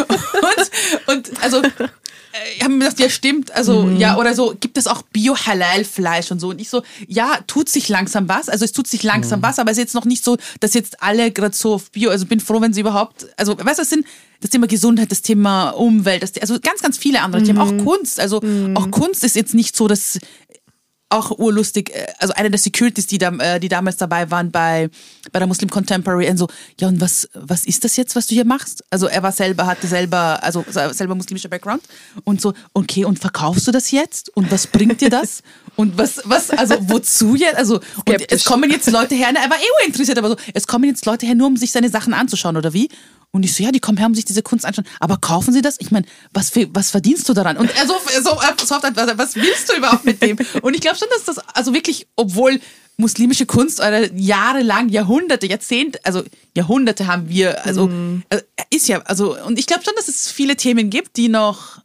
Und, 1.07 1.29
und 1.29 1.43
also 1.43 1.61
äh, 2.33 2.55
ich 2.55 2.63
habe 2.63 2.73
mir 2.73 2.79
gedacht, 2.79 2.99
ja 2.99 3.09
stimmt, 3.09 3.51
also 3.51 3.83
mhm. 3.83 3.97
ja, 3.97 4.17
oder 4.17 4.33
so, 4.33 4.55
gibt 4.59 4.77
es 4.77 4.87
auch 4.87 5.01
Bio-Halal-Fleisch 5.01 6.31
und 6.31 6.39
so. 6.39 6.49
Und 6.49 6.61
ich 6.61 6.69
so, 6.69 6.83
ja, 7.07 7.39
tut 7.47 7.69
sich 7.69 7.89
langsam 7.89 8.29
was, 8.29 8.49
also 8.49 8.65
es 8.65 8.71
tut 8.71 8.87
sich 8.87 9.03
langsam 9.03 9.39
mhm. 9.39 9.43
was, 9.43 9.59
aber 9.59 9.71
es 9.71 9.77
ist 9.77 9.83
jetzt 9.83 9.95
noch 9.95 10.05
nicht 10.05 10.23
so, 10.23 10.37
dass 10.59 10.73
jetzt 10.73 11.01
alle 11.01 11.31
gerade 11.31 11.55
so 11.55 11.75
auf 11.75 11.91
Bio, 11.91 12.09
also 12.09 12.25
bin 12.25 12.39
froh, 12.39 12.61
wenn 12.61 12.73
sie 12.73 12.81
überhaupt, 12.81 13.27
also 13.37 13.57
weißt 13.57 13.79
du, 13.79 13.81
das 13.81 13.89
sind 13.89 14.05
das 14.39 14.49
Thema 14.49 14.65
Gesundheit, 14.65 15.11
das 15.11 15.21
Thema 15.21 15.69
Umwelt, 15.69 16.23
das, 16.23 16.35
also 16.39 16.59
ganz, 16.59 16.81
ganz 16.81 16.97
viele 16.97 17.21
andere 17.21 17.41
mhm. 17.41 17.45
Themen, 17.45 17.59
auch 17.59 17.83
Kunst, 17.83 18.19
also 18.19 18.41
mhm. 18.41 18.75
auch 18.75 18.89
Kunst 18.89 19.23
ist 19.23 19.35
jetzt 19.35 19.53
nicht 19.53 19.75
so, 19.75 19.87
dass 19.87 20.19
auch 21.11 21.37
urlustig, 21.37 21.93
äh, 21.93 22.07
also 22.19 22.33
eine 22.33 22.49
der 22.49 22.59
Securities, 22.59 23.07
die, 23.07 23.17
da, 23.17 23.29
äh, 23.29 23.59
die 23.59 23.69
damals 23.69 23.97
dabei 23.97 24.29
waren 24.31 24.51
bei, 24.51 24.89
bei 25.31 25.39
der 25.39 25.47
Muslim 25.47 25.69
Contemporary, 25.69 26.29
und 26.29 26.37
so, 26.37 26.47
ja, 26.79 26.87
und 26.87 27.01
was, 27.01 27.29
was 27.33 27.65
ist 27.65 27.83
das 27.83 27.97
jetzt, 27.97 28.15
was 28.15 28.27
du 28.27 28.35
hier 28.35 28.45
machst? 28.45 28.83
Also 28.89 29.07
er 29.07 29.23
war 29.23 29.31
selber, 29.31 29.65
hatte 29.65 29.87
selber, 29.87 30.41
also 30.43 30.63
selber 30.69 31.15
muslimischer 31.15 31.49
Background 31.49 31.83
und 32.23 32.41
so, 32.41 32.53
okay, 32.73 33.05
und 33.05 33.19
verkaufst 33.19 33.67
du 33.67 33.71
das 33.71 33.91
jetzt? 33.91 34.35
Und 34.35 34.51
was 34.51 34.67
bringt 34.67 35.01
dir 35.01 35.09
das? 35.09 35.43
Und 35.75 35.97
was, 35.97 36.21
was, 36.25 36.49
also 36.51 36.75
wozu 36.81 37.35
jetzt? 37.35 37.55
Also, 37.55 37.79
es 38.29 38.43
kommen 38.43 38.69
jetzt 38.69 38.89
Leute 38.91 39.15
her, 39.15 39.29
er 39.29 39.49
war 39.49 39.57
eh 39.57 39.85
interessiert, 39.87 40.17
aber 40.17 40.29
so, 40.29 40.35
es 40.53 40.67
kommen 40.67 40.85
jetzt 40.85 41.05
Leute 41.05 41.25
her, 41.25 41.35
nur 41.35 41.47
um 41.47 41.57
sich 41.57 41.71
seine 41.71 41.89
Sachen 41.89 42.13
anzuschauen, 42.13 42.57
oder 42.57 42.73
wie? 42.73 42.89
Und 43.31 43.43
ich 43.43 43.53
so, 43.53 43.63
ja, 43.63 43.71
die 43.71 43.79
kommen 43.79 43.97
her, 43.97 44.07
um 44.07 44.13
sich 44.13 44.25
diese 44.25 44.43
Kunst 44.43 44.65
anschauen. 44.65 44.85
Aber 44.99 45.17
kaufen 45.17 45.53
sie 45.53 45.61
das? 45.61 45.77
Ich 45.79 45.89
meine, 45.89 46.05
was, 46.33 46.51
was 46.73 46.91
verdienst 46.91 47.29
du 47.29 47.33
daran? 47.33 47.55
Und 47.55 47.73
er 47.77 47.87
so, 47.87 47.93
so, 48.21 48.21
so 48.23 48.35
was 48.35 49.35
willst 49.35 49.69
du 49.69 49.77
überhaupt 49.77 50.03
mit 50.03 50.21
dem? 50.21 50.37
Und 50.61 50.73
ich 50.73 50.81
glaube 50.81 50.97
schon, 50.97 51.07
dass 51.11 51.23
das, 51.23 51.39
also 51.55 51.73
wirklich, 51.73 52.07
obwohl 52.17 52.59
muslimische 52.97 53.45
Kunst 53.45 53.79
oder 53.79 54.11
jahrelang, 54.13 54.89
Jahrhunderte, 54.89 55.47
Jahrzehnte, 55.47 55.99
also 56.03 56.23
Jahrhunderte 56.55 57.07
haben 57.07 57.29
wir, 57.29 57.65
also 57.65 57.87
mm. 57.87 58.23
ist 58.69 58.89
ja, 58.89 59.01
also, 59.03 59.37
und 59.45 59.57
ich 59.57 59.65
glaube 59.65 59.83
schon, 59.83 59.93
dass 59.95 60.09
es 60.09 60.29
viele 60.29 60.57
Themen 60.57 60.89
gibt, 60.89 61.15
die 61.15 61.29
noch 61.29 61.81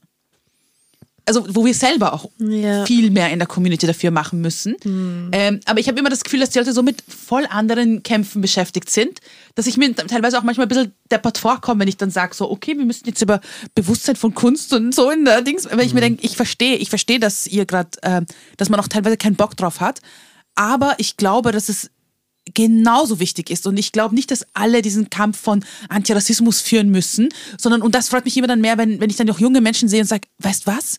also 1.27 1.45
wo 1.49 1.65
wir 1.65 1.75
selber 1.75 2.13
auch 2.13 2.31
ja. 2.39 2.87
viel 2.87 3.11
mehr 3.11 3.31
in 3.31 3.41
der 3.41 3.49
Community 3.49 3.87
dafür 3.87 4.13
machen 4.13 4.41
müssen. 4.41 4.77
Mhm. 4.85 5.31
Ähm, 5.33 5.61
aber 5.67 5.81
ich 5.81 5.89
habe 5.89 5.99
immer 5.99 6.09
das 6.09 6.23
Gefühl, 6.23 6.41
dass 6.41 6.51
die 6.51 6.59
Leute 6.59 6.73
so 6.73 6.83
mit 6.83 7.03
voll 7.09 7.47
anderen 7.51 8.05
Kämpfen 8.05 8.41
beschäftigt 8.41 8.89
sind, 8.89 9.19
dass 9.57 9.67
ich 9.67 9.77
mir 9.77 9.95
teilweise 9.95 10.39
auch 10.39 10.45
manchmal 10.45 10.67
ein 10.67 10.69
bisschen 10.69 10.93
deppert 11.11 11.39
vorkomme, 11.39 11.81
wenn 11.81 11.89
ich 11.89 11.97
dann 11.97 12.11
sage, 12.11 12.35
so, 12.35 12.51
okay, 12.51 12.79
wir 12.79 12.85
müssen 12.85 13.07
jetzt 13.07 13.21
über 13.23 13.41
Bewusstsein 13.75 14.15
von 14.17 14.35
Kunst 14.35 14.73
und 14.73 14.95
so 14.95 15.11
in 15.11 15.25
der 15.25 15.43
Dings, 15.43 15.69
weil 15.71 15.81
ich 15.81 15.89
mhm. 15.89 15.95
mir 15.97 16.01
denke, 16.03 16.25
ich 16.25 16.37
verstehe, 16.37 16.77
ich 16.77 16.91
verstehe, 16.91 17.19
dass 17.19 17.47
ihr 17.49 17.67
gerade, 17.67 17.91
äh, 18.03 18.23
dass 18.57 18.69
man 18.69 18.79
auch 18.79 18.89
teilweise 18.89 19.17
keinen 19.17 19.37
Bock 19.37 19.57
drauf 19.57 19.81
hat. 19.81 20.01
Aber 20.55 20.95
ich 20.99 21.17
glaube, 21.17 21.51
dass 21.53 21.69
es 21.69 21.91
genauso 22.55 23.19
wichtig 23.19 23.51
ist. 23.51 23.67
Und 23.67 23.77
ich 23.77 23.91
glaube 23.91 24.15
nicht, 24.15 24.31
dass 24.31 24.47
alle 24.55 24.81
diesen 24.81 25.11
Kampf 25.11 25.41
von 25.41 25.65
Antirassismus 25.89 26.61
führen 26.61 26.91
müssen, 26.91 27.29
sondern, 27.59 27.83
und 27.83 27.97
das 27.97 28.09
freut 28.09 28.25
mich 28.25 28.37
immer 28.37 28.47
dann 28.47 28.61
mehr, 28.61 28.79
wenn, 28.79 29.01
wenn 29.01 29.11
ich 29.11 29.17
dann 29.17 29.29
auch 29.31 29.41
junge 29.41 29.61
Menschen 29.61 29.89
sehe 29.89 30.01
und 30.01 30.07
sage, 30.07 30.29
weißt 30.39 30.69
was? 30.69 30.99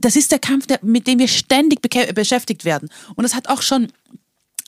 Das 0.00 0.16
ist 0.16 0.32
der 0.32 0.38
Kampf, 0.38 0.66
der, 0.66 0.80
mit 0.82 1.06
dem 1.06 1.18
wir 1.18 1.28
ständig 1.28 1.80
beschäftigt 2.14 2.64
werden. 2.64 2.88
Und 3.14 3.22
das 3.22 3.34
hat 3.34 3.48
auch 3.48 3.62
schon 3.62 3.88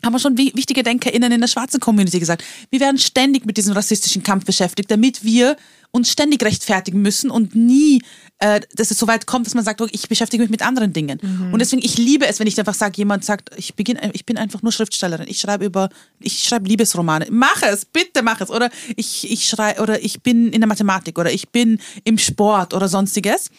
haben 0.05 0.13
wir 0.13 0.21
schon 0.21 0.39
wichtige 0.39 0.85
DenkerInnen 0.85 1.33
in 1.33 1.41
der 1.41 1.49
schwarzen 1.49 1.81
Community 1.81 2.21
gesagt. 2.21 2.45
Wir 2.71 2.79
werden 2.79 2.99
ständig 2.99 3.47
mit 3.47 3.57
diesem 3.57 3.73
rassistischen 3.73 4.23
Kampf 4.23 4.45
beschäftigt, 4.45 4.91
damit 4.91 5.25
wir 5.25 5.57
uns 5.91 6.13
ständig 6.13 6.43
rechtfertigen 6.45 7.03
müssen 7.03 7.31
und 7.31 7.57
nie, 7.57 8.03
äh, 8.39 8.61
dass 8.75 8.91
es 8.91 8.99
so 8.99 9.09
weit 9.09 9.27
kommt, 9.27 9.47
dass 9.47 9.55
man 9.55 9.65
sagt, 9.65 9.81
oh, 9.81 9.89
ich 9.91 10.09
beschäftige 10.09 10.43
mich 10.43 10.51
mit 10.51 10.63
anderen 10.63 10.93
Dingen. 10.93 11.19
Mhm. 11.21 11.53
Und 11.53 11.59
deswegen, 11.59 11.83
ich 11.83 11.99
liebe 11.99 12.27
es, 12.27 12.39
wenn 12.39 12.47
ich 12.47 12.59
einfach 12.59 12.75
sage, 12.75 12.95
jemand 12.97 13.25
sagt, 13.25 13.51
ich, 13.57 13.75
beginn, 13.75 13.99
ich 14.13 14.25
bin 14.25 14.37
einfach 14.37 14.63
nur 14.63 14.71
Schriftstellerin, 14.71 15.27
ich 15.29 15.39
schreibe 15.39 15.65
über, 15.65 15.89
ich 16.21 16.45
schreibe 16.45 16.69
Liebesromane. 16.69 17.27
Mach 17.31 17.63
es, 17.63 17.85
bitte 17.85 18.23
mach 18.23 18.41
es. 18.41 18.51
Oder 18.51 18.71
ich, 18.95 19.29
ich 19.29 19.49
schreibe, 19.49 19.83
oder 19.83 20.05
ich 20.05 20.23
bin 20.23 20.53
in 20.53 20.61
der 20.61 20.69
Mathematik 20.69 21.19
oder 21.19 21.33
ich 21.33 21.49
bin 21.49 21.81
im 22.05 22.19
Sport 22.19 22.75
oder 22.75 22.87
sonstiges 22.87 23.51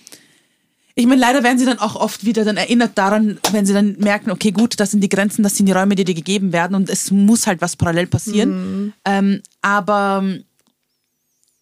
ich 0.95 1.05
meine, 1.05 1.21
leider 1.21 1.43
werden 1.43 1.57
sie 1.57 1.65
dann 1.65 1.79
auch 1.79 1.95
oft 1.95 2.25
wieder 2.25 2.43
dann 2.43 2.57
erinnert 2.57 2.97
daran, 2.97 3.39
wenn 3.51 3.65
sie 3.65 3.73
dann 3.73 3.95
merken, 3.99 4.31
okay, 4.31 4.51
gut, 4.51 4.79
das 4.79 4.91
sind 4.91 5.01
die 5.01 5.09
Grenzen, 5.09 5.43
das 5.43 5.55
sind 5.55 5.65
die 5.65 5.71
Räume, 5.71 5.95
die 5.95 6.03
dir 6.03 6.15
gegeben 6.15 6.51
werden 6.51 6.75
und 6.75 6.89
es 6.89 7.11
muss 7.11 7.47
halt 7.47 7.61
was 7.61 7.75
parallel 7.75 8.07
passieren. 8.07 8.83
Mhm. 8.83 8.93
Ähm, 9.05 9.41
aber 9.61 10.23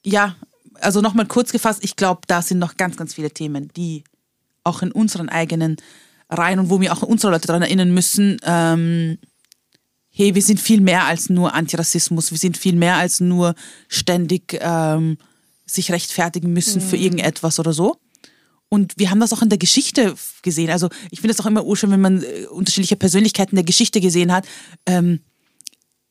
ja, 0.04 0.36
also 0.82 1.02
nochmal 1.02 1.28
kurz 1.28 1.52
gefasst, 1.52 1.84
ich 1.84 1.96
glaube, 1.96 2.22
da 2.28 2.42
sind 2.42 2.60
noch 2.60 2.78
ganz, 2.78 2.98
ganz 2.98 3.14
viele 3.14 3.32
Themen, 3.32 3.70
die 3.76 4.04
auch 4.64 4.82
in 4.82 4.92
unseren 4.92 5.30
eigenen 5.30 5.78
Reihen 6.30 6.60
und 6.60 6.70
wo 6.70 6.82
wir 6.82 6.92
auch 6.94 7.02
unsere 7.04 7.32
Leute 7.32 7.48
daran 7.48 7.62
erinnern 7.62 7.94
müssen, 7.94 8.38
ähm, 8.44 9.18
hey, 10.10 10.34
wir 10.34 10.42
sind 10.42 10.60
viel 10.60 10.82
mehr 10.82 11.06
als 11.06 11.30
nur 11.30 11.54
Antirassismus, 11.54 12.32
wir 12.32 12.38
sind 12.38 12.58
viel 12.58 12.76
mehr 12.76 12.96
als 12.96 13.20
nur 13.20 13.56
ständig 13.88 14.58
ähm, 14.62 15.18
sich 15.66 15.92
rechtfertigen 15.92 16.54
müssen 16.54 16.82
mhm. 16.84 16.88
für 16.88 16.98
irgendetwas 16.98 17.60
oder 17.60 17.74
so. 17.74 17.98
Und 18.70 18.94
wir 18.98 19.10
haben 19.10 19.20
das 19.20 19.34
auch 19.34 19.42
in 19.42 19.50
der 19.50 19.58
Geschichte 19.58 20.16
gesehen. 20.42 20.70
Also 20.70 20.90
ich 21.12 21.22
finde 21.22 21.34
es 21.34 21.40
auch 21.40 21.46
immer 21.46 21.66
urschön, 21.66 21.92
wenn 21.92 22.02
man 22.02 22.22
äh, 22.22 22.46
unterschiedliche 22.48 22.96
Persönlichkeiten 22.96 23.56
der 23.56 23.66
Geschichte 23.66 24.02
gesehen 24.02 24.32
hat. 24.32 24.46
Ähm, 24.86 25.22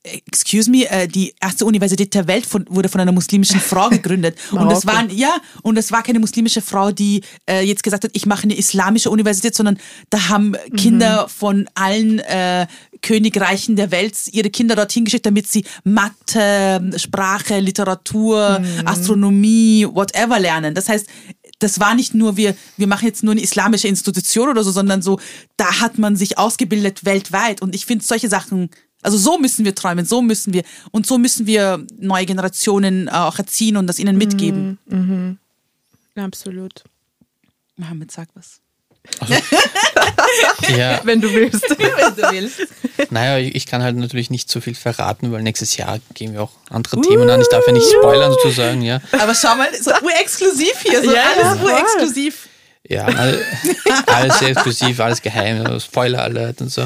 excuse 0.06 0.70
me, 0.70 0.88
äh, 0.88 1.08
die 1.08 1.34
erste 1.40 1.66
Universität 1.66 2.14
der 2.14 2.26
Welt 2.26 2.46
von, 2.46 2.64
wurde 2.68 2.88
von 2.88 3.00
einer 3.00 3.12
muslimischen 3.12 3.60
Frau 3.60 3.88
gegründet. 3.90 4.36
und 4.52 4.70
das 4.70 4.86
war 4.86 5.10
ja, 5.10 5.36
und 5.62 5.76
das 5.76 5.92
war 5.92 6.02
keine 6.02 6.18
muslimische 6.18 6.62
Frau, 6.62 6.92
die 6.92 7.22
äh, 7.48 7.62
jetzt 7.66 7.82
gesagt 7.82 8.04
hat, 8.04 8.10
ich 8.14 8.26
mache 8.26 8.44
eine 8.44 8.56
islamische 8.56 9.10
Universität, 9.10 9.54
sondern 9.54 9.78
da 10.10 10.28
haben 10.28 10.48
mhm. 10.48 10.76
Kinder 10.76 11.28
von 11.28 11.68
allen 11.74 12.20
äh, 12.20 12.66
Königreichen 13.02 13.76
der 13.76 13.90
Welt 13.90 14.16
ihre 14.32 14.50
Kinder 14.50 14.74
dorthin 14.74 15.04
geschickt, 15.04 15.26
damit 15.26 15.46
sie 15.46 15.64
Mathe, 15.84 16.92
Sprache, 16.96 17.60
Literatur, 17.60 18.60
mhm. 18.60 18.86
Astronomie, 18.86 19.86
whatever 19.90 20.38
lernen. 20.38 20.74
Das 20.74 20.88
heißt, 20.88 21.06
das 21.58 21.80
war 21.80 21.94
nicht 21.94 22.14
nur, 22.14 22.36
wir, 22.36 22.54
wir 22.76 22.86
machen 22.86 23.06
jetzt 23.06 23.22
nur 23.24 23.32
eine 23.32 23.40
islamische 23.40 23.88
Institution 23.88 24.48
oder 24.48 24.62
so, 24.62 24.70
sondern 24.70 25.02
so, 25.02 25.18
da 25.56 25.80
hat 25.80 25.98
man 25.98 26.16
sich 26.16 26.38
ausgebildet 26.38 27.04
weltweit. 27.04 27.62
Und 27.62 27.74
ich 27.74 27.86
finde 27.86 28.04
solche 28.04 28.28
Sachen, 28.28 28.70
also 29.02 29.16
so 29.16 29.38
müssen 29.38 29.64
wir 29.64 29.74
träumen, 29.74 30.04
so 30.04 30.20
müssen 30.20 30.52
wir, 30.52 30.64
und 30.90 31.06
so 31.06 31.16
müssen 31.18 31.46
wir 31.46 31.86
neue 31.98 32.26
Generationen 32.26 33.08
auch 33.08 33.38
erziehen 33.38 33.76
und 33.76 33.86
das 33.86 33.98
ihnen 33.98 34.18
mitgeben. 34.18 34.78
Mhm, 34.86 35.38
mh. 36.14 36.24
Absolut. 36.24 36.84
Mohammed, 37.76 38.10
sag 38.10 38.28
was. 38.34 38.60
Also, 39.20 39.34
Ja. 40.76 41.00
wenn 41.04 41.20
du 41.20 41.32
willst. 41.32 41.62
wenn 41.78 42.16
du 42.16 42.30
willst. 42.32 42.66
Naja, 43.10 43.38
ich 43.38 43.66
kann 43.66 43.82
halt 43.82 43.96
natürlich 43.96 44.30
nicht 44.30 44.50
so 44.50 44.60
viel 44.60 44.74
verraten, 44.74 45.32
weil 45.32 45.42
nächstes 45.42 45.76
Jahr 45.76 45.98
gehen 46.14 46.32
wir 46.32 46.42
auch 46.42 46.52
andere 46.70 47.00
Themen 47.00 47.28
an. 47.30 47.40
Ich 47.40 47.48
darf 47.48 47.66
ja 47.66 47.72
nicht 47.72 47.86
spoilern 47.90 48.32
sozusagen, 48.32 48.82
ja. 48.82 49.00
Aber 49.12 49.34
schau 49.34 49.54
mal, 49.56 49.68
so 49.80 49.90
urexklusiv 50.02 50.74
hier, 50.82 51.02
so 51.02 51.12
Ja, 51.14 51.22
alles 51.38 51.62
urexklusiv. 51.62 52.48
Ja, 52.88 53.04
all- 53.06 53.42
alles 54.06 54.38
sehr 54.38 54.50
exklusiv, 54.50 55.00
alles 55.00 55.20
geheim, 55.20 55.80
Spoiler 55.80 56.22
Alert 56.22 56.60
und 56.60 56.70
so. 56.70 56.84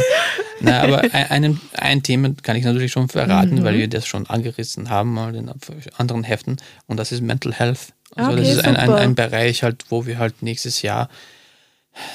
Na, 0.60 0.80
aber 0.82 1.00
ein, 1.12 1.30
einen, 1.30 1.60
ein 1.74 2.02
Thema 2.02 2.30
kann 2.42 2.56
ich 2.56 2.64
natürlich 2.64 2.90
schon 2.92 3.10
verraten, 3.10 3.62
weil 3.64 3.74
wir 3.76 3.86
das 3.88 4.06
schon 4.06 4.26
angerissen 4.26 4.88
haben, 4.88 5.12
mal 5.12 5.34
in 5.34 5.50
anderen 5.98 6.24
Heften, 6.24 6.56
und 6.86 6.96
das 6.96 7.12
ist 7.12 7.20
Mental 7.20 7.52
Health. 7.52 7.92
Also 8.16 8.30
das 8.34 8.40
Okay, 8.46 8.52
ist 8.58 8.64
ein, 8.64 8.76
ein, 8.76 8.92
ein 8.92 9.14
Bereich 9.14 9.62
halt, 9.62 9.84
wo 9.90 10.06
wir 10.06 10.18
halt 10.18 10.42
nächstes 10.42 10.80
Jahr, 10.80 11.10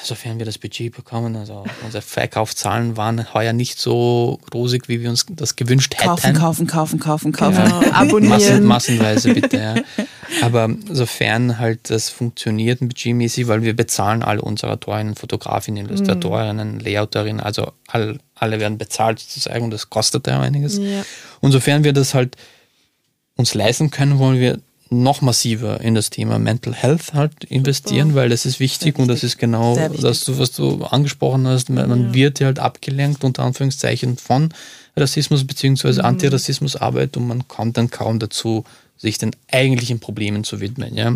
sofern 0.04 0.38
wir 0.40 0.46
das 0.46 0.58
Budget 0.58 0.96
bekommen, 0.96 1.36
also 1.36 1.66
unsere 1.84 2.02
Verkaufszahlen 2.02 2.98
waren 2.98 3.34
heuer 3.34 3.54
nicht 3.54 3.80
so 3.80 4.40
rosig, 4.54 4.88
wie 4.88 5.02
wir 5.02 5.10
uns 5.10 5.26
das 5.30 5.56
gewünscht 5.56 5.96
hätten. 5.96 6.08
Kaufen, 6.08 6.34
kaufen, 6.34 6.68
kaufen, 6.68 7.00
kaufen, 7.00 7.32
kaufen. 7.34 7.64
Genau. 7.64 7.92
Abonnieren. 7.92 8.64
Massen, 8.64 8.66
massenweise 8.66 9.34
bitte, 9.34 9.58
ja. 9.58 9.76
Aber 10.42 10.70
sofern 10.90 11.60
halt 11.60 11.90
das 11.90 12.10
funktioniert 12.10 12.80
budgetmäßig, 12.80 13.48
weil 13.48 13.64
wir 13.64 13.76
bezahlen 13.76 14.24
alle 14.24 14.42
unsere 14.42 14.72
Autorinnen, 14.74 15.16
Fotografinnen, 15.16 15.86
Illustratorinnen, 15.86 16.80
Layouterinnen, 16.80 17.42
also 17.42 17.72
all, 17.88 18.20
alle 18.36 18.60
werden 18.60 18.78
bezahlt 18.78 19.20
sozusagen 19.20 19.66
und 19.66 19.72
das 19.72 19.90
kostet 19.90 20.28
ja 20.28 20.40
einiges. 20.40 20.78
Ja. 20.78 21.04
Und 21.42 21.52
sofern 21.52 21.84
wir 21.84 21.94
das 21.94 22.14
halt 22.14 22.38
uns 23.36 23.54
leisten 23.54 23.92
können, 23.92 24.20
wollen 24.20 24.40
wir 24.40 24.60
noch 24.90 25.22
massiver 25.22 25.82
in 25.82 25.96
das 25.96 26.10
Thema 26.10 26.38
Mental 26.38 26.74
Health 26.74 27.14
halt 27.14 27.44
investieren, 27.46 28.14
weil 28.14 28.30
das 28.30 28.46
ist 28.46 28.60
wichtig 28.60 29.00
und 29.00 29.08
das 29.08 29.24
ist 29.24 29.38
genau 29.38 29.76
wichtig. 29.76 30.02
das, 30.02 30.38
was 30.38 30.52
du 30.52 30.84
angesprochen 30.84 31.48
hast. 31.48 31.70
Man, 31.70 31.90
man 31.90 32.14
wird 32.14 32.40
ja 32.40 32.48
halt 32.48 32.60
abgelenkt 32.60 33.24
unter 33.24 33.44
Anführungszeichen 33.44 34.18
von 34.18 34.54
Rassismus 34.96 35.46
bzw. 35.46 36.02
Antirassismusarbeit 36.02 37.18
und 37.18 37.28
man 37.28 37.48
kommt 37.48 37.78
dann 37.78 37.90
kaum 37.90 38.20
dazu, 38.20 38.64
sich 38.98 39.18
den 39.18 39.32
eigentlichen 39.52 40.00
Problemen 40.00 40.44
zu 40.44 40.62
widmen. 40.62 40.96
Ja? 40.96 41.14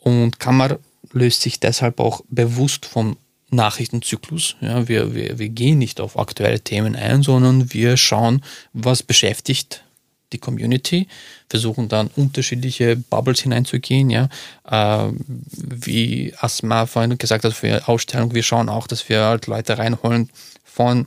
Und 0.00 0.40
Kammer 0.40 0.78
löst 1.12 1.42
sich 1.42 1.60
deshalb 1.60 2.00
auch 2.00 2.22
bewusst 2.28 2.86
vom 2.86 3.16
Nachrichtenzyklus. 3.50 4.56
Ja, 4.60 4.88
wir, 4.88 5.14
wir, 5.14 5.38
wir 5.38 5.48
gehen 5.48 5.78
nicht 5.78 6.00
auf 6.00 6.18
aktuelle 6.18 6.60
Themen 6.60 6.96
ein, 6.96 7.22
sondern 7.22 7.72
wir 7.72 7.96
schauen, 7.96 8.42
was 8.72 9.02
beschäftigt 9.02 9.84
die 10.32 10.38
Community, 10.38 11.08
versuchen 11.48 11.88
dann 11.88 12.08
unterschiedliche 12.16 12.96
Bubbles 12.96 13.40
hineinzugehen, 13.40 14.10
ja. 14.10 14.28
Äh, 14.68 15.12
wie 15.50 16.34
Asma 16.38 16.86
vorhin 16.86 17.16
gesagt 17.18 17.44
hat, 17.44 17.54
für 17.54 17.88
Ausstellung, 17.88 18.34
wir 18.34 18.42
schauen 18.42 18.68
auch, 18.68 18.86
dass 18.86 19.08
wir 19.08 19.24
halt 19.24 19.46
Leute 19.46 19.78
reinholen 19.78 20.30
von 20.64 21.06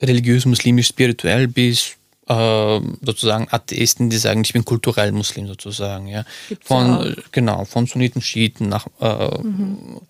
religiös, 0.00 0.46
muslimisch, 0.46 0.88
spirituell 0.88 1.48
bis 1.48 1.96
äh, 2.30 2.80
sozusagen 3.02 3.48
Atheisten, 3.50 4.08
die 4.08 4.16
sagen, 4.16 4.42
ich 4.44 4.52
bin 4.52 4.64
kulturell 4.64 5.10
Muslim 5.10 5.48
sozusagen, 5.48 6.06
ja. 6.06 6.24
Gibt's 6.48 6.66
von 6.66 6.86
auch. 6.86 7.16
genau, 7.32 7.64
von 7.64 7.86
Sunniten, 7.86 8.22
Schiiten 8.22 8.68
nach 8.68 8.86
äh, 9.00 9.38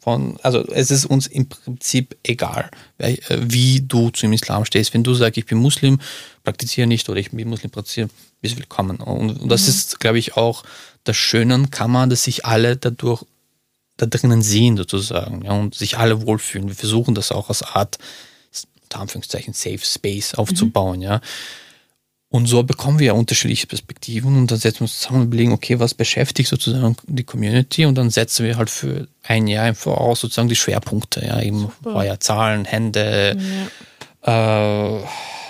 von 0.01 0.39
also 0.43 0.63
es 0.67 0.91
ist 0.91 1.07
uns 1.07 1.27
im 1.27 1.49
Prinzip 1.49 2.17
egal, 2.23 2.71
äh, 2.99 3.17
wie 3.31 3.81
du 3.81 4.11
zum 4.11 4.35
Islam 4.35 4.67
stehst. 4.67 4.93
Wenn 4.93 5.03
du 5.03 5.15
sagst, 5.15 5.39
ich 5.39 5.47
bin 5.47 5.59
Muslim, 5.59 5.99
praktiziere 6.45 6.87
nicht 6.87 7.09
oder 7.09 7.19
ich 7.19 7.31
bin 7.31 7.49
Muslim, 7.49 7.71
praktiziere, 7.71 8.11
bist 8.43 8.59
willkommen. 8.59 8.99
Und, 8.99 9.41
und 9.41 9.49
das 9.49 9.67
ist, 9.67 9.99
glaube 9.99 10.19
ich, 10.19 10.37
auch 10.37 10.63
das 11.05 11.17
Schöne 11.17 11.55
an 11.55 11.71
Kammer, 11.71 12.07
dass 12.07 12.25
sich 12.25 12.45
alle 12.45 12.77
dadurch 12.77 13.25
da 13.97 14.05
drinnen 14.05 14.43
sehen 14.43 14.77
sozusagen 14.77 15.43
ja, 15.43 15.53
und 15.53 15.75
sich 15.75 15.97
alle 15.97 16.27
wohlfühlen. 16.27 16.69
Wir 16.69 16.77
versuchen 16.77 17.15
das 17.15 17.33
auch 17.33 17.49
als 17.49 17.63
Art, 17.63 17.99
Anführungszeichen, 18.93 19.55
Safe 19.55 19.79
Space 19.79 20.35
aufzubauen, 20.35 21.01
ja. 21.01 21.21
Und 22.33 22.47
so 22.47 22.63
bekommen 22.63 23.01
wir 23.01 23.09
ja 23.09 23.13
unterschiedliche 23.13 23.67
Perspektiven 23.67 24.37
und 24.37 24.51
dann 24.53 24.59
setzen 24.59 24.81
wir 24.81 24.83
uns 24.83 25.01
zusammen 25.01 25.23
und 25.23 25.27
überlegen, 25.27 25.53
okay, 25.53 25.81
was 25.81 25.95
beschäftigt 25.95 26.49
sozusagen 26.49 26.97
die 27.09 27.25
Community 27.25 27.87
und 27.87 27.97
dann 27.97 28.11
setzen 28.11 28.47
wir 28.47 28.57
halt 28.57 28.71
für 28.71 29.09
ein 29.25 29.49
Jahr 29.49 29.69
im 29.69 29.75
Voraus 29.75 30.21
sozusagen 30.21 30.49
die 30.49 30.55
Schwerpunkte, 30.55 31.27
ja, 31.27 31.41
eben 31.43 31.73
heuer 31.85 32.21
Zahlen, 32.21 32.65
Hände, 32.67 33.37
äh, 34.23 34.99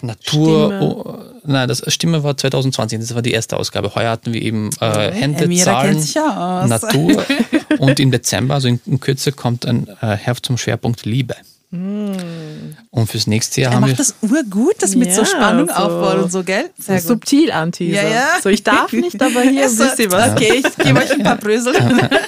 Natur. 0.03 0.67
Stimme. 0.67 0.81
Oh, 0.83 1.19
nein, 1.45 1.69
das 1.69 1.83
Stimme 1.93 2.23
war 2.23 2.39
2020, 2.39 2.99
das 2.99 3.15
war 3.15 3.21
die 3.21 3.33
erste 3.33 3.59
Ausgabe. 3.59 3.95
Heuer 3.95 4.11
hatten 4.11 4.33
wir 4.33 4.41
eben 4.41 4.71
äh, 4.81 5.13
Hände, 5.13 5.45
Emira 5.45 5.65
Zahlen, 5.65 6.03
ja. 6.15 6.67
Natur 6.67 7.27
und 7.79 8.01
im 8.01 8.11
Dezember, 8.11 8.55
also 8.55 8.69
in, 8.69 8.81
in 8.87 9.01
Kürze, 9.01 9.33
kommt 9.33 9.67
ein 9.67 9.87
äh, 10.01 10.17
Heft 10.17 10.47
zum 10.47 10.57
Schwerpunkt 10.57 11.05
Liebe. 11.05 11.35
Und 11.73 13.07
fürs 13.07 13.29
nächste 13.29 13.61
Jahr 13.61 13.73
Er 13.73 13.77
haben 13.77 13.85
wir 13.85 13.91
macht 13.91 14.01
das 14.01 14.15
urgut, 14.23 14.75
das 14.81 14.97
mit 14.97 15.13
so 15.15 15.21
Ja, 15.21 15.27
Spannung 15.27 15.69
so- 15.69 15.75
aufbauen 15.75 16.25
und 16.25 16.33
so, 16.33 16.43
gell? 16.43 16.71
So 16.79 16.99
subtil 16.99 17.53
anteaser. 17.53 18.03
Ja, 18.03 18.09
ja. 18.09 18.29
So, 18.43 18.49
ich 18.49 18.65
darf 18.65 18.93
nicht, 18.93 19.23
aber 19.23 19.43
hier 19.43 19.69
so, 19.71 19.85
wisst 19.85 20.01
ihr 20.01 20.11
was. 20.11 20.33
Okay, 20.33 20.63
ich 20.67 20.77
gebe 20.85 20.99
euch 20.99 21.13
ein 21.13 21.23
paar 21.23 21.37
Brösel. 21.37 21.75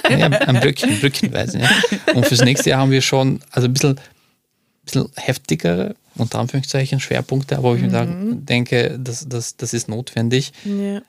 ja, 0.09 0.27
ein 0.27 0.59
Brückchen, 0.61 0.97
Brückchenweise. 0.99 1.59
Ja. 1.59 1.69
Und 2.13 2.25
fürs 2.25 2.41
nächste 2.41 2.69
Jahr 2.69 2.79
haben 2.79 2.91
wir 2.91 3.01
schon 3.01 3.41
also 3.51 3.67
ein 3.67 3.73
bisschen, 3.73 3.99
bisschen 4.85 5.09
heftigere, 5.17 5.95
unter 6.15 6.39
Anführungszeichen, 6.39 7.01
Schwerpunkte, 7.01 7.57
aber 7.57 7.71
wo 7.71 7.75
ich 7.75 7.81
mir 7.81 7.89
sagen, 7.91 8.45
denke, 8.45 8.97
das, 8.97 9.27
das, 9.27 9.57
das 9.57 9.73
ist 9.73 9.89
notwendig. 9.89 10.53
Ja. 10.63 11.01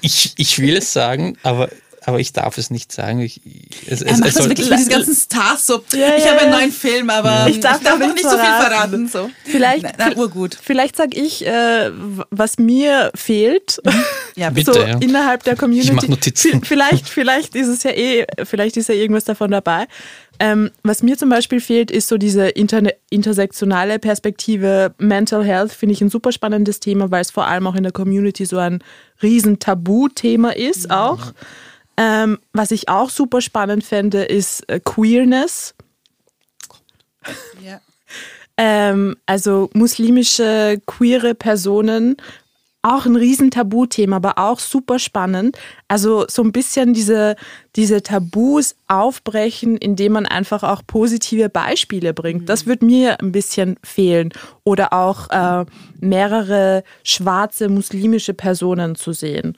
Ich, 0.00 0.34
ich 0.36 0.58
will 0.60 0.76
es 0.76 0.92
sagen, 0.92 1.36
aber, 1.42 1.68
aber 2.04 2.20
ich 2.20 2.32
darf 2.32 2.58
es 2.58 2.70
nicht 2.70 2.92
sagen. 2.92 3.20
Ich, 3.20 3.40
es, 3.86 4.02
Er 4.02 4.12
macht 4.12 4.26
das 4.26 4.34
soll- 4.34 4.48
wirklich 4.48 4.68
für 4.68 4.76
diese 4.76 4.90
ganzen 4.90 5.14
Stars 5.14 5.66
so. 5.66 5.82
Ja, 5.92 6.16
ich 6.16 6.24
ja, 6.24 6.30
habe 6.32 6.40
einen 6.42 6.50
neuen 6.50 6.72
Film, 6.72 7.10
aber 7.10 7.46
Ich 7.48 7.60
darf 7.60 7.82
noch 7.82 7.98
noch 7.98 8.12
nicht 8.14 8.22
so 8.22 8.30
viel 8.30 8.38
verraten. 8.38 9.08
verraten. 9.08 9.08
So. 9.08 9.30
Vielleicht, 9.44 9.82
Na, 9.98 10.10
na, 10.10 10.16
urgut. 10.16 10.56
vielleicht 10.60 10.96
sage 10.96 11.16
ich, 11.16 11.46
äh, 11.46 11.90
was 12.30 12.58
mir 12.58 13.10
fehlt. 13.14 13.80
Ja, 14.36 14.50
Bitte, 14.50 14.72
so 14.72 14.80
ja. 14.80 14.98
innerhalb 14.98 15.44
der 15.44 15.56
Community. 15.56 15.88
Ich 15.90 15.94
mach 15.94 16.08
Notizen. 16.08 16.64
Vielleicht, 16.64 17.08
vielleicht 17.08 17.54
ist 17.54 17.68
es 17.68 17.82
ja 17.82 17.90
eh, 17.90 18.26
vielleicht 18.44 18.76
ist 18.76 18.88
ja 18.88 18.94
irgendwas 18.94 19.24
davon 19.24 19.50
dabei. 19.50 19.86
Ähm, 20.40 20.70
was 20.82 21.02
mir 21.02 21.16
zum 21.18 21.28
Beispiel 21.28 21.60
fehlt, 21.60 21.90
ist 21.90 22.08
so 22.08 22.16
diese 22.16 22.48
interne, 22.48 22.94
intersektionale 23.10 23.98
Perspektive. 23.98 24.94
Mental 24.98 25.44
Health 25.44 25.72
finde 25.72 25.92
ich 25.92 26.00
ein 26.00 26.08
super 26.10 26.32
spannendes 26.32 26.80
Thema, 26.80 27.10
weil 27.10 27.20
es 27.20 27.30
vor 27.30 27.46
allem 27.46 27.66
auch 27.66 27.74
in 27.74 27.82
der 27.84 27.92
Community 27.92 28.44
so 28.46 28.58
ein 28.58 28.82
riesen 29.22 29.58
Tabuthema 29.60 30.50
ist 30.50 30.90
auch. 30.90 31.32
Ähm, 31.96 32.38
was 32.52 32.70
ich 32.70 32.88
auch 32.88 33.10
super 33.10 33.40
spannend 33.40 33.84
fände, 33.84 34.24
ist 34.24 34.68
äh, 34.68 34.80
Queerness. 34.80 35.74
Ja. 37.62 37.80
Ähm, 38.56 39.16
also 39.26 39.70
muslimische, 39.72 40.80
queere 40.86 41.34
Personen, 41.34 42.16
auch 42.82 43.06
ein 43.06 43.16
riesen 43.16 43.50
Tabuthema, 43.50 44.16
aber 44.16 44.38
auch 44.38 44.58
super 44.58 44.98
spannend. 44.98 45.56
Also 45.88 46.26
so 46.28 46.42
ein 46.42 46.52
bisschen 46.52 46.94
diese, 46.94 47.36
diese 47.76 48.02
Tabus 48.02 48.74
aufbrechen, 48.88 49.76
indem 49.76 50.12
man 50.12 50.26
einfach 50.26 50.64
auch 50.64 50.82
positive 50.86 51.48
Beispiele 51.48 52.12
bringt. 52.12 52.48
Das 52.48 52.66
wird 52.66 52.82
mir 52.82 53.20
ein 53.20 53.32
bisschen 53.32 53.76
fehlen. 53.84 54.30
Oder 54.64 54.92
auch 54.92 55.30
äh, 55.30 55.64
mehrere 56.00 56.82
schwarze 57.04 57.68
muslimische 57.68 58.34
Personen 58.34 58.96
zu 58.96 59.12
sehen. 59.12 59.56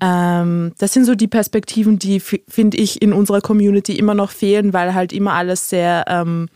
Ähm, 0.00 0.72
das 0.78 0.94
sind 0.94 1.04
so 1.04 1.14
die 1.14 1.28
Perspektiven, 1.28 1.98
die, 1.98 2.20
finde 2.20 2.76
ich, 2.78 3.02
in 3.02 3.12
unserer 3.12 3.42
Community 3.42 3.98
immer 3.98 4.14
noch 4.14 4.30
fehlen, 4.30 4.72
weil 4.72 4.94
halt 4.94 5.12
immer 5.12 5.34
alles 5.34 5.68
sehr... 5.68 6.04
Ähm, 6.08 6.48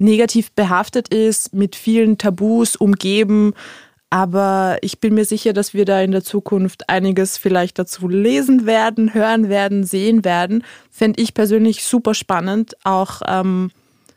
negativ 0.00 0.50
behaftet 0.52 1.08
ist, 1.12 1.54
mit 1.54 1.76
vielen 1.76 2.18
Tabus 2.18 2.74
umgeben. 2.74 3.52
Aber 4.10 4.78
ich 4.82 4.98
bin 4.98 5.14
mir 5.14 5.24
sicher, 5.24 5.52
dass 5.52 5.72
wir 5.72 5.84
da 5.84 6.00
in 6.02 6.10
der 6.10 6.24
Zukunft 6.24 6.88
einiges 6.88 7.38
vielleicht 7.38 7.78
dazu 7.78 8.08
lesen 8.08 8.66
werden, 8.66 9.14
hören 9.14 9.48
werden, 9.48 9.84
sehen 9.84 10.24
werden. 10.24 10.64
Fände 10.90 11.22
ich 11.22 11.32
persönlich 11.32 11.84
super 11.84 12.14
spannend, 12.14 12.74
auch 12.82 13.22
ähm, 13.26 13.70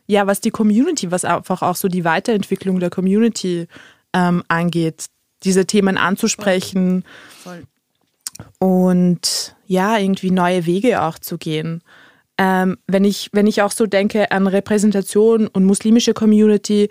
ja, 0.08 0.26
was 0.26 0.42
die 0.42 0.50
Community, 0.50 1.12
was 1.12 1.26
einfach 1.26 1.62
auch 1.62 1.76
so 1.76 1.88
die 1.88 2.04
Weiterentwicklung 2.04 2.80
der 2.80 2.90
Community 2.90 3.68
ähm, 4.14 4.44
angeht, 4.48 5.06
diese 5.44 5.66
Themen 5.66 5.98
anzusprechen 5.98 7.06
Voll. 7.44 7.64
und 8.60 9.56
ja, 9.68 10.00
irgendwie 10.00 10.32
neue 10.32 10.66
Wege 10.66 11.04
auch 11.04 11.20
zu 11.20 11.38
gehen. 11.38 11.84
Ähm, 12.40 12.78
wenn, 12.88 13.06
ich, 13.06 13.30
wenn 13.32 13.46
ich 13.46 13.62
auch 13.62 13.72
so 13.72 13.86
denke 13.86 14.32
an 14.32 14.48
Repräsentation 14.48 15.48
und 15.48 15.66
muslimische 15.66 16.16
Community, 16.16 16.90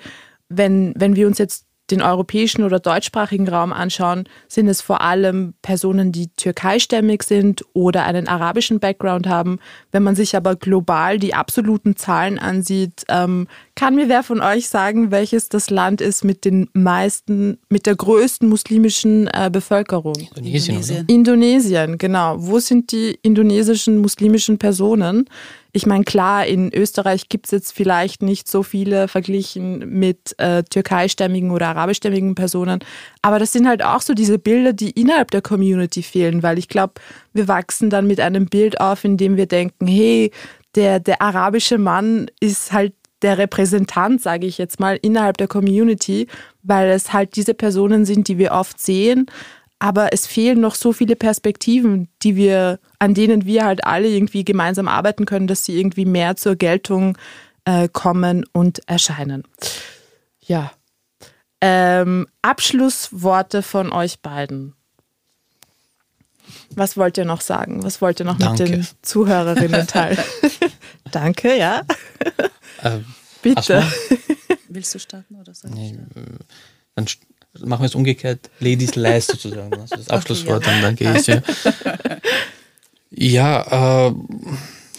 wenn, 0.48 0.94
wenn 0.96 1.16
wir 1.16 1.26
uns 1.26 1.38
jetzt 1.38 1.66
den 1.90 2.00
europäischen 2.00 2.62
oder 2.62 2.80
deutschsprachigen 2.80 3.48
Raum 3.48 3.72
anschauen, 3.72 4.24
sind 4.48 4.68
es 4.68 4.80
vor 4.80 5.00
allem 5.02 5.54
Personen, 5.62 6.12
die 6.12 6.28
türkeistämmig 6.28 7.22
sind 7.22 7.64
oder 7.74 8.04
einen 8.04 8.28
arabischen 8.28 8.80
Background 8.80 9.26
haben. 9.26 9.58
Wenn 9.90 10.02
man 10.02 10.14
sich 10.14 10.36
aber 10.36 10.56
global 10.56 11.18
die 11.18 11.34
absoluten 11.34 11.96
Zahlen 11.96 12.38
ansieht, 12.38 13.04
ähm, 13.08 13.48
kann 13.74 13.94
mir 13.94 14.08
wer 14.08 14.22
von 14.22 14.40
euch 14.40 14.68
sagen, 14.68 15.10
welches 15.10 15.48
das 15.48 15.70
Land 15.70 16.00
ist 16.00 16.24
mit 16.24 16.44
den 16.44 16.68
meisten, 16.72 17.58
mit 17.68 17.86
der 17.86 17.96
größten 17.96 18.48
muslimischen 18.48 19.28
äh, 19.28 19.50
Bevölkerung? 19.52 20.14
Indonesien, 20.36 20.78
oder? 20.78 21.04
Indonesien, 21.08 21.98
genau. 21.98 22.36
Wo 22.38 22.58
sind 22.58 22.92
die 22.92 23.18
indonesischen 23.22 23.98
muslimischen 23.98 24.58
Personen? 24.58 25.26
Ich 25.74 25.86
meine, 25.86 26.04
klar, 26.04 26.46
in 26.46 26.72
Österreich 26.72 27.30
gibt 27.30 27.46
es 27.46 27.50
jetzt 27.50 27.72
vielleicht 27.72 28.22
nicht 28.22 28.46
so 28.46 28.62
viele 28.62 29.08
verglichen 29.08 29.98
mit 29.98 30.38
äh, 30.38 30.62
türkeistämmigen 30.64 31.50
oder 31.50 31.68
arabischstämmigen 31.68 32.34
Personen, 32.34 32.80
aber 33.22 33.38
das 33.38 33.52
sind 33.52 33.66
halt 33.66 33.82
auch 33.82 34.02
so 34.02 34.12
diese 34.12 34.38
Bilder, 34.38 34.74
die 34.74 34.90
innerhalb 34.90 35.30
der 35.30 35.40
Community 35.40 36.02
fehlen, 36.02 36.42
weil 36.42 36.58
ich 36.58 36.68
glaube, 36.68 36.94
wir 37.32 37.48
wachsen 37.48 37.88
dann 37.88 38.06
mit 38.06 38.20
einem 38.20 38.46
Bild 38.46 38.80
auf, 38.80 39.04
in 39.04 39.16
dem 39.16 39.36
wir 39.36 39.46
denken, 39.46 39.86
hey, 39.86 40.30
der, 40.74 41.00
der 41.00 41.22
arabische 41.22 41.78
Mann 41.78 42.30
ist 42.40 42.72
halt 42.72 42.92
der 43.22 43.38
Repräsentant, 43.38 44.20
sage 44.20 44.46
ich 44.46 44.58
jetzt 44.58 44.80
mal, 44.80 44.98
innerhalb 45.00 45.38
der 45.38 45.48
Community, 45.48 46.26
weil 46.62 46.90
es 46.90 47.12
halt 47.12 47.36
diese 47.36 47.54
Personen 47.54 48.04
sind, 48.04 48.28
die 48.28 48.36
wir 48.36 48.52
oft 48.52 48.80
sehen, 48.80 49.26
aber 49.82 50.12
es 50.12 50.28
fehlen 50.28 50.60
noch 50.60 50.76
so 50.76 50.92
viele 50.92 51.16
Perspektiven, 51.16 52.08
die 52.22 52.36
wir, 52.36 52.78
an 53.00 53.14
denen 53.14 53.46
wir 53.46 53.64
halt 53.64 53.84
alle 53.84 54.06
irgendwie 54.06 54.44
gemeinsam 54.44 54.86
arbeiten 54.86 55.26
können, 55.26 55.48
dass 55.48 55.64
sie 55.64 55.76
irgendwie 55.76 56.04
mehr 56.04 56.36
zur 56.36 56.54
Geltung 56.54 57.18
äh, 57.64 57.88
kommen 57.88 58.44
und 58.52 58.88
erscheinen. 58.88 59.42
Ja. 60.40 60.70
Ähm, 61.60 62.28
Abschlussworte 62.42 63.62
von 63.62 63.92
euch 63.92 64.20
beiden. 64.20 64.74
Was 66.76 66.96
wollt 66.96 67.18
ihr 67.18 67.24
noch 67.24 67.40
sagen? 67.40 67.82
Was 67.82 68.00
wollt 68.00 68.20
ihr 68.20 68.26
noch 68.26 68.38
Danke. 68.38 68.62
mit 68.62 68.72
den 68.72 68.86
Zuhörerinnen 69.02 69.88
teilen? 69.88 70.22
Danke, 71.10 71.58
ja. 71.58 71.82
Ähm, 72.84 73.04
Bitte. 73.42 73.84
Willst 74.68 74.94
du 74.94 75.00
starten 75.00 75.34
oder 75.40 75.52
soll 75.54 75.72
nee, 75.72 75.98
äh, 76.14 76.22
Dann 76.94 77.08
machen 77.60 77.82
wir 77.82 77.86
es 77.86 77.94
umgekehrt. 77.94 78.50
Ladies 78.60 78.94
last 78.94 79.30
sozusagen. 79.30 79.72
Also 79.80 79.96
das 79.96 80.08
Abschlusswort, 80.08 80.66
okay, 80.66 80.76
ja. 80.76 80.82
dann 80.82 80.96
gehe 80.96 81.16
ich 81.16 81.26
ja. 81.26 81.42
Ja, 83.14 84.08
äh, 84.08 84.14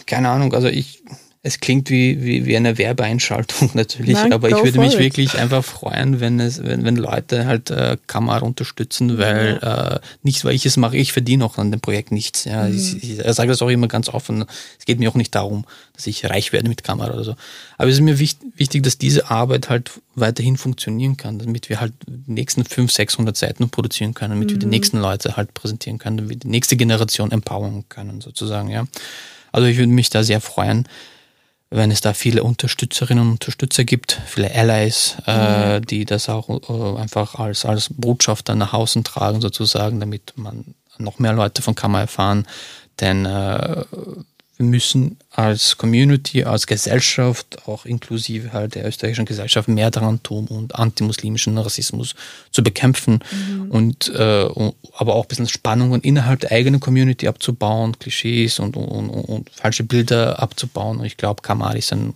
keine 0.06 0.28
Ahnung. 0.28 0.54
Also 0.54 0.68
ich 0.68 1.02
es 1.46 1.60
klingt 1.60 1.90
wie, 1.90 2.24
wie, 2.24 2.46
wie 2.46 2.56
eine 2.56 2.78
Werbeeinschaltung 2.78 3.70
natürlich, 3.74 4.14
Nein, 4.14 4.32
aber 4.32 4.48
ich 4.48 4.64
würde 4.64 4.80
mich 4.80 4.94
it. 4.94 4.98
wirklich 4.98 5.38
einfach 5.38 5.62
freuen, 5.62 6.18
wenn 6.18 6.40
es, 6.40 6.64
wenn, 6.64 6.84
wenn 6.84 6.96
Leute 6.96 7.44
halt 7.44 7.70
äh, 7.70 7.98
Kamera 8.06 8.38
unterstützen, 8.38 9.18
weil 9.18 9.58
äh, 9.62 9.98
nicht, 10.22 10.42
weil 10.46 10.54
ich 10.54 10.64
es 10.64 10.78
mache, 10.78 10.96
ich 10.96 11.12
verdiene 11.12 11.44
auch 11.44 11.58
an 11.58 11.70
dem 11.70 11.82
Projekt 11.82 12.12
nichts. 12.12 12.44
Ja. 12.44 12.62
Mhm. 12.64 12.74
Ich, 12.74 12.96
ich, 12.96 13.18
ich 13.18 13.34
sage 13.34 13.48
das 13.48 13.60
auch 13.60 13.68
immer 13.68 13.88
ganz 13.88 14.08
offen. 14.08 14.46
Es 14.78 14.86
geht 14.86 14.98
mir 14.98 15.10
auch 15.10 15.16
nicht 15.16 15.34
darum, 15.34 15.66
dass 15.92 16.06
ich 16.06 16.24
reich 16.24 16.54
werde 16.54 16.70
mit 16.70 16.82
Kamera 16.82 17.12
oder 17.12 17.24
so. 17.24 17.36
Aber 17.76 17.90
es 17.90 17.96
ist 17.96 18.00
mir 18.00 18.18
wichtig, 18.18 18.48
wichtig 18.56 18.82
dass 18.82 18.96
diese 18.96 19.30
Arbeit 19.30 19.68
halt 19.68 19.90
weiterhin 20.14 20.56
funktionieren 20.56 21.18
kann, 21.18 21.38
damit 21.38 21.68
wir 21.68 21.78
halt 21.78 21.92
die 22.06 22.32
nächsten 22.32 22.64
500, 22.64 22.96
600 22.96 23.36
Seiten 23.36 23.68
produzieren 23.68 24.14
können, 24.14 24.30
damit 24.30 24.48
mhm. 24.48 24.52
wir 24.52 24.58
die 24.60 24.66
mhm. 24.66 24.70
nächsten 24.70 24.98
Leute 24.98 25.36
halt 25.36 25.52
präsentieren 25.52 25.98
können, 25.98 26.16
damit 26.16 26.30
wir 26.30 26.38
die 26.38 26.48
nächste 26.48 26.76
Generation 26.76 27.32
empowern 27.32 27.84
können, 27.90 28.22
sozusagen. 28.22 28.70
Ja. 28.70 28.86
Also 29.52 29.68
ich 29.68 29.76
würde 29.76 29.92
mich 29.92 30.08
da 30.08 30.24
sehr 30.24 30.40
freuen 30.40 30.88
wenn 31.74 31.90
es 31.90 32.00
da 32.00 32.14
viele 32.14 32.44
Unterstützerinnen 32.44 33.24
und 33.24 33.32
Unterstützer 33.32 33.84
gibt, 33.84 34.20
viele 34.26 34.54
Allies, 34.54 35.16
äh, 35.26 35.80
mhm. 35.80 35.86
die 35.86 36.04
das 36.04 36.28
auch 36.28 36.48
äh, 36.48 37.00
einfach 37.00 37.34
als, 37.34 37.64
als 37.64 37.88
Botschafter 37.92 38.54
nach 38.54 38.72
außen 38.72 39.02
tragen, 39.02 39.40
sozusagen, 39.40 39.98
damit 39.98 40.34
man 40.36 40.74
noch 40.98 41.18
mehr 41.18 41.32
Leute 41.32 41.62
von 41.62 41.74
Kammer 41.74 42.00
erfahren. 42.00 42.46
Denn 43.00 43.26
äh, 43.26 43.84
wir 44.56 44.66
müssen 44.66 45.18
als 45.30 45.76
Community, 45.78 46.44
als 46.44 46.66
Gesellschaft, 46.66 47.66
auch 47.66 47.86
inklusive 47.86 48.52
halt 48.52 48.76
der 48.76 48.86
österreichischen 48.86 49.24
Gesellschaft, 49.24 49.68
mehr 49.68 49.90
daran 49.90 50.22
tun, 50.22 50.46
und 50.46 50.76
antimuslimischen 50.76 51.58
Rassismus 51.58 52.14
zu 52.52 52.62
bekämpfen 52.62 53.20
mhm. 53.32 53.70
und 53.70 54.08
äh, 54.14 54.48
aber 54.96 55.14
auch 55.14 55.24
ein 55.24 55.28
bisschen 55.28 55.48
Spannungen 55.48 56.00
innerhalb 56.02 56.40
der 56.40 56.52
eigenen 56.52 56.78
Community 56.78 57.26
abzubauen, 57.26 57.98
Klischees 57.98 58.60
und, 58.60 58.76
und, 58.76 58.86
und, 58.88 59.08
und 59.10 59.50
falsche 59.50 59.82
Bilder 59.82 60.40
abzubauen. 60.40 60.98
Und 60.98 61.04
ich 61.06 61.16
glaube, 61.16 61.42
Kamal 61.42 61.76
ist 61.76 61.92
ein 61.92 62.14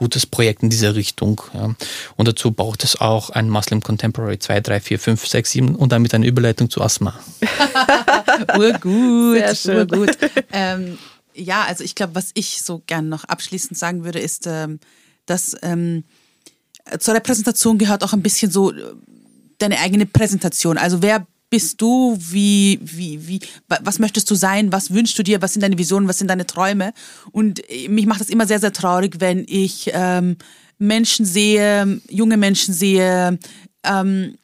gutes 0.00 0.24
Projekt 0.24 0.62
in 0.62 0.70
dieser 0.70 0.94
Richtung. 0.94 1.42
Ja. 1.52 1.74
Und 2.16 2.26
dazu 2.26 2.52
braucht 2.52 2.82
es 2.84 3.00
auch 3.00 3.28
ein 3.30 3.50
Muslim 3.50 3.82
Contemporary 3.82 4.38
2, 4.38 4.60
3, 4.60 4.80
4, 4.80 4.98
5, 4.98 5.26
6, 5.26 5.50
7 5.50 5.74
und 5.76 5.92
damit 5.92 6.14
eine 6.14 6.26
Überleitung 6.26 6.70
zu 6.70 6.80
Asma. 6.80 7.20
urgut, 8.58 9.36
Sehr 9.36 9.54
schön. 9.54 9.78
urgut. 9.78 10.16
Ähm, 10.52 10.98
ja, 11.40 11.64
also 11.64 11.82
ich 11.84 11.94
glaube, 11.94 12.14
was 12.14 12.30
ich 12.34 12.62
so 12.62 12.82
gern 12.86 13.08
noch 13.08 13.24
abschließend 13.24 13.78
sagen 13.78 14.04
würde, 14.04 14.18
ist, 14.18 14.46
ähm, 14.46 14.78
dass 15.26 15.56
ähm, 15.62 16.04
zur 16.98 17.14
Repräsentation 17.14 17.78
gehört 17.78 18.04
auch 18.04 18.12
ein 18.12 18.22
bisschen 18.22 18.50
so 18.50 18.72
äh, 18.72 18.94
deine 19.58 19.78
eigene 19.78 20.06
Präsentation. 20.06 20.78
Also 20.78 21.02
wer 21.02 21.26
bist 21.50 21.80
du? 21.80 22.16
Wie, 22.18 22.78
wie, 22.82 23.26
wie, 23.26 23.40
was 23.68 23.98
möchtest 23.98 24.30
du 24.30 24.34
sein? 24.34 24.72
Was 24.72 24.92
wünschst 24.92 25.18
du 25.18 25.22
dir? 25.22 25.42
Was 25.42 25.52
sind 25.52 25.62
deine 25.62 25.78
Visionen? 25.78 26.08
Was 26.08 26.18
sind 26.18 26.28
deine 26.28 26.46
Träume? 26.46 26.92
Und 27.32 27.60
äh, 27.70 27.88
mich 27.88 28.06
macht 28.06 28.20
das 28.20 28.28
immer 28.28 28.46
sehr, 28.46 28.60
sehr 28.60 28.72
traurig, 28.72 29.16
wenn 29.18 29.44
ich 29.48 29.90
ähm, 29.92 30.36
Menschen 30.78 31.26
sehe, 31.26 32.00
junge 32.08 32.36
Menschen 32.36 32.72
sehe, 32.72 33.38
ähm, 33.84 34.36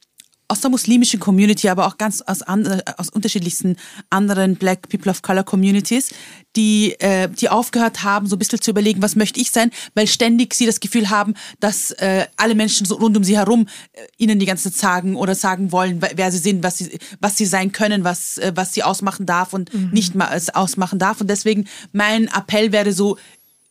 aus 0.49 0.61
der 0.61 0.69
muslimischen 0.69 1.19
Community, 1.19 1.67
aber 1.67 1.87
auch 1.87 1.97
ganz 1.97 2.21
aus, 2.21 2.41
andre, 2.41 2.81
aus 2.97 3.09
unterschiedlichsten 3.09 3.75
anderen 4.09 4.55
Black 4.55 4.87
People 4.87 5.11
of 5.11 5.21
Color 5.21 5.43
Communities, 5.43 6.11
die, 6.57 6.99
äh, 6.99 7.29
die 7.29 7.47
aufgehört 7.47 8.03
haben, 8.03 8.27
so 8.27 8.35
ein 8.35 8.39
bisschen 8.39 8.59
zu 8.59 8.71
überlegen, 8.71 9.01
was 9.01 9.15
möchte 9.15 9.39
ich 9.39 9.51
sein, 9.51 9.71
weil 9.93 10.07
ständig 10.07 10.55
sie 10.55 10.65
das 10.65 10.79
Gefühl 10.79 11.09
haben, 11.09 11.35
dass 11.59 11.91
äh, 11.91 12.25
alle 12.35 12.55
Menschen 12.55 12.85
so 12.85 12.95
rund 12.95 13.15
um 13.15 13.23
sie 13.23 13.37
herum 13.37 13.67
äh, 13.93 14.01
ihnen 14.17 14.39
die 14.39 14.45
ganze 14.45 14.71
Zeit 14.71 14.81
sagen 14.81 15.15
oder 15.15 15.35
sagen 15.35 15.71
wollen, 15.71 16.01
wer 16.15 16.31
sie 16.31 16.39
sind, 16.39 16.63
was 16.63 16.79
sie, 16.79 16.99
was 17.19 17.37
sie 17.37 17.45
sein 17.45 17.71
können, 17.71 18.03
was, 18.03 18.39
äh, 18.39 18.51
was 18.55 18.73
sie 18.73 18.83
ausmachen 18.83 19.25
darf 19.25 19.53
und 19.53 19.73
mhm. 19.73 19.91
nicht 19.91 20.15
mal 20.15 20.41
ausmachen 20.53 20.99
darf. 20.99 21.21
Und 21.21 21.29
deswegen 21.29 21.67
mein 21.93 22.27
Appell 22.27 22.71
wäre 22.71 22.91
so, 22.91 23.17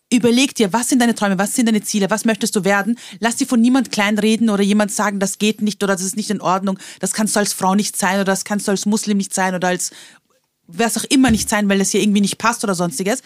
Überleg 0.08 0.54
dir, 0.54 0.72
was 0.72 0.88
sind 0.88 1.00
deine 1.00 1.16
Träume, 1.16 1.36
was 1.36 1.56
sind 1.56 1.66
deine 1.66 1.82
Ziele, 1.82 2.10
was 2.10 2.24
möchtest 2.24 2.54
du 2.54 2.62
werden? 2.62 2.96
Lass 3.18 3.34
dir 3.34 3.46
von 3.48 3.60
niemand 3.60 3.90
kleinreden 3.90 4.50
oder 4.50 4.62
jemand 4.62 4.92
sagen, 4.92 5.18
das 5.18 5.38
geht 5.38 5.62
nicht 5.62 5.82
oder 5.82 5.94
das 5.94 6.04
ist 6.04 6.14
nicht 6.14 6.30
in 6.30 6.40
Ordnung. 6.40 6.78
Das 7.00 7.12
kannst 7.12 7.34
du 7.34 7.40
als 7.40 7.52
Frau 7.52 7.74
nicht 7.74 7.96
sein 7.96 8.14
oder 8.14 8.26
das 8.26 8.44
kannst 8.44 8.68
du 8.68 8.70
als 8.70 8.86
Muslim 8.86 9.16
nicht 9.16 9.34
sein 9.34 9.56
oder 9.56 9.66
als 9.66 9.90
was 10.66 10.96
auch 10.96 11.04
immer 11.04 11.30
nicht 11.30 11.48
sein, 11.48 11.68
weil 11.68 11.80
es 11.80 11.90
hier 11.90 12.00
irgendwie 12.02 12.20
nicht 12.20 12.38
passt 12.38 12.64
oder 12.64 12.74
sonstiges. 12.74 13.22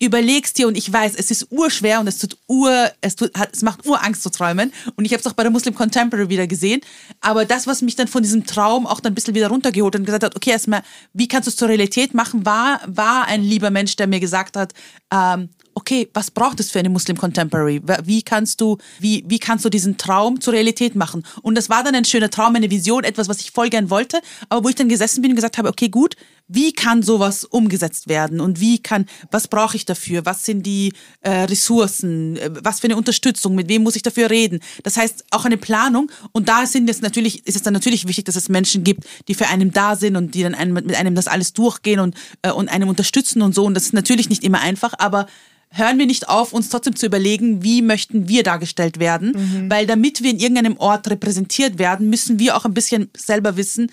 Überlegst 0.00 0.58
dir 0.58 0.66
und 0.66 0.76
ich 0.76 0.92
weiß, 0.92 1.14
es 1.16 1.30
ist 1.30 1.46
urschwer 1.50 2.00
und 2.00 2.08
es 2.08 2.18
tut 2.18 2.36
ur, 2.48 2.90
es, 3.00 3.14
tut, 3.14 3.30
es 3.52 3.62
macht 3.62 3.86
urangst 3.86 4.22
zu 4.22 4.30
träumen 4.30 4.72
und 4.96 5.04
ich 5.04 5.12
habe 5.12 5.20
es 5.20 5.26
auch 5.26 5.34
bei 5.34 5.44
der 5.44 5.52
Muslim 5.52 5.74
Contemporary 5.74 6.28
wieder 6.28 6.46
gesehen. 6.46 6.80
Aber 7.20 7.44
das, 7.44 7.66
was 7.66 7.80
mich 7.80 7.94
dann 7.94 8.08
von 8.08 8.22
diesem 8.22 8.44
Traum 8.44 8.86
auch 8.86 9.00
dann 9.00 9.12
ein 9.12 9.14
bisschen 9.14 9.34
wieder 9.34 9.48
runtergeholt 9.48 9.94
und 9.94 10.04
gesagt 10.04 10.24
hat, 10.24 10.36
okay, 10.36 10.50
erstmal, 10.50 10.82
wie 11.12 11.28
kannst 11.28 11.46
du 11.46 11.50
es 11.50 11.56
zur 11.56 11.68
Realität 11.68 12.12
machen, 12.12 12.44
war, 12.44 12.80
war 12.86 13.26
ein 13.28 13.42
lieber 13.42 13.70
Mensch, 13.70 13.94
der 13.96 14.08
mir 14.08 14.20
gesagt 14.20 14.56
hat, 14.56 14.74
ähm, 15.12 15.48
okay, 15.74 16.08
was 16.14 16.30
braucht 16.30 16.60
es 16.60 16.70
für 16.70 16.78
eine 16.78 16.88
Muslim 16.88 17.16
Contemporary? 17.16 17.82
Wie 18.04 18.22
kannst 18.22 18.60
du, 18.60 18.78
wie, 18.98 19.24
wie 19.26 19.38
kannst 19.38 19.64
du 19.64 19.68
diesen 19.68 19.96
Traum 19.96 20.40
zur 20.40 20.54
Realität 20.54 20.94
machen? 20.94 21.24
Und 21.42 21.56
das 21.56 21.68
war 21.68 21.82
dann 21.84 21.94
ein 21.94 22.04
schöner 22.04 22.30
Traum, 22.30 22.54
eine 22.54 22.70
Vision, 22.70 23.04
etwas, 23.04 23.28
was 23.28 23.40
ich 23.40 23.50
voll 23.50 23.70
gern 23.70 23.90
wollte, 23.90 24.20
aber 24.48 24.64
wo 24.64 24.68
ich 24.68 24.74
dann 24.74 24.88
gesessen 24.88 25.22
bin 25.22 25.32
und 25.32 25.36
gesagt 25.36 25.58
habe, 25.58 25.68
okay, 25.68 25.88
gut, 25.88 26.16
wie 26.46 26.72
kann 26.72 27.02
sowas 27.02 27.44
umgesetzt 27.44 28.08
werden 28.08 28.40
und 28.40 28.60
wie 28.60 28.78
kann, 28.78 29.06
was 29.30 29.48
brauche 29.48 29.76
ich 29.76 29.86
dafür? 29.86 30.26
Was 30.26 30.44
sind 30.44 30.64
die 30.66 30.92
äh, 31.22 31.30
Ressourcen? 31.30 32.36
Äh, 32.36 32.50
was 32.62 32.80
für 32.80 32.86
eine 32.86 32.96
Unterstützung? 32.96 33.54
Mit 33.54 33.68
wem 33.68 33.82
muss 33.82 33.96
ich 33.96 34.02
dafür 34.02 34.28
reden? 34.28 34.60
Das 34.82 34.96
heißt, 34.96 35.24
auch 35.30 35.46
eine 35.46 35.56
Planung. 35.56 36.10
Und 36.32 36.48
da 36.48 36.66
sind 36.66 36.88
es 36.90 37.00
natürlich, 37.00 37.46
ist 37.46 37.56
es 37.56 37.62
dann 37.62 37.72
natürlich 37.72 38.06
wichtig, 38.06 38.26
dass 38.26 38.36
es 38.36 38.50
Menschen 38.50 38.84
gibt, 38.84 39.04
die 39.28 39.34
für 39.34 39.48
einen 39.48 39.72
da 39.72 39.96
sind 39.96 40.16
und 40.16 40.34
die 40.34 40.42
dann 40.42 40.54
einem, 40.54 40.74
mit 40.74 40.94
einem 40.94 41.14
das 41.14 41.28
alles 41.28 41.54
durchgehen 41.54 42.00
und, 42.00 42.14
äh, 42.42 42.50
und 42.50 42.68
einem 42.68 42.90
unterstützen 42.90 43.40
und 43.40 43.54
so. 43.54 43.64
Und 43.64 43.74
das 43.74 43.84
ist 43.84 43.94
natürlich 43.94 44.28
nicht 44.28 44.44
immer 44.44 44.60
einfach, 44.60 44.92
aber 44.98 45.26
hören 45.70 45.98
wir 45.98 46.06
nicht 46.06 46.28
auf, 46.28 46.52
uns 46.52 46.68
trotzdem 46.68 46.94
zu 46.94 47.06
überlegen, 47.06 47.62
wie 47.62 47.82
möchten 47.82 48.28
wir 48.28 48.42
dargestellt 48.42 49.00
werden. 49.00 49.32
Mhm. 49.32 49.70
Weil 49.70 49.86
damit 49.86 50.22
wir 50.22 50.30
in 50.30 50.38
irgendeinem 50.38 50.76
Ort 50.76 51.08
repräsentiert 51.10 51.78
werden, 51.78 52.08
müssen 52.10 52.38
wir 52.38 52.56
auch 52.56 52.64
ein 52.64 52.74
bisschen 52.74 53.10
selber 53.16 53.56
wissen, 53.56 53.90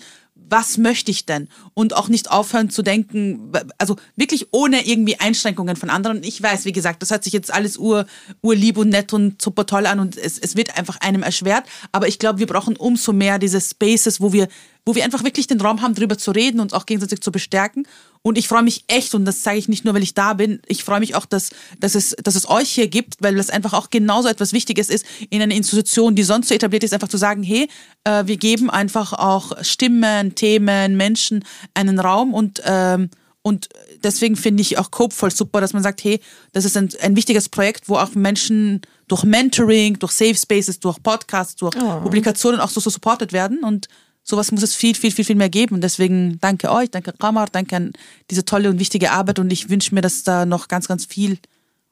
was 0.52 0.76
möchte 0.76 1.10
ich 1.10 1.24
denn? 1.24 1.48
Und 1.72 1.96
auch 1.96 2.08
nicht 2.08 2.30
aufhören 2.30 2.68
zu 2.68 2.82
denken, 2.82 3.50
also 3.78 3.96
wirklich 4.16 4.48
ohne 4.52 4.86
irgendwie 4.86 5.18
Einschränkungen 5.18 5.76
von 5.76 5.88
anderen. 5.88 6.22
Ich 6.22 6.40
weiß, 6.40 6.66
wie 6.66 6.72
gesagt, 6.72 7.00
das 7.00 7.10
hört 7.10 7.24
sich 7.24 7.32
jetzt 7.32 7.52
alles 7.52 7.78
ur, 7.78 8.04
urlieb 8.42 8.76
und 8.76 8.90
nett 8.90 9.14
und 9.14 9.40
super 9.40 9.64
toll 9.64 9.86
an 9.86 9.98
und 9.98 10.16
es, 10.18 10.38
es 10.38 10.54
wird 10.54 10.76
einfach 10.76 10.98
einem 11.00 11.22
erschwert. 11.22 11.64
Aber 11.90 12.06
ich 12.06 12.18
glaube, 12.18 12.38
wir 12.38 12.46
brauchen 12.46 12.76
umso 12.76 13.14
mehr 13.14 13.38
diese 13.38 13.62
Spaces, 13.62 14.20
wo 14.20 14.34
wir, 14.34 14.46
wo 14.84 14.94
wir 14.94 15.04
einfach 15.04 15.22
wirklich 15.22 15.46
den 15.46 15.60
Raum 15.60 15.80
haben, 15.80 15.94
darüber 15.94 16.18
zu 16.18 16.32
reden 16.32 16.60
und 16.60 16.74
auch 16.74 16.86
gegenseitig 16.86 17.20
zu 17.20 17.30
bestärken. 17.30 17.86
Und 18.22 18.38
ich 18.38 18.48
freue 18.48 18.62
mich 18.62 18.84
echt, 18.88 19.14
und 19.14 19.24
das 19.24 19.42
sage 19.42 19.58
ich 19.58 19.68
nicht 19.68 19.84
nur, 19.84 19.94
weil 19.94 20.02
ich 20.02 20.14
da 20.14 20.34
bin, 20.34 20.60
ich 20.66 20.84
freue 20.84 21.00
mich 21.00 21.14
auch, 21.14 21.26
dass, 21.26 21.50
dass, 21.78 21.94
es, 21.94 22.16
dass 22.22 22.34
es 22.34 22.48
euch 22.48 22.70
hier 22.70 22.88
gibt, 22.88 23.14
weil 23.20 23.36
das 23.36 23.50
einfach 23.50 23.72
auch 23.72 23.90
genauso 23.90 24.28
etwas 24.28 24.52
Wichtiges 24.52 24.88
ist, 24.88 25.04
in 25.30 25.42
einer 25.42 25.54
Institution, 25.54 26.14
die 26.14 26.22
sonst 26.22 26.48
so 26.48 26.54
etabliert 26.54 26.84
ist, 26.84 26.92
einfach 26.92 27.08
zu 27.08 27.16
sagen, 27.16 27.42
hey, 27.42 27.68
äh, 28.04 28.26
wir 28.26 28.36
geben 28.36 28.70
einfach 28.70 29.12
auch 29.12 29.52
Stimmen, 29.62 30.34
Themen, 30.34 30.96
Menschen 30.96 31.44
einen 31.74 31.98
Raum 31.98 32.34
und 32.34 32.62
ähm, 32.64 33.10
und 33.44 33.68
deswegen 34.04 34.36
finde 34.36 34.62
ich 34.62 34.78
auch 34.78 34.92
Cope 34.92 35.12
voll 35.12 35.32
super, 35.32 35.60
dass 35.60 35.72
man 35.72 35.82
sagt, 35.82 36.04
hey, 36.04 36.20
das 36.52 36.64
ist 36.64 36.76
ein, 36.76 36.90
ein 37.02 37.16
wichtiges 37.16 37.48
Projekt, 37.48 37.88
wo 37.88 37.96
auch 37.96 38.14
Menschen 38.14 38.82
durch 39.08 39.24
Mentoring, 39.24 39.98
durch 39.98 40.12
Safe 40.12 40.36
Spaces, 40.36 40.78
durch 40.78 41.02
Podcasts, 41.02 41.56
durch 41.56 41.74
oh. 41.76 42.00
Publikationen 42.02 42.60
auch 42.60 42.68
so, 42.68 42.80
so 42.80 42.88
supported 42.88 43.32
werden. 43.32 43.64
Und 43.64 43.88
sowas 44.22 44.52
muss 44.52 44.62
es 44.62 44.74
viel, 44.74 44.94
viel, 44.94 45.10
viel, 45.10 45.24
viel 45.24 45.36
mehr 45.36 45.48
geben. 45.48 45.74
Und 45.74 45.80
deswegen 45.82 46.38
danke 46.40 46.70
euch, 46.70 46.90
danke 46.90 47.12
Kamar, 47.12 47.48
danke 47.50 47.76
an 47.76 47.92
diese 48.30 48.44
tolle 48.44 48.70
und 48.70 48.78
wichtige 48.78 49.10
Arbeit. 49.10 49.38
Und 49.38 49.52
ich 49.52 49.68
wünsche 49.68 49.94
mir, 49.94 50.00
dass 50.00 50.22
da 50.22 50.46
noch 50.46 50.68
ganz, 50.68 50.88
ganz 50.88 51.04
viel 51.04 51.38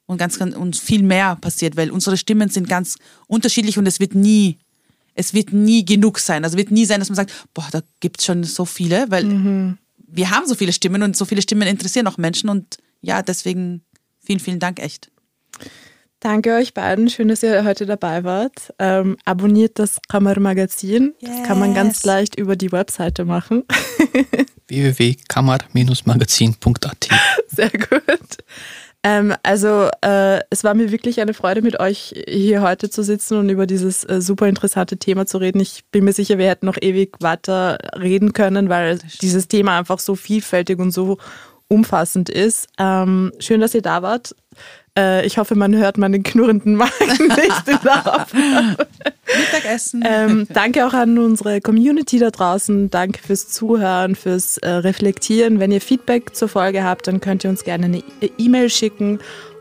und 0.05 0.17
ganz, 0.17 0.39
ganz 0.39 0.55
und 0.55 0.75
viel 0.75 1.03
mehr 1.03 1.35
passiert, 1.35 1.75
weil 1.77 1.91
unsere 1.91 2.17
Stimmen 2.17 2.49
sind 2.49 2.67
ganz 2.67 2.97
unterschiedlich 3.27 3.77
und 3.77 3.85
es 3.85 3.99
wird 3.99 4.15
nie, 4.15 4.57
es 5.13 5.33
wird 5.33 5.53
nie 5.53 5.85
genug 5.85 6.19
sein. 6.19 6.43
Also 6.43 6.57
wird 6.57 6.71
nie 6.71 6.85
sein, 6.85 6.99
dass 6.99 7.09
man 7.09 7.15
sagt, 7.15 7.31
boah, 7.53 7.67
da 7.71 7.81
gibt 7.99 8.19
es 8.19 8.25
schon 8.25 8.43
so 8.43 8.65
viele, 8.65 9.09
weil 9.09 9.25
mhm. 9.25 9.77
wir 9.97 10.29
haben 10.29 10.47
so 10.47 10.55
viele 10.55 10.73
Stimmen 10.73 11.03
und 11.03 11.15
so 11.15 11.25
viele 11.25 11.41
Stimmen 11.41 11.67
interessieren 11.67 12.07
auch 12.07 12.17
Menschen 12.17 12.49
und 12.49 12.77
ja, 13.01 13.21
deswegen 13.21 13.81
vielen, 14.19 14.39
vielen 14.39 14.59
Dank 14.59 14.79
echt. 14.79 15.11
Danke 16.21 16.53
euch 16.53 16.73
beiden. 16.75 17.09
Schön, 17.09 17.27
dass 17.29 17.41
ihr 17.41 17.63
heute 17.65 17.87
dabei 17.87 18.23
wart. 18.23 18.75
Ähm, 18.77 19.17
abonniert 19.25 19.79
das 19.79 19.97
Kammer 20.07 20.39
Magazin. 20.39 21.15
Yes. 21.19 21.31
Das 21.31 21.41
kann 21.47 21.59
man 21.59 21.73
ganz 21.73 22.05
leicht 22.05 22.35
über 22.35 22.55
die 22.55 22.71
Webseite 22.71 23.25
machen. 23.25 23.63
www.kammer-magazin.at 24.67 27.09
Sehr 27.47 27.71
gut. 27.71 28.37
Ähm, 29.01 29.33
also 29.41 29.89
äh, 30.01 30.41
es 30.51 30.63
war 30.63 30.75
mir 30.75 30.91
wirklich 30.91 31.21
eine 31.21 31.33
Freude, 31.33 31.63
mit 31.63 31.79
euch 31.79 32.13
hier 32.27 32.61
heute 32.61 32.91
zu 32.91 33.03
sitzen 33.03 33.39
und 33.39 33.49
über 33.49 33.65
dieses 33.65 34.03
äh, 34.03 34.21
super 34.21 34.47
interessante 34.47 34.97
Thema 34.97 35.25
zu 35.25 35.39
reden. 35.39 35.59
Ich 35.59 35.85
bin 35.91 36.03
mir 36.03 36.13
sicher, 36.13 36.37
wir 36.37 36.49
hätten 36.49 36.67
noch 36.67 36.77
ewig 36.79 37.15
weiter 37.19 37.79
reden 37.99 38.33
können, 38.33 38.69
weil 38.69 38.99
dieses 39.23 39.47
Thema 39.47 39.79
einfach 39.79 39.97
so 39.97 40.13
vielfältig 40.13 40.77
und 40.77 40.91
so 40.91 41.17
umfassend 41.67 42.29
ist. 42.29 42.67
Ähm, 42.77 43.31
schön, 43.39 43.61
dass 43.61 43.73
ihr 43.73 43.81
da 43.81 44.03
wart. 44.03 44.35
Äh, 44.97 45.25
ich 45.25 45.37
hoffe, 45.37 45.55
man 45.55 45.75
hört 45.75 45.97
meinen 45.97 46.23
knurrenden 46.23 46.75
Magen 46.75 46.91
nicht 47.07 47.67
der 47.67 48.27
Mittagessen. 49.37 50.03
Ähm, 50.05 50.47
danke 50.49 50.85
auch 50.85 50.93
an 50.93 51.17
unsere 51.17 51.61
Community 51.61 52.19
da 52.19 52.29
draußen. 52.29 52.89
Danke 52.89 53.21
fürs 53.25 53.47
Zuhören, 53.47 54.15
fürs 54.15 54.57
äh, 54.57 54.69
Reflektieren. 54.69 55.59
Wenn 55.59 55.71
ihr 55.71 55.81
Feedback 55.81 56.35
zur 56.35 56.49
Folge 56.49 56.83
habt, 56.83 57.07
dann 57.07 57.21
könnt 57.21 57.43
ihr 57.45 57.49
uns 57.49 57.63
gerne 57.63 57.85
eine 57.85 58.03
E-Mail 58.37 58.69
schicken 58.69 59.19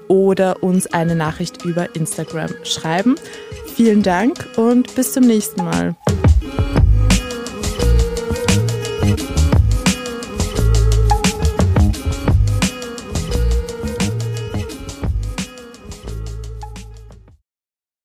oder 0.09 0.63
uns 0.65 0.89
eine 0.89 1.15
Nachricht 1.15 1.65
über 1.65 1.95
Instagram 1.95 2.51
schreiben. 2.65 3.15
Vielen 3.77 4.03
Dank 4.03 4.49
und 4.57 4.93
bis 4.97 5.13
zum 5.13 5.25
nächsten 5.25 5.65
Mal. 5.65 5.95